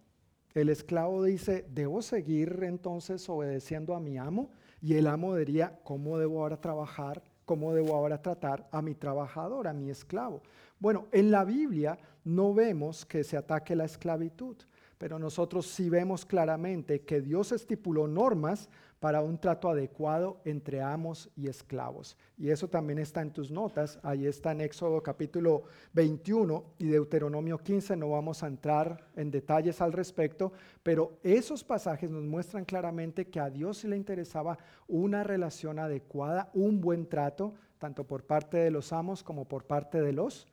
El 0.55 0.71
esclavo 0.71 1.23
dice, 1.23 1.65
¿debo 1.71 2.03
seguir 2.03 2.65
entonces 2.65 3.29
obedeciendo 3.29 3.95
a 3.95 4.01
mi 4.01 4.19
amo? 4.19 4.51
Y 4.81 4.95
el 4.95 5.07
amo 5.07 5.37
diría, 5.37 5.79
¿cómo 5.85 6.19
debo 6.19 6.43
ahora 6.43 6.61
trabajar? 6.61 7.23
¿Cómo 7.49 7.73
debo 7.73 7.95
ahora 7.95 8.20
tratar 8.20 8.69
a 8.70 8.83
mi 8.83 8.95
trabajador, 8.95 9.69
a 9.69 9.73
mi 9.73 9.89
esclavo? 9.89 10.43
Bueno, 10.79 11.07
en 11.12 11.31
la 11.31 11.47
Biblia 11.47 11.99
no 12.25 12.53
vemos 12.53 13.07
que 13.07 13.25
se 13.25 13.39
ataque 13.39 13.75
la 13.75 13.87
esclavitud, 13.87 14.55
pero 14.99 15.19
nosotros 15.19 15.66
sí 15.66 15.89
vemos 15.89 16.27
claramente 16.27 17.07
que 17.07 17.23
Dios 17.23 17.53
estipuló 17.53 18.07
normas 18.07 18.69
para 19.01 19.20
un 19.23 19.39
trato 19.39 19.69
adecuado 19.69 20.41
entre 20.45 20.83
amos 20.83 21.31
y 21.37 21.49
esclavos. 21.49 22.16
Y 22.37 22.51
eso 22.51 22.69
también 22.69 22.99
está 22.99 23.23
en 23.23 23.33
tus 23.33 23.51
notas, 23.51 23.99
ahí 24.03 24.27
está 24.27 24.53
en 24.53 24.61
Éxodo 24.61 25.03
capítulo 25.03 25.65
21 25.93 26.65
y 26.79 26.87
Deuteronomio 26.87 27.59
15, 27.59 27.97
no 27.97 28.11
vamos 28.11 28.43
a 28.43 28.49
entrar 28.49 29.07
en 29.16 29.31
detalles 29.31 29.81
al 29.81 29.93
respecto, 29.93 30.53
pero 30.83 31.19
esos 31.23 31.62
pasajes 31.62 32.11
nos 32.11 32.25
muestran 32.25 32.65
claramente 32.65 33.29
que 33.29 33.41
a 33.41 33.51
Dios 33.51 33.85
le 33.85 33.97
interesaba 33.97 34.59
una 34.89 35.23
relación 35.23 35.79
adecuada, 35.79 36.51
un 36.55 36.81
buen 36.81 37.07
trato, 37.07 37.55
tanto 37.79 38.05
por 38.05 38.25
parte 38.25 38.59
de 38.59 38.70
los 38.70 38.93
amos 38.93 39.23
como 39.23 39.45
por 39.47 39.65
parte 39.65 40.01
de 40.01 40.12
los 40.12 40.49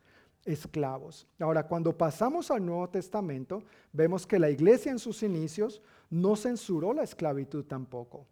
esclavos. 0.46 1.28
Ahora, 1.40 1.68
cuando 1.68 1.98
pasamos 1.98 2.52
al 2.52 2.64
Nuevo 2.64 2.88
Testamento, 2.90 3.64
vemos 3.92 4.28
que 4.28 4.38
la 4.38 4.52
iglesia 4.52 4.92
en 4.92 5.00
sus 5.00 5.24
inicios 5.24 5.82
no 6.12 6.36
censuró 6.36 6.94
la 6.94 7.04
esclavitud 7.04 7.66
tampoco. 7.66 8.28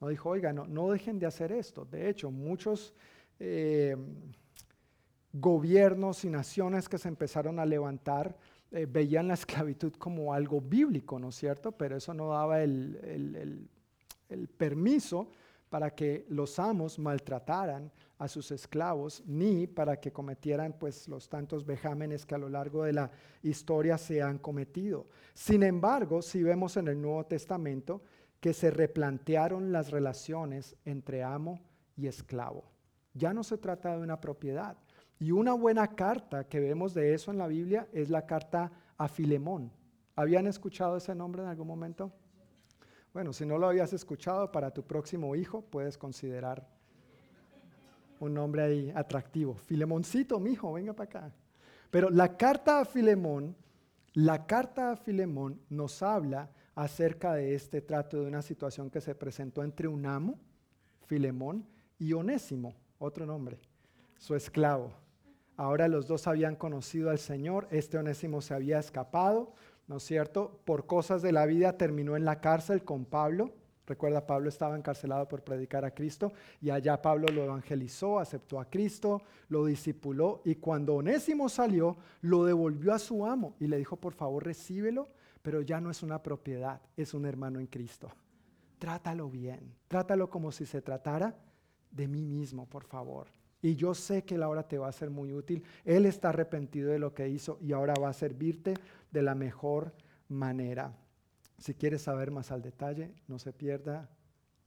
No 0.00 0.08
dijo, 0.08 0.30
oiga, 0.30 0.52
no, 0.52 0.66
no 0.66 0.90
dejen 0.90 1.18
de 1.18 1.26
hacer 1.26 1.52
esto. 1.52 1.84
De 1.84 2.08
hecho, 2.08 2.30
muchos 2.30 2.94
eh, 3.38 3.96
gobiernos 5.32 6.24
y 6.24 6.30
naciones 6.30 6.88
que 6.88 6.98
se 6.98 7.08
empezaron 7.08 7.58
a 7.58 7.66
levantar 7.66 8.36
eh, 8.70 8.86
veían 8.86 9.28
la 9.28 9.34
esclavitud 9.34 9.92
como 9.94 10.34
algo 10.34 10.60
bíblico, 10.60 11.18
¿no 11.18 11.28
es 11.28 11.36
cierto? 11.36 11.72
Pero 11.72 11.96
eso 11.96 12.12
no 12.12 12.28
daba 12.28 12.62
el, 12.62 12.98
el, 13.04 13.68
el 14.28 14.48
permiso 14.48 15.30
para 15.68 15.94
que 15.94 16.26
los 16.28 16.58
amos 16.58 16.98
maltrataran 16.98 17.90
a 18.18 18.28
sus 18.28 18.50
esclavos, 18.50 19.22
ni 19.26 19.66
para 19.66 20.00
que 20.00 20.12
cometieran 20.12 20.74
pues 20.78 21.06
los 21.08 21.28
tantos 21.28 21.66
vejámenes 21.66 22.24
que 22.24 22.34
a 22.34 22.38
lo 22.38 22.48
largo 22.48 22.84
de 22.84 22.92
la 22.92 23.10
historia 23.42 23.98
se 23.98 24.22
han 24.22 24.38
cometido. 24.38 25.06
Sin 25.34 25.62
embargo, 25.62 26.22
si 26.22 26.42
vemos 26.42 26.76
en 26.76 26.88
el 26.88 27.00
Nuevo 27.00 27.24
Testamento 27.26 28.02
que 28.46 28.54
se 28.54 28.70
replantearon 28.70 29.72
las 29.72 29.90
relaciones 29.90 30.76
entre 30.84 31.24
amo 31.24 31.58
y 31.96 32.06
esclavo. 32.06 32.62
Ya 33.12 33.34
no 33.34 33.42
se 33.42 33.58
trata 33.58 33.96
de 33.96 34.04
una 34.04 34.20
propiedad. 34.20 34.76
Y 35.18 35.32
una 35.32 35.52
buena 35.52 35.96
carta 35.96 36.44
que 36.44 36.60
vemos 36.60 36.94
de 36.94 37.12
eso 37.12 37.32
en 37.32 37.38
la 37.38 37.48
Biblia 37.48 37.88
es 37.92 38.08
la 38.08 38.24
carta 38.24 38.70
a 38.96 39.08
Filemón. 39.08 39.72
¿Habían 40.14 40.46
escuchado 40.46 40.96
ese 40.96 41.12
nombre 41.12 41.42
en 41.42 41.48
algún 41.48 41.66
momento? 41.66 42.12
Bueno, 43.12 43.32
si 43.32 43.44
no 43.44 43.58
lo 43.58 43.66
habías 43.66 43.92
escuchado, 43.92 44.52
para 44.52 44.70
tu 44.70 44.84
próximo 44.84 45.34
hijo 45.34 45.62
puedes 45.62 45.98
considerar 45.98 46.64
un 48.20 48.32
nombre 48.32 48.62
ahí 48.62 48.92
atractivo. 48.94 49.56
Filemoncito, 49.56 50.38
mi 50.38 50.52
hijo, 50.52 50.72
venga 50.72 50.92
para 50.92 51.08
acá. 51.08 51.32
Pero 51.90 52.10
la 52.10 52.36
carta 52.36 52.78
a 52.78 52.84
Filemón, 52.84 53.56
la 54.12 54.46
carta 54.46 54.92
a 54.92 54.96
Filemón 54.96 55.60
nos 55.68 56.00
habla 56.00 56.48
acerca 56.76 57.34
de 57.34 57.54
este 57.54 57.80
trato 57.80 58.20
de 58.20 58.26
una 58.26 58.42
situación 58.42 58.90
que 58.90 59.00
se 59.00 59.14
presentó 59.14 59.64
entre 59.64 59.88
un 59.88 60.06
amo, 60.06 60.38
Filemón, 61.06 61.66
y 61.98 62.12
Onésimo, 62.12 62.74
otro 62.98 63.24
nombre, 63.24 63.58
su 64.18 64.34
esclavo. 64.34 64.92
Ahora 65.56 65.88
los 65.88 66.06
dos 66.06 66.26
habían 66.26 66.54
conocido 66.54 67.08
al 67.08 67.18
Señor, 67.18 67.66
este 67.70 67.96
Onésimo 67.96 68.42
se 68.42 68.52
había 68.52 68.78
escapado, 68.78 69.54
¿no 69.88 69.96
es 69.96 70.02
cierto? 70.02 70.60
Por 70.66 70.84
cosas 70.84 71.22
de 71.22 71.32
la 71.32 71.46
vida 71.46 71.78
terminó 71.78 72.14
en 72.14 72.26
la 72.26 72.40
cárcel 72.42 72.84
con 72.84 73.06
Pablo. 73.06 73.54
Recuerda, 73.86 74.26
Pablo 74.26 74.50
estaba 74.50 74.76
encarcelado 74.76 75.26
por 75.28 75.42
predicar 75.42 75.84
a 75.86 75.94
Cristo 75.94 76.32
y 76.60 76.68
allá 76.68 77.00
Pablo 77.00 77.28
lo 77.28 77.44
evangelizó, 77.44 78.18
aceptó 78.18 78.60
a 78.60 78.68
Cristo, 78.68 79.22
lo 79.48 79.64
discipuló 79.64 80.42
y 80.44 80.56
cuando 80.56 80.96
Onésimo 80.96 81.48
salió, 81.48 81.96
lo 82.20 82.44
devolvió 82.44 82.92
a 82.92 82.98
su 82.98 83.24
amo 83.24 83.54
y 83.60 83.66
le 83.66 83.78
dijo, 83.78 83.96
por 83.96 84.12
favor, 84.12 84.44
recíbelo 84.44 85.08
pero 85.46 85.62
ya 85.62 85.80
no 85.80 85.92
es 85.92 86.02
una 86.02 86.20
propiedad, 86.20 86.80
es 86.96 87.14
un 87.14 87.24
hermano 87.24 87.60
en 87.60 87.68
Cristo. 87.68 88.10
Trátalo 88.80 89.30
bien, 89.30 89.76
trátalo 89.86 90.28
como 90.28 90.50
si 90.50 90.66
se 90.66 90.82
tratara 90.82 91.36
de 91.88 92.08
mí 92.08 92.24
mismo, 92.24 92.68
por 92.68 92.82
favor. 92.82 93.28
Y 93.62 93.76
yo 93.76 93.94
sé 93.94 94.24
que 94.24 94.38
la 94.38 94.48
hora 94.48 94.66
te 94.66 94.76
va 94.76 94.88
a 94.88 94.92
ser 94.92 95.08
muy 95.08 95.32
útil. 95.32 95.62
Él 95.84 96.04
está 96.04 96.30
arrepentido 96.30 96.90
de 96.90 96.98
lo 96.98 97.14
que 97.14 97.28
hizo 97.28 97.58
y 97.60 97.70
ahora 97.70 97.94
va 97.94 98.08
a 98.08 98.12
servirte 98.12 98.74
de 99.12 99.22
la 99.22 99.36
mejor 99.36 99.94
manera. 100.28 100.92
Si 101.58 101.74
quieres 101.74 102.02
saber 102.02 102.32
más 102.32 102.50
al 102.50 102.60
detalle, 102.60 103.14
no 103.28 103.38
se 103.38 103.52
pierda 103.52 104.10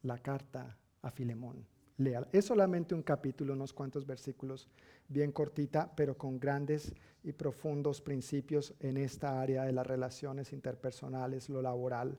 la 0.01 0.17
carta 0.19 0.77
a 1.01 1.11
Filemón. 1.11 1.65
Léala. 1.99 2.29
Es 2.31 2.45
solamente 2.45 2.95
un 2.95 3.03
capítulo, 3.03 3.51
unos 3.53 3.73
cuantos 3.73 4.05
versículos, 4.05 4.69
bien 5.09 5.33
cortita, 5.33 5.91
pero 5.97 6.17
con 6.17 6.39
grandes 6.39 6.93
y 7.23 7.33
profundos 7.33 7.99
principios 7.99 8.73
en 8.79 8.95
esta 8.95 9.41
área 9.41 9.65
de 9.65 9.73
las 9.73 9.85
relaciones 9.85 10.53
interpersonales, 10.53 11.49
lo 11.49 11.61
laboral. 11.61 12.17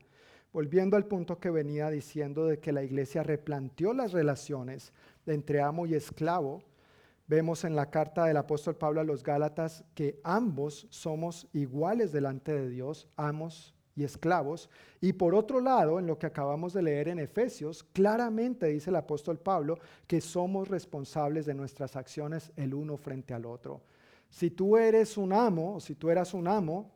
Volviendo 0.52 0.98
al 0.98 1.07
punto 1.07 1.40
que 1.40 1.48
venía 1.48 1.89
diciendo 1.89 2.44
de 2.44 2.59
que 2.59 2.73
la 2.73 2.82
iglesia 2.82 3.23
replanteó 3.23 3.94
las 3.94 4.12
relaciones 4.12 4.93
entre 5.24 5.62
amo 5.62 5.86
y 5.86 5.94
esclavo, 5.94 6.62
vemos 7.27 7.65
en 7.65 7.74
la 7.74 7.89
carta 7.89 8.27
del 8.27 8.36
apóstol 8.36 8.77
Pablo 8.77 9.01
a 9.01 9.05
los 9.05 9.23
Gálatas 9.23 9.82
que 9.94 10.20
ambos 10.24 10.89
somos 10.90 11.48
iguales 11.55 12.12
delante 12.12 12.52
de 12.52 12.69
Dios, 12.69 13.09
amos 13.16 13.74
y 14.01 14.05
esclavos. 14.05 14.70
Y 15.01 15.12
por 15.12 15.35
otro 15.35 15.60
lado, 15.60 15.98
en 15.98 16.06
lo 16.06 16.18
que 16.18 16.27
acabamos 16.27 16.72
de 16.72 16.82
leer 16.82 17.09
en 17.09 17.18
Efesios, 17.18 17.85
claramente 17.85 18.66
dice 18.66 18.90
el 18.90 18.97
apóstol 18.97 19.39
Pablo 19.39 19.78
que 20.06 20.20
somos 20.20 20.68
responsables 20.68 21.47
de 21.47 21.55
nuestras 21.55 21.97
acciones 21.97 22.51
el 22.56 22.74
uno 22.74 22.97
frente 22.97 23.35
al 23.35 23.44
otro. 23.44 23.82
Si 24.31 24.51
tú 24.51 24.77
eres 24.77 25.16
un 25.16 25.32
amo, 25.32 25.77
o 25.77 25.81
si 25.81 25.94
tú 25.94 26.09
eras 26.09 26.32
un 26.35 26.48
amo, 26.48 26.90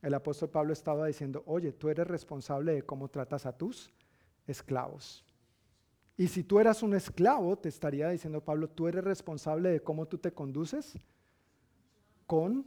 el 0.00 0.14
apóstol 0.14 0.48
Pablo 0.48 0.72
estaba 0.72 1.06
diciendo, 1.06 1.42
oye, 1.46 1.72
tú 1.72 1.88
eres 1.88 2.06
responsable 2.06 2.72
de 2.72 2.82
cómo 2.82 3.08
tratas 3.08 3.46
a 3.46 3.56
tus 3.56 3.92
esclavos. 4.46 5.24
Y 6.16 6.28
si 6.28 6.44
tú 6.44 6.60
eras 6.60 6.82
un 6.82 6.94
esclavo, 6.94 7.56
te 7.56 7.68
estaría 7.68 8.08
diciendo 8.08 8.42
Pablo, 8.42 8.68
tú 8.68 8.88
eres 8.88 9.04
responsable 9.04 9.70
de 9.70 9.80
cómo 9.80 10.06
tú 10.06 10.18
te 10.18 10.32
conduces 10.32 10.98
con 12.26 12.66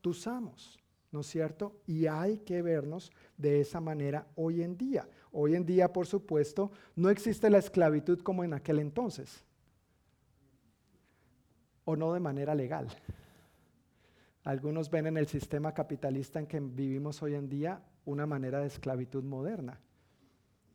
tus 0.00 0.26
amos, 0.26 0.78
¿no 1.14 1.20
es 1.20 1.28
cierto? 1.28 1.80
Y 1.86 2.08
hay 2.08 2.38
que 2.38 2.60
vernos 2.60 3.12
de 3.38 3.60
esa 3.60 3.80
manera 3.80 4.26
hoy 4.34 4.62
en 4.62 4.76
día. 4.76 5.08
Hoy 5.30 5.54
en 5.54 5.64
día, 5.64 5.92
por 5.92 6.08
supuesto, 6.08 6.72
no 6.96 7.08
existe 7.08 7.48
la 7.48 7.58
esclavitud 7.58 8.18
como 8.18 8.42
en 8.42 8.52
aquel 8.52 8.80
entonces 8.80 9.44
o 11.84 11.94
no 11.94 12.12
de 12.12 12.18
manera 12.18 12.52
legal. 12.52 12.88
Algunos 14.42 14.90
ven 14.90 15.06
en 15.06 15.16
el 15.16 15.28
sistema 15.28 15.72
capitalista 15.72 16.40
en 16.40 16.48
que 16.48 16.58
vivimos 16.58 17.22
hoy 17.22 17.36
en 17.36 17.48
día 17.48 17.80
una 18.04 18.26
manera 18.26 18.58
de 18.58 18.66
esclavitud 18.66 19.22
moderna. 19.22 19.78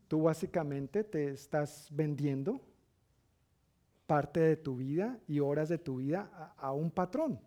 Tú 0.07 0.23
básicamente 0.23 1.03
te 1.03 1.31
estás 1.31 1.89
vendiendo 1.91 2.61
parte 4.07 4.39
de 4.39 4.55
tu 4.55 4.77
vida 4.77 5.19
y 5.27 5.41
horas 5.41 5.67
de 5.67 5.79
tu 5.79 5.97
vida 5.97 6.31
a, 6.33 6.67
a, 6.67 6.71
un 6.71 6.91
patrón, 6.91 7.41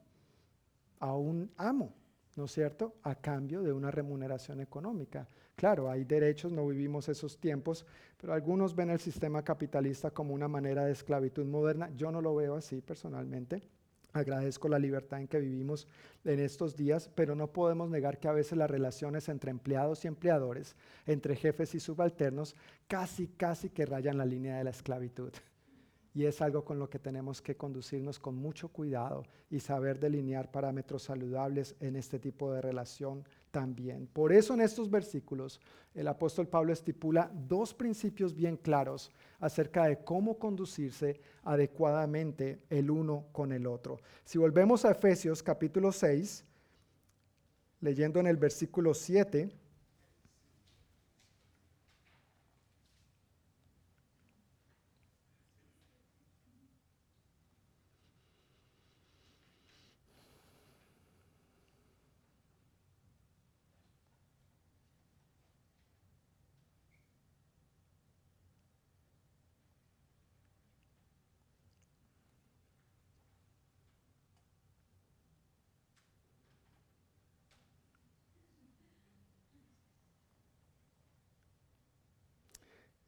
a 1.00 1.16
un 1.16 1.50
amo, 1.56 1.94
¿no 2.36 2.44
es 2.44 2.52
cierto? 2.52 2.94
A 3.02 3.14
cambio 3.14 3.62
de 3.62 3.72
una 3.72 3.90
remuneración 3.90 4.60
económica. 4.60 5.28
Claro, 5.54 5.90
hay 5.90 6.04
derechos, 6.04 6.52
no 6.52 6.66
vivimos 6.66 7.08
esos 7.08 7.38
tiempos, 7.38 7.84
pero 8.20 8.32
algunos 8.32 8.74
ven 8.74 8.90
el 8.90 8.98
sistema 8.98 9.42
capitalista 9.42 10.10
como 10.10 10.34
una 10.34 10.48
manera 10.48 10.84
de 10.84 10.92
esclavitud 10.92 11.46
moderna. 11.46 11.90
Yo 11.94 12.10
no 12.10 12.20
lo 12.20 12.34
veo 12.34 12.56
así 12.56 12.80
personalmente. 12.80 13.62
Agradezco 14.14 14.68
la 14.68 14.78
libertad 14.78 15.20
en 15.20 15.28
que 15.28 15.40
vivimos 15.40 15.88
en 16.24 16.40
estos 16.40 16.76
días, 16.76 17.10
pero 17.14 17.34
no 17.34 17.50
podemos 17.50 17.88
negar 17.88 18.18
que 18.18 18.28
a 18.28 18.32
veces 18.32 18.58
las 18.58 18.70
relaciones 18.70 19.28
entre 19.28 19.50
empleados 19.50 20.04
y 20.04 20.08
empleadores, 20.08 20.76
entre 21.06 21.34
jefes 21.34 21.74
y 21.74 21.80
subalternos, 21.80 22.54
casi, 22.88 23.28
casi 23.28 23.70
que 23.70 23.86
rayan 23.86 24.18
la 24.18 24.26
línea 24.26 24.58
de 24.58 24.64
la 24.64 24.70
esclavitud. 24.70 25.32
Y 26.14 26.24
es 26.26 26.42
algo 26.42 26.64
con 26.64 26.78
lo 26.78 26.90
que 26.90 26.98
tenemos 26.98 27.40
que 27.40 27.56
conducirnos 27.56 28.18
con 28.18 28.34
mucho 28.34 28.68
cuidado 28.68 29.24
y 29.50 29.60
saber 29.60 29.98
delinear 29.98 30.50
parámetros 30.50 31.04
saludables 31.04 31.74
en 31.80 31.96
este 31.96 32.18
tipo 32.18 32.52
de 32.52 32.60
relación 32.60 33.24
también. 33.50 34.06
Por 34.06 34.32
eso 34.32 34.52
en 34.54 34.60
estos 34.60 34.90
versículos 34.90 35.60
el 35.94 36.08
apóstol 36.08 36.48
Pablo 36.48 36.72
estipula 36.72 37.30
dos 37.34 37.74
principios 37.74 38.34
bien 38.34 38.56
claros 38.56 39.10
acerca 39.40 39.86
de 39.86 40.04
cómo 40.04 40.38
conducirse 40.38 41.20
adecuadamente 41.44 42.62
el 42.70 42.90
uno 42.90 43.26
con 43.32 43.52
el 43.52 43.66
otro. 43.66 43.98
Si 44.24 44.38
volvemos 44.38 44.84
a 44.84 44.92
Efesios 44.92 45.42
capítulo 45.42 45.92
6, 45.92 46.44
leyendo 47.80 48.20
en 48.20 48.26
el 48.26 48.36
versículo 48.36 48.94
7, 48.94 49.50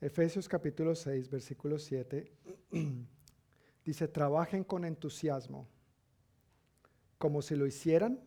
Efesios 0.04 0.50
capítulo 0.50 0.94
6, 0.94 1.30
versículo 1.30 1.78
7, 1.78 2.30
dice, 3.86 4.06
trabajen 4.06 4.62
con 4.62 4.84
entusiasmo, 4.84 5.66
como 7.16 7.40
si 7.40 7.56
lo 7.56 7.64
hicieran 7.66 8.20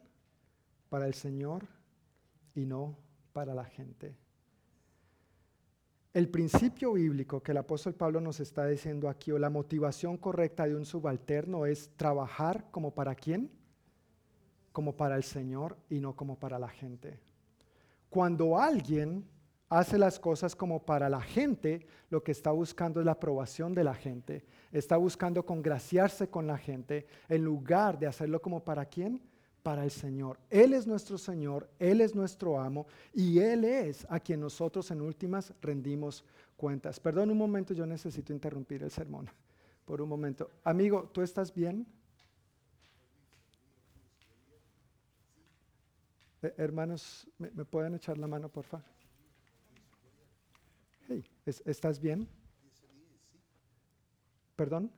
para 0.89 1.05
el 1.05 1.13
Señor 1.13 1.67
y 2.55 2.65
no 2.65 2.97
para 3.31 3.53
la 3.53 3.63
gente. 3.63 4.17
El 6.15 6.29
principio 6.29 6.93
bíblico 6.93 7.43
que 7.43 7.51
el 7.51 7.59
apóstol 7.59 7.93
Pablo 7.93 8.21
nos 8.21 8.39
está 8.39 8.65
diciendo 8.65 9.07
aquí, 9.07 9.31
o 9.31 9.37
la 9.37 9.51
motivación 9.51 10.17
correcta 10.17 10.65
de 10.65 10.75
un 10.75 10.83
subalterno, 10.83 11.67
es 11.67 11.91
trabajar 11.95 12.71
como 12.71 12.95
para 12.95 13.13
quién? 13.13 13.51
Como 14.71 14.97
para 14.97 15.15
el 15.15 15.23
Señor 15.23 15.77
y 15.91 15.99
no 15.99 16.15
como 16.15 16.39
para 16.39 16.57
la 16.57 16.69
gente. 16.69 17.19
Cuando 18.09 18.57
alguien 18.57 19.29
hace 19.69 19.97
las 19.97 20.19
cosas 20.19 20.55
como 20.55 20.83
para 20.83 21.09
la 21.09 21.21
gente, 21.21 21.85
lo 22.09 22.23
que 22.23 22.31
está 22.31 22.51
buscando 22.51 22.99
es 22.99 23.05
la 23.05 23.13
aprobación 23.13 23.73
de 23.73 23.83
la 23.83 23.93
gente. 23.93 24.45
Está 24.71 24.97
buscando 24.97 25.45
congraciarse 25.45 26.29
con 26.29 26.47
la 26.47 26.57
gente 26.57 27.07
en 27.27 27.43
lugar 27.43 27.99
de 27.99 28.07
hacerlo 28.07 28.41
como 28.41 28.63
para 28.63 28.85
quién? 28.85 29.21
Para 29.63 29.83
el 29.83 29.91
Señor. 29.91 30.39
Él 30.49 30.73
es 30.73 30.87
nuestro 30.87 31.17
Señor, 31.17 31.69
Él 31.79 32.01
es 32.01 32.15
nuestro 32.15 32.59
amo 32.59 32.87
y 33.13 33.39
Él 33.39 33.65
es 33.65 34.05
a 34.09 34.19
quien 34.19 34.39
nosotros 34.39 34.89
en 34.91 35.01
últimas 35.01 35.53
rendimos 35.61 36.23
cuentas. 36.55 36.99
Perdón 36.99 37.31
un 37.31 37.37
momento, 37.37 37.73
yo 37.73 37.85
necesito 37.85 38.31
interrumpir 38.31 38.83
el 38.83 38.91
sermón. 38.91 39.29
Por 39.83 40.01
un 40.01 40.09
momento. 40.09 40.51
Amigo, 40.63 41.09
¿tú 41.13 41.21
estás 41.21 41.53
bien? 41.53 41.85
Eh, 46.41 46.53
hermanos, 46.57 47.27
¿me, 47.37 47.49
¿me 47.51 47.65
pueden 47.65 47.95
echar 47.95 48.17
la 48.17 48.27
mano, 48.27 48.49
por 48.49 48.63
favor? 48.63 48.97
Hey, 51.07 51.23
¿es- 51.45 51.63
¿estás 51.65 51.99
bien? 51.99 52.27
¿Perdón? 54.55 54.91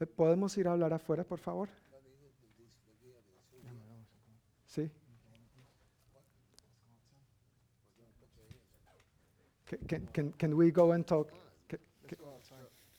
Eh, 0.00 0.06
¿Podemos 0.06 0.56
ir 0.58 0.66
a 0.68 0.72
hablar 0.72 0.92
afuera, 0.92 1.24
por 1.24 1.38
favor? 1.38 1.68
Sí. 4.66 4.90
Ca- 9.66 9.76
Can, 9.88 10.06
can, 10.12 10.32
can 10.32 10.54
we 10.56 10.70
go 10.70 10.92
and 10.92 11.06
talk? 11.06 11.30
Ca- 11.68 11.76
ca- 12.08 12.16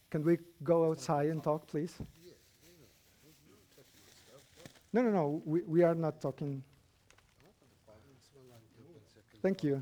Can 0.10 0.24
we 0.24 0.38
go 0.64 0.86
outside 0.86 1.30
and 1.30 1.42
talk, 1.44 1.68
please? 1.68 1.96
No, 4.94 5.02
no, 5.02 5.10
no, 5.12 5.42
we, 5.46 5.62
we 5.64 5.84
are 5.84 5.96
not 5.96 6.20
talking. 6.22 6.64
Thank 9.42 9.64
you. 9.64 9.82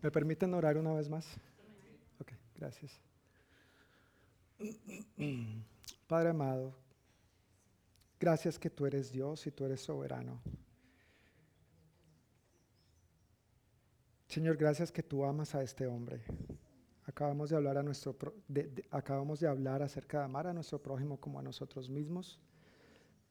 ¿Me 0.00 0.10
permiten 0.10 0.54
orar 0.54 0.76
una 0.76 0.94
vez 0.94 1.08
más? 1.08 1.26
Ok, 2.20 2.32
gracias. 2.56 3.00
Padre 6.06 6.30
amado, 6.30 6.74
gracias 8.18 8.58
que 8.58 8.70
tú 8.70 8.86
eres 8.86 9.10
Dios 9.10 9.46
y 9.46 9.50
tú 9.50 9.64
eres 9.64 9.80
soberano. 9.80 10.40
Señor, 14.26 14.56
gracias 14.56 14.90
que 14.90 15.02
tú 15.02 15.24
amas 15.24 15.54
a 15.54 15.62
este 15.62 15.86
hombre. 15.86 16.22
Acabamos 17.04 17.50
de 17.50 17.56
hablar 17.56 17.76
a 17.76 17.82
nuestro 17.82 18.16
acabamos 18.90 19.40
de 19.40 19.48
hablar 19.48 19.82
acerca 19.82 20.18
de 20.18 20.24
amar 20.24 20.46
a 20.46 20.54
nuestro 20.54 20.80
prójimo 20.80 21.20
como 21.20 21.38
a 21.38 21.42
nosotros 21.42 21.90
mismos 21.90 22.40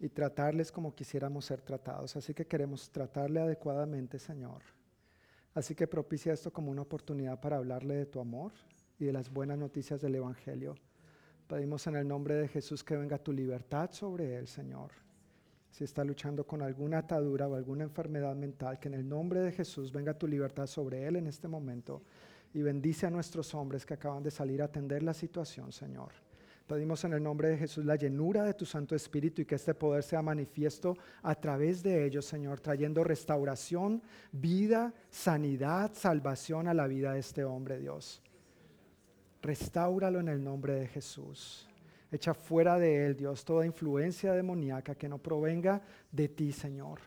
y 0.02 0.10
tratarles 0.10 0.72
como 0.72 0.96
quisiéramos 0.96 1.46
ser 1.46 1.62
tratados. 1.62 2.16
Así 2.16 2.34
que 2.34 2.48
queremos 2.48 2.90
tratarle 2.90 3.40
adecuadamente, 3.40 4.18
Señor. 4.18 4.64
Así 5.54 5.76
que 5.76 5.86
propicia 5.86 6.34
esto 6.34 6.52
como 6.52 6.72
una 6.72 6.82
oportunidad 6.82 7.40
para 7.40 7.58
hablarle 7.58 7.94
de 7.94 8.06
tu 8.08 8.20
amor 8.20 8.52
y 8.98 9.06
de 9.06 9.14
las 9.14 9.32
buenas 9.32 9.60
noticias 9.60 10.02
del 10.02 10.16
Evangelio. 10.16 10.74
Pedimos 11.48 11.86
en 11.86 11.98
el 11.98 12.08
nombre 12.08 12.34
de 12.34 12.48
Jesús 12.48 12.84
que 12.84 12.98
venga 12.98 13.20
tu 13.20 13.32
libertad 13.32 13.92
sobre 13.92 14.38
él, 14.38 14.48
Señor. 14.48 14.90
Si 15.70 15.84
está 15.84 16.04
luchando 16.04 16.48
con 16.48 16.64
alguna 16.64 16.98
atadura 16.98 17.48
o 17.48 17.56
alguna 17.56 17.84
enfermedad 17.84 18.36
mental, 18.36 18.80
que 18.80 18.88
en 18.88 18.96
el 18.96 19.08
nombre 19.08 19.42
de 19.42 19.52
Jesús 19.52 19.92
venga 19.92 20.18
tu 20.18 20.28
libertad 20.28 20.66
sobre 20.66 21.06
él 21.06 21.18
en 21.18 21.28
este 21.28 21.48
momento 21.48 22.02
y 22.56 22.64
bendice 22.64 23.06
a 23.06 23.12
nuestros 23.12 23.54
hombres 23.54 23.86
que 23.86 23.94
acaban 23.94 24.24
de 24.24 24.32
salir 24.32 24.64
a 24.64 24.66
atender 24.66 25.04
la 25.04 25.14
situación, 25.14 25.72
Señor. 25.72 26.12
Pedimos 26.68 27.04
en 27.04 27.14
el 27.14 27.22
nombre 27.22 27.50
de 27.50 27.58
Jesús 27.58 27.84
la 27.84 27.96
llenura 27.96 28.44
de 28.44 28.54
tu 28.54 28.66
Santo 28.66 28.96
Espíritu 28.96 29.42
y 29.42 29.46
que 29.46 29.56
este 29.56 29.74
poder 29.74 30.04
sea 30.04 30.22
manifiesto 30.22 30.98
a 31.22 31.36
través 31.36 31.84
de 31.84 32.06
ellos, 32.06 32.26
Señor, 32.26 32.60
trayendo 32.60 33.04
restauración, 33.04 34.02
vida, 34.32 34.94
sanidad, 35.10 35.92
salvación 35.94 36.68
a 36.68 36.74
la 36.74 36.88
vida 36.88 37.14
de 37.14 37.20
este 37.20 37.44
hombre, 37.44 37.78
Dios. 37.78 38.22
Restáuralo 39.42 40.20
en 40.20 40.30
el 40.30 40.44
nombre 40.44 40.76
de 40.76 40.88
Jesús. 40.88 41.68
Echa 42.12 42.34
fuera 42.34 42.78
de 42.78 43.06
él, 43.06 43.16
Dios, 43.16 43.44
toda 43.44 43.66
influencia 43.66 44.34
demoníaca 44.34 44.96
que 44.96 45.10
no 45.10 45.18
provenga 45.18 45.82
de 46.12 46.28
ti, 46.30 46.52
Señor. 46.52 47.00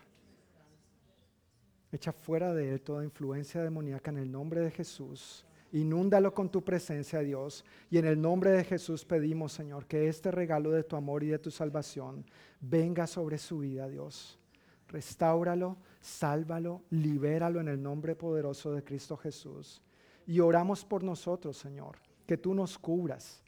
Echa 1.93 2.11
fuera 2.11 2.53
de 2.53 2.73
él 2.73 2.81
toda 2.81 3.05
influencia 3.05 3.63
demoníaca 3.63 4.11
en 4.11 4.19
el 4.19 4.33
nombre 4.33 4.63
de 4.63 4.71
Jesús. 4.71 5.47
Inúndalo 5.75 6.33
con 6.33 6.51
tu 6.51 6.63
presencia, 6.63 7.19
Dios. 7.19 7.65
Y 7.91 7.99
en 7.99 8.05
el 8.05 8.21
nombre 8.21 8.53
de 8.53 8.63
Jesús 8.63 9.05
pedimos, 9.05 9.53
Señor, 9.53 9.87
que 9.87 10.07
este 10.07 10.31
regalo 10.31 10.71
de 10.71 10.85
tu 10.85 10.95
amor 10.95 11.25
y 11.25 11.29
de 11.29 11.41
tu 11.41 11.51
salvación 11.51 12.25
venga 12.61 13.09
sobre 13.09 13.39
su 13.39 13.59
vida, 13.59 13.89
Dios. 13.89 14.39
Restáuralo, 14.87 15.77
sálvalo, 16.01 16.83
libéralo 16.91 17.61
en 17.61 17.67
el 17.67 17.83
nombre 17.83 18.15
poderoso 18.15 18.73
de 18.73 18.85
Cristo 18.85 19.17
Jesús. 19.17 19.83
Y 20.29 20.39
oramos 20.39 20.85
por 20.85 21.03
nosotros, 21.03 21.57
Señor, 21.57 21.97
que 22.25 22.37
tú 22.37 22.55
nos 22.55 22.79
cubras. 22.79 23.43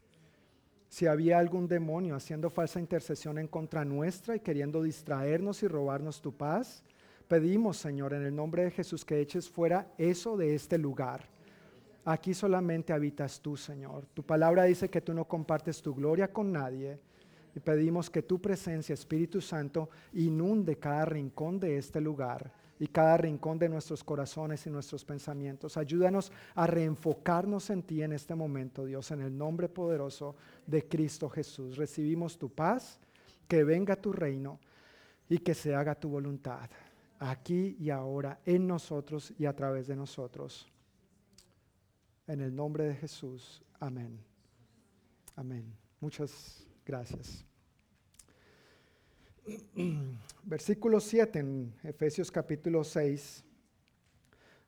Si 0.89 1.07
había 1.07 1.39
algún 1.39 1.65
demonio 1.65 2.13
haciendo 2.13 2.49
falsa 2.49 2.81
intercesión 2.81 3.37
en 3.37 3.47
contra 3.47 3.85
nuestra 3.85 4.35
y 4.35 4.41
queriendo 4.41 4.83
distraernos 4.83 5.63
y 5.63 5.69
robarnos 5.69 6.21
tu 6.21 6.35
paz, 6.35 6.83
pedimos, 7.29 7.77
Señor, 7.77 8.13
en 8.13 8.23
el 8.23 8.35
nombre 8.35 8.65
de 8.65 8.71
Jesús, 8.71 9.05
que 9.05 9.21
eches 9.21 9.49
fuera 9.49 9.89
eso 9.97 10.35
de 10.35 10.55
este 10.55 10.77
lugar. 10.77 11.36
Aquí 12.07 12.33
solamente 12.33 12.93
habitas 12.93 13.41
tú, 13.41 13.57
Señor. 13.57 14.05
Tu 14.13 14.23
palabra 14.23 14.63
dice 14.63 14.89
que 14.89 15.01
tú 15.01 15.13
no 15.13 15.25
compartes 15.25 15.81
tu 15.81 15.93
gloria 15.93 16.31
con 16.31 16.53
nadie. 16.53 16.97
Y 17.53 17.59
pedimos 17.59 18.09
que 18.09 18.21
tu 18.21 18.39
presencia, 18.39 18.93
Espíritu 18.93 19.41
Santo, 19.41 19.89
inunde 20.13 20.77
cada 20.77 21.03
rincón 21.03 21.59
de 21.59 21.77
este 21.77 21.99
lugar 21.99 22.49
y 22.79 22.87
cada 22.87 23.17
rincón 23.17 23.59
de 23.59 23.67
nuestros 23.67 24.05
corazones 24.05 24.65
y 24.65 24.69
nuestros 24.69 25.03
pensamientos. 25.03 25.75
Ayúdanos 25.75 26.31
a 26.55 26.65
reenfocarnos 26.65 27.69
en 27.71 27.83
ti 27.83 28.01
en 28.01 28.13
este 28.13 28.35
momento, 28.35 28.85
Dios, 28.85 29.11
en 29.11 29.19
el 29.19 29.37
nombre 29.37 29.67
poderoso 29.67 30.37
de 30.65 30.87
Cristo 30.87 31.27
Jesús. 31.27 31.75
Recibimos 31.75 32.37
tu 32.37 32.47
paz, 32.47 33.01
que 33.49 33.65
venga 33.65 33.97
tu 33.97 34.13
reino 34.13 34.61
y 35.27 35.39
que 35.39 35.53
se 35.53 35.75
haga 35.75 35.93
tu 35.93 36.07
voluntad, 36.07 36.69
aquí 37.19 37.75
y 37.81 37.89
ahora, 37.89 38.39
en 38.45 38.65
nosotros 38.65 39.33
y 39.37 39.45
a 39.45 39.53
través 39.53 39.87
de 39.87 39.97
nosotros. 39.97 40.71
En 42.27 42.41
el 42.41 42.53
nombre 42.53 42.83
de 42.83 42.95
Jesús. 42.95 43.63
Amén. 43.79 44.19
Amén. 45.37 45.73
Muchas 46.01 46.67
gracias. 46.85 47.45
Versículo 50.43 50.99
7 50.99 51.39
en 51.39 51.73
Efesios 51.83 52.29
capítulo 52.29 52.83
6. 52.83 53.45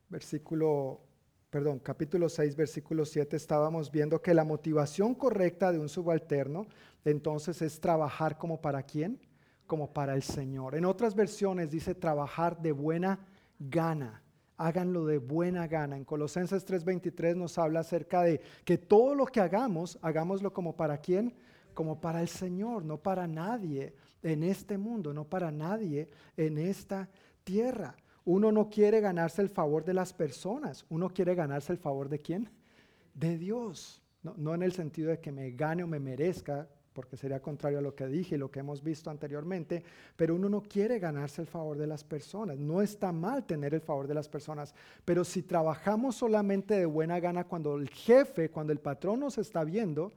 Versículo, 0.08 1.02
perdón, 1.50 1.80
capítulo 1.80 2.30
6, 2.30 2.56
versículo 2.56 3.06
7 3.06 3.36
estábamos 3.36 3.92
viendo 3.92 4.22
que 4.22 4.34
la 4.34 4.44
motivación 4.44 5.14
correcta 5.14 5.72
de 5.72 5.80
un 5.80 5.90
subalterno 5.90 6.66
entonces 7.06 7.62
es 7.62 7.80
trabajar 7.80 8.38
como 8.38 8.62
para 8.62 8.84
quién? 8.84 9.20
Como 9.68 9.94
para 9.94 10.16
el 10.16 10.24
Señor. 10.24 10.76
En 10.76 10.86
otras 10.86 11.14
versiones 11.14 11.70
dice 11.70 11.94
trabajar 11.94 12.60
de 12.60 12.72
buena 12.72 13.20
gana 13.60 14.24
háganlo 14.60 15.06
de 15.06 15.18
buena 15.18 15.68
gana. 15.68 15.96
En 15.98 16.04
Colosenses 16.04 16.66
3:23 16.66 17.36
nos 17.36 17.58
habla 17.58 17.80
acerca 17.80 18.22
de 18.22 18.42
que 18.66 18.78
todo 18.78 19.16
lo 19.16 19.26
que 19.26 19.40
hagamos, 19.40 19.98
hagámoslo 20.02 20.54
como 20.54 20.76
para 20.76 20.98
quién, 20.98 21.34
como 21.74 22.00
para 22.00 22.22
el 22.22 22.28
Señor, 22.28 22.84
no 22.84 22.98
para 22.98 23.26
nadie 23.26 23.96
en 24.22 24.44
este 24.44 24.78
mundo, 24.78 25.14
no 25.14 25.24
para 25.24 25.50
nadie 25.50 26.10
en 26.36 26.58
esta 26.58 27.10
tierra. 27.46 27.96
Uno 28.26 28.52
no 28.52 28.70
quiere 28.70 29.00
ganarse 29.00 29.42
el 29.42 29.50
favor 29.50 29.86
de 29.86 29.94
las 29.94 30.14
personas, 30.14 30.86
uno 30.90 31.10
quiere 31.10 31.36
ganarse 31.36 31.72
el 31.72 31.80
favor 31.80 32.10
de 32.10 32.20
quién? 32.20 32.50
De 33.14 33.38
Dios. 33.38 34.04
No, 34.22 34.36
no 34.38 34.54
en 34.54 34.64
el 34.64 34.74
sentido 34.74 35.10
de 35.10 35.22
que 35.22 35.32
me 35.32 35.52
gane 35.52 35.84
o 35.84 35.88
me 35.88 36.02
merezca, 36.02 36.68
porque 37.00 37.16
sería 37.16 37.42
contrario 37.42 37.80
a 37.80 37.82
lo 37.82 37.96
que 37.96 38.08
dije 38.08 38.36
y 38.36 38.38
lo 38.38 38.52
que 38.52 38.60
hemos 38.60 38.84
visto 38.84 39.10
anteriormente, 39.10 39.82
pero 40.18 40.36
uno 40.36 40.50
no 40.50 40.62
quiere 40.62 41.00
ganarse 41.00 41.42
el 41.42 41.48
favor 41.48 41.78
de 41.78 41.88
las 41.88 42.04
personas. 42.04 42.60
No 42.60 42.82
está 42.82 43.14
mal 43.14 43.46
tener 43.46 43.74
el 43.74 43.80
favor 43.80 44.06
de 44.06 44.16
las 44.16 44.28
personas, 44.28 44.76
pero 45.06 45.24
si 45.24 45.44
trabajamos 45.44 46.18
solamente 46.18 46.74
de 46.74 46.86
buena 46.86 47.22
gana 47.22 47.46
cuando 47.46 47.78
el 47.78 47.88
jefe, 47.88 48.52
cuando 48.52 48.74
el 48.74 48.82
patrón 48.82 49.22
nos 49.22 49.38
está 49.38 49.64
viendo, 49.64 50.12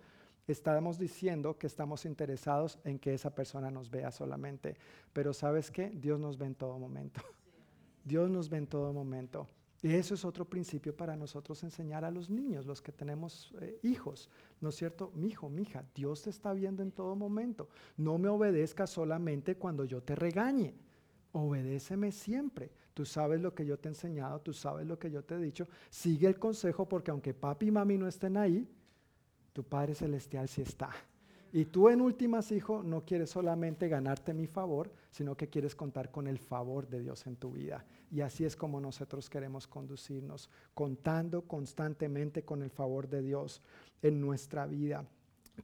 estamos 0.48 0.98
diciendo 0.98 1.56
que 1.56 1.68
estamos 1.68 2.04
interesados 2.04 2.80
en 2.82 2.98
que 2.98 3.14
esa 3.14 3.32
persona 3.32 3.70
nos 3.70 3.88
vea 3.88 4.10
solamente. 4.10 4.76
Pero 5.12 5.32
sabes 5.32 5.70
qué? 5.70 5.88
Dios 5.90 6.18
nos 6.18 6.36
ve 6.36 6.46
en 6.46 6.56
todo 6.56 6.80
momento. 6.80 7.20
Dios 8.04 8.28
nos 8.28 8.48
ve 8.48 8.58
en 8.58 8.66
todo 8.66 8.92
momento. 8.92 9.46
Y 9.84 9.94
eso 9.94 10.14
es 10.14 10.24
otro 10.24 10.44
principio 10.44 10.96
para 10.96 11.14
nosotros 11.14 11.62
enseñar 11.62 12.04
a 12.04 12.10
los 12.10 12.28
niños, 12.28 12.66
los 12.66 12.82
que 12.82 12.90
tenemos 12.90 13.52
eh, 13.60 13.78
hijos. 13.84 14.28
¿No 14.62 14.68
es 14.68 14.76
cierto? 14.76 15.10
Mi 15.16 15.26
hijo, 15.26 15.50
mi 15.50 15.62
hija, 15.62 15.84
Dios 15.92 16.22
te 16.22 16.30
está 16.30 16.52
viendo 16.52 16.84
en 16.84 16.92
todo 16.92 17.16
momento. 17.16 17.68
No 17.96 18.16
me 18.16 18.28
obedezcas 18.28 18.90
solamente 18.90 19.56
cuando 19.56 19.84
yo 19.84 20.02
te 20.04 20.14
regañe. 20.14 20.72
Obedéceme 21.32 22.12
siempre. 22.12 22.70
Tú 22.94 23.04
sabes 23.04 23.40
lo 23.40 23.52
que 23.54 23.66
yo 23.66 23.76
te 23.76 23.88
he 23.88 23.90
enseñado, 23.90 24.40
tú 24.40 24.52
sabes 24.52 24.86
lo 24.86 25.00
que 25.00 25.10
yo 25.10 25.24
te 25.24 25.34
he 25.34 25.38
dicho. 25.38 25.66
Sigue 25.90 26.28
el 26.28 26.38
consejo 26.38 26.88
porque 26.88 27.10
aunque 27.10 27.34
papi 27.34 27.66
y 27.66 27.70
mami 27.72 27.98
no 27.98 28.06
estén 28.06 28.36
ahí, 28.36 28.68
tu 29.52 29.64
Padre 29.64 29.96
Celestial 29.96 30.48
sí 30.48 30.62
está. 30.62 30.90
Y 31.54 31.66
tú 31.66 31.90
en 31.90 32.00
últimas, 32.00 32.50
hijo, 32.50 32.82
no 32.82 33.04
quieres 33.04 33.30
solamente 33.30 33.86
ganarte 33.86 34.32
mi 34.32 34.46
favor, 34.46 34.90
sino 35.10 35.36
que 35.36 35.48
quieres 35.48 35.74
contar 35.74 36.10
con 36.10 36.26
el 36.26 36.38
favor 36.38 36.88
de 36.88 37.00
Dios 37.00 37.26
en 37.26 37.36
tu 37.36 37.52
vida. 37.52 37.84
Y 38.10 38.22
así 38.22 38.46
es 38.46 38.56
como 38.56 38.80
nosotros 38.80 39.28
queremos 39.28 39.66
conducirnos, 39.66 40.48
contando 40.72 41.42
constantemente 41.42 42.42
con 42.42 42.62
el 42.62 42.70
favor 42.70 43.06
de 43.06 43.20
Dios 43.20 43.60
en 44.00 44.18
nuestra 44.18 44.66
vida. 44.66 45.04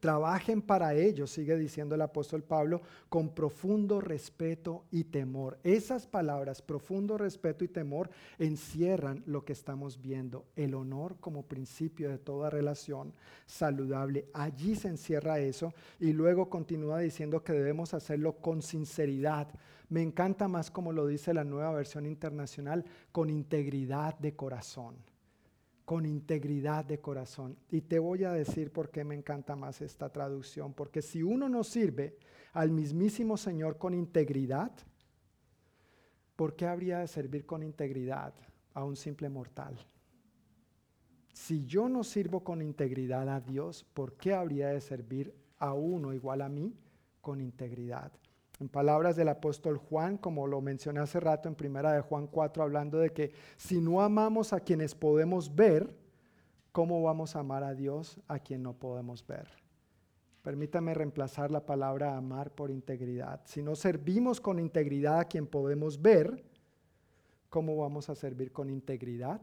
Trabajen 0.00 0.62
para 0.62 0.94
ello, 0.94 1.26
sigue 1.26 1.56
diciendo 1.56 1.94
el 1.94 2.02
apóstol 2.02 2.44
Pablo, 2.44 2.82
con 3.08 3.34
profundo 3.34 4.00
respeto 4.00 4.84
y 4.92 5.04
temor. 5.04 5.58
Esas 5.64 6.06
palabras, 6.06 6.62
profundo 6.62 7.18
respeto 7.18 7.64
y 7.64 7.68
temor, 7.68 8.10
encierran 8.38 9.24
lo 9.26 9.44
que 9.44 9.54
estamos 9.54 10.00
viendo, 10.00 10.44
el 10.54 10.74
honor 10.74 11.16
como 11.18 11.42
principio 11.42 12.10
de 12.10 12.18
toda 12.18 12.48
relación 12.48 13.12
saludable. 13.46 14.28
Allí 14.34 14.76
se 14.76 14.88
encierra 14.88 15.40
eso 15.40 15.72
y 15.98 16.12
luego 16.12 16.48
continúa 16.48 17.00
diciendo 17.00 17.42
que 17.42 17.54
debemos 17.54 17.92
hacerlo 17.92 18.36
con 18.36 18.62
sinceridad. 18.62 19.48
Me 19.88 20.02
encanta 20.02 20.46
más 20.46 20.70
como 20.70 20.92
lo 20.92 21.06
dice 21.06 21.34
la 21.34 21.44
nueva 21.44 21.72
versión 21.72 22.06
internacional, 22.06 22.84
con 23.10 23.30
integridad 23.30 24.16
de 24.18 24.36
corazón 24.36 24.96
con 25.88 26.04
integridad 26.04 26.84
de 26.84 27.00
corazón. 27.00 27.56
Y 27.70 27.80
te 27.80 27.98
voy 27.98 28.22
a 28.22 28.32
decir 28.34 28.70
por 28.70 28.90
qué 28.90 29.04
me 29.04 29.14
encanta 29.14 29.56
más 29.56 29.80
esta 29.80 30.10
traducción. 30.12 30.74
Porque 30.74 31.00
si 31.00 31.22
uno 31.22 31.48
no 31.48 31.64
sirve 31.64 32.18
al 32.52 32.70
mismísimo 32.70 33.38
Señor 33.38 33.78
con 33.78 33.94
integridad, 33.94 34.70
¿por 36.36 36.54
qué 36.54 36.66
habría 36.66 36.98
de 36.98 37.08
servir 37.08 37.46
con 37.46 37.62
integridad 37.62 38.34
a 38.74 38.84
un 38.84 38.96
simple 38.96 39.30
mortal? 39.30 39.78
Si 41.32 41.64
yo 41.64 41.88
no 41.88 42.04
sirvo 42.04 42.44
con 42.44 42.60
integridad 42.60 43.26
a 43.26 43.40
Dios, 43.40 43.82
¿por 43.82 44.12
qué 44.18 44.34
habría 44.34 44.68
de 44.68 44.82
servir 44.82 45.34
a 45.56 45.72
uno 45.72 46.12
igual 46.12 46.42
a 46.42 46.50
mí 46.50 46.76
con 47.22 47.40
integridad? 47.40 48.12
En 48.60 48.68
palabras 48.68 49.14
del 49.14 49.28
apóstol 49.28 49.78
Juan, 49.78 50.18
como 50.18 50.46
lo 50.46 50.60
mencioné 50.60 51.00
hace 51.00 51.20
rato 51.20 51.48
en 51.48 51.54
primera 51.54 51.92
de 51.92 52.00
Juan 52.00 52.26
4, 52.26 52.62
hablando 52.62 52.98
de 52.98 53.10
que 53.10 53.32
si 53.56 53.80
no 53.80 54.02
amamos 54.02 54.52
a 54.52 54.60
quienes 54.60 54.96
podemos 54.96 55.54
ver, 55.54 55.94
¿cómo 56.72 57.02
vamos 57.02 57.36
a 57.36 57.40
amar 57.40 57.62
a 57.62 57.74
Dios 57.74 58.20
a 58.26 58.40
quien 58.40 58.64
no 58.64 58.74
podemos 58.74 59.24
ver? 59.24 59.48
Permítame 60.42 60.94
reemplazar 60.94 61.50
la 61.50 61.64
palabra 61.64 62.16
amar 62.16 62.50
por 62.50 62.70
integridad. 62.70 63.42
Si 63.44 63.62
no 63.62 63.76
servimos 63.76 64.40
con 64.40 64.58
integridad 64.58 65.20
a 65.20 65.24
quien 65.26 65.46
podemos 65.46 66.00
ver, 66.00 66.44
¿cómo 67.48 67.76
vamos 67.76 68.08
a 68.08 68.16
servir 68.16 68.50
con 68.50 68.70
integridad 68.70 69.40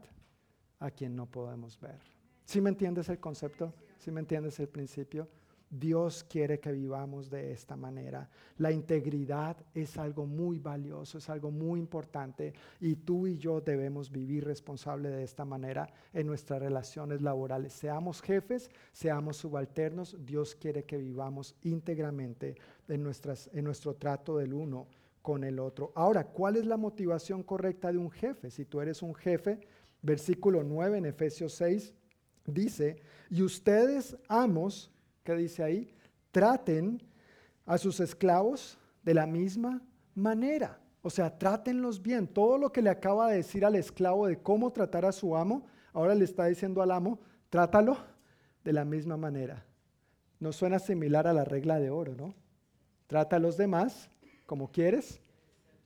a 0.78 0.90
quien 0.90 1.16
no 1.16 1.26
podemos 1.26 1.80
ver? 1.80 2.00
¿Sí 2.44 2.60
me 2.60 2.70
entiendes 2.70 3.08
el 3.08 3.18
concepto? 3.18 3.72
¿Sí 3.98 4.10
me 4.10 4.20
entiendes 4.20 4.60
el 4.60 4.68
principio? 4.68 5.26
Dios 5.70 6.24
quiere 6.24 6.60
que 6.60 6.72
vivamos 6.72 7.28
de 7.28 7.52
esta 7.52 7.76
manera. 7.76 8.28
La 8.58 8.70
integridad 8.70 9.56
es 9.74 9.98
algo 9.98 10.26
muy 10.26 10.58
valioso, 10.58 11.18
es 11.18 11.28
algo 11.28 11.50
muy 11.50 11.80
importante 11.80 12.54
y 12.80 12.96
tú 12.96 13.26
y 13.26 13.36
yo 13.36 13.60
debemos 13.60 14.10
vivir 14.10 14.44
responsable 14.44 15.10
de 15.10 15.24
esta 15.24 15.44
manera 15.44 15.88
en 16.12 16.26
nuestras 16.26 16.60
relaciones 16.60 17.20
laborales. 17.20 17.72
Seamos 17.72 18.22
jefes, 18.22 18.70
seamos 18.92 19.38
subalternos, 19.38 20.16
Dios 20.24 20.54
quiere 20.54 20.84
que 20.84 20.98
vivamos 20.98 21.56
íntegramente 21.62 22.56
en, 22.88 23.02
nuestras, 23.02 23.50
en 23.52 23.64
nuestro 23.64 23.94
trato 23.94 24.38
del 24.38 24.54
uno 24.54 24.86
con 25.20 25.42
el 25.42 25.58
otro. 25.58 25.92
Ahora, 25.96 26.24
¿cuál 26.24 26.56
es 26.56 26.66
la 26.66 26.76
motivación 26.76 27.42
correcta 27.42 27.90
de 27.90 27.98
un 27.98 28.10
jefe? 28.10 28.50
Si 28.50 28.64
tú 28.64 28.80
eres 28.80 29.02
un 29.02 29.14
jefe, 29.14 29.58
versículo 30.00 30.62
9 30.62 30.98
en 30.98 31.06
Efesios 31.06 31.52
6 31.54 31.92
dice, 32.46 33.02
y 33.28 33.42
ustedes 33.42 34.16
amos, 34.28 34.90
¿Qué 35.26 35.34
dice 35.34 35.64
ahí? 35.64 35.92
Traten 36.30 37.02
a 37.66 37.78
sus 37.78 37.98
esclavos 37.98 38.78
de 39.02 39.12
la 39.12 39.26
misma 39.26 39.82
manera. 40.14 40.78
O 41.02 41.10
sea, 41.10 41.36
trátenlos 41.36 42.00
bien. 42.00 42.28
Todo 42.28 42.58
lo 42.58 42.72
que 42.72 42.80
le 42.80 42.90
acaba 42.90 43.28
de 43.28 43.38
decir 43.38 43.64
al 43.64 43.74
esclavo 43.74 44.28
de 44.28 44.40
cómo 44.40 44.72
tratar 44.72 45.04
a 45.04 45.10
su 45.10 45.36
amo, 45.36 45.66
ahora 45.92 46.14
le 46.14 46.24
está 46.24 46.44
diciendo 46.44 46.80
al 46.80 46.92
amo, 46.92 47.18
trátalo 47.50 47.96
de 48.62 48.72
la 48.72 48.84
misma 48.84 49.16
manera. 49.16 49.66
No 50.38 50.52
suena 50.52 50.78
similar 50.78 51.26
a 51.26 51.32
la 51.32 51.44
regla 51.44 51.80
de 51.80 51.90
oro, 51.90 52.14
¿no? 52.14 52.32
Trata 53.08 53.34
a 53.34 53.40
los 53.40 53.56
demás 53.56 54.08
como 54.46 54.70
quieres 54.70 55.20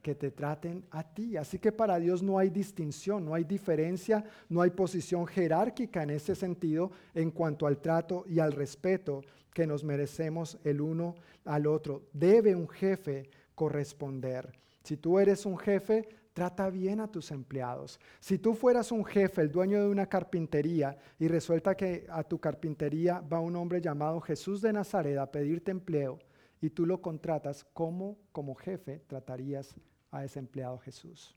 que 0.03 0.15
te 0.15 0.31
traten 0.31 0.85
a 0.91 1.03
ti. 1.03 1.37
Así 1.37 1.59
que 1.59 1.73
para 1.73 1.99
Dios 1.99 2.23
no 2.23 2.39
hay 2.39 2.51
distinción, 2.51 3.25
no 3.25 3.35
hay 3.35 3.45
diferencia, 3.45 4.25
no 4.49 4.63
hay 4.63 4.71
posición 4.71 5.27
jerárquica 5.27 6.03
en 6.03 6.11
ese 6.11 6.35
sentido 6.35 6.91
en 7.15 7.31
cuanto 7.31 7.67
al 7.67 7.79
trato 7.79 8.25
y 8.27 8.39
al 8.39 8.53
respeto 8.53 9.23
que 9.53 9.67
nos 9.67 9.85
merecemos 9.85 10.59
el 10.65 10.81
uno 10.81 11.15
al 11.45 11.67
otro. 11.67 12.03
Debe 12.13 12.55
un 12.55 12.69
jefe 12.69 13.31
corresponder. 13.55 14.59
Si 14.83 14.97
tú 14.97 15.19
eres 15.19 15.45
un 15.45 15.59
jefe, 15.59 16.09
trata 16.33 16.71
bien 16.71 17.01
a 17.01 17.11
tus 17.11 17.31
empleados. 17.31 18.01
Si 18.19 18.39
tú 18.39 18.55
fueras 18.55 18.93
un 18.93 19.05
jefe, 19.05 19.43
el 19.43 19.51
dueño 19.51 19.83
de 19.83 19.89
una 19.89 20.07
carpintería, 20.07 20.97
y 21.19 21.29
resulta 21.29 21.77
que 21.77 22.07
a 22.09 22.23
tu 22.23 22.39
carpintería 22.39 23.21
va 23.21 23.41
un 23.41 23.57
hombre 23.57 23.81
llamado 23.81 24.21
Jesús 24.21 24.63
de 24.63 24.73
Nazaret 24.73 25.19
a 25.19 25.31
pedirte 25.31 25.71
empleo, 25.71 26.19
y 26.63 26.71
tú 26.71 26.87
lo 26.87 27.01
contratas, 27.01 27.65
¿cómo 27.73 28.19
como 28.33 28.55
jefe 28.55 29.03
tratarías 29.07 29.75
a 30.11 30.25
ese 30.25 30.39
empleado 30.39 30.79
Jesús. 30.79 31.37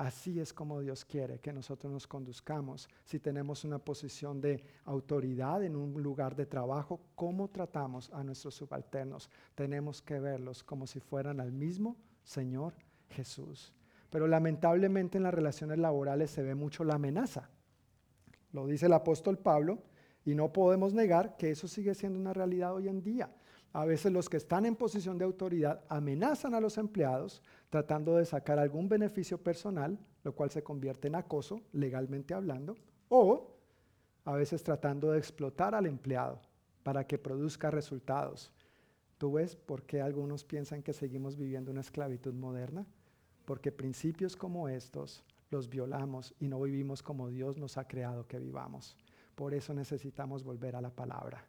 Así 0.00 0.40
es 0.40 0.54
como 0.54 0.80
Dios 0.80 1.04
quiere 1.04 1.40
que 1.40 1.52
nosotros 1.52 1.92
nos 1.92 2.06
conduzcamos. 2.06 2.88
Si 3.04 3.20
tenemos 3.20 3.64
una 3.64 3.78
posición 3.78 4.40
de 4.40 4.64
autoridad 4.86 5.62
en 5.62 5.76
un 5.76 6.02
lugar 6.02 6.34
de 6.34 6.46
trabajo, 6.46 7.02
¿cómo 7.14 7.48
tratamos 7.48 8.10
a 8.14 8.24
nuestros 8.24 8.54
subalternos? 8.54 9.28
Tenemos 9.54 10.00
que 10.00 10.18
verlos 10.18 10.64
como 10.64 10.86
si 10.86 11.00
fueran 11.00 11.38
al 11.38 11.52
mismo 11.52 11.98
Señor 12.24 12.72
Jesús. 13.10 13.74
Pero 14.08 14.26
lamentablemente 14.26 15.18
en 15.18 15.24
las 15.24 15.34
relaciones 15.34 15.78
laborales 15.78 16.30
se 16.30 16.42
ve 16.42 16.54
mucho 16.54 16.82
la 16.82 16.94
amenaza. 16.94 17.50
Lo 18.52 18.66
dice 18.66 18.86
el 18.86 18.94
apóstol 18.94 19.36
Pablo 19.36 19.82
y 20.24 20.34
no 20.34 20.50
podemos 20.50 20.94
negar 20.94 21.36
que 21.36 21.50
eso 21.50 21.68
sigue 21.68 21.94
siendo 21.94 22.18
una 22.18 22.32
realidad 22.32 22.74
hoy 22.74 22.88
en 22.88 23.02
día. 23.02 23.30
A 23.72 23.84
veces 23.84 24.12
los 24.12 24.28
que 24.28 24.36
están 24.36 24.66
en 24.66 24.74
posición 24.74 25.16
de 25.16 25.24
autoridad 25.24 25.84
amenazan 25.88 26.54
a 26.54 26.60
los 26.60 26.76
empleados 26.76 27.42
tratando 27.68 28.16
de 28.16 28.24
sacar 28.24 28.58
algún 28.58 28.88
beneficio 28.88 29.38
personal, 29.38 29.98
lo 30.24 30.34
cual 30.34 30.50
se 30.50 30.62
convierte 30.62 31.06
en 31.06 31.14
acoso, 31.14 31.62
legalmente 31.72 32.34
hablando, 32.34 32.76
o 33.08 33.56
a 34.24 34.34
veces 34.34 34.62
tratando 34.64 35.12
de 35.12 35.18
explotar 35.18 35.74
al 35.74 35.86
empleado 35.86 36.40
para 36.82 37.06
que 37.06 37.18
produzca 37.18 37.70
resultados. 37.70 38.52
¿Tú 39.18 39.32
ves 39.32 39.54
por 39.54 39.84
qué 39.84 40.00
algunos 40.00 40.44
piensan 40.44 40.82
que 40.82 40.92
seguimos 40.92 41.36
viviendo 41.36 41.70
una 41.70 41.82
esclavitud 41.82 42.34
moderna? 42.34 42.86
Porque 43.44 43.70
principios 43.70 44.36
como 44.36 44.68
estos 44.68 45.22
los 45.50 45.68
violamos 45.68 46.34
y 46.40 46.48
no 46.48 46.60
vivimos 46.60 47.02
como 47.02 47.28
Dios 47.28 47.56
nos 47.56 47.76
ha 47.76 47.86
creado 47.86 48.26
que 48.26 48.38
vivamos. 48.38 48.96
Por 49.34 49.54
eso 49.54 49.74
necesitamos 49.74 50.42
volver 50.42 50.74
a 50.74 50.80
la 50.80 50.90
palabra. 50.90 51.44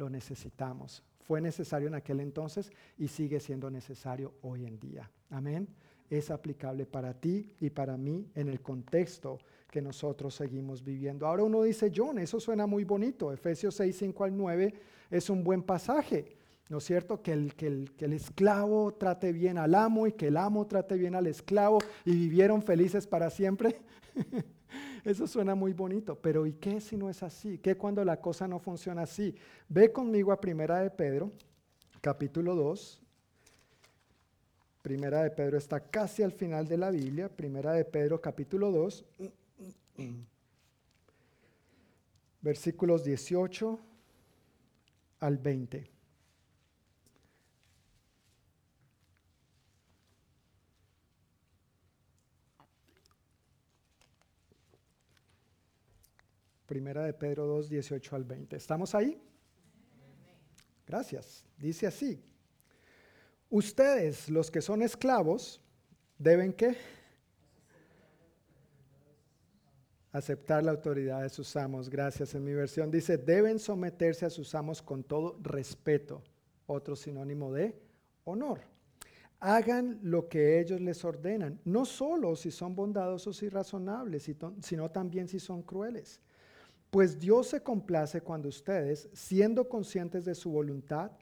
Lo 0.00 0.08
necesitamos. 0.08 1.02
Fue 1.26 1.42
necesario 1.42 1.86
en 1.86 1.94
aquel 1.94 2.20
entonces 2.20 2.72
y 2.96 3.08
sigue 3.08 3.38
siendo 3.38 3.70
necesario 3.70 4.32
hoy 4.40 4.64
en 4.64 4.80
día. 4.80 5.10
Amén. 5.28 5.68
Es 6.08 6.30
aplicable 6.30 6.86
para 6.86 7.12
ti 7.12 7.52
y 7.60 7.68
para 7.68 7.98
mí 7.98 8.26
en 8.34 8.48
el 8.48 8.62
contexto 8.62 9.36
que 9.70 9.82
nosotros 9.82 10.34
seguimos 10.34 10.82
viviendo. 10.82 11.26
Ahora 11.26 11.42
uno 11.42 11.64
dice, 11.64 11.92
John, 11.94 12.18
eso 12.18 12.40
suena 12.40 12.66
muy 12.66 12.84
bonito. 12.84 13.30
Efesios 13.30 13.74
6, 13.74 13.94
5 13.94 14.24
al 14.24 14.34
9 14.34 14.72
es 15.10 15.28
un 15.28 15.44
buen 15.44 15.62
pasaje. 15.62 16.34
¿No 16.70 16.78
es 16.78 16.84
cierto? 16.84 17.20
Que 17.20 17.34
el, 17.34 17.54
que, 17.54 17.66
el, 17.66 17.92
que 17.92 18.06
el 18.06 18.14
esclavo 18.14 18.94
trate 18.94 19.34
bien 19.34 19.58
al 19.58 19.74
amo 19.74 20.06
y 20.06 20.12
que 20.12 20.28
el 20.28 20.38
amo 20.38 20.66
trate 20.66 20.96
bien 20.96 21.14
al 21.14 21.26
esclavo 21.26 21.78
y 22.06 22.12
vivieron 22.12 22.62
felices 22.62 23.06
para 23.06 23.28
siempre. 23.28 23.78
Eso 25.04 25.26
suena 25.26 25.54
muy 25.54 25.72
bonito, 25.72 26.16
pero 26.16 26.46
¿y 26.46 26.52
qué 26.54 26.80
si 26.80 26.96
no 26.96 27.08
es 27.08 27.22
así? 27.22 27.58
¿Qué 27.58 27.76
cuando 27.76 28.04
la 28.04 28.20
cosa 28.20 28.46
no 28.46 28.58
funciona 28.58 29.02
así? 29.02 29.34
Ve 29.68 29.92
conmigo 29.92 30.32
a 30.32 30.40
Primera 30.40 30.80
de 30.80 30.90
Pedro, 30.90 31.32
capítulo 32.00 32.54
2. 32.54 33.00
Primera 34.82 35.22
de 35.22 35.30
Pedro 35.30 35.58
está 35.58 35.80
casi 35.80 36.22
al 36.22 36.32
final 36.32 36.66
de 36.66 36.76
la 36.78 36.90
Biblia. 36.90 37.28
Primera 37.28 37.72
de 37.72 37.84
Pedro, 37.84 38.20
capítulo 38.20 38.70
2, 38.70 39.04
versículos 42.40 43.04
18 43.04 43.78
al 45.20 45.38
20. 45.38 45.99
Primera 56.70 57.02
de 57.02 57.12
Pedro 57.12 57.46
2, 57.46 57.68
18 57.68 58.14
al 58.14 58.22
20. 58.22 58.54
¿Estamos 58.54 58.94
ahí? 58.94 59.20
Gracias. 60.86 61.44
Dice 61.58 61.88
así. 61.88 62.22
Ustedes, 63.48 64.30
los 64.30 64.52
que 64.52 64.62
son 64.62 64.80
esclavos, 64.82 65.60
deben 66.16 66.52
qué? 66.52 66.76
Aceptar 70.12 70.62
la 70.62 70.70
autoridad 70.70 71.22
de 71.22 71.28
sus 71.30 71.56
amos. 71.56 71.90
Gracias. 71.90 72.36
En 72.36 72.44
mi 72.44 72.54
versión 72.54 72.88
dice, 72.88 73.18
deben 73.18 73.58
someterse 73.58 74.26
a 74.26 74.30
sus 74.30 74.54
amos 74.54 74.80
con 74.80 75.02
todo 75.02 75.40
respeto. 75.42 76.22
Otro 76.68 76.94
sinónimo 76.94 77.52
de 77.52 77.74
honor. 78.22 78.60
Hagan 79.40 79.98
lo 80.04 80.28
que 80.28 80.60
ellos 80.60 80.80
les 80.80 81.04
ordenan, 81.04 81.58
no 81.64 81.84
solo 81.84 82.36
si 82.36 82.52
son 82.52 82.76
bondadosos 82.76 83.42
y 83.42 83.48
razonables, 83.48 84.30
sino 84.62 84.90
también 84.92 85.26
si 85.26 85.40
son 85.40 85.62
crueles. 85.64 86.20
Pues 86.90 87.18
Dios 87.18 87.48
se 87.48 87.62
complace 87.62 88.20
cuando 88.20 88.48
ustedes, 88.48 89.08
siendo 89.12 89.68
conscientes 89.68 90.24
de 90.24 90.34
su 90.34 90.50
voluntad, 90.50 91.12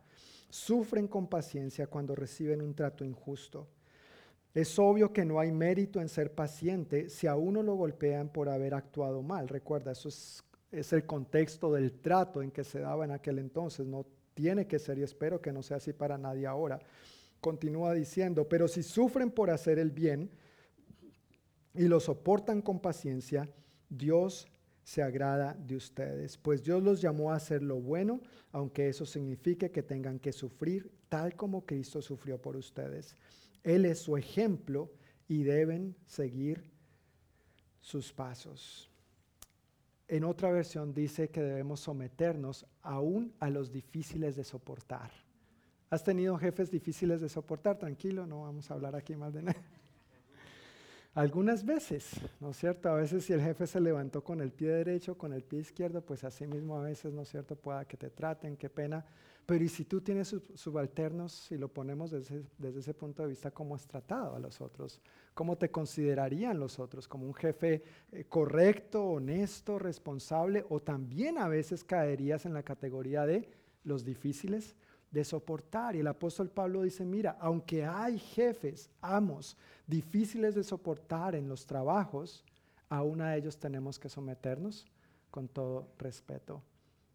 sufren 0.48 1.06
con 1.06 1.26
paciencia 1.26 1.86
cuando 1.86 2.14
reciben 2.14 2.62
un 2.62 2.74
trato 2.74 3.04
injusto. 3.04 3.68
Es 4.54 4.78
obvio 4.78 5.12
que 5.12 5.26
no 5.26 5.38
hay 5.38 5.52
mérito 5.52 6.00
en 6.00 6.08
ser 6.08 6.34
paciente 6.34 7.10
si 7.10 7.26
a 7.26 7.36
uno 7.36 7.62
lo 7.62 7.74
golpean 7.74 8.30
por 8.30 8.48
haber 8.48 8.74
actuado 8.74 9.22
mal. 9.22 9.46
Recuerda, 9.46 9.92
eso 9.92 10.08
es, 10.08 10.42
el 10.92 11.04
contexto 11.04 11.72
del 11.72 11.92
trato 11.92 12.42
en 12.42 12.50
que 12.50 12.64
se 12.64 12.80
daba 12.80 13.04
en 13.04 13.10
aquel 13.10 13.38
entonces. 13.38 13.86
No 13.86 14.06
tiene 14.32 14.66
que 14.66 14.78
ser 14.78 14.98
y 14.98 15.02
espero 15.02 15.40
que 15.40 15.52
no 15.52 15.62
sea 15.62 15.76
así 15.76 15.92
para 15.92 16.16
nadie 16.16 16.46
ahora. 16.46 16.80
Continúa 17.40 17.92
diciendo, 17.92 18.48
pero 18.48 18.68
si 18.68 18.82
sufren 18.82 19.30
por 19.30 19.50
hacer 19.50 19.78
el 19.78 19.90
bien 19.90 20.30
y 21.74 21.84
lo 21.84 22.00
soportan 22.00 22.62
con 22.62 22.80
paciencia, 22.80 23.48
Dios 23.88 24.48
se 24.88 25.02
agrada 25.02 25.52
de 25.52 25.76
ustedes, 25.76 26.38
pues 26.38 26.64
Dios 26.64 26.82
los 26.82 27.02
llamó 27.02 27.30
a 27.30 27.36
hacer 27.36 27.62
lo 27.62 27.78
bueno, 27.78 28.22
aunque 28.52 28.88
eso 28.88 29.04
signifique 29.04 29.70
que 29.70 29.82
tengan 29.82 30.18
que 30.18 30.32
sufrir 30.32 30.90
tal 31.10 31.36
como 31.36 31.66
Cristo 31.66 32.00
sufrió 32.00 32.40
por 32.40 32.56
ustedes. 32.56 33.14
Él 33.62 33.84
es 33.84 33.98
su 33.98 34.16
ejemplo 34.16 34.90
y 35.28 35.42
deben 35.42 35.94
seguir 36.06 36.72
sus 37.82 38.14
pasos. 38.14 38.90
En 40.08 40.24
otra 40.24 40.50
versión 40.50 40.94
dice 40.94 41.28
que 41.28 41.42
debemos 41.42 41.80
someternos 41.80 42.64
aún 42.80 43.34
a 43.40 43.50
los 43.50 43.70
difíciles 43.70 44.36
de 44.36 44.44
soportar. 44.44 45.10
¿Has 45.90 46.02
tenido 46.02 46.38
jefes 46.38 46.70
difíciles 46.70 47.20
de 47.20 47.28
soportar? 47.28 47.76
Tranquilo, 47.76 48.26
no 48.26 48.40
vamos 48.40 48.70
a 48.70 48.74
hablar 48.74 48.96
aquí 48.96 49.14
más 49.16 49.34
de 49.34 49.42
nada. 49.42 49.62
Algunas 51.18 51.64
veces, 51.64 52.12
¿no 52.38 52.50
es 52.50 52.58
cierto? 52.58 52.88
A 52.88 52.94
veces 52.94 53.24
si 53.24 53.32
el 53.32 53.40
jefe 53.40 53.66
se 53.66 53.80
levantó 53.80 54.22
con 54.22 54.40
el 54.40 54.52
pie 54.52 54.68
derecho, 54.68 55.18
con 55.18 55.32
el 55.32 55.42
pie 55.42 55.58
izquierdo, 55.58 56.00
pues 56.00 56.22
así 56.22 56.46
mismo 56.46 56.76
a 56.76 56.82
veces, 56.82 57.12
¿no 57.12 57.22
es 57.22 57.28
cierto? 57.28 57.56
Pueda 57.56 57.84
que 57.86 57.96
te 57.96 58.08
traten, 58.08 58.56
qué 58.56 58.70
pena. 58.70 59.04
Pero 59.44 59.64
y 59.64 59.68
si 59.68 59.84
tú 59.84 60.00
tienes 60.00 60.36
subalternos, 60.54 61.32
si 61.32 61.58
lo 61.58 61.66
ponemos 61.66 62.12
desde, 62.12 62.44
desde 62.56 62.78
ese 62.78 62.94
punto 62.94 63.24
de 63.24 63.30
vista, 63.30 63.50
¿cómo 63.50 63.74
has 63.74 63.84
tratado 63.84 64.36
a 64.36 64.38
los 64.38 64.60
otros? 64.60 65.00
¿Cómo 65.34 65.58
te 65.58 65.72
considerarían 65.72 66.60
los 66.60 66.78
otros? 66.78 67.08
¿Como 67.08 67.26
un 67.26 67.34
jefe 67.34 67.82
eh, 68.12 68.24
correcto, 68.28 69.04
honesto, 69.04 69.80
responsable? 69.80 70.66
¿O 70.68 70.78
también 70.78 71.38
a 71.38 71.48
veces 71.48 71.82
caerías 71.82 72.46
en 72.46 72.54
la 72.54 72.62
categoría 72.62 73.26
de 73.26 73.48
los 73.82 74.04
difíciles? 74.04 74.76
De 75.10 75.24
soportar. 75.24 75.96
Y 75.96 76.00
el 76.00 76.06
apóstol 76.06 76.50
Pablo 76.50 76.82
dice, 76.82 77.04
mira, 77.04 77.36
aunque 77.40 77.84
hay 77.84 78.18
jefes, 78.18 78.90
amos, 79.00 79.56
difíciles 79.86 80.54
de 80.54 80.64
soportar 80.64 81.34
en 81.34 81.48
los 81.48 81.66
trabajos, 81.66 82.44
aún 82.88 83.20
a 83.20 83.36
ellos 83.36 83.58
tenemos 83.58 83.98
que 83.98 84.08
someternos 84.08 84.86
con 85.30 85.48
todo 85.48 85.88
respeto. 85.98 86.62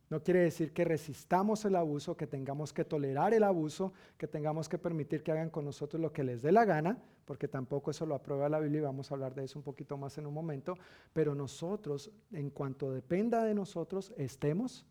No 0.09 0.21
quiere 0.21 0.41
decir 0.41 0.73
que 0.73 0.85
resistamos 0.85 1.65
el 1.65 1.75
abuso, 1.75 2.15
que 2.15 2.27
tengamos 2.27 2.71
que 2.71 2.85
tolerar 2.85 3.33
el 3.33 3.43
abuso, 3.43 3.93
que 4.17 4.27
tengamos 4.27 4.69
que 4.69 4.77
permitir 4.77 5.23
que 5.23 5.31
hagan 5.31 5.49
con 5.49 5.65
nosotros 5.65 5.99
lo 5.99 6.13
que 6.13 6.23
les 6.23 6.43
dé 6.43 6.51
la 6.51 6.65
gana, 6.65 6.99
porque 7.25 7.47
tampoco 7.47 7.89
eso 7.89 8.05
lo 8.05 8.13
aprueba 8.13 8.49
la 8.49 8.59
Biblia 8.59 8.79
y 8.79 8.83
vamos 8.83 9.09
a 9.09 9.15
hablar 9.15 9.33
de 9.33 9.45
eso 9.45 9.57
un 9.57 9.63
poquito 9.63 9.97
más 9.97 10.17
en 10.17 10.27
un 10.27 10.33
momento, 10.33 10.77
pero 11.13 11.33
nosotros, 11.33 12.11
en 12.31 12.51
cuanto 12.51 12.91
dependa 12.91 13.43
de 13.43 13.55
nosotros, 13.55 14.13
estemos 14.17 14.85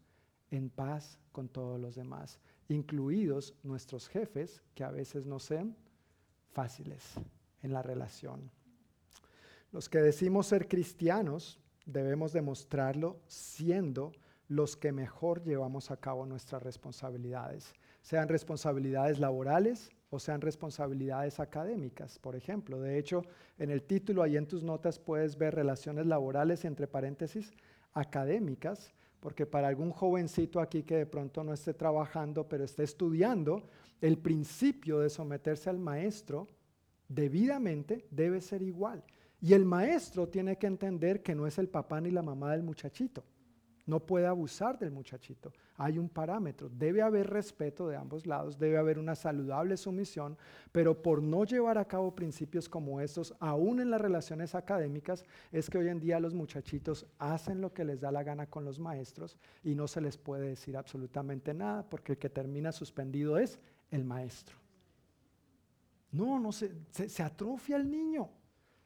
en 0.51 0.71
paz 0.71 1.21
con 1.31 1.49
todos 1.49 1.79
los 1.79 1.95
demás 1.95 2.41
incluidos 2.69 3.55
nuestros 3.63 4.09
jefes, 4.09 4.63
que 4.75 4.85
a 4.85 4.91
veces 4.91 5.27
no 5.27 5.39
sean 5.39 5.77
fáciles 6.51 7.15
en 7.63 7.73
la 7.73 7.83
relación. 7.83 8.51
Los 9.71 9.89
que 9.89 9.99
decimos 9.99 10.47
ser 10.47 10.69
cristianos 10.69 11.61
debemos 11.87 12.33
demostrarlo 12.33 13.21
siendo 13.27 14.13
los 14.49 14.77
que 14.77 14.93
mejor 14.93 15.43
llevamos 15.43 15.91
a 15.91 15.97
cabo 15.97 16.27
nuestras 16.27 16.63
responsabilidades, 16.63 17.73
sean 18.03 18.29
responsabilidades 18.29 19.19
laborales 19.19 19.91
o 20.11 20.19
sean 20.19 20.43
responsabilidades 20.43 21.41
académicas, 21.41 22.19
por 22.19 22.37
ejemplo. 22.37 22.79
De 22.81 22.99
hecho, 22.99 23.23
en 23.59 23.71
el 23.71 23.83
título, 23.83 24.23
ahí 24.23 24.37
en 24.37 24.47
tus 24.47 24.63
notas, 24.63 24.99
puedes 24.99 25.39
ver 25.39 25.55
relaciones 25.55 26.05
laborales, 26.07 26.67
entre 26.67 26.87
paréntesis, 26.87 27.51
académicas, 27.95 28.93
porque 29.23 29.47
para 29.47 29.69
algún 29.69 29.93
jovencito 29.93 30.59
aquí 30.59 30.83
que 30.83 30.97
de 30.97 31.07
pronto 31.07 31.45
no 31.45 31.53
esté 31.53 31.73
trabajando, 31.73 32.49
pero 32.49 32.65
esté 32.65 32.83
estudiando, 32.83 33.63
el 34.01 34.19
principio 34.19 34.99
de 34.99 35.09
someterse 35.09 35.71
al 35.71 35.79
maestro 35.79 36.49
debidamente 37.07 38.05
debe 38.11 38.41
ser 38.41 38.63
igual. 38.63 39.05
Y 39.41 39.53
el 39.53 39.65
maestro 39.65 40.29
tiene 40.29 40.59
que 40.59 40.67
entender 40.67 41.23
que 41.23 41.37
no 41.37 41.47
es 41.47 41.57
el 41.59 41.69
papá 41.69 42.01
ni 42.01 42.11
la 42.11 42.23
mamá 42.23 42.51
del 42.51 42.65
muchachito. 42.65 43.23
No 43.85 44.01
puede 44.01 44.27
abusar 44.27 44.79
del 44.79 44.93
muchachito. 44.93 45.53
Hay 45.77 45.99
un 45.99 46.09
parámetro. 46.09 46.69
Debe 46.69 47.03
haber 47.03 47.29
respeto 47.29 47.89
de 47.89 47.97
ambos 47.97 48.27
lados, 48.27 48.59
debe 48.59 48.79
haber 48.79 48.99
una 48.99 49.15
saludable 49.15 49.77
sumisión, 49.77 50.39
pero 50.71 51.03
por 51.03 51.23
no 51.23 51.45
llevar 51.45 51.79
a 51.79 51.87
cabo 51.87 52.15
principios 52.15 52.69
como 52.69 53.01
estos, 53.01 53.35
aún 53.41 53.81
en 53.81 53.91
las 53.91 54.01
relaciones 54.01 54.55
académicas, 54.55 55.25
es 55.51 55.69
que 55.69 55.79
hoy 55.79 55.89
en 55.89 55.99
día 55.99 56.21
los 56.21 56.35
muchachitos 56.35 57.07
hacen 57.19 57.61
lo 57.61 57.73
que 57.73 57.85
les 57.85 58.01
da 58.01 58.13
la 58.13 58.23
gana 58.23 58.47
con 58.47 58.65
los 58.65 58.79
maestros 58.79 59.37
y 59.65 59.75
no 59.75 59.89
se 59.89 60.01
les 60.01 60.17
puede 60.17 60.49
decir 60.49 60.77
absolutamente 60.77 61.55
nada 61.55 61.85
porque 61.89 62.13
el 62.13 62.19
que 62.19 62.31
termina 62.31 62.71
suspendido 62.71 63.37
es 63.39 63.59
el 63.91 64.05
maestro. 64.05 64.57
No, 66.13 66.39
no 66.39 66.53
se, 66.53 66.71
se, 66.91 67.23
atrofia 67.23 67.77
el 67.77 67.91
niño. 67.91 68.29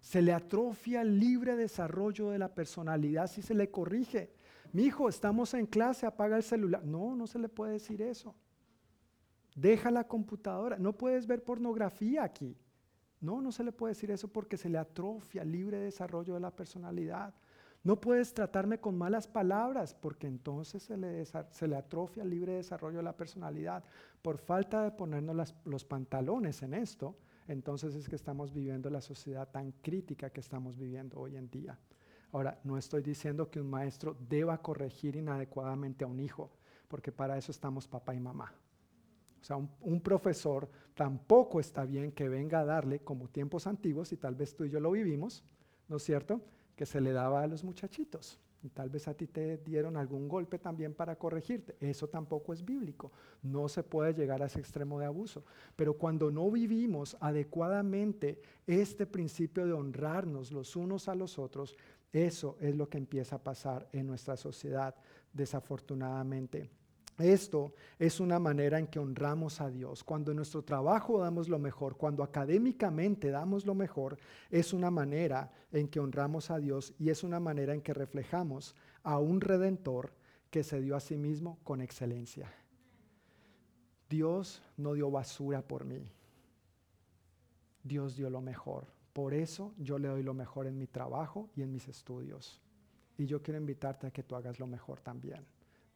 Se 0.00 0.22
le 0.22 0.32
atrofia 0.32 1.02
el 1.02 1.18
libre 1.18 1.56
desarrollo 1.56 2.30
de 2.30 2.38
la 2.38 2.54
personalidad 2.54 3.26
si 3.26 3.42
se 3.42 3.54
le 3.54 3.70
corrige. 3.70 4.30
Mi 4.76 4.82
hijo, 4.84 5.08
estamos 5.08 5.54
en 5.54 5.64
clase, 5.64 6.04
apaga 6.04 6.36
el 6.36 6.42
celular. 6.42 6.84
No, 6.84 7.16
no 7.16 7.26
se 7.26 7.38
le 7.38 7.48
puede 7.48 7.72
decir 7.72 8.02
eso. 8.02 8.34
Deja 9.54 9.90
la 9.90 10.06
computadora. 10.06 10.76
No 10.76 10.92
puedes 10.92 11.26
ver 11.26 11.42
pornografía 11.42 12.22
aquí. 12.22 12.54
No, 13.22 13.40
no 13.40 13.52
se 13.52 13.64
le 13.64 13.72
puede 13.72 13.94
decir 13.94 14.10
eso 14.10 14.28
porque 14.28 14.58
se 14.58 14.68
le 14.68 14.76
atrofia 14.76 15.40
el 15.40 15.50
libre 15.50 15.78
desarrollo 15.78 16.34
de 16.34 16.40
la 16.40 16.54
personalidad. 16.54 17.32
No 17.84 17.98
puedes 17.98 18.34
tratarme 18.34 18.78
con 18.78 18.98
malas 18.98 19.26
palabras 19.26 19.94
porque 19.94 20.26
entonces 20.26 20.82
se 20.82 20.98
le, 20.98 21.24
se 21.24 21.68
le 21.68 21.74
atrofia 21.74 22.22
el 22.22 22.28
libre 22.28 22.52
desarrollo 22.52 22.98
de 22.98 23.04
la 23.04 23.16
personalidad. 23.16 23.82
Por 24.20 24.36
falta 24.36 24.82
de 24.82 24.90
ponernos 24.90 25.54
los 25.64 25.86
pantalones 25.86 26.62
en 26.62 26.74
esto, 26.74 27.16
entonces 27.48 27.94
es 27.94 28.10
que 28.10 28.16
estamos 28.16 28.52
viviendo 28.52 28.90
la 28.90 29.00
sociedad 29.00 29.48
tan 29.48 29.72
crítica 29.72 30.28
que 30.28 30.40
estamos 30.40 30.76
viviendo 30.76 31.18
hoy 31.18 31.38
en 31.38 31.48
día. 31.48 31.78
Ahora, 32.36 32.60
no 32.64 32.76
estoy 32.76 33.00
diciendo 33.00 33.48
que 33.50 33.62
un 33.62 33.70
maestro 33.70 34.14
deba 34.28 34.60
corregir 34.60 35.16
inadecuadamente 35.16 36.04
a 36.04 36.06
un 36.06 36.20
hijo, 36.20 36.50
porque 36.86 37.10
para 37.10 37.38
eso 37.38 37.50
estamos 37.50 37.88
papá 37.88 38.14
y 38.14 38.20
mamá. 38.20 38.52
O 39.40 39.42
sea, 39.42 39.56
un, 39.56 40.00
profesor 40.02 40.68
tampoco 40.94 41.60
está 41.60 41.86
bien 41.86 42.12
que 42.12 42.28
venga 42.28 42.60
a 42.60 42.66
darle, 42.66 42.98
como 42.98 43.30
tiempos 43.30 43.66
antiguos, 43.66 44.12
y 44.12 44.18
tal 44.18 44.34
vez 44.34 44.54
tú 44.54 44.64
y 44.64 44.68
yo 44.68 44.80
lo 44.80 44.90
vivimos, 44.90 45.44
¿no 45.88 45.96
es 45.96 46.02
cierto? 46.02 46.42
Que 46.76 46.84
se 46.84 47.00
le 47.00 47.12
daba 47.12 47.42
a 47.42 47.46
los 47.46 47.64
muchachitos. 47.64 48.38
Y 48.62 48.68
tal 48.70 48.90
vez 48.90 49.06
a 49.06 49.14
ti 49.14 49.28
te 49.28 49.58
dieron 49.58 49.96
algún 49.96 50.28
golpe 50.28 50.58
también 50.58 50.92
para 50.92 51.16
corregirte. 51.16 51.76
Eso 51.78 52.08
tampoco 52.08 52.52
es 52.52 52.64
bíblico. 52.64 53.12
No 53.42 53.68
se 53.68 53.84
puede 53.84 54.12
llegar 54.12 54.42
a 54.42 54.46
ese 54.46 54.58
extremo 54.58 54.98
de 54.98 55.06
abuso. 55.06 55.44
Pero 55.76 55.94
cuando 55.94 56.32
no 56.32 56.50
vivimos 56.50 57.16
adecuadamente 57.20 58.40
este 58.66 59.06
principio 59.06 59.66
de 59.66 59.72
honrarnos 59.72 60.50
los 60.50 60.74
unos 60.74 61.08
a 61.08 61.14
los 61.14 61.38
otros, 61.38 61.76
eso 62.24 62.56
es 62.60 62.74
lo 62.74 62.88
que 62.88 62.96
empieza 62.96 63.36
a 63.36 63.42
pasar 63.42 63.88
en 63.92 64.06
nuestra 64.06 64.38
sociedad, 64.38 64.94
desafortunadamente. 65.34 66.70
Esto 67.18 67.74
es 67.98 68.20
una 68.20 68.38
manera 68.38 68.78
en 68.78 68.86
que 68.86 68.98
honramos 68.98 69.60
a 69.60 69.70
Dios. 69.70 70.02
Cuando 70.02 70.30
en 70.30 70.36
nuestro 70.36 70.62
trabajo 70.62 71.18
damos 71.18 71.48
lo 71.48 71.58
mejor, 71.58 71.96
cuando 71.96 72.22
académicamente 72.22 73.30
damos 73.30 73.66
lo 73.66 73.74
mejor, 73.74 74.18
es 74.50 74.72
una 74.72 74.90
manera 74.90 75.52
en 75.72 75.88
que 75.88 76.00
honramos 76.00 76.50
a 76.50 76.58
Dios 76.58 76.94
y 76.98 77.10
es 77.10 77.22
una 77.22 77.38
manera 77.38 77.74
en 77.74 77.82
que 77.82 77.92
reflejamos 77.92 78.74
a 79.02 79.18
un 79.18 79.42
redentor 79.42 80.12
que 80.50 80.62
se 80.62 80.80
dio 80.80 80.96
a 80.96 81.00
sí 81.00 81.18
mismo 81.18 81.58
con 81.64 81.82
excelencia. 81.82 82.50
Dios 84.08 84.62
no 84.78 84.94
dio 84.94 85.10
basura 85.10 85.60
por 85.60 85.84
mí. 85.84 86.10
Dios 87.82 88.16
dio 88.16 88.30
lo 88.30 88.40
mejor. 88.40 88.95
Por 89.16 89.32
eso 89.32 89.72
yo 89.78 89.98
le 89.98 90.08
doy 90.08 90.22
lo 90.22 90.34
mejor 90.34 90.66
en 90.66 90.76
mi 90.76 90.86
trabajo 90.86 91.48
y 91.56 91.62
en 91.62 91.72
mis 91.72 91.88
estudios. 91.88 92.60
Y 93.16 93.24
yo 93.24 93.42
quiero 93.42 93.58
invitarte 93.58 94.06
a 94.06 94.10
que 94.10 94.22
tú 94.22 94.36
hagas 94.36 94.60
lo 94.60 94.66
mejor 94.66 95.00
también 95.00 95.46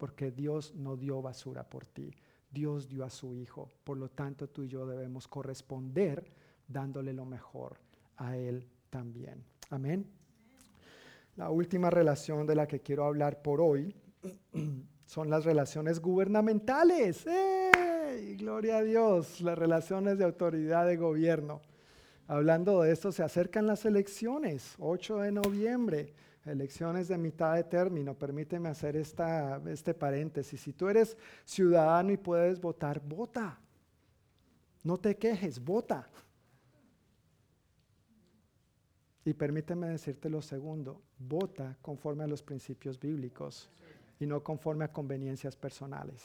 porque 0.00 0.30
Dios 0.30 0.74
no 0.74 0.96
dio 0.96 1.20
basura 1.20 1.62
por 1.62 1.84
ti, 1.84 2.10
Dios 2.50 2.88
dio 2.88 3.04
a 3.04 3.10
su 3.10 3.34
Hijo. 3.34 3.68
Por 3.84 3.98
lo 3.98 4.08
tanto, 4.08 4.48
tú 4.48 4.62
y 4.62 4.68
yo 4.68 4.86
debemos 4.86 5.28
corresponder 5.28 6.24
dándole 6.66 7.12
lo 7.12 7.26
mejor 7.26 7.76
a 8.16 8.34
Él 8.34 8.66
también. 8.88 9.44
Amén. 9.68 10.06
La 11.36 11.50
última 11.50 11.90
relación 11.90 12.46
de 12.46 12.54
la 12.54 12.66
que 12.66 12.80
quiero 12.80 13.04
hablar 13.04 13.42
por 13.42 13.60
hoy 13.60 13.94
son 15.04 15.28
las 15.28 15.44
relaciones 15.44 16.00
gubernamentales. 16.00 17.26
¡Ey! 17.26 18.36
Gloria 18.36 18.78
a 18.78 18.82
Dios, 18.82 19.42
las 19.42 19.58
relaciones 19.58 20.16
de 20.16 20.24
autoridad 20.24 20.86
de 20.86 20.96
gobierno. 20.96 21.60
Hablando 22.30 22.82
de 22.82 22.92
esto, 22.92 23.10
se 23.10 23.24
acercan 23.24 23.66
las 23.66 23.84
elecciones, 23.84 24.76
8 24.78 25.18
de 25.18 25.32
noviembre 25.32 26.14
elecciones 26.44 27.08
de 27.08 27.18
mitad 27.18 27.56
de 27.56 27.64
término, 27.64 28.14
permíteme 28.14 28.68
hacer 28.68 28.94
esta, 28.94 29.60
este 29.66 29.94
paréntesis. 29.94 30.60
Si 30.60 30.72
tú 30.72 30.88
eres 30.88 31.16
ciudadano 31.44 32.12
y 32.12 32.16
puedes 32.16 32.60
votar, 32.60 33.00
vota. 33.00 33.58
No 34.84 34.96
te 34.96 35.16
quejes, 35.16 35.58
vota. 35.58 36.08
Y 39.24 39.34
permíteme 39.34 39.88
decirte 39.88 40.30
lo 40.30 40.40
segundo, 40.40 41.02
vota 41.18 41.76
conforme 41.82 42.22
a 42.22 42.28
los 42.28 42.44
principios 42.44 42.98
bíblicos 43.00 43.68
y 44.20 44.26
no 44.26 44.44
conforme 44.44 44.84
a 44.84 44.92
conveniencias 44.92 45.56
personales. 45.56 46.22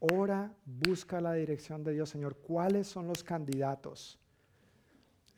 Ora, 0.00 0.52
busca 0.64 1.20
la 1.20 1.34
dirección 1.34 1.84
de 1.84 1.92
Dios, 1.92 2.10
Señor. 2.10 2.36
¿Cuáles 2.36 2.88
son 2.88 3.06
los 3.06 3.22
candidatos? 3.22 4.18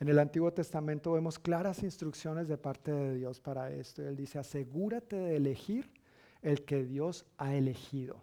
En 0.01 0.09
el 0.09 0.19
Antiguo 0.19 0.51
Testamento 0.51 1.13
vemos 1.13 1.39
claras 1.39 1.83
instrucciones 1.83 2.49
de 2.49 2.57
parte 2.57 2.91
de 2.91 3.17
Dios 3.17 3.39
para 3.39 3.71
esto. 3.71 4.03
Él 4.03 4.17
dice, 4.17 4.39
asegúrate 4.39 5.17
de 5.17 5.37
elegir 5.37 5.91
el 6.41 6.65
que 6.65 6.85
Dios 6.85 7.27
ha 7.37 7.55
elegido. 7.55 8.17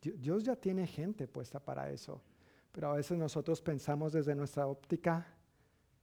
Dios 0.00 0.44
ya 0.44 0.54
tiene 0.54 0.86
gente 0.86 1.26
puesta 1.26 1.58
para 1.58 1.90
eso, 1.90 2.22
pero 2.70 2.92
a 2.92 2.94
veces 2.94 3.18
nosotros 3.18 3.60
pensamos 3.60 4.12
desde 4.12 4.36
nuestra 4.36 4.68
óptica 4.68 5.26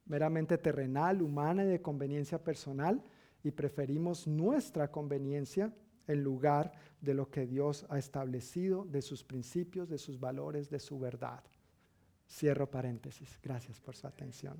meramente 0.05 0.57
terrenal, 0.57 1.21
humana 1.21 1.63
y 1.63 1.67
de 1.67 1.81
conveniencia 1.81 2.43
personal 2.43 3.01
y 3.43 3.51
preferimos 3.51 4.27
nuestra 4.27 4.91
conveniencia 4.91 5.73
en 6.07 6.21
lugar 6.21 6.73
de 6.99 7.13
lo 7.13 7.29
que 7.31 7.47
Dios 7.47 7.85
ha 7.89 7.97
establecido, 7.97 8.83
de 8.83 9.01
sus 9.01 9.23
principios, 9.23 9.87
de 9.87 9.97
sus 9.97 10.19
valores, 10.19 10.69
de 10.69 10.79
su 10.79 10.99
verdad. 10.99 11.41
Cierro 12.29 12.69
paréntesis. 12.69 13.39
Gracias 13.41 13.79
por 13.79 13.95
su 13.95 14.07
atención. 14.07 14.57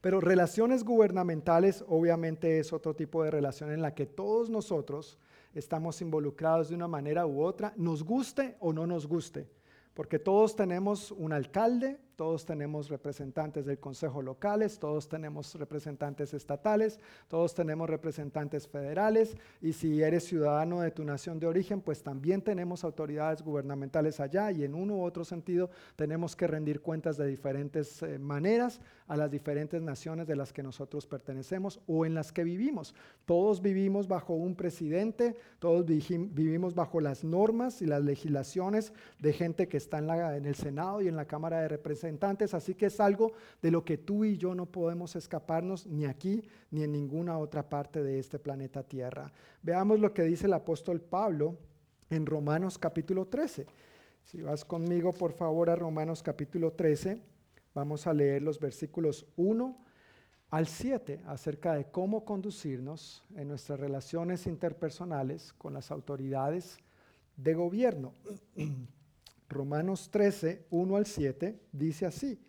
Pero 0.00 0.20
relaciones 0.20 0.84
gubernamentales 0.84 1.84
obviamente 1.88 2.58
es 2.58 2.72
otro 2.72 2.94
tipo 2.94 3.22
de 3.22 3.30
relación 3.30 3.70
en 3.70 3.82
la 3.82 3.94
que 3.94 4.06
todos 4.06 4.48
nosotros 4.48 5.18
estamos 5.54 6.00
involucrados 6.00 6.68
de 6.68 6.74
una 6.74 6.88
manera 6.88 7.26
u 7.26 7.42
otra, 7.42 7.72
nos 7.76 8.02
guste 8.02 8.56
o 8.60 8.72
no 8.72 8.86
nos 8.86 9.06
guste, 9.06 9.48
porque 9.94 10.18
todos 10.18 10.56
tenemos 10.56 11.10
un 11.10 11.32
alcalde, 11.32 11.98
todos 12.20 12.44
tenemos 12.44 12.90
representantes 12.90 13.64
del 13.64 13.78
consejo 13.78 14.20
locales, 14.20 14.78
todos 14.78 15.08
tenemos 15.08 15.54
representantes 15.54 16.34
estatales, 16.34 17.00
todos 17.28 17.54
tenemos 17.54 17.88
representantes 17.88 18.68
federales 18.68 19.38
y 19.62 19.72
si 19.72 20.02
eres 20.02 20.24
ciudadano 20.24 20.82
de 20.82 20.90
tu 20.90 21.02
nación 21.02 21.40
de 21.40 21.46
origen, 21.46 21.80
pues 21.80 22.02
también 22.02 22.42
tenemos 22.42 22.84
autoridades 22.84 23.40
gubernamentales 23.40 24.20
allá 24.20 24.50
y 24.50 24.64
en 24.64 24.74
uno 24.74 24.96
u 24.96 25.02
otro 25.02 25.24
sentido 25.24 25.70
tenemos 25.96 26.36
que 26.36 26.46
rendir 26.46 26.82
cuentas 26.82 27.16
de 27.16 27.26
diferentes 27.26 28.02
eh, 28.02 28.18
maneras 28.18 28.82
a 29.08 29.16
las 29.16 29.30
diferentes 29.30 29.80
naciones 29.80 30.26
de 30.26 30.36
las 30.36 30.52
que 30.52 30.62
nosotros 30.62 31.06
pertenecemos 31.06 31.80
o 31.86 32.04
en 32.04 32.12
las 32.12 32.32
que 32.32 32.44
vivimos. 32.44 32.94
Todos 33.24 33.62
vivimos 33.62 34.08
bajo 34.08 34.34
un 34.34 34.56
presidente, 34.56 35.36
todos 35.58 35.86
vivimos 35.86 36.74
bajo 36.74 37.00
las 37.00 37.24
normas 37.24 37.80
y 37.80 37.86
las 37.86 38.04
legislaciones 38.04 38.92
de 39.20 39.32
gente 39.32 39.68
que 39.68 39.78
está 39.78 39.98
en, 39.98 40.06
la, 40.06 40.36
en 40.36 40.44
el 40.44 40.54
Senado 40.54 41.00
y 41.00 41.08
en 41.08 41.16
la 41.16 41.24
Cámara 41.24 41.62
de 41.62 41.68
Representantes 41.68 42.09
así 42.54 42.74
que 42.74 42.86
es 42.86 43.00
algo 43.00 43.32
de 43.62 43.70
lo 43.70 43.84
que 43.84 43.98
tú 43.98 44.24
y 44.24 44.36
yo 44.36 44.54
no 44.54 44.66
podemos 44.66 45.16
escaparnos 45.16 45.86
ni 45.86 46.06
aquí 46.06 46.42
ni 46.70 46.82
en 46.82 46.92
ninguna 46.92 47.38
otra 47.38 47.68
parte 47.68 48.02
de 48.02 48.18
este 48.18 48.38
planeta 48.38 48.82
Tierra. 48.82 49.32
Veamos 49.62 50.00
lo 50.00 50.12
que 50.12 50.22
dice 50.22 50.46
el 50.46 50.52
apóstol 50.54 51.00
Pablo 51.00 51.56
en 52.10 52.26
Romanos 52.26 52.78
capítulo 52.78 53.26
13. 53.26 53.66
Si 54.24 54.42
vas 54.42 54.64
conmigo, 54.64 55.12
por 55.12 55.32
favor, 55.32 55.70
a 55.70 55.76
Romanos 55.76 56.22
capítulo 56.22 56.72
13, 56.72 57.20
vamos 57.74 58.06
a 58.06 58.12
leer 58.12 58.42
los 58.42 58.58
versículos 58.58 59.26
1 59.36 59.76
al 60.50 60.66
7 60.66 61.22
acerca 61.26 61.74
de 61.74 61.84
cómo 61.90 62.24
conducirnos 62.24 63.24
en 63.36 63.48
nuestras 63.48 63.78
relaciones 63.78 64.46
interpersonales 64.46 65.52
con 65.52 65.74
las 65.74 65.90
autoridades 65.90 66.78
de 67.36 67.54
gobierno. 67.54 68.14
Romanos 69.50 70.08
13, 70.10 70.66
1 70.70 70.96
al 70.96 71.06
7, 71.06 71.60
dice 71.72 72.06
así, 72.06 72.40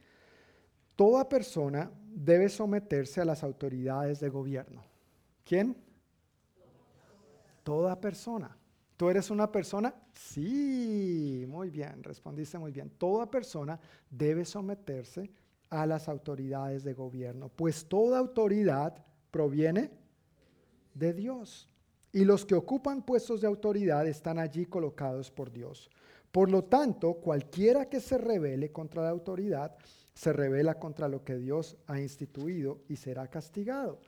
toda 0.95 1.27
persona 1.27 1.91
debe 2.05 2.47
someterse 2.47 3.19
a 3.19 3.25
las 3.25 3.43
autoridades 3.43 4.19
de 4.19 4.29
gobierno. 4.29 4.83
¿Quién? 5.43 5.75
Toda 7.63 7.99
persona. 7.99 8.55
¿Tú 8.97 9.09
eres 9.09 9.31
una 9.31 9.51
persona? 9.51 9.95
Sí, 10.13 11.43
muy 11.47 11.71
bien, 11.71 12.03
respondiste 12.03 12.59
muy 12.59 12.71
bien. 12.71 12.91
Toda 12.91 13.29
persona 13.29 13.79
debe 14.11 14.45
someterse 14.45 15.31
a 15.71 15.87
las 15.87 16.07
autoridades 16.07 16.83
de 16.83 16.93
gobierno, 16.93 17.49
pues 17.49 17.85
toda 17.85 18.19
autoridad 18.19 19.03
proviene 19.31 19.89
de 20.93 21.13
Dios. 21.13 21.67
Y 22.11 22.25
los 22.25 22.45
que 22.45 22.55
ocupan 22.55 23.01
puestos 23.01 23.41
de 23.41 23.47
autoridad 23.47 24.05
están 24.05 24.37
allí 24.37 24.65
colocados 24.65 25.31
por 25.31 25.51
Dios. 25.51 25.89
Por 26.31 26.49
lo 26.49 26.63
tanto, 26.63 27.15
cualquiera 27.15 27.89
que 27.89 27.99
se 27.99 28.17
rebele 28.17 28.71
contra 28.71 29.03
la 29.03 29.09
autoridad, 29.09 29.75
se 30.13 30.31
revela 30.31 30.79
contra 30.79 31.07
lo 31.07 31.23
que 31.23 31.37
Dios 31.37 31.77
ha 31.87 31.99
instituido 31.99 32.81
y 32.87 32.95
será 32.95 33.27
castigado. 33.27 33.99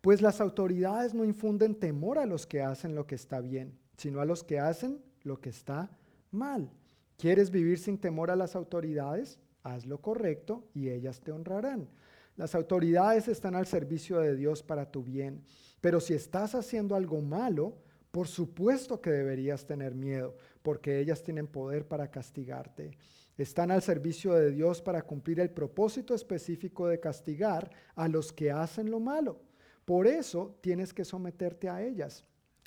Pues 0.00 0.22
las 0.22 0.40
autoridades 0.40 1.14
no 1.14 1.24
infunden 1.24 1.74
temor 1.74 2.18
a 2.18 2.26
los 2.26 2.46
que 2.46 2.62
hacen 2.62 2.94
lo 2.94 3.06
que 3.06 3.14
está 3.14 3.40
bien, 3.40 3.78
sino 3.96 4.20
a 4.20 4.24
los 4.24 4.42
que 4.42 4.58
hacen 4.58 5.02
lo 5.22 5.40
que 5.40 5.50
está 5.50 5.90
mal. 6.30 6.70
¿Quieres 7.18 7.50
vivir 7.50 7.78
sin 7.78 7.98
temor 7.98 8.30
a 8.30 8.36
las 8.36 8.56
autoridades? 8.56 9.38
Haz 9.62 9.84
lo 9.84 10.00
correcto 10.00 10.64
y 10.74 10.88
ellas 10.88 11.20
te 11.20 11.32
honrarán. 11.32 11.88
Las 12.36 12.54
autoridades 12.54 13.28
están 13.28 13.54
al 13.54 13.66
servicio 13.66 14.20
de 14.20 14.34
Dios 14.34 14.62
para 14.62 14.90
tu 14.90 15.02
bien, 15.02 15.42
pero 15.82 16.00
si 16.00 16.14
estás 16.14 16.54
haciendo 16.54 16.94
algo 16.94 17.20
malo, 17.20 17.74
por 18.10 18.26
supuesto 18.26 19.00
que 19.00 19.10
deberías 19.10 19.66
tener 19.66 19.94
miedo, 19.94 20.34
porque 20.62 21.00
ellas 21.00 21.22
tienen 21.22 21.46
poder 21.46 21.86
para 21.86 22.10
castigarte. 22.10 22.90
Están 23.36 23.70
al 23.70 23.82
servicio 23.82 24.34
de 24.34 24.50
Dios 24.50 24.82
para 24.82 25.02
cumplir 25.02 25.40
el 25.40 25.50
propósito 25.50 26.14
específico 26.14 26.86
de 26.88 27.00
castigar 27.00 27.70
a 27.94 28.08
los 28.08 28.32
que 28.32 28.50
hacen 28.50 28.90
lo 28.90 29.00
malo. 29.00 29.40
Por 29.84 30.06
eso 30.06 30.58
tienes 30.60 30.92
que 30.92 31.04
someterte 31.04 31.68
a 31.68 31.82
ellas, 31.82 32.24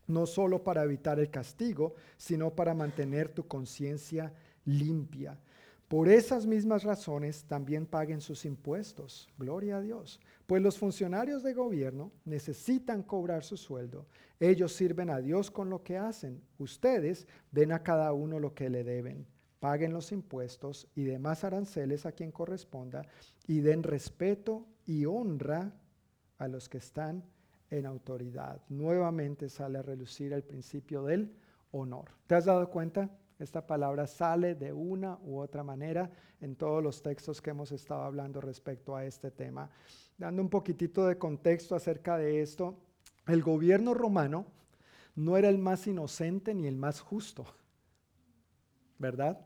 no 0.07 0.25
solo 0.25 0.63
para 0.63 0.83
evitar 0.83 1.19
el 1.19 1.29
castigo, 1.29 1.93
sino 2.17 2.55
para 2.55 2.73
mantener 2.73 3.29
tu 3.29 3.47
conciencia 3.47 4.33
limpia. 4.65 5.39
Por 5.87 6.09
esas 6.09 6.45
mismas 6.45 6.83
razones 6.83 7.43
también 7.43 7.85
paguen 7.85 8.21
sus 8.21 8.45
impuestos. 8.45 9.29
Gloria 9.37 9.77
a 9.77 9.81
Dios. 9.81 10.19
Pues 10.47 10.61
los 10.61 10.77
funcionarios 10.77 11.43
de 11.43 11.53
gobierno 11.53 12.11
necesitan 12.25 13.03
cobrar 13.03 13.43
su 13.43 13.57
sueldo. 13.57 14.07
Ellos 14.39 14.73
sirven 14.73 15.09
a 15.09 15.19
Dios 15.19 15.51
con 15.51 15.69
lo 15.69 15.83
que 15.83 15.97
hacen. 15.97 16.41
Ustedes 16.57 17.27
den 17.51 17.71
a 17.71 17.83
cada 17.83 18.11
uno 18.13 18.39
lo 18.39 18.53
que 18.55 18.69
le 18.69 18.83
deben. 18.83 19.27
Paguen 19.59 19.93
los 19.93 20.11
impuestos 20.11 20.87
y 20.95 21.03
demás 21.03 21.43
aranceles 21.43 22.05
a 22.05 22.11
quien 22.11 22.31
corresponda 22.31 23.03
y 23.47 23.61
den 23.61 23.83
respeto 23.83 24.65
y 24.85 25.05
honra 25.05 25.73
a 26.37 26.47
los 26.47 26.67
que 26.67 26.79
están 26.79 27.23
en 27.69 27.85
autoridad. 27.85 28.61
Nuevamente 28.69 29.49
sale 29.49 29.79
a 29.79 29.83
relucir 29.83 30.33
el 30.33 30.43
principio 30.43 31.03
del 31.03 31.33
honor. 31.71 32.09
¿Te 32.27 32.35
has 32.35 32.45
dado 32.45 32.69
cuenta? 32.69 33.09
Esta 33.43 33.67
palabra 33.67 34.07
sale 34.07 34.55
de 34.55 34.71
una 34.71 35.19
u 35.21 35.37
otra 35.37 35.63
manera 35.63 36.09
en 36.39 36.55
todos 36.55 36.81
los 36.81 37.01
textos 37.01 37.41
que 37.41 37.49
hemos 37.49 37.73
estado 37.73 38.03
hablando 38.03 38.39
respecto 38.39 38.95
a 38.95 39.03
este 39.03 39.31
tema. 39.31 39.69
Dando 40.17 40.41
un 40.41 40.49
poquitito 40.49 41.05
de 41.05 41.17
contexto 41.17 41.75
acerca 41.75 42.17
de 42.17 42.41
esto, 42.41 42.79
el 43.27 43.43
gobierno 43.43 43.93
romano 43.93 44.45
no 45.15 45.35
era 45.35 45.49
el 45.49 45.57
más 45.57 45.85
inocente 45.87 46.53
ni 46.53 46.67
el 46.67 46.77
más 46.77 47.01
justo, 47.01 47.45
¿verdad? 48.97 49.45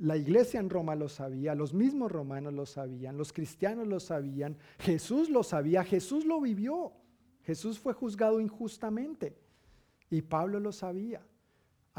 La 0.00 0.18
iglesia 0.18 0.60
en 0.60 0.68
Roma 0.68 0.94
lo 0.94 1.08
sabía, 1.08 1.54
los 1.54 1.72
mismos 1.72 2.12
romanos 2.12 2.52
lo 2.52 2.66
sabían, 2.66 3.16
los 3.16 3.32
cristianos 3.32 3.88
lo 3.88 4.00
sabían, 4.00 4.58
Jesús 4.80 5.30
lo 5.30 5.42
sabía, 5.42 5.82
Jesús 5.82 6.26
lo 6.26 6.42
vivió, 6.42 6.92
Jesús 7.42 7.78
fue 7.78 7.94
juzgado 7.94 8.38
injustamente 8.38 9.34
y 10.10 10.20
Pablo 10.20 10.60
lo 10.60 10.72
sabía. 10.72 11.22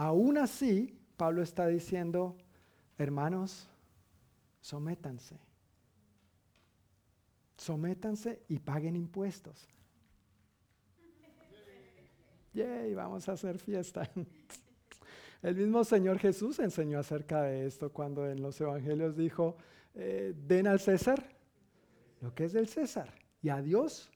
Aún 0.02 0.38
así, 0.38 0.98
Pablo 1.18 1.42
está 1.42 1.68
diciendo, 1.68 2.38
hermanos, 2.98 3.68
sométanse. 4.62 5.38
Sométanse 7.58 8.42
y 8.48 8.60
paguen 8.60 8.96
impuestos. 8.96 9.68
Yay, 12.54 12.94
vamos 12.94 13.28
a 13.28 13.34
hacer 13.34 13.60
fiesta. 13.60 14.10
El 15.42 15.58
mismo 15.58 15.84
Señor 15.84 16.18
Jesús 16.18 16.60
enseñó 16.60 16.98
acerca 17.00 17.42
de 17.42 17.66
esto 17.66 17.92
cuando 17.92 18.26
en 18.26 18.42
los 18.42 18.62
evangelios 18.62 19.18
dijo, 19.18 19.58
eh, 19.96 20.34
den 20.34 20.68
al 20.68 20.80
César 20.80 21.22
lo 22.22 22.34
que 22.34 22.46
es 22.46 22.54
del 22.54 22.70
César 22.70 23.14
y 23.42 23.50
a 23.50 23.62
Dios 23.62 24.10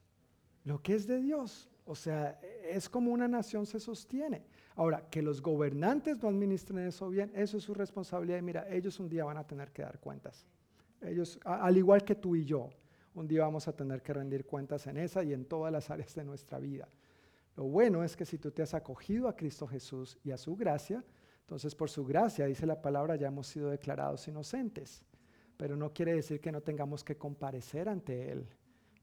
lo 0.64 0.82
que 0.82 0.96
es 0.96 1.08
de 1.08 1.20
Dios. 1.20 1.70
O 1.84 1.94
sea, 1.94 2.40
es 2.70 2.88
como 2.88 3.12
una 3.12 3.28
nación 3.28 3.66
se 3.66 3.82
sostiene. 3.82 4.46
Ahora, 4.76 5.08
que 5.10 5.22
los 5.22 5.42
gobernantes 5.42 6.22
no 6.22 6.30
administren 6.30 6.80
eso 6.88 7.10
bien, 7.10 7.32
eso 7.36 7.58
es 7.58 7.64
su 7.64 7.74
responsabilidad. 7.74 8.40
Y 8.40 8.42
mira, 8.42 8.68
ellos 8.70 9.00
un 9.00 9.08
día 9.08 9.24
van 9.24 9.38
a 9.38 9.46
tener 9.46 9.72
que 9.72 9.84
dar 9.84 10.00
cuentas. 10.00 10.48
Ellos, 11.02 11.40
al 11.44 11.78
igual 11.78 12.04
que 12.04 12.16
tú 12.16 12.36
y 12.36 12.46
yo, 12.46 12.70
un 13.14 13.28
día 13.28 13.44
vamos 13.44 13.68
a 13.68 13.76
tener 13.76 14.02
que 14.02 14.14
rendir 14.14 14.46
cuentas 14.46 14.88
en 14.88 14.98
esa 14.98 15.24
y 15.24 15.34
en 15.34 15.46
todas 15.46 15.72
las 15.72 15.90
áreas 15.90 16.16
de 16.16 16.24
nuestra 16.24 16.60
vida. 16.60 16.88
Lo 17.56 17.66
bueno 17.66 18.04
es 18.04 18.16
que 18.16 18.26
si 18.26 18.38
tú 18.40 18.52
te 18.52 18.64
has 18.64 18.74
acogido 18.74 19.28
a 19.28 19.36
Cristo 19.36 19.68
Jesús 19.68 20.18
y 20.24 20.32
a 20.32 20.38
su 20.38 20.56
gracia, 20.56 21.04
entonces 21.42 21.76
por 21.76 21.90
su 21.90 22.04
gracia, 22.06 22.46
dice 22.46 22.66
la 22.66 22.82
palabra, 22.82 23.16
ya 23.16 23.28
hemos 23.28 23.48
sido 23.48 23.70
declarados 23.70 24.28
inocentes. 24.28 25.04
Pero 25.58 25.76
no 25.76 25.94
quiere 25.94 26.16
decir 26.16 26.42
que 26.42 26.52
no 26.52 26.62
tengamos 26.62 27.04
que 27.04 27.16
comparecer 27.16 27.90
ante 27.90 28.32
Él 28.32 28.48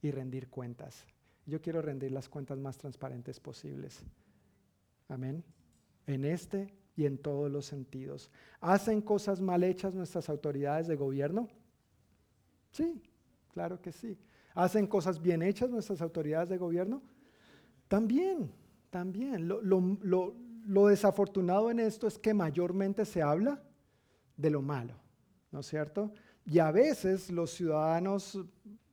y 0.03 0.11
rendir 0.11 0.49
cuentas. 0.49 1.07
Yo 1.47 1.61
quiero 1.61 1.81
rendir 1.81 2.11
las 2.11 2.29
cuentas 2.29 2.59
más 2.59 2.77
transparentes 2.77 3.39
posibles. 3.39 4.03
Amén. 5.09 5.45
En 6.11 6.25
este 6.25 6.75
y 6.97 7.07
en 7.07 7.19
todos 7.19 7.51
los 7.51 7.67
sentidos. 7.67 8.33
¿Hacen 8.61 9.01
cosas 9.01 9.41
mal 9.41 9.63
hechas 9.63 9.95
nuestras 9.95 10.29
autoridades 10.29 10.89
de 10.89 10.97
gobierno? 10.97 11.49
Sí, 12.73 13.01
claro 13.53 13.81
que 13.81 13.93
sí. 13.93 14.19
¿Hacen 14.55 14.89
cosas 14.89 15.23
bien 15.23 15.41
hechas 15.43 15.71
nuestras 15.71 16.03
autoridades 16.03 16.49
de 16.49 16.59
gobierno? 16.59 17.01
También, 17.87 18.51
también. 18.91 19.47
Lo, 19.49 20.87
desafortunado 20.89 21.71
en 21.71 21.79
esto 21.79 22.09
es 22.09 22.19
que 22.19 22.35
mayormente 22.35 23.05
se 23.05 23.23
habla 23.23 23.63
de 24.37 24.51
lo 24.51 24.61
malo, 24.61 24.95
¿no 25.53 25.61
es 25.61 25.67
cierto? 25.67 26.13
Y 26.45 26.59
a 26.59 26.73
veces 26.73 27.31
los 27.31 27.53
ciudadanos 27.53 28.41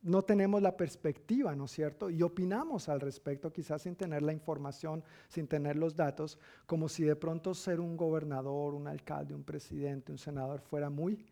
no 0.07 0.21
tenemos 0.21 0.61
la 0.61 0.77
perspectiva, 0.77 1.53
¿no 1.53 1.65
es 1.65 1.71
cierto? 1.71 2.09
Y 2.09 2.23
opinamos 2.23 2.87
al 2.87 3.01
respecto, 3.01 3.51
quizás 3.51 3.81
sin 3.81 3.97
tener 3.97 4.23
la 4.23 4.31
información, 4.31 5.03
sin 5.27 5.47
tener 5.47 5.75
los 5.75 5.97
datos, 5.97 6.39
como 6.65 6.87
si 6.87 7.03
de 7.03 7.17
pronto 7.17 7.53
ser 7.53 7.81
un 7.81 7.97
gobernador, 7.97 8.73
un 8.73 8.87
alcalde, 8.87 9.35
un 9.35 9.43
presidente, 9.43 10.13
un 10.13 10.17
senador 10.17 10.61
fuera 10.61 10.89
muy 10.89 11.25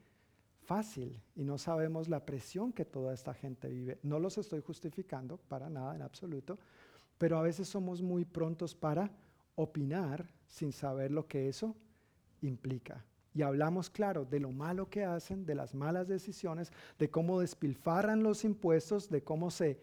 fácil 0.66 1.22
y 1.36 1.46
no 1.46 1.58
sabemos 1.58 2.10
la 2.10 2.26
presión 2.26 2.74
que 2.74 2.84
toda 2.84 3.14
esta 3.14 3.34
gente 3.34 3.70
vive. 3.70 3.98
No 4.04 4.20
los 4.20 4.38
estoy 4.38 4.60
justificando 4.60 5.38
para 5.38 5.70
nada 5.70 5.96
en 5.96 6.02
absoluto, 6.02 6.60
pero 7.18 7.38
a 7.38 7.44
veces 7.44 7.70
somos 7.70 8.02
muy 8.02 8.26
prontos 8.26 8.76
para 8.76 9.10
opinar 9.56 10.28
sin 10.48 10.74
saber 10.74 11.12
lo 11.12 11.28
que 11.28 11.48
eso 11.48 11.78
implica. 12.42 13.06
Y 13.36 13.42
hablamos, 13.42 13.90
claro, 13.90 14.24
de 14.24 14.40
lo 14.40 14.52
malo 14.52 14.90
que 14.90 15.04
hacen, 15.04 15.46
de 15.46 15.56
las 15.56 15.76
malas 15.76 16.08
decisiones, 16.08 16.72
de 16.98 17.10
cómo 17.12 17.42
despilfarran 17.42 18.24
los 18.24 18.46
impuestos, 18.46 19.10
de 19.10 19.24
cómo 19.24 19.52
se 19.52 19.78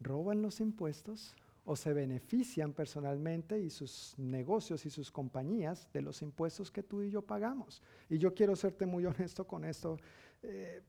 roban 0.00 0.42
los 0.42 0.60
impuestos 0.60 1.34
o 1.64 1.74
se 1.76 1.94
benefician 1.94 2.74
personalmente 2.74 3.58
y 3.58 3.70
sus 3.70 4.14
negocios 4.18 4.84
y 4.84 4.90
sus 4.90 5.10
compañías 5.10 5.88
de 5.94 6.02
los 6.02 6.20
impuestos 6.20 6.70
que 6.70 6.82
tú 6.82 7.02
y 7.02 7.10
yo 7.10 7.22
pagamos. 7.22 7.82
Y 8.10 8.18
yo 8.18 8.34
quiero 8.34 8.54
serte 8.54 8.84
muy 8.84 9.06
honesto 9.06 9.46
con 9.46 9.64
esto. 9.64 9.98
Eh, 10.42 10.82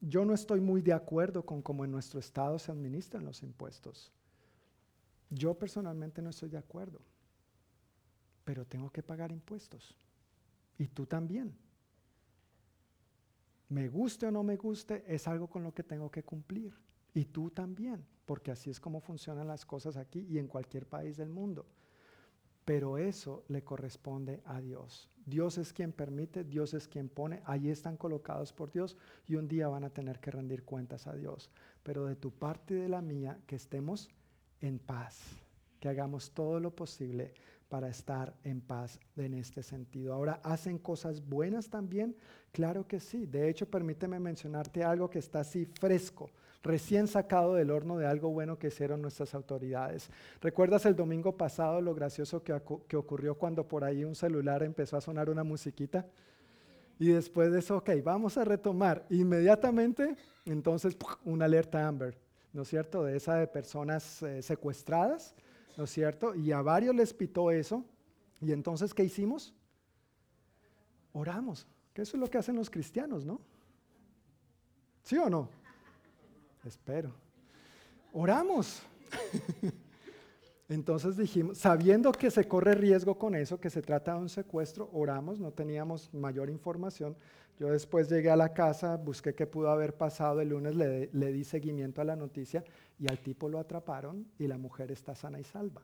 yo 0.00 0.24
no 0.24 0.34
estoy 0.34 0.60
muy 0.60 0.82
de 0.82 0.92
acuerdo 0.92 1.44
con 1.44 1.62
cómo 1.62 1.84
en 1.84 1.90
nuestro 1.90 2.20
estado 2.20 2.60
se 2.60 2.70
administran 2.70 3.24
los 3.24 3.42
impuestos. 3.42 4.12
Yo 5.30 5.52
personalmente 5.58 6.22
no 6.22 6.30
estoy 6.30 6.48
de 6.48 6.58
acuerdo, 6.58 7.00
pero 8.44 8.64
tengo 8.64 8.88
que 8.90 9.02
pagar 9.02 9.32
impuestos. 9.32 9.96
Y 10.80 10.88
tú 10.88 11.04
también. 11.04 11.54
Me 13.68 13.88
guste 13.88 14.24
o 14.24 14.30
no 14.30 14.42
me 14.42 14.56
guste, 14.56 15.04
es 15.06 15.28
algo 15.28 15.46
con 15.46 15.62
lo 15.62 15.74
que 15.74 15.82
tengo 15.82 16.10
que 16.10 16.22
cumplir. 16.22 16.72
Y 17.12 17.26
tú 17.26 17.50
también, 17.50 18.02
porque 18.24 18.50
así 18.50 18.70
es 18.70 18.80
como 18.80 19.02
funcionan 19.02 19.46
las 19.46 19.66
cosas 19.66 19.98
aquí 19.98 20.20
y 20.20 20.38
en 20.38 20.48
cualquier 20.48 20.86
país 20.86 21.18
del 21.18 21.28
mundo. 21.28 21.66
Pero 22.64 22.96
eso 22.96 23.44
le 23.48 23.62
corresponde 23.62 24.40
a 24.46 24.62
Dios. 24.62 25.10
Dios 25.26 25.58
es 25.58 25.74
quien 25.74 25.92
permite, 25.92 26.44
Dios 26.44 26.72
es 26.72 26.88
quien 26.88 27.10
pone, 27.10 27.42
allí 27.44 27.68
están 27.68 27.98
colocados 27.98 28.54
por 28.54 28.72
Dios 28.72 28.96
y 29.28 29.34
un 29.34 29.48
día 29.48 29.68
van 29.68 29.84
a 29.84 29.90
tener 29.90 30.18
que 30.18 30.30
rendir 30.30 30.64
cuentas 30.64 31.06
a 31.06 31.14
Dios. 31.14 31.50
Pero 31.82 32.06
de 32.06 32.16
tu 32.16 32.30
parte 32.30 32.72
y 32.72 32.78
de 32.78 32.88
la 32.88 33.02
mía, 33.02 33.38
que 33.46 33.56
estemos 33.56 34.08
en 34.62 34.78
paz, 34.78 35.20
que 35.78 35.90
hagamos 35.90 36.30
todo 36.30 36.58
lo 36.58 36.74
posible 36.74 37.34
para 37.70 37.88
estar 37.88 38.34
en 38.44 38.60
paz 38.60 38.98
en 39.16 39.32
este 39.32 39.62
sentido. 39.62 40.12
Ahora, 40.12 40.40
¿hacen 40.42 40.76
cosas 40.76 41.26
buenas 41.26 41.70
también? 41.70 42.16
Claro 42.52 42.86
que 42.86 43.00
sí. 43.00 43.24
De 43.24 43.48
hecho, 43.48 43.64
permíteme 43.64 44.18
mencionarte 44.18 44.84
algo 44.84 45.08
que 45.08 45.20
está 45.20 45.40
así 45.40 45.64
fresco, 45.64 46.30
recién 46.62 47.06
sacado 47.06 47.54
del 47.54 47.70
horno 47.70 47.96
de 47.96 48.06
algo 48.06 48.30
bueno 48.30 48.58
que 48.58 48.66
hicieron 48.66 49.00
nuestras 49.00 49.34
autoridades. 49.34 50.10
¿Recuerdas 50.42 50.84
el 50.84 50.96
domingo 50.96 51.36
pasado 51.36 51.80
lo 51.80 51.94
gracioso 51.94 52.42
que, 52.42 52.52
ocurrió 52.96 53.36
cuando 53.36 53.66
por 53.66 53.84
ahí 53.84 54.04
un 54.04 54.16
celular 54.16 54.64
empezó 54.64 54.96
a 54.96 55.00
sonar 55.00 55.30
una 55.30 55.44
musiquita? 55.44 56.06
Y 56.98 57.08
después 57.08 57.52
de 57.52 57.60
eso, 57.60 57.78
ok, 57.78 57.90
vamos 58.04 58.36
a 58.36 58.44
retomar. 58.44 59.06
Inmediatamente, 59.08 60.16
entonces, 60.44 60.96
una 61.24 61.46
alerta 61.46 61.86
Amber 61.86 62.18
¿no 62.52 62.62
es 62.62 62.68
cierto? 62.68 63.04
De 63.04 63.16
esa 63.16 63.36
de 63.36 63.46
personas 63.46 64.22
eh, 64.22 64.42
secuestradas, 64.42 65.34
¿no 65.80 65.84
es 65.84 65.92
cierto? 65.92 66.34
Y 66.34 66.52
a 66.52 66.60
varios 66.60 66.94
les 66.94 67.14
pitó 67.14 67.50
eso. 67.50 67.82
Y 68.42 68.52
entonces, 68.52 68.92
¿qué 68.92 69.02
hicimos? 69.02 69.54
Oramos, 71.14 71.66
que 71.94 72.02
eso 72.02 72.18
es 72.18 72.20
lo 72.20 72.28
que 72.28 72.36
hacen 72.36 72.54
los 72.54 72.68
cristianos, 72.68 73.24
¿no? 73.24 73.40
¿Sí 75.02 75.16
o 75.16 75.30
no? 75.30 75.48
Espero. 76.66 77.14
Oramos. 78.12 78.82
Entonces 80.70 81.16
dijimos, 81.16 81.58
sabiendo 81.58 82.12
que 82.12 82.30
se 82.30 82.46
corre 82.46 82.76
riesgo 82.76 83.18
con 83.18 83.34
eso, 83.34 83.58
que 83.58 83.70
se 83.70 83.82
trata 83.82 84.14
de 84.14 84.20
un 84.20 84.28
secuestro, 84.28 84.88
oramos, 84.92 85.40
no 85.40 85.50
teníamos 85.50 86.14
mayor 86.14 86.48
información. 86.48 87.16
Yo 87.58 87.72
después 87.72 88.08
llegué 88.08 88.30
a 88.30 88.36
la 88.36 88.52
casa, 88.52 88.96
busqué 88.96 89.34
qué 89.34 89.48
pudo 89.48 89.68
haber 89.68 89.94
pasado, 89.94 90.40
el 90.40 90.50
lunes 90.50 90.76
le, 90.76 91.32
di 91.32 91.42
seguimiento 91.42 92.00
a 92.00 92.04
la 92.04 92.14
noticia 92.14 92.62
y 93.00 93.10
al 93.10 93.18
tipo 93.18 93.48
lo 93.48 93.58
atraparon 93.58 94.28
y 94.38 94.46
la 94.46 94.58
mujer 94.58 94.92
está 94.92 95.16
sana 95.16 95.40
y 95.40 95.44
salva. 95.44 95.82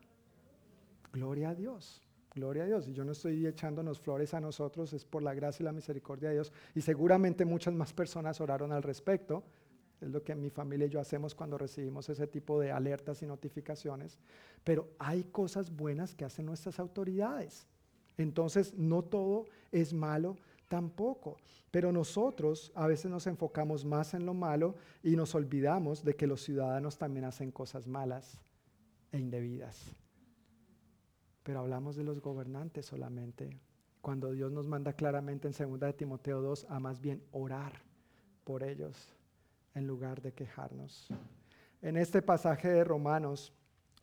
Gloria 1.13 1.51
a 1.51 1.55
Dios. 1.57 2.01
Gloria 2.33 2.63
a 2.63 2.67
Dios. 2.67 2.87
Y 2.87 2.93
yo 2.93 3.05
no 3.05 3.11
estoy 3.11 3.45
echándonos 3.45 3.99
flores 3.99 4.35
a 4.35 4.41
nosotros, 4.41 4.93
es 4.93 5.05
por 5.05 5.21
la 5.21 5.35
gracia 5.35 5.65
y 5.65 5.67
la 5.67 5.73
misericordia 5.73 6.29
de 6.29 6.37
Dios. 6.37 6.53
Y 6.77 6.81
seguramente 6.81 7.45
muchas 7.45 7.75
más 7.75 7.93
personas 7.93 8.41
oraron 8.41 8.71
al 8.71 8.85
respecto. 8.85 9.43
Es 10.01 10.11
lo 10.11 10.23
que 10.23 10.35
mi 10.35 10.51
familia 10.51 10.87
y 10.87 10.91
yo 10.91 11.01
hacemos 11.01 11.35
cuando 11.35 11.57
recibimos 11.57 12.09
ese 12.09 12.27
tipo 12.27 12.61
de 12.61 12.71
alertas 12.71 13.23
y 13.23 13.27
notificaciones. 13.27 14.19
Pero 14.63 14.91
hay 14.99 15.25
cosas 15.25 15.75
buenas 15.75 16.15
que 16.15 16.25
hacen 16.25 16.47
nuestras 16.47 16.79
autoridades. 16.79 17.67
Entonces, 18.19 18.75
no 18.75 19.03
todo 19.03 19.47
es 19.73 19.93
malo 19.93 20.37
tampoco. 20.69 21.37
Pero 21.71 21.93
nosotros 21.93 22.73
a 22.75 22.87
veces 22.87 23.11
nos 23.11 23.27
enfocamos 23.27 23.85
más 23.85 24.13
en 24.15 24.27
lo 24.27 24.35
malo 24.35 24.75
y 25.03 25.17
nos 25.17 25.35
olvidamos 25.35 26.05
de 26.05 26.15
que 26.15 26.27
los 26.27 26.43
ciudadanos 26.43 26.99
también 26.99 27.25
hacen 27.25 27.51
cosas 27.51 27.87
malas 27.87 28.39
e 29.13 29.19
indebidas. 29.19 29.95
Pero 31.43 31.61
hablamos 31.61 31.97
de 31.97 32.05
los 32.05 32.21
gobernantes 32.21 32.87
solamente. 32.87 33.59
Cuando 34.03 34.33
Dios 34.33 34.53
nos 34.53 34.67
manda 34.67 34.93
claramente 34.93 35.49
en 35.49 35.71
2 35.71 35.81
de 35.81 35.93
Timoteo 35.95 36.43
2 36.43 36.67
a 36.69 36.81
más 36.81 37.01
bien 37.01 37.23
orar 37.33 37.73
por 38.45 38.63
ellos 38.63 39.16
en 39.77 39.87
lugar 39.87 40.23
de 40.23 40.33
quejarnos. 40.33 41.07
En 41.83 41.97
este 41.97 42.23
pasaje 42.23 42.69
de 42.69 42.83
Romanos, 42.83 43.53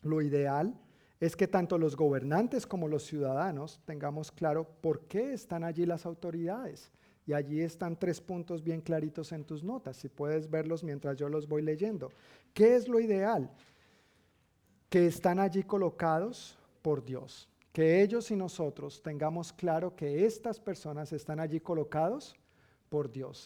lo 0.04 0.22
ideal 0.22 0.80
es 1.20 1.36
que 1.36 1.48
tanto 1.48 1.78
los 1.78 1.96
gobernantes 1.96 2.68
como 2.68 2.88
los 2.88 3.04
ciudadanos 3.04 3.82
tengamos 3.84 4.32
claro 4.32 4.68
por 4.82 5.08
qué 5.08 5.34
están 5.34 5.64
allí 5.64 5.86
las 5.86 6.06
autoridades. 6.06 6.92
Y 7.26 7.34
allí 7.34 7.62
están 7.62 7.98
tres 7.98 8.22
puntos 8.22 8.62
bien 8.64 8.82
claritos 8.82 9.32
en 9.32 9.46
tus 9.46 9.64
notas, 9.64 9.98
si 9.98 10.10
puedes 10.10 10.50
verlos 10.50 10.84
mientras 10.84 11.18
yo 11.18 11.30
los 11.30 11.48
voy 11.48 11.62
leyendo. 11.62 12.12
¿Qué 12.54 12.76
es 12.76 12.88
lo 12.88 13.00
ideal? 13.00 13.50
Que 14.90 15.08
están 15.08 15.40
allí 15.40 15.64
colocados 15.64 16.58
por 16.82 17.04
Dios. 17.04 17.50
Que 17.72 18.04
ellos 18.04 18.30
y 18.30 18.36
nosotros 18.36 19.02
tengamos 19.02 19.52
claro 19.54 19.96
que 19.96 20.26
estas 20.26 20.60
personas 20.60 21.14
están 21.14 21.40
allí 21.40 21.60
colocados 21.60 22.36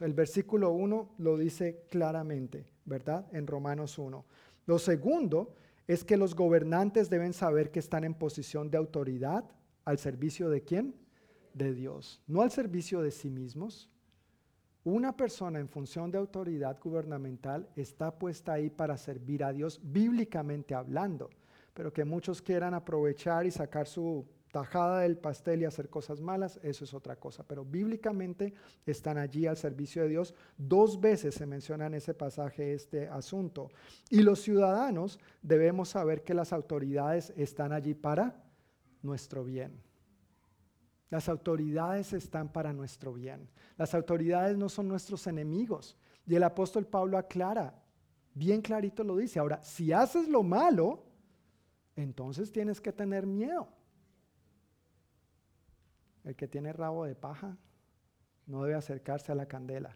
El 0.02 0.14
versículo 0.14 0.72
1 0.72 1.16
lo 1.20 1.38
dice 1.38 1.86
claramente, 1.90 2.66
¿verdad? 2.84 3.26
En 3.32 3.48
Romanos 3.48 3.98
1. 3.98 4.26
Lo 4.66 4.78
segundo 4.78 5.54
es 5.88 6.04
que 6.04 6.18
los 6.18 6.36
gobernantes 6.36 7.10
deben 7.10 7.32
saber 7.32 7.72
que 7.72 7.80
están 7.80 8.04
en 8.04 8.14
posición 8.14 8.70
de 8.70 8.78
autoridad 8.78 9.46
al 9.86 10.00
servicio 10.00 10.50
de 10.50 10.64
quién? 10.64 10.96
De 11.54 11.74
Dios, 11.74 12.22
no 12.28 12.42
al 12.42 12.52
servicio 12.52 13.02
de 13.02 13.12
sí 13.12 13.30
mismos. 13.30 13.90
Una 14.84 15.16
persona 15.16 15.60
en 15.60 15.70
función 15.70 16.12
de 16.12 16.18
autoridad 16.18 16.78
gubernamental 16.82 17.70
está 17.76 18.18
puesta 18.18 18.54
ahí 18.54 18.70
para 18.70 18.98
servir 18.98 19.44
a 19.44 19.54
Dios 19.54 19.80
bíblicamente 19.82 20.76
hablando, 20.76 21.30
pero 21.74 21.94
que 21.94 22.04
muchos 22.04 22.42
quieran 22.42 22.74
aprovechar 22.74 23.46
y 23.46 23.52
sacar 23.52 23.88
su 23.88 24.26
tajada 24.52 25.02
del 25.02 25.18
pastel 25.18 25.62
y 25.62 25.66
hacer 25.66 25.90
cosas 25.90 26.22
malas, 26.22 26.60
eso 26.64 26.84
es 26.84 26.94
otra 26.94 27.16
cosa. 27.18 27.44
Pero 27.48 27.66
bíblicamente 27.66 28.54
están 28.86 29.18
allí 29.18 29.46
al 29.46 29.58
servicio 29.58 30.04
de 30.04 30.10
Dios. 30.10 30.34
Dos 30.58 31.00
veces 31.00 31.36
se 31.36 31.46
menciona 31.46 31.88
en 31.88 31.96
ese 31.96 32.14
pasaje 32.14 32.74
este 32.74 33.08
asunto. 33.08 33.70
Y 34.10 34.22
los 34.22 34.42
ciudadanos 34.42 35.20
debemos 35.42 35.90
saber 35.90 36.24
que 36.24 36.34
las 36.34 36.54
autoridades 36.54 37.34
están 37.36 37.72
allí 37.72 37.94
para 37.94 38.44
nuestro 39.02 39.44
bien. 39.44 39.82
Las 41.10 41.30
autoridades 41.30 42.14
están 42.14 42.52
para 42.52 42.74
nuestro 42.74 43.14
bien. 43.14 43.50
Las 43.78 43.94
autoridades 43.94 44.58
no 44.58 44.70
son 44.70 44.88
nuestros 44.88 45.26
enemigos. 45.28 45.96
Y 46.26 46.36
el 46.36 46.44
apóstol 46.44 46.86
Pablo 46.86 47.18
aclara, 47.18 47.82
bien 48.34 48.62
clarito 48.62 49.04
lo 49.04 49.16
dice. 49.16 49.40
Ahora, 49.40 49.64
si 49.64 49.94
haces 49.94 50.28
lo 50.28 50.44
malo, 50.44 51.06
entonces 51.96 52.52
tienes 52.52 52.82
que 52.82 52.92
tener 52.92 53.26
miedo. 53.26 53.70
El 56.28 56.36
que 56.36 56.50
tiene 56.50 56.74
rabo 56.74 57.06
de 57.06 57.16
paja 57.16 57.56
no 58.48 58.64
debe 58.64 58.76
acercarse 58.76 59.32
a 59.32 59.36
la 59.36 59.46
candela 59.46 59.96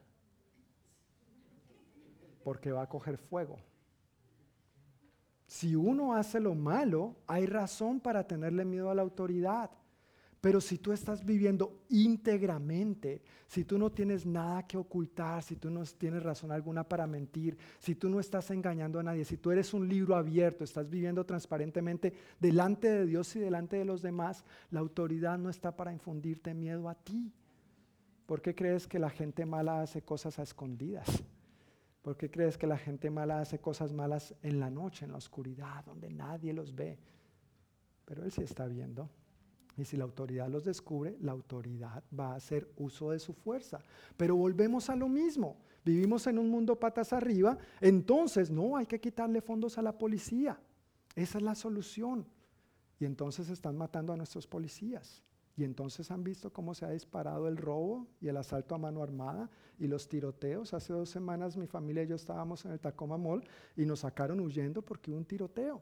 porque 2.46 2.72
va 2.72 2.84
a 2.84 2.88
coger 2.88 3.18
fuego. 3.18 3.58
Si 5.46 5.76
uno 5.76 6.16
hace 6.16 6.40
lo 6.40 6.56
malo, 6.56 7.18
hay 7.28 7.48
razón 7.48 8.00
para 8.00 8.26
tenerle 8.28 8.64
miedo 8.64 8.90
a 8.90 8.96
la 8.96 9.02
autoridad. 9.02 9.72
Pero 10.42 10.60
si 10.60 10.80
tú 10.80 10.92
estás 10.92 11.24
viviendo 11.24 11.84
íntegramente, 11.90 13.22
si 13.46 13.64
tú 13.64 13.78
no 13.78 13.92
tienes 13.92 14.26
nada 14.26 14.66
que 14.66 14.76
ocultar, 14.76 15.44
si 15.44 15.56
tú 15.56 15.70
no 15.70 15.84
tienes 15.84 16.24
razón 16.24 16.52
alguna 16.52 16.84
para 16.84 17.06
mentir, 17.06 17.56
si 17.78 17.94
tú 17.94 18.10
no 18.10 18.20
estás 18.20 18.50
engañando 18.50 19.00
a 19.00 19.04
nadie, 19.04 19.24
si 19.24 19.38
tú 19.38 19.52
eres 19.52 19.72
un 19.72 19.88
libro 19.88 20.16
abierto, 20.16 20.64
estás 20.64 20.90
viviendo 20.90 21.24
transparentemente 21.28 22.14
delante 22.40 22.90
de 22.90 23.06
Dios 23.06 23.36
y 23.36 23.40
delante 23.40 23.78
de 23.78 23.86
los 23.86 24.02
demás, 24.02 24.44
la 24.72 24.80
autoridad 24.80 25.38
no 25.38 25.52
está 25.52 25.76
para 25.76 25.94
infundirte 25.94 26.56
miedo 26.56 26.90
a 26.90 26.96
ti. 26.96 27.32
¿Por 28.26 28.42
qué 28.42 28.56
crees 28.56 28.88
que 28.88 28.98
la 28.98 29.12
gente 29.12 29.46
mala 29.46 29.84
hace 29.84 30.02
cosas 30.02 30.40
a 30.40 30.44
escondidas? 30.44 31.24
¿Por 32.02 32.18
qué 32.18 32.32
crees 32.32 32.58
que 32.58 32.66
la 32.66 32.80
gente 32.80 33.12
mala 33.12 33.42
hace 33.42 33.60
cosas 33.60 33.94
malas 33.94 34.34
en 34.42 34.60
la 34.60 34.72
noche, 34.72 35.06
en 35.06 35.12
la 35.12 35.20
oscuridad, 35.20 35.86
donde 35.86 36.10
nadie 36.10 36.52
los 36.52 36.74
ve? 36.74 36.98
Pero 38.06 38.24
Él 38.24 38.32
sí 38.32 38.42
está 38.42 38.66
viendo. 38.66 39.08
Y 39.78 39.86
si 39.86 39.98
la 39.98 40.04
autoridad 40.04 40.50
los 40.50 40.64
descubre, 40.66 41.18
la 41.22 41.32
autoridad 41.32 42.04
va 42.18 42.34
a 42.34 42.36
hacer 42.36 42.70
uso 42.78 43.12
de 43.12 43.20
su 43.20 43.34
fuerza. 43.34 43.80
Pero 44.18 44.36
volvemos 44.36 44.90
a 44.90 44.96
lo 44.96 45.08
mismo. 45.08 45.58
Vivimos 45.84 46.28
en 46.28 46.38
un 46.38 46.50
mundo 46.50 46.80
patas 46.80 47.12
arriba, 47.12 47.58
entonces 47.80 48.52
no 48.52 48.78
hay 48.78 48.86
que 48.86 49.00
quitarle 49.00 49.42
fondos 49.42 49.78
a 49.78 49.82
la 49.82 49.98
policía. 49.98 50.60
Esa 51.16 51.40
es 51.40 51.44
la 51.44 51.56
solución. 51.56 52.28
Y 53.00 53.06
entonces 53.06 53.50
están 53.50 53.78
matando 53.78 54.14
a 54.14 54.18
nuestros 54.18 54.46
policías. 54.46 55.24
Y 55.58 55.64
entonces 55.64 56.12
han 56.12 56.24
visto 56.24 56.54
cómo 56.54 56.74
se 56.74 56.86
ha 56.86 56.90
disparado 56.92 57.48
el 57.48 57.58
robo 57.58 58.08
y 58.22 58.28
el 58.28 58.38
asalto 58.38 58.76
a 58.76 58.78
mano 58.78 59.04
armada 59.04 59.50
y 59.80 59.88
los 59.88 60.08
tiroteos. 60.08 60.74
Hace 60.74 60.94
dos 60.94 61.10
semanas 61.10 61.58
mi 61.58 61.68
familia 61.68 62.04
y 62.04 62.08
yo 62.08 62.16
estábamos 62.16 62.64
en 62.66 62.72
el 62.72 62.80
Tacoma 62.80 63.18
Mall 63.18 63.44
y 63.76 63.86
nos 63.86 64.02
sacaron 64.02 64.40
huyendo 64.40 64.82
porque 64.82 65.12
hubo 65.12 65.18
un 65.18 65.26
tiroteo. 65.26 65.82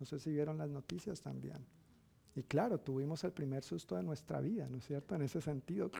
No 0.00 0.06
sé 0.06 0.18
si 0.18 0.30
vieron 0.30 0.58
las 0.58 0.70
noticias 0.70 1.20
también. 1.20 1.64
Y 2.38 2.44
claro, 2.44 2.78
tuvimos 2.78 3.24
el 3.24 3.32
primer 3.32 3.64
susto 3.64 3.96
de 3.96 4.04
nuestra 4.04 4.40
vida, 4.40 4.68
¿no 4.70 4.78
es 4.78 4.86
cierto? 4.86 5.16
En 5.16 5.22
ese 5.22 5.40
sentido. 5.40 5.90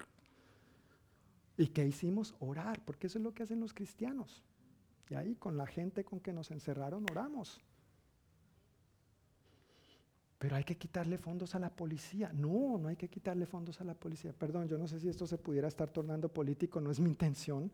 ¿Y 1.57 1.67
qué 1.67 1.85
hicimos? 1.85 2.37
Orar, 2.39 2.81
porque 2.85 3.09
eso 3.09 3.19
es 3.19 3.25
lo 3.25 3.35
que 3.35 3.43
hacen 3.43 3.59
los 3.59 3.75
cristianos. 3.75 4.45
Y 5.11 5.17
ahí 5.17 5.35
con 5.35 5.57
la 5.57 5.67
gente 5.67 6.05
con 6.05 6.21
que 6.21 6.33
nos 6.33 6.53
encerraron 6.53 7.05
oramos. 7.11 7.61
Pero 10.39 10.55
hay 10.55 10.63
que 10.63 10.77
quitarle 10.77 11.19
fondos 11.19 11.57
a 11.57 11.59
la 11.59 11.71
policía. 11.71 12.31
No, 12.33 12.79
no 12.79 12.87
hay 12.87 12.95
que 12.95 13.09
quitarle 13.09 13.45
fondos 13.45 13.81
a 13.81 13.85
la 13.85 13.95
policía. 13.95 14.33
Perdón, 14.33 14.69
yo 14.69 14.79
no 14.79 14.87
sé 14.87 15.01
si 15.01 15.09
esto 15.09 15.27
se 15.27 15.39
pudiera 15.39 15.67
estar 15.67 15.91
tornando 15.91 16.29
político, 16.29 16.81
no 16.81 16.93
es 16.93 17.01
mi 17.01 17.09
intención, 17.09 17.69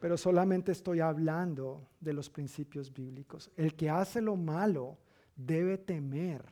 pero 0.00 0.16
solamente 0.16 0.72
estoy 0.72 0.98
hablando 0.98 1.90
de 2.00 2.12
los 2.12 2.28
principios 2.28 2.92
bíblicos. 2.92 3.52
El 3.56 3.76
que 3.76 3.88
hace 3.88 4.20
lo 4.20 4.34
malo 4.34 4.98
debe 5.36 5.78
temer 5.78 6.44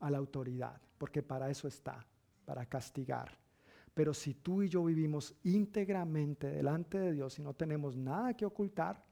a 0.00 0.10
la 0.10 0.18
autoridad 0.18 0.78
porque 1.00 1.22
para 1.22 1.48
eso 1.48 1.66
está, 1.66 2.04
para 2.44 2.66
castigar. 2.66 3.30
Pero 3.94 4.12
si 4.12 4.34
tú 4.34 4.62
y 4.62 4.68
yo 4.68 4.84
vivimos 4.84 5.34
íntegramente 5.44 6.50
delante 6.50 6.98
de 6.98 7.14
Dios 7.14 7.38
y 7.38 7.42
no 7.42 7.54
tenemos 7.54 7.96
nada 7.96 8.34
que 8.34 8.44
ocultar, 8.44 9.02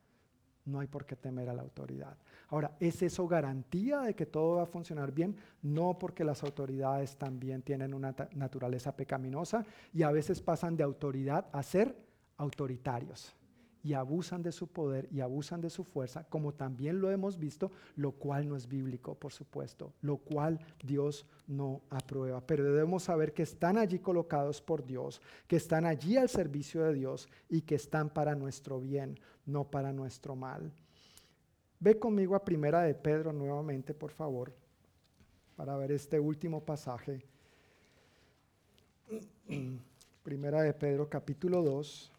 no 0.66 0.80
hay 0.80 0.86
por 0.86 1.06
qué 1.06 1.16
temer 1.16 1.48
a 1.48 1.54
la 1.54 1.62
autoridad. 1.62 2.18
Ahora, 2.48 2.76
¿es 2.78 3.00
eso 3.00 3.26
garantía 3.26 4.02
de 4.02 4.14
que 4.14 4.26
todo 4.26 4.56
va 4.56 4.64
a 4.64 4.66
funcionar 4.66 5.12
bien? 5.12 5.34
No 5.62 5.98
porque 5.98 6.24
las 6.24 6.42
autoridades 6.42 7.16
también 7.16 7.62
tienen 7.62 7.94
una 7.94 8.14
naturaleza 8.34 8.94
pecaminosa 8.94 9.64
y 9.94 10.02
a 10.02 10.10
veces 10.10 10.42
pasan 10.42 10.76
de 10.76 10.82
autoridad 10.82 11.46
a 11.52 11.62
ser 11.62 11.96
autoritarios 12.36 13.34
y 13.82 13.92
abusan 13.92 14.42
de 14.42 14.52
su 14.52 14.66
poder 14.66 15.08
y 15.10 15.20
abusan 15.20 15.60
de 15.60 15.70
su 15.70 15.84
fuerza, 15.84 16.24
como 16.24 16.52
también 16.52 17.00
lo 17.00 17.10
hemos 17.10 17.38
visto, 17.38 17.70
lo 17.96 18.12
cual 18.12 18.48
no 18.48 18.56
es 18.56 18.68
bíblico, 18.68 19.14
por 19.14 19.32
supuesto, 19.32 19.92
lo 20.02 20.16
cual 20.18 20.58
Dios 20.82 21.26
no 21.46 21.82
aprueba. 21.90 22.40
Pero 22.40 22.64
debemos 22.64 23.04
saber 23.04 23.32
que 23.32 23.42
están 23.42 23.78
allí 23.78 23.98
colocados 23.98 24.60
por 24.60 24.84
Dios, 24.84 25.20
que 25.46 25.56
están 25.56 25.86
allí 25.86 26.16
al 26.16 26.28
servicio 26.28 26.82
de 26.84 26.94
Dios 26.94 27.28
y 27.48 27.62
que 27.62 27.76
están 27.76 28.10
para 28.10 28.34
nuestro 28.34 28.80
bien, 28.80 29.18
no 29.46 29.64
para 29.64 29.92
nuestro 29.92 30.34
mal. 30.34 30.72
Ve 31.80 31.98
conmigo 31.98 32.34
a 32.34 32.44
Primera 32.44 32.82
de 32.82 32.94
Pedro 32.94 33.32
nuevamente, 33.32 33.94
por 33.94 34.10
favor, 34.10 34.52
para 35.56 35.76
ver 35.76 35.92
este 35.92 36.18
último 36.18 36.64
pasaje. 36.64 37.24
Primera 40.24 40.62
de 40.62 40.74
Pedro 40.74 41.08
capítulo 41.08 41.62
2. 41.62 42.12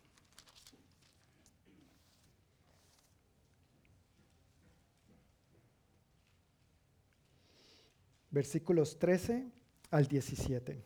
Versículos 8.32 8.98
13 8.98 9.48
al 9.92 10.08
17. 10.08 10.84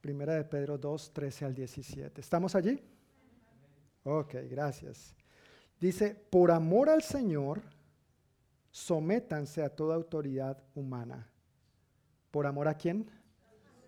Primera 0.00 0.34
de 0.34 0.44
Pedro 0.44 0.78
2, 0.78 1.12
13 1.12 1.44
al 1.44 1.54
17. 1.54 2.20
¿Estamos 2.20 2.54
allí? 2.54 2.82
Ok, 4.04 4.34
gracias. 4.48 5.14
Dice, 5.78 6.14
por 6.14 6.50
amor 6.50 6.88
al 6.88 7.02
Señor, 7.02 7.60
sométanse 8.70 9.62
a 9.62 9.68
toda 9.68 9.94
autoridad 9.94 10.62
humana. 10.74 11.30
¿Por 12.30 12.46
amor 12.46 12.68
a 12.68 12.74
quién? 12.74 13.10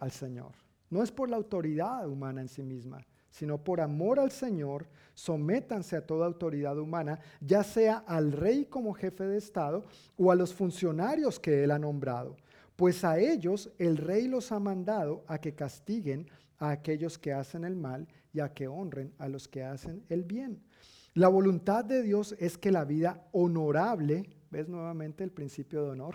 Al 0.01 0.11
Señor. 0.11 0.53
No 0.91 1.03
es 1.03 1.11
por 1.11 1.31
la 1.31 1.37
autoridad 1.37 2.07
humana 2.07 2.43
en 2.43 2.49
sí 2.49 2.63
misma, 2.63 3.07
sino 3.33 3.59
por 3.65 3.81
amor 3.81 4.21
al 4.21 4.31
Señor, 4.31 4.87
sométanse 5.15 5.97
a 5.97 6.07
toda 6.07 6.27
autoridad 6.27 6.79
humana, 6.79 7.19
ya 7.41 7.65
sea 7.65 8.05
al 8.07 8.31
rey 8.31 8.67
como 8.67 8.95
jefe 8.95 9.25
de 9.25 9.39
Estado 9.39 9.85
o 10.17 10.31
a 10.31 10.37
los 10.37 10.55
funcionarios 10.55 11.41
que 11.41 11.65
él 11.65 11.73
ha 11.73 11.81
nombrado 11.81 12.37
pues 12.77 13.05
a 13.05 13.19
ellos 13.19 13.71
el 13.79 13.97
rey 13.97 14.29
los 14.29 14.51
ha 14.53 14.59
mandado 14.59 15.25
a 15.29 15.39
que 15.41 15.55
castiguen 15.55 16.29
a 16.59 16.71
aquellos 16.71 17.19
que 17.19 17.33
hacen 17.33 17.65
el 17.65 17.77
mal 17.77 18.09
y 18.33 18.41
a 18.41 18.53
que 18.53 18.69
honren 18.69 19.13
a 19.19 19.29
los 19.29 19.49
que 19.49 19.63
hacen 19.63 20.05
el 20.09 20.25
bien. 20.25 20.63
La 21.15 21.29
voluntad 21.29 21.85
de 21.85 22.03
Dios 22.03 22.35
es 22.39 22.57
que 22.57 22.73
la 22.73 22.85
vida 22.85 23.29
honorable, 23.33 24.29
ves 24.51 24.69
nuevamente 24.69 25.23
el 25.23 25.31
principio 25.31 25.85
de 25.85 25.91
honor, 25.91 26.15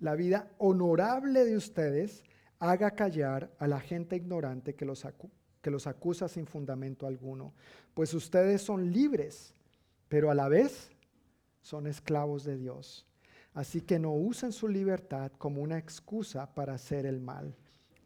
la 0.00 0.14
vida 0.16 0.50
honorable 0.58 1.44
de 1.44 1.56
ustedes 1.56 2.22
haga 2.58 2.90
callar 2.90 3.50
a 3.58 3.66
la 3.66 3.80
gente 3.80 4.16
ignorante 4.16 4.74
que 4.74 4.84
los, 4.84 5.06
que 5.66 5.70
los 5.72 5.88
acusa 5.88 6.28
sin 6.28 6.46
fundamento 6.46 7.08
alguno, 7.08 7.52
pues 7.92 8.14
ustedes 8.14 8.62
son 8.62 8.92
libres, 8.92 9.52
pero 10.08 10.30
a 10.30 10.34
la 10.36 10.48
vez 10.48 10.92
son 11.60 11.88
esclavos 11.88 12.44
de 12.44 12.56
Dios. 12.56 13.04
Así 13.52 13.80
que 13.80 13.98
no 13.98 14.12
usen 14.12 14.52
su 14.52 14.68
libertad 14.68 15.32
como 15.38 15.62
una 15.62 15.76
excusa 15.76 16.54
para 16.54 16.74
hacer 16.74 17.04
el 17.04 17.18
mal. 17.18 17.56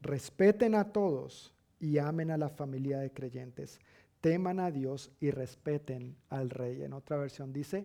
Respeten 0.00 0.74
a 0.74 0.90
todos 0.90 1.52
y 1.78 1.98
amen 1.98 2.30
a 2.30 2.38
la 2.38 2.48
familia 2.48 2.98
de 2.98 3.12
creyentes. 3.12 3.78
Teman 4.22 4.58
a 4.58 4.70
Dios 4.70 5.10
y 5.20 5.30
respeten 5.30 6.16
al 6.30 6.48
rey. 6.48 6.80
En 6.80 6.94
otra 6.94 7.18
versión 7.18 7.52
dice, 7.52 7.84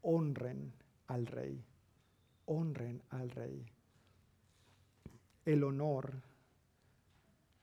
honren 0.00 0.72
al 1.08 1.26
rey. 1.26 1.62
Honren 2.46 3.02
al 3.10 3.28
rey. 3.32 3.66
El 5.44 5.62
honor 5.62 6.22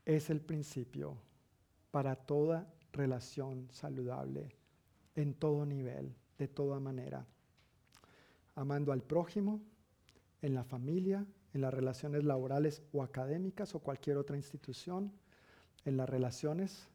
es 0.05 0.29
el 0.29 0.39
principio 0.39 1.17
para 1.91 2.15
toda 2.15 2.71
relación 2.91 3.67
saludable, 3.71 4.55
en 5.15 5.33
todo 5.33 5.65
nivel, 5.65 6.15
de 6.37 6.47
toda 6.47 6.79
manera. 6.79 7.25
Amando 8.55 8.91
al 8.91 9.01
prójimo, 9.01 9.61
en 10.41 10.53
la 10.53 10.63
familia, 10.63 11.25
en 11.53 11.61
las 11.61 11.73
relaciones 11.73 12.23
laborales 12.23 12.83
o 12.93 13.01
académicas 13.01 13.73
o 13.75 13.79
cualquier 13.79 14.17
otra 14.17 14.37
institución, 14.37 15.11
en 15.85 15.97
las 15.97 16.09
relaciones 16.09 16.87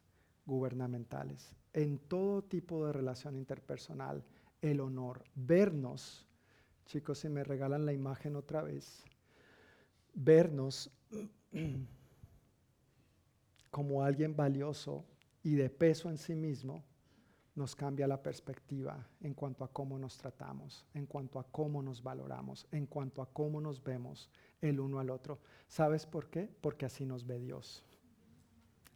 gubernamentales, 0.47 1.55
en 1.73 1.99
todo 1.99 2.43
tipo 2.43 2.87
de 2.87 2.93
relación 2.93 3.37
interpersonal, 3.37 4.25
el 4.61 4.81
honor, 4.81 5.25
vernos, 5.35 6.27
chicos, 6.87 7.19
si 7.19 7.29
me 7.29 7.45
regalan 7.45 7.87
la 7.87 7.93
imagen 7.93 8.37
otra 8.37 8.63
vez, 8.63 9.05
vernos 10.15 10.91
como 13.71 14.03
alguien 14.03 14.35
valioso 14.35 15.05
y 15.43 15.55
de 15.55 15.71
peso 15.71 16.11
en 16.11 16.19
sí 16.19 16.35
mismo, 16.35 16.85
nos 17.55 17.75
cambia 17.75 18.07
la 18.07 18.23
perspectiva 18.23 19.07
en 19.21 19.35
cuanto 19.35 19.65
a 19.65 19.73
cómo 19.73 19.99
nos 19.99 20.17
tratamos, 20.17 20.87
en 20.95 21.07
cuanto 21.07 21.39
a 21.39 21.45
cómo 21.45 21.83
nos 21.83 22.03
valoramos, 22.03 22.67
en 22.73 22.87
cuanto 22.87 23.23
a 23.23 23.27
cómo 23.27 23.61
nos 23.61 23.83
vemos 23.83 24.31
el 24.61 24.81
uno 24.81 24.99
al 24.99 25.11
otro. 25.11 25.39
¿Sabes 25.69 26.07
por 26.07 26.31
qué? 26.31 26.49
Porque 26.61 26.87
así 26.87 27.05
nos 27.05 27.27
ve 27.27 27.39
Dios. 27.39 27.85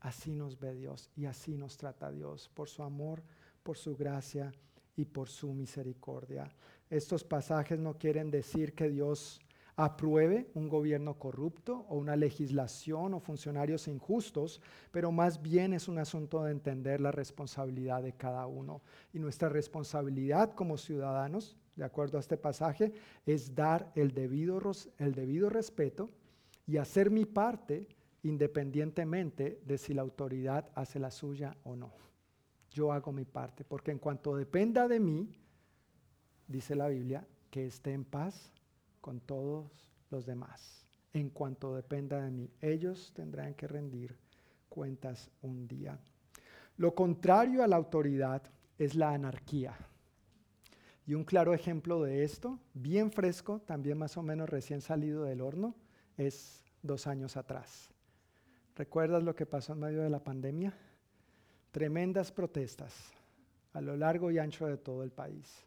Así 0.00 0.34
nos 0.34 0.58
ve 0.58 0.74
Dios 0.74 1.10
y 1.16 1.24
así 1.24 1.56
nos 1.56 1.76
trata 1.76 2.10
Dios, 2.10 2.50
por 2.54 2.68
su 2.68 2.82
amor, 2.82 3.22
por 3.62 3.76
su 3.76 3.96
gracia 3.96 4.52
y 4.96 5.04
por 5.04 5.28
su 5.28 5.52
misericordia. 5.52 6.50
Estos 6.90 7.24
pasajes 7.24 7.78
no 7.78 7.98
quieren 7.98 8.30
decir 8.30 8.74
que 8.74 8.88
Dios 8.88 9.40
apruebe 9.76 10.50
un 10.54 10.68
gobierno 10.68 11.18
corrupto 11.18 11.84
o 11.88 11.96
una 11.96 12.16
legislación 12.16 13.14
o 13.14 13.20
funcionarios 13.20 13.88
injustos, 13.88 14.60
pero 14.90 15.10
más 15.10 15.42
bien 15.42 15.72
es 15.72 15.88
un 15.88 15.98
asunto 15.98 16.44
de 16.44 16.52
entender 16.52 17.00
la 17.00 17.10
responsabilidad 17.10 18.02
de 18.02 18.12
cada 18.12 18.46
uno. 18.46 18.82
Y 19.12 19.18
nuestra 19.18 19.48
responsabilidad 19.48 20.54
como 20.54 20.76
ciudadanos, 20.76 21.56
de 21.74 21.84
acuerdo 21.84 22.18
a 22.18 22.20
este 22.20 22.36
pasaje, 22.36 22.92
es 23.26 23.54
dar 23.54 23.90
el 23.96 24.12
debido, 24.12 24.60
el 24.98 25.14
debido 25.14 25.50
respeto 25.50 26.10
y 26.66 26.76
hacer 26.76 27.10
mi 27.10 27.24
parte 27.24 27.88
independientemente 28.22 29.60
de 29.66 29.76
si 29.76 29.92
la 29.92 30.02
autoridad 30.02 30.70
hace 30.74 30.98
la 30.98 31.10
suya 31.10 31.56
o 31.64 31.76
no. 31.76 31.92
Yo 32.70 32.92
hago 32.92 33.12
mi 33.12 33.24
parte, 33.24 33.64
porque 33.64 33.90
en 33.90 33.98
cuanto 33.98 34.34
dependa 34.34 34.88
de 34.88 34.98
mí, 34.98 35.28
dice 36.48 36.74
la 36.74 36.88
Biblia, 36.88 37.26
que 37.50 37.66
esté 37.66 37.92
en 37.92 38.04
paz 38.04 38.53
con 39.04 39.20
todos 39.20 39.70
los 40.08 40.24
demás. 40.24 40.86
En 41.12 41.28
cuanto 41.28 41.74
dependa 41.74 42.22
de 42.22 42.30
mí, 42.30 42.50
ellos 42.62 43.12
tendrán 43.14 43.52
que 43.52 43.68
rendir 43.68 44.16
cuentas 44.70 45.30
un 45.42 45.68
día. 45.68 45.98
Lo 46.78 46.94
contrario 46.94 47.62
a 47.62 47.66
la 47.66 47.76
autoridad 47.76 48.42
es 48.78 48.94
la 48.94 49.10
anarquía. 49.10 49.76
Y 51.06 51.12
un 51.12 51.24
claro 51.24 51.52
ejemplo 51.52 52.02
de 52.02 52.24
esto, 52.24 52.58
bien 52.72 53.12
fresco, 53.12 53.60
también 53.66 53.98
más 53.98 54.16
o 54.16 54.22
menos 54.22 54.48
recién 54.48 54.80
salido 54.80 55.24
del 55.24 55.42
horno, 55.42 55.74
es 56.16 56.64
dos 56.80 57.06
años 57.06 57.36
atrás. 57.36 57.90
¿Recuerdas 58.74 59.22
lo 59.22 59.34
que 59.34 59.44
pasó 59.44 59.74
en 59.74 59.80
medio 59.80 60.00
de 60.00 60.08
la 60.08 60.24
pandemia? 60.24 60.72
Tremendas 61.72 62.32
protestas 62.32 63.12
a 63.74 63.82
lo 63.82 63.98
largo 63.98 64.30
y 64.30 64.38
ancho 64.38 64.66
de 64.66 64.78
todo 64.78 65.02
el 65.02 65.10
país. 65.10 65.66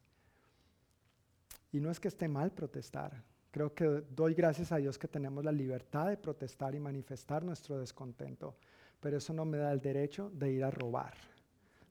Y 1.78 1.80
no 1.80 1.91
es 1.91 1.99
que 1.99 2.08
esté 2.08 2.28
mal 2.28 2.52
protestar. 2.52 3.24
Creo 3.52 3.72
que 3.72 3.86
doy 4.10 4.34
gracias 4.34 4.72
a 4.72 4.78
Dios 4.78 4.98
que 4.98 5.08
tenemos 5.08 5.45
la 5.45 5.52
libertad 5.52 6.08
de 6.08 6.18
protestar 6.18 6.74
y 6.74 6.80
manifestar 6.80 7.44
nuestro 7.44 7.78
descontento. 7.78 8.56
Pero 8.99 9.18
eso 9.18 9.32
no 9.32 9.45
me 9.45 9.60
da 9.60 9.72
el 9.72 9.80
derecho 9.80 10.32
de 10.32 10.54
ir 10.54 10.64
a 10.64 10.72
robar, 10.72 11.14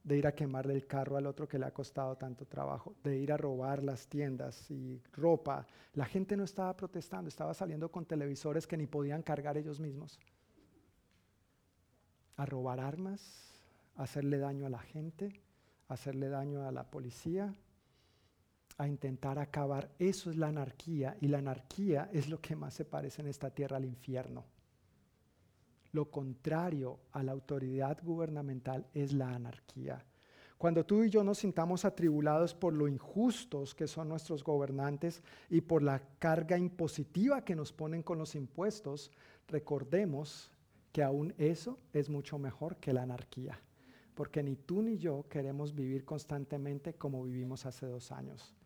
de 0.02 0.18
ir 0.18 0.26
a 0.26 0.34
quemarle 0.34 0.74
el 0.74 0.88
carro 0.88 1.16
al 1.16 1.26
otro 1.26 1.46
que 1.46 1.56
le 1.56 1.66
ha 1.66 1.70
costado 1.72 2.16
tanto 2.16 2.46
trabajo, 2.46 2.96
de 3.04 3.16
ir 3.16 3.30
a 3.30 3.36
robar 3.36 3.84
las 3.84 4.08
tiendas 4.08 4.68
y 4.72 5.00
ropa. 5.12 5.64
La 5.94 6.06
gente 6.06 6.36
no 6.36 6.42
estaba 6.42 6.76
protestando, 6.76 7.28
estaba 7.28 7.54
saliendo 7.54 7.88
con 7.88 8.06
televisores 8.06 8.66
que 8.66 8.76
ni 8.76 8.88
podían 8.88 9.22
cargar 9.22 9.56
ellos 9.56 9.78
mismos. 9.78 10.18
A 12.34 12.44
robar 12.44 12.80
armas, 12.80 13.62
hacerle 13.94 14.38
daño 14.38 14.66
a 14.66 14.70
la 14.70 14.80
gente, 14.80 15.40
hacerle 15.86 16.28
daño 16.28 16.66
a 16.66 16.72
la 16.72 16.90
policía, 16.90 17.54
a 18.78 18.86
intentar 18.86 19.38
acabar. 19.38 19.90
Eso 19.98 20.30
es 20.30 20.36
la 20.36 20.48
anarquía 20.48 21.16
y 21.20 21.28
la 21.28 21.38
anarquía 21.38 22.10
es 22.12 22.28
lo 22.28 22.40
que 22.40 22.56
más 22.56 22.74
se 22.74 22.84
parece 22.84 23.22
en 23.22 23.28
esta 23.28 23.50
tierra 23.50 23.76
al 23.76 23.84
infierno. 23.84 24.44
Lo 25.92 26.10
contrario 26.10 27.00
a 27.12 27.22
la 27.22 27.32
autoridad 27.32 27.98
gubernamental 28.02 28.86
es 28.92 29.12
la 29.12 29.30
anarquía. 29.30 30.04
Cuando 30.58 30.84
tú 30.84 31.04
y 31.04 31.10
yo 31.10 31.22
nos 31.22 31.38
sintamos 31.38 31.84
atribulados 31.84 32.54
por 32.54 32.72
lo 32.72 32.88
injustos 32.88 33.74
que 33.74 33.86
son 33.86 34.08
nuestros 34.08 34.42
gobernantes 34.42 35.22
y 35.50 35.60
por 35.60 35.82
la 35.82 36.00
carga 36.18 36.56
impositiva 36.56 37.44
que 37.44 37.54
nos 37.54 37.72
ponen 37.72 38.02
con 38.02 38.18
los 38.18 38.34
impuestos, 38.34 39.10
recordemos 39.48 40.50
que 40.92 41.02
aún 41.02 41.34
eso 41.36 41.78
es 41.92 42.08
mucho 42.08 42.38
mejor 42.38 42.76
que 42.76 42.94
la 42.94 43.02
anarquía, 43.02 43.60
porque 44.14 44.42
ni 44.42 44.56
tú 44.56 44.80
ni 44.80 44.96
yo 44.96 45.26
queremos 45.28 45.74
vivir 45.74 46.06
constantemente 46.06 46.94
como 46.94 47.22
vivimos 47.22 47.66
hace 47.66 47.84
dos 47.84 48.10
años 48.10 48.56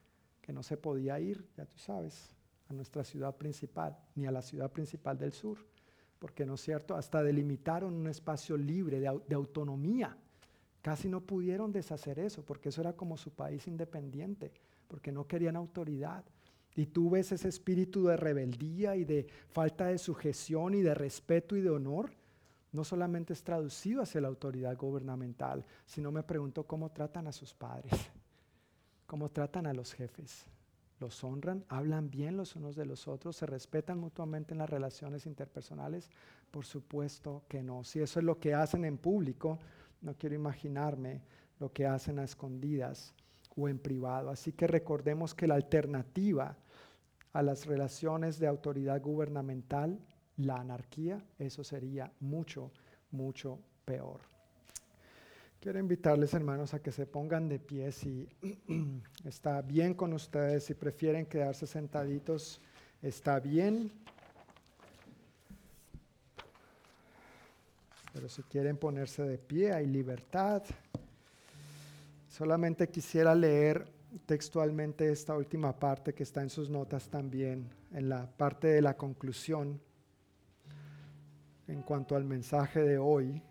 no 0.52 0.62
se 0.62 0.76
podía 0.76 1.18
ir, 1.20 1.46
ya 1.56 1.66
tú 1.66 1.78
sabes, 1.78 2.30
a 2.68 2.72
nuestra 2.72 3.04
ciudad 3.04 3.36
principal, 3.36 3.96
ni 4.14 4.26
a 4.26 4.30
la 4.30 4.42
ciudad 4.42 4.70
principal 4.70 5.18
del 5.18 5.32
sur, 5.32 5.58
porque 6.18 6.44
no 6.44 6.54
es 6.54 6.60
cierto, 6.60 6.94
hasta 6.94 7.22
delimitaron 7.22 7.94
un 7.94 8.08
espacio 8.08 8.56
libre 8.56 9.00
de, 9.00 9.20
de 9.26 9.34
autonomía. 9.34 10.16
Casi 10.82 11.08
no 11.08 11.20
pudieron 11.20 11.72
deshacer 11.72 12.18
eso, 12.18 12.44
porque 12.44 12.68
eso 12.68 12.80
era 12.80 12.92
como 12.92 13.16
su 13.16 13.30
país 13.30 13.66
independiente, 13.66 14.52
porque 14.88 15.12
no 15.12 15.26
querían 15.26 15.56
autoridad. 15.56 16.24
Y 16.76 16.86
tú 16.86 17.10
ves 17.10 17.32
ese 17.32 17.48
espíritu 17.48 18.04
de 18.04 18.16
rebeldía 18.16 18.96
y 18.96 19.04
de 19.04 19.26
falta 19.50 19.86
de 19.86 19.98
sujeción 19.98 20.74
y 20.74 20.82
de 20.82 20.94
respeto 20.94 21.56
y 21.56 21.60
de 21.60 21.70
honor, 21.70 22.10
no 22.72 22.84
solamente 22.84 23.32
es 23.32 23.42
traducido 23.42 24.02
hacia 24.02 24.20
la 24.20 24.28
autoridad 24.28 24.76
gubernamental, 24.76 25.64
sino 25.84 26.12
me 26.12 26.22
pregunto 26.22 26.64
cómo 26.64 26.90
tratan 26.92 27.26
a 27.26 27.32
sus 27.32 27.52
padres 27.52 28.10
cómo 29.10 29.28
tratan 29.28 29.66
a 29.66 29.74
los 29.74 29.92
jefes. 29.92 30.46
¿Los 31.00 31.24
honran? 31.24 31.64
¿Hablan 31.68 32.10
bien 32.10 32.36
los 32.36 32.54
unos 32.54 32.76
de 32.76 32.86
los 32.86 33.08
otros? 33.08 33.34
¿Se 33.34 33.44
respetan 33.44 33.98
mutuamente 33.98 34.54
en 34.54 34.58
las 34.58 34.70
relaciones 34.70 35.26
interpersonales? 35.26 36.08
Por 36.52 36.64
supuesto 36.64 37.42
que 37.48 37.60
no. 37.60 37.82
Si 37.82 37.98
eso 37.98 38.20
es 38.20 38.24
lo 38.24 38.38
que 38.38 38.54
hacen 38.54 38.84
en 38.84 38.98
público, 38.98 39.58
no 40.00 40.14
quiero 40.14 40.36
imaginarme 40.36 41.22
lo 41.58 41.72
que 41.72 41.88
hacen 41.88 42.20
a 42.20 42.22
escondidas 42.22 43.12
o 43.56 43.68
en 43.68 43.80
privado. 43.80 44.30
Así 44.30 44.52
que 44.52 44.68
recordemos 44.68 45.34
que 45.34 45.48
la 45.48 45.56
alternativa 45.56 46.56
a 47.32 47.42
las 47.42 47.66
relaciones 47.66 48.38
de 48.38 48.46
autoridad 48.46 49.02
gubernamental, 49.02 49.98
la 50.36 50.54
anarquía, 50.54 51.20
eso 51.36 51.64
sería 51.64 52.12
mucho, 52.20 52.70
mucho 53.10 53.58
peor. 53.84 54.20
Quiero 55.60 55.78
invitarles, 55.78 56.32
hermanos, 56.32 56.72
a 56.72 56.80
que 56.80 56.90
se 56.90 57.04
pongan 57.04 57.46
de 57.46 57.58
pie 57.58 57.92
si 57.92 58.26
está 59.26 59.60
bien 59.60 59.92
con 59.92 60.14
ustedes, 60.14 60.64
si 60.64 60.72
prefieren 60.72 61.26
quedarse 61.26 61.66
sentaditos, 61.66 62.62
está 63.02 63.38
bien. 63.40 63.92
Pero 68.14 68.30
si 68.30 68.42
quieren 68.44 68.78
ponerse 68.78 69.22
de 69.22 69.36
pie, 69.36 69.74
hay 69.74 69.84
libertad. 69.84 70.62
Solamente 72.30 72.88
quisiera 72.88 73.34
leer 73.34 73.86
textualmente 74.24 75.12
esta 75.12 75.36
última 75.36 75.78
parte 75.78 76.14
que 76.14 76.22
está 76.22 76.40
en 76.40 76.48
sus 76.48 76.70
notas 76.70 77.10
también, 77.10 77.68
en 77.92 78.08
la 78.08 78.26
parte 78.26 78.68
de 78.68 78.80
la 78.80 78.96
conclusión 78.96 79.78
en 81.68 81.82
cuanto 81.82 82.16
al 82.16 82.24
mensaje 82.24 82.80
de 82.80 82.96
hoy. 82.96 83.42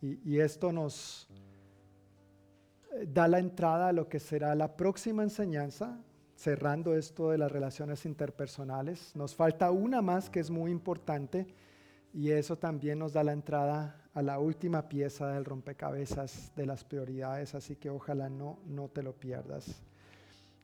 Y, 0.00 0.20
y 0.30 0.38
esto 0.38 0.70
nos 0.70 1.28
da 3.06 3.28
la 3.28 3.38
entrada 3.38 3.88
a 3.88 3.92
lo 3.92 4.08
que 4.08 4.20
será 4.20 4.54
la 4.54 4.76
próxima 4.76 5.22
enseñanza, 5.22 5.98
cerrando 6.36 6.94
esto 6.94 7.30
de 7.30 7.38
las 7.38 7.50
relaciones 7.50 8.04
interpersonales. 8.06 9.14
Nos 9.14 9.34
falta 9.34 9.70
una 9.70 10.02
más 10.02 10.30
que 10.30 10.40
es 10.40 10.50
muy 10.50 10.70
importante 10.70 11.46
y 12.12 12.30
eso 12.30 12.56
también 12.56 12.98
nos 12.98 13.12
da 13.12 13.24
la 13.24 13.32
entrada 13.32 14.00
a 14.14 14.22
la 14.22 14.38
última 14.38 14.88
pieza 14.88 15.28
del 15.28 15.44
rompecabezas 15.44 16.52
de 16.56 16.64
las 16.64 16.84
prioridades, 16.84 17.54
así 17.54 17.76
que 17.76 17.90
ojalá 17.90 18.30
no, 18.30 18.58
no 18.66 18.88
te 18.88 19.02
lo 19.02 19.12
pierdas. 19.12 19.82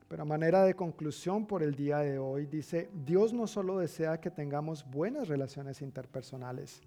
Pero 0.07 0.23
a 0.23 0.25
manera 0.25 0.63
de 0.63 0.75
conclusión 0.75 1.45
por 1.45 1.63
el 1.63 1.75
día 1.75 1.99
de 1.99 2.19
hoy, 2.19 2.45
dice, 2.47 2.89
Dios 3.05 3.33
no 3.33 3.47
solo 3.47 3.77
desea 3.77 4.19
que 4.19 4.31
tengamos 4.31 4.85
buenas 4.89 5.27
relaciones 5.27 5.81
interpersonales, 5.81 6.81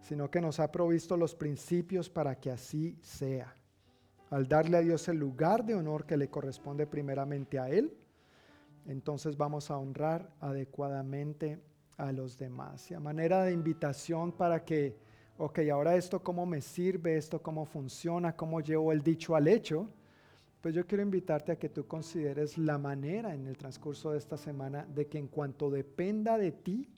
sino 0.00 0.30
que 0.30 0.40
nos 0.40 0.60
ha 0.60 0.72
provisto 0.72 1.16
los 1.16 1.34
principios 1.34 2.08
para 2.08 2.34
que 2.34 2.50
así 2.50 2.96
sea. 3.02 3.54
Al 4.30 4.48
darle 4.48 4.78
a 4.78 4.80
Dios 4.80 5.08
el 5.08 5.18
lugar 5.18 5.64
de 5.64 5.74
honor 5.74 6.06
que 6.06 6.16
le 6.16 6.28
corresponde 6.28 6.86
primeramente 6.86 7.58
a 7.58 7.68
Él, 7.68 7.92
entonces 8.86 9.36
vamos 9.36 9.70
a 9.70 9.76
honrar 9.76 10.30
adecuadamente 10.40 11.60
a 11.96 12.12
los 12.12 12.38
demás. 12.38 12.90
Y 12.90 12.94
a 12.94 13.00
manera 13.00 13.44
de 13.44 13.52
invitación 13.52 14.32
para 14.32 14.64
que 14.64 14.96
ok, 15.40 15.60
ahora 15.72 15.96
esto 15.96 16.22
cómo 16.22 16.44
me 16.44 16.60
sirve, 16.60 17.16
esto 17.16 17.40
cómo 17.40 17.64
funciona, 17.64 18.36
cómo 18.36 18.60
llevo 18.60 18.92
el 18.92 19.02
dicho 19.02 19.34
al 19.34 19.48
hecho, 19.48 19.88
pues 20.60 20.74
yo 20.74 20.86
quiero 20.86 21.02
invitarte 21.02 21.50
a 21.50 21.58
que 21.58 21.70
tú 21.70 21.86
consideres 21.86 22.58
la 22.58 22.76
manera 22.76 23.34
en 23.34 23.46
el 23.46 23.56
transcurso 23.56 24.12
de 24.12 24.18
esta 24.18 24.36
semana 24.36 24.84
de 24.84 25.06
que 25.06 25.16
en 25.16 25.28
cuanto 25.28 25.70
dependa 25.70 26.36
de 26.36 26.52
ti, 26.52 26.90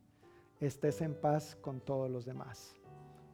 estés 0.58 1.02
en 1.02 1.14
paz 1.14 1.56
con 1.60 1.80
todos 1.80 2.10
los 2.10 2.24
demás, 2.24 2.74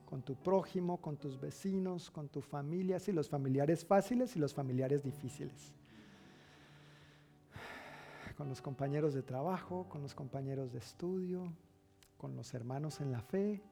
con 0.09 0.23
tu 0.23 0.37
prójimo, 0.37 0.97
con 1.03 1.19
tus 1.19 1.39
vecinos, 1.39 2.11
con 2.11 2.31
tu 2.31 2.41
familia, 2.41 2.99
sí, 2.99 3.13
los 3.13 3.29
familiares 3.29 3.85
fáciles 3.85 4.35
y 4.37 4.39
los 4.39 4.55
familiares 4.55 5.03
difíciles, 5.03 5.75
con 8.35 8.49
los 8.49 8.63
compañeros 8.63 9.13
de 9.13 9.23
trabajo, 9.23 9.87
con 9.91 10.01
los 10.01 10.15
compañeros 10.15 10.73
de 10.73 10.79
estudio, 10.79 11.53
con 12.17 12.35
los 12.35 12.55
hermanos 12.55 13.03
en 13.03 13.13
la 13.13 13.21
fe, 13.21 13.63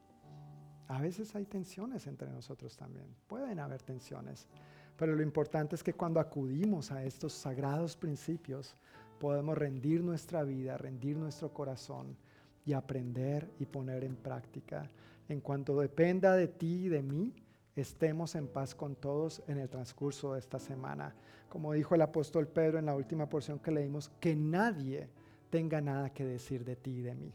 a 0.87 1.01
veces 1.01 1.35
hay 1.35 1.45
tensiones 1.45 2.05
entre 2.05 2.29
nosotros 2.29 2.77
también, 2.77 3.07
pueden 3.25 3.59
haber 3.59 3.81
tensiones, 3.81 4.47
pero 4.95 5.15
lo 5.15 5.23
importante 5.23 5.75
es 5.75 5.81
que 5.81 5.93
cuando 5.93 6.19
acudimos 6.19 6.91
a 6.91 7.03
estos 7.03 7.33
sagrados 7.33 7.97
principios, 7.97 8.75
podemos 9.19 9.57
rendir 9.57 10.03
nuestra 10.03 10.43
vida, 10.43 10.77
rendir 10.77 11.17
nuestro 11.17 11.51
corazón 11.51 12.15
y 12.63 12.73
aprender 12.73 13.49
y 13.57 13.65
poner 13.65 14.03
en 14.03 14.15
práctica. 14.15 14.87
En 15.29 15.41
cuanto 15.41 15.79
dependa 15.79 16.35
de 16.35 16.47
ti 16.47 16.85
y 16.85 16.89
de 16.89 17.03
mí, 17.03 17.33
estemos 17.75 18.35
en 18.35 18.47
paz 18.47 18.73
con 18.73 18.95
todos 18.95 19.43
en 19.47 19.57
el 19.57 19.69
transcurso 19.69 20.33
de 20.33 20.39
esta 20.39 20.59
semana. 20.59 21.15
Como 21.49 21.73
dijo 21.73 21.95
el 21.95 22.01
apóstol 22.01 22.47
Pedro 22.47 22.79
en 22.79 22.85
la 22.85 22.95
última 22.95 23.29
porción 23.29 23.59
que 23.59 23.71
leímos, 23.71 24.09
que 24.19 24.35
nadie 24.35 25.09
tenga 25.49 25.81
nada 25.81 26.13
que 26.13 26.25
decir 26.25 26.63
de 26.65 26.75
ti 26.75 26.91
y 26.91 27.01
de 27.01 27.15
mí 27.15 27.33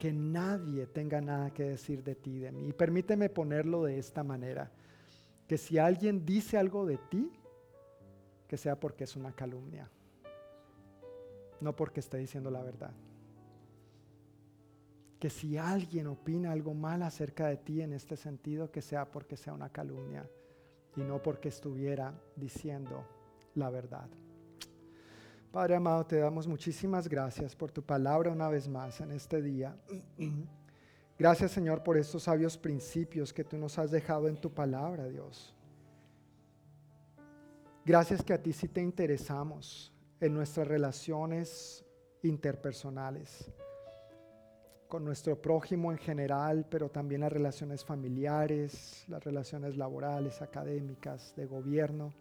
que 0.00 0.14
nadie 0.14 0.86
tenga 0.86 1.20
nada 1.20 1.50
que 1.50 1.62
decir 1.62 2.02
de 2.02 2.14
ti 2.14 2.36
y 2.36 2.38
de 2.38 2.50
mí. 2.50 2.68
Y 2.68 2.72
permíteme 2.72 3.28
ponerlo 3.28 3.84
de 3.84 3.98
esta 3.98 4.24
manera, 4.24 4.72
que 5.46 5.58
si 5.58 5.76
alguien 5.76 6.24
dice 6.24 6.56
algo 6.56 6.86
de 6.86 6.96
ti, 6.96 7.30
que 8.48 8.56
sea 8.56 8.80
porque 8.80 9.04
es 9.04 9.14
una 9.14 9.32
calumnia, 9.32 9.90
no 11.60 11.76
porque 11.76 12.00
esté 12.00 12.16
diciendo 12.16 12.50
la 12.50 12.62
verdad. 12.62 12.92
Que 15.20 15.30
si 15.30 15.56
alguien 15.56 16.08
opina 16.08 16.50
algo 16.50 16.74
mal 16.74 17.02
acerca 17.02 17.46
de 17.46 17.58
ti 17.58 17.82
en 17.82 17.92
este 17.92 18.16
sentido, 18.16 18.72
que 18.72 18.82
sea 18.82 19.04
porque 19.04 19.36
sea 19.36 19.52
una 19.52 19.68
calumnia 19.68 20.28
y 20.96 21.02
no 21.02 21.22
porque 21.22 21.50
estuviera 21.50 22.12
diciendo 22.34 23.06
la 23.54 23.70
verdad. 23.70 24.08
Padre 25.52 25.74
amado, 25.76 26.06
te 26.06 26.16
damos 26.16 26.46
muchísimas 26.46 27.08
gracias 27.08 27.54
por 27.54 27.70
tu 27.70 27.82
palabra 27.82 28.30
una 28.30 28.48
vez 28.48 28.68
más 28.68 29.00
en 29.00 29.10
este 29.10 29.42
día. 29.42 29.76
Gracias 31.18 31.50
Señor 31.50 31.82
por 31.82 31.98
estos 31.98 32.22
sabios 32.22 32.56
principios 32.56 33.30
que 33.30 33.44
tú 33.44 33.58
nos 33.58 33.78
has 33.78 33.90
dejado 33.90 34.26
en 34.26 34.40
tu 34.40 34.54
palabra, 34.54 35.06
Dios. 35.06 35.54
Gracias 37.84 38.22
que 38.22 38.32
a 38.32 38.42
ti 38.42 38.54
sí 38.54 38.68
te 38.68 38.80
interesamos 38.80 39.92
en 40.20 40.32
nuestras 40.32 40.66
relaciones 40.66 41.84
interpersonales, 42.22 43.50
con 44.90 45.04
nuestro 45.04 45.40
prójimo 45.40 45.92
en 45.92 45.98
general, 45.98 46.66
pero 46.68 46.90
también 46.90 47.20
las 47.20 47.32
relaciones 47.32 47.84
familiares, 47.84 49.04
las 49.06 49.22
relaciones 49.22 49.76
laborales, 49.76 50.42
académicas, 50.42 51.32
de 51.36 51.46
gobierno. 51.46 52.12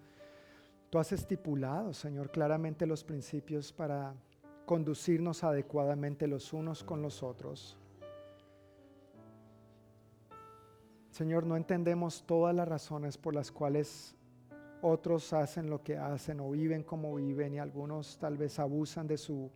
Tú 0.92 1.00
has 1.00 1.12
estipulado, 1.12 1.94
Señor, 1.94 2.30
claramente 2.30 2.86
los 2.86 3.04
principios 3.04 3.74
para 3.74 4.14
conducirnos 4.68 5.44
adecuadamente 5.44 6.28
los 6.28 6.54
unos 6.54 6.84
con 6.84 7.02
los 7.02 7.24
otros. 7.24 7.76
Señor, 11.10 11.48
no 11.48 11.58
entendemos 11.58 12.24
todas 12.28 12.56
las 12.56 12.68
razones 12.68 13.18
por 13.18 13.34
las 13.34 13.52
cuales 13.52 14.16
otros 14.84 15.34
hacen 15.34 15.72
lo 15.72 15.82
que 15.82 15.98
hacen 15.98 16.40
o 16.40 16.52
viven 16.52 16.84
como 16.84 17.16
viven 17.16 17.56
y 17.56 17.60
algunos 17.60 18.20
tal 18.20 18.38
vez 18.38 18.60
abusan 18.60 19.08
de 19.08 19.18
su 19.18 19.50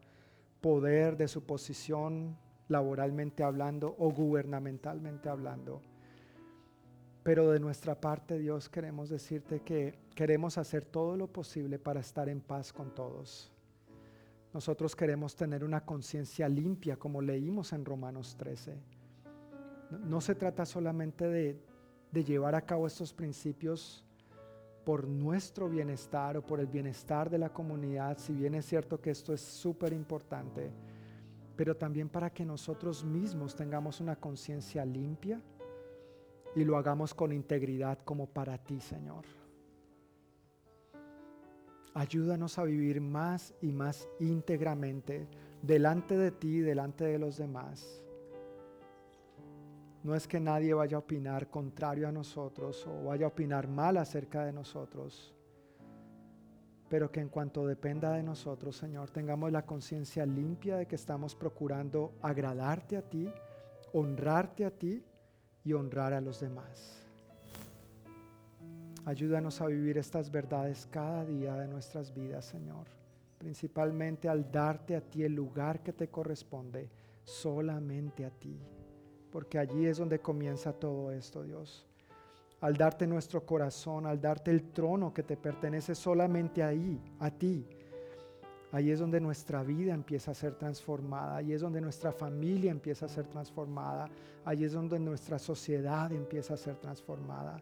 poder, 0.62 1.16
de 1.16 1.28
su 1.28 1.44
posición 1.46 2.42
laboralmente 2.74 3.44
hablando 3.44 3.96
o 3.98 4.12
gubernamentalmente 4.12 5.30
hablando. 5.30 5.82
Pero 7.24 7.52
de 7.52 7.60
nuestra 7.60 7.96
parte, 7.96 8.38
Dios, 8.38 8.68
queremos 8.68 9.08
decirte 9.10 9.62
que 9.62 9.98
queremos 10.14 10.58
hacer 10.58 10.84
todo 10.84 11.16
lo 11.16 11.28
posible 11.28 11.80
para 11.80 12.02
estar 12.02 12.28
en 12.28 12.42
paz 12.42 12.74
con 12.74 12.94
todos. 12.94 13.50
Nosotros 14.54 14.96
queremos 14.96 15.36
tener 15.36 15.64
una 15.64 15.86
conciencia 15.86 16.50
limpia, 16.50 16.98
como 16.98 17.22
leímos 17.22 17.72
en 17.72 17.86
Romanos 17.86 18.36
13. 18.38 18.78
No, 20.06 20.20
se 20.20 20.36
trata 20.36 20.66
solamente 20.66 21.28
de, 21.28 21.58
de 22.12 22.24
llevar 22.24 22.56
a 22.56 22.66
cabo 22.66 22.88
estos 22.88 23.14
principios 23.14 24.04
por 24.84 25.08
nuestro 25.08 25.70
bienestar 25.70 26.36
o 26.38 26.42
por 26.46 26.60
el 26.60 26.68
bienestar 26.68 27.30
de 27.30 27.38
la 27.38 27.54
comunidad, 27.54 28.18
si 28.18 28.34
bien 28.34 28.56
es 28.56 28.66
cierto 28.66 29.00
que 29.00 29.12
esto 29.12 29.32
es 29.34 29.42
súper 29.42 29.94
importante, 29.94 30.72
pero 31.56 31.76
también 31.76 32.10
para 32.10 32.32
que 32.32 32.46
nosotros 32.46 33.04
mismos 33.04 33.56
tengamos 33.56 34.00
una 34.00 34.16
conciencia 34.16 34.86
limpia 34.86 35.42
y 36.56 36.64
lo 36.64 36.78
hagamos 36.78 37.14
con 37.14 37.32
integridad 37.32 38.00
como 38.04 38.28
para 38.28 38.58
ti, 38.58 38.80
Señor. 38.80 39.26
Ayúdanos 41.96 42.58
a 42.58 42.64
vivir 42.64 43.02
más 43.02 43.54
y 43.62 43.72
más 43.72 44.08
íntegramente 44.20 45.28
delante 45.62 46.18
de 46.18 46.32
ti 46.32 46.58
y 46.58 46.62
delante 46.62 47.06
de 47.06 47.20
los 47.20 47.38
demás. 47.38 48.04
No 50.04 50.16
es 50.16 50.28
que 50.28 50.40
nadie 50.40 50.74
vaya 50.74 50.98
a 50.98 51.00
opinar 51.00 51.50
contrario 51.50 52.08
a 52.08 52.12
nosotros 52.12 52.86
o 52.88 53.06
vaya 53.06 53.26
a 53.26 53.30
opinar 53.30 53.68
mal 53.68 53.98
acerca 53.98 54.44
de 54.44 54.52
nosotros, 54.52 55.34
pero 56.94 57.12
que 57.12 57.22
en 57.22 57.30
cuanto 57.30 57.66
dependa 57.66 58.12
de 58.12 58.22
nosotros, 58.22 58.78
Señor, 58.78 59.10
tengamos 59.10 59.52
la 59.52 59.66
conciencia 59.66 60.28
limpia 60.28 60.78
de 60.78 60.86
que 60.86 60.94
estamos 60.94 61.34
procurando 61.34 62.14
agradarte 62.22 62.98
a 62.98 63.02
ti, 63.02 63.28
honrarte 63.94 64.64
a 64.64 64.70
ti 64.70 65.04
y 65.64 65.74
honrar 65.74 66.14
a 66.14 66.22
los 66.22 66.40
demás. 66.40 67.04
Ayúdanos 69.06 69.60
a 69.60 69.66
vivir 69.66 69.98
estas 69.98 70.30
verdades 70.30 70.88
cada 70.92 71.26
día 71.26 71.56
de 71.56 71.68
nuestras 71.68 72.14
vidas, 72.14 72.46
Señor, 72.46 72.86
principalmente 73.40 74.30
al 74.30 74.52
darte 74.52 74.96
a 74.96 75.02
ti 75.02 75.24
el 75.24 75.34
lugar 75.34 75.82
que 75.82 75.94
te 75.94 76.10
corresponde, 76.10 76.92
solamente 77.24 78.24
a 78.24 78.30
ti, 78.30 78.62
porque 79.32 79.58
allí 79.58 79.88
es 79.88 79.98
donde 79.98 80.20
comienza 80.20 80.72
todo 80.72 81.12
esto, 81.12 81.42
Dios. 81.42 81.88
Al 82.64 82.78
darte 82.78 83.06
nuestro 83.06 83.46
corazón, 83.46 84.06
al 84.06 84.22
darte 84.22 84.50
el 84.50 84.72
trono 84.72 85.14
que 85.14 85.22
te 85.22 85.36
pertenece 85.36 85.94
solamente 85.94 86.64
ahí, 86.64 86.98
a 87.20 87.30
ti. 87.30 87.68
Ahí 88.72 88.90
es 88.90 89.00
donde 89.00 89.20
nuestra 89.20 89.64
vida 89.64 89.94
empieza 89.94 90.32
a 90.32 90.34
ser 90.34 90.56
transformada, 90.56 91.36
ahí 91.36 91.52
es 91.52 91.60
donde 91.60 91.82
nuestra 91.82 92.14
familia 92.14 92.72
empieza 92.72 93.06
a 93.06 93.10
ser 93.10 93.28
transformada, 93.28 94.08
ahí 94.46 94.64
es 94.64 94.72
donde 94.72 94.98
nuestra 94.98 95.38
sociedad 95.40 96.10
empieza 96.14 96.54
a 96.54 96.58
ser 96.58 96.78
transformada. 96.78 97.62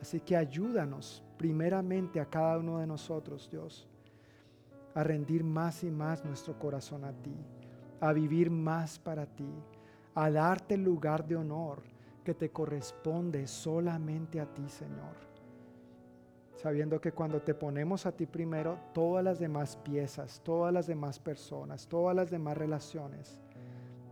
Así 0.00 0.20
que 0.20 0.34
ayúdanos 0.34 1.22
primeramente 1.36 2.18
a 2.18 2.24
cada 2.24 2.56
uno 2.56 2.78
de 2.78 2.86
nosotros, 2.86 3.50
Dios, 3.52 3.86
a 4.94 5.04
rendir 5.04 5.44
más 5.44 5.84
y 5.84 5.90
más 5.90 6.24
nuestro 6.24 6.58
corazón 6.58 7.04
a 7.04 7.12
ti, 7.12 7.36
a 8.00 8.14
vivir 8.14 8.50
más 8.50 8.98
para 8.98 9.26
ti, 9.26 9.52
a 10.14 10.30
darte 10.30 10.72
el 10.72 10.84
lugar 10.84 11.28
de 11.28 11.36
honor 11.36 11.97
que 12.28 12.34
te 12.34 12.50
corresponde 12.50 13.46
solamente 13.46 14.38
a 14.38 14.44
ti, 14.44 14.68
Señor. 14.68 15.16
Sabiendo 16.56 17.00
que 17.00 17.12
cuando 17.12 17.40
te 17.40 17.54
ponemos 17.54 18.04
a 18.04 18.12
ti 18.12 18.26
primero, 18.26 18.78
todas 18.92 19.24
las 19.24 19.38
demás 19.38 19.78
piezas, 19.78 20.42
todas 20.44 20.70
las 20.70 20.86
demás 20.86 21.18
personas, 21.18 21.88
todas 21.88 22.14
las 22.14 22.30
demás 22.30 22.58
relaciones 22.58 23.40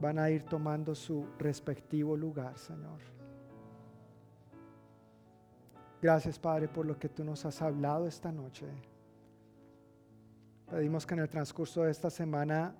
van 0.01 0.19
a 0.19 0.31
ir 0.31 0.45
tomando 0.45 0.95
su 0.95 1.27
respectivo 1.39 2.17
lugar, 2.17 2.57
Señor. 2.57 3.01
Gracias, 6.01 6.39
Padre, 6.39 6.69
por 6.69 6.87
lo 6.87 6.99
que 6.99 7.11
tú 7.11 7.23
nos 7.23 7.45
has 7.45 7.61
hablado 7.61 8.07
esta 8.07 8.33
noche. 8.33 8.65
Pedimos 10.71 11.05
que 11.05 11.13
en 11.13 11.21
el 11.21 11.29
transcurso 11.29 11.83
de 11.83 11.91
esta 11.91 12.09
semana 12.09 12.75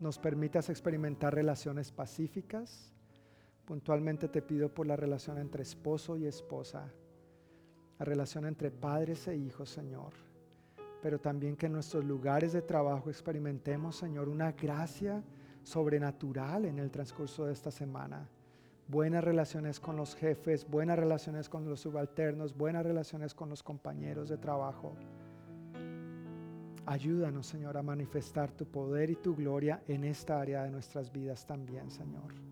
nos 0.00 0.18
permitas 0.18 0.68
experimentar 0.68 1.32
relaciones 1.32 1.92
pacíficas. 1.92 2.91
Puntualmente 3.64 4.28
te 4.28 4.42
pido 4.42 4.68
por 4.68 4.86
la 4.86 4.96
relación 4.96 5.38
entre 5.38 5.62
esposo 5.62 6.16
y 6.16 6.26
esposa, 6.26 6.92
la 7.98 8.04
relación 8.04 8.46
entre 8.46 8.70
padres 8.70 9.26
e 9.28 9.36
hijos, 9.36 9.70
Señor. 9.70 10.12
Pero 11.00 11.20
también 11.20 11.56
que 11.56 11.66
en 11.66 11.72
nuestros 11.72 12.04
lugares 12.04 12.52
de 12.52 12.62
trabajo 12.62 13.10
experimentemos, 13.10 13.96
Señor, 13.96 14.28
una 14.28 14.52
gracia 14.52 15.22
sobrenatural 15.62 16.64
en 16.64 16.78
el 16.78 16.90
transcurso 16.90 17.46
de 17.46 17.52
esta 17.52 17.70
semana 17.70 18.28
buenas 18.92 19.24
relaciones 19.24 19.80
con 19.80 19.96
los 19.96 20.14
jefes, 20.14 20.68
buenas 20.68 20.98
relaciones 20.98 21.48
con 21.48 21.64
los 21.68 21.80
subalternos, 21.80 22.54
buenas 22.54 22.84
relaciones 22.84 23.34
con 23.34 23.48
los 23.48 23.62
compañeros 23.62 24.28
de 24.28 24.36
trabajo. 24.36 24.94
Ayúdanos, 26.84 27.46
Señor, 27.46 27.78
a 27.78 27.82
manifestar 27.82 28.52
tu 28.52 28.66
poder 28.66 29.08
y 29.08 29.16
tu 29.16 29.34
gloria 29.34 29.82
en 29.88 30.04
esta 30.04 30.38
área 30.38 30.64
de 30.64 30.70
nuestras 30.70 31.10
vidas 31.10 31.46
también, 31.46 31.90
Señor. 31.90 32.51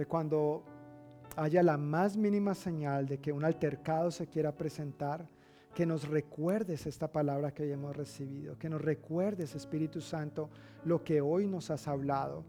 Que 0.00 0.06
cuando 0.06 0.62
haya 1.36 1.62
la 1.62 1.76
más 1.76 2.16
mínima 2.16 2.54
señal 2.54 3.06
de 3.06 3.18
que 3.18 3.34
un 3.34 3.44
altercado 3.44 4.10
se 4.10 4.28
quiera 4.28 4.50
presentar, 4.50 5.28
que 5.74 5.84
nos 5.84 6.08
recuerdes 6.08 6.86
esta 6.86 7.12
palabra 7.12 7.52
que 7.52 7.64
hoy 7.64 7.72
hemos 7.72 7.94
recibido, 7.94 8.56
que 8.56 8.70
nos 8.70 8.80
recuerdes, 8.80 9.54
Espíritu 9.54 10.00
Santo, 10.00 10.48
lo 10.86 11.04
que 11.04 11.20
hoy 11.20 11.46
nos 11.46 11.70
has 11.70 11.86
hablado 11.86 12.46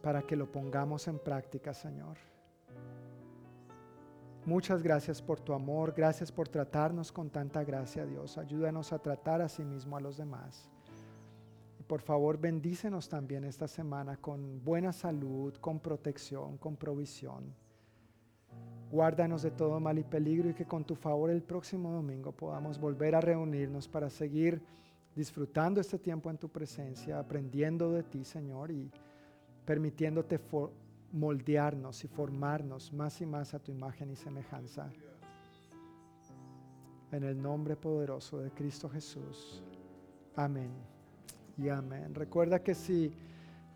para 0.00 0.22
que 0.22 0.34
lo 0.34 0.50
pongamos 0.50 1.08
en 1.08 1.18
práctica, 1.18 1.74
Señor. 1.74 2.16
Muchas 4.46 4.82
gracias 4.82 5.20
por 5.20 5.40
tu 5.40 5.52
amor, 5.52 5.92
gracias 5.94 6.32
por 6.32 6.48
tratarnos 6.48 7.12
con 7.12 7.28
tanta 7.28 7.62
gracia, 7.64 8.06
Dios. 8.06 8.38
Ayúdanos 8.38 8.94
a 8.94 8.98
tratar 8.98 9.42
a 9.42 9.48
sí 9.50 9.62
mismo 9.62 9.98
a 9.98 10.00
los 10.00 10.16
demás. 10.16 10.70
Por 11.86 12.00
favor, 12.00 12.38
bendícenos 12.38 13.08
también 13.08 13.44
esta 13.44 13.68
semana 13.68 14.16
con 14.16 14.64
buena 14.64 14.92
salud, 14.92 15.54
con 15.56 15.80
protección, 15.80 16.56
con 16.56 16.76
provisión. 16.76 17.54
Guárdanos 18.90 19.42
de 19.42 19.50
todo 19.50 19.80
mal 19.80 19.98
y 19.98 20.04
peligro 20.04 20.48
y 20.48 20.54
que 20.54 20.64
con 20.64 20.84
tu 20.84 20.94
favor 20.94 21.30
el 21.30 21.42
próximo 21.42 21.90
domingo 21.90 22.32
podamos 22.32 22.78
volver 22.78 23.14
a 23.14 23.20
reunirnos 23.20 23.86
para 23.86 24.08
seguir 24.08 24.62
disfrutando 25.14 25.80
este 25.80 25.98
tiempo 25.98 26.30
en 26.30 26.38
tu 26.38 26.48
presencia, 26.48 27.18
aprendiendo 27.18 27.92
de 27.92 28.02
ti, 28.02 28.24
Señor, 28.24 28.70
y 28.70 28.90
permitiéndote 29.64 30.40
moldearnos 31.12 32.02
y 32.04 32.08
formarnos 32.08 32.92
más 32.92 33.20
y 33.20 33.26
más 33.26 33.52
a 33.52 33.58
tu 33.58 33.72
imagen 33.72 34.10
y 34.10 34.16
semejanza. 34.16 34.90
En 37.12 37.24
el 37.24 37.40
nombre 37.40 37.76
poderoso 37.76 38.38
de 38.38 38.50
Cristo 38.50 38.88
Jesús. 38.88 39.62
Amén. 40.34 40.93
Y 41.56 41.68
amén. 41.68 42.14
Recuerda 42.14 42.62
que 42.62 42.74
si 42.74 43.12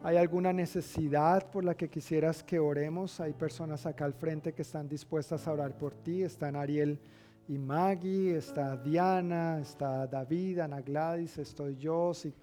hay 0.03 0.17
alguna 0.17 0.53
necesidad 0.53 1.51
por 1.51 1.65
la 1.65 1.77
que 1.77 1.89
quisieras 1.89 2.43
que 2.43 2.59
oremos, 2.59 3.21
hay 3.21 3.33
personas 3.33 3.87
acá 3.87 4.05
al 4.05 4.15
frente 4.15 4.53
que 4.53 4.63
están 4.63 4.89
dispuestas 4.89 5.47
a 5.47 5.53
orar 5.53 5.77
por 5.77 5.95
ti. 5.95 6.23
Están 6.23 6.57
Ariel 6.57 6.99
y 7.47 7.57
Maggie, 7.57 8.37
está 8.37 8.77
Diana, 8.77 9.61
está 9.61 10.07
David, 10.07 10.61
Ana 10.61 10.81
Gladys, 10.81 11.39
estoy 11.39 11.77
yo. 11.77 12.13
Si 12.15 12.35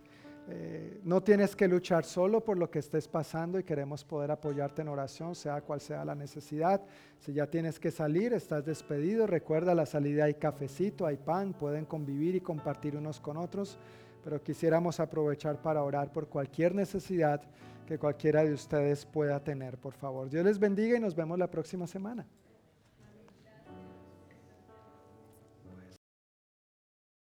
eh, 0.48 1.02
no 1.03 1.24
tienes 1.24 1.56
que 1.56 1.68
luchar 1.68 2.06
solo 2.06 2.44
por 2.44 2.57
lo 2.57 2.70
que 2.70 2.80
estés 2.80 3.07
pasando 3.07 3.57
y 3.57 3.64
queremos 3.64 4.03
poder 4.03 4.30
apoyarte 4.32 4.84
en 4.84 4.90
oración, 4.90 5.34
sea 5.34 5.62
cual 5.62 5.82
sea 5.82 6.06
la 6.06 6.14
necesidad. 6.14 6.82
Si 7.20 7.34
ya 7.34 7.48
tienes 7.48 7.80
que 7.80 7.90
salir, 7.90 8.32
estás 8.34 8.64
despedido, 8.64 9.28
recuerda 9.28 9.74
la 9.74 9.86
salida 9.86 10.26
hay 10.26 10.36
cafecito, 10.36 11.06
hay 11.06 11.18
pan, 11.18 11.53
pueden 11.53 11.86
convivir 11.86 12.36
y 12.36 12.41
compartir 12.41 12.95
unos 12.95 13.20
con 13.20 13.38
otros, 13.38 13.80
pero 14.26 14.42
quisiéramos 14.42 15.00
aprovechar 15.00 15.62
para 15.62 15.84
orar 15.84 16.12
por 16.12 16.28
cualquier 16.28 16.74
necesidad 16.74 17.44
que 17.86 18.00
cualquiera 18.00 18.44
de 18.44 18.54
ustedes 18.54 19.06
pueda 19.06 19.40
tener, 19.40 19.78
por 19.78 19.94
favor. 19.94 20.32
Dios 20.32 20.44
les 20.44 20.58
bendiga 20.58 20.98
y 20.98 21.00
nos 21.00 21.14
vemos 21.14 21.38
la 21.38 21.46
próxima 21.46 21.86
semana. 21.86 22.26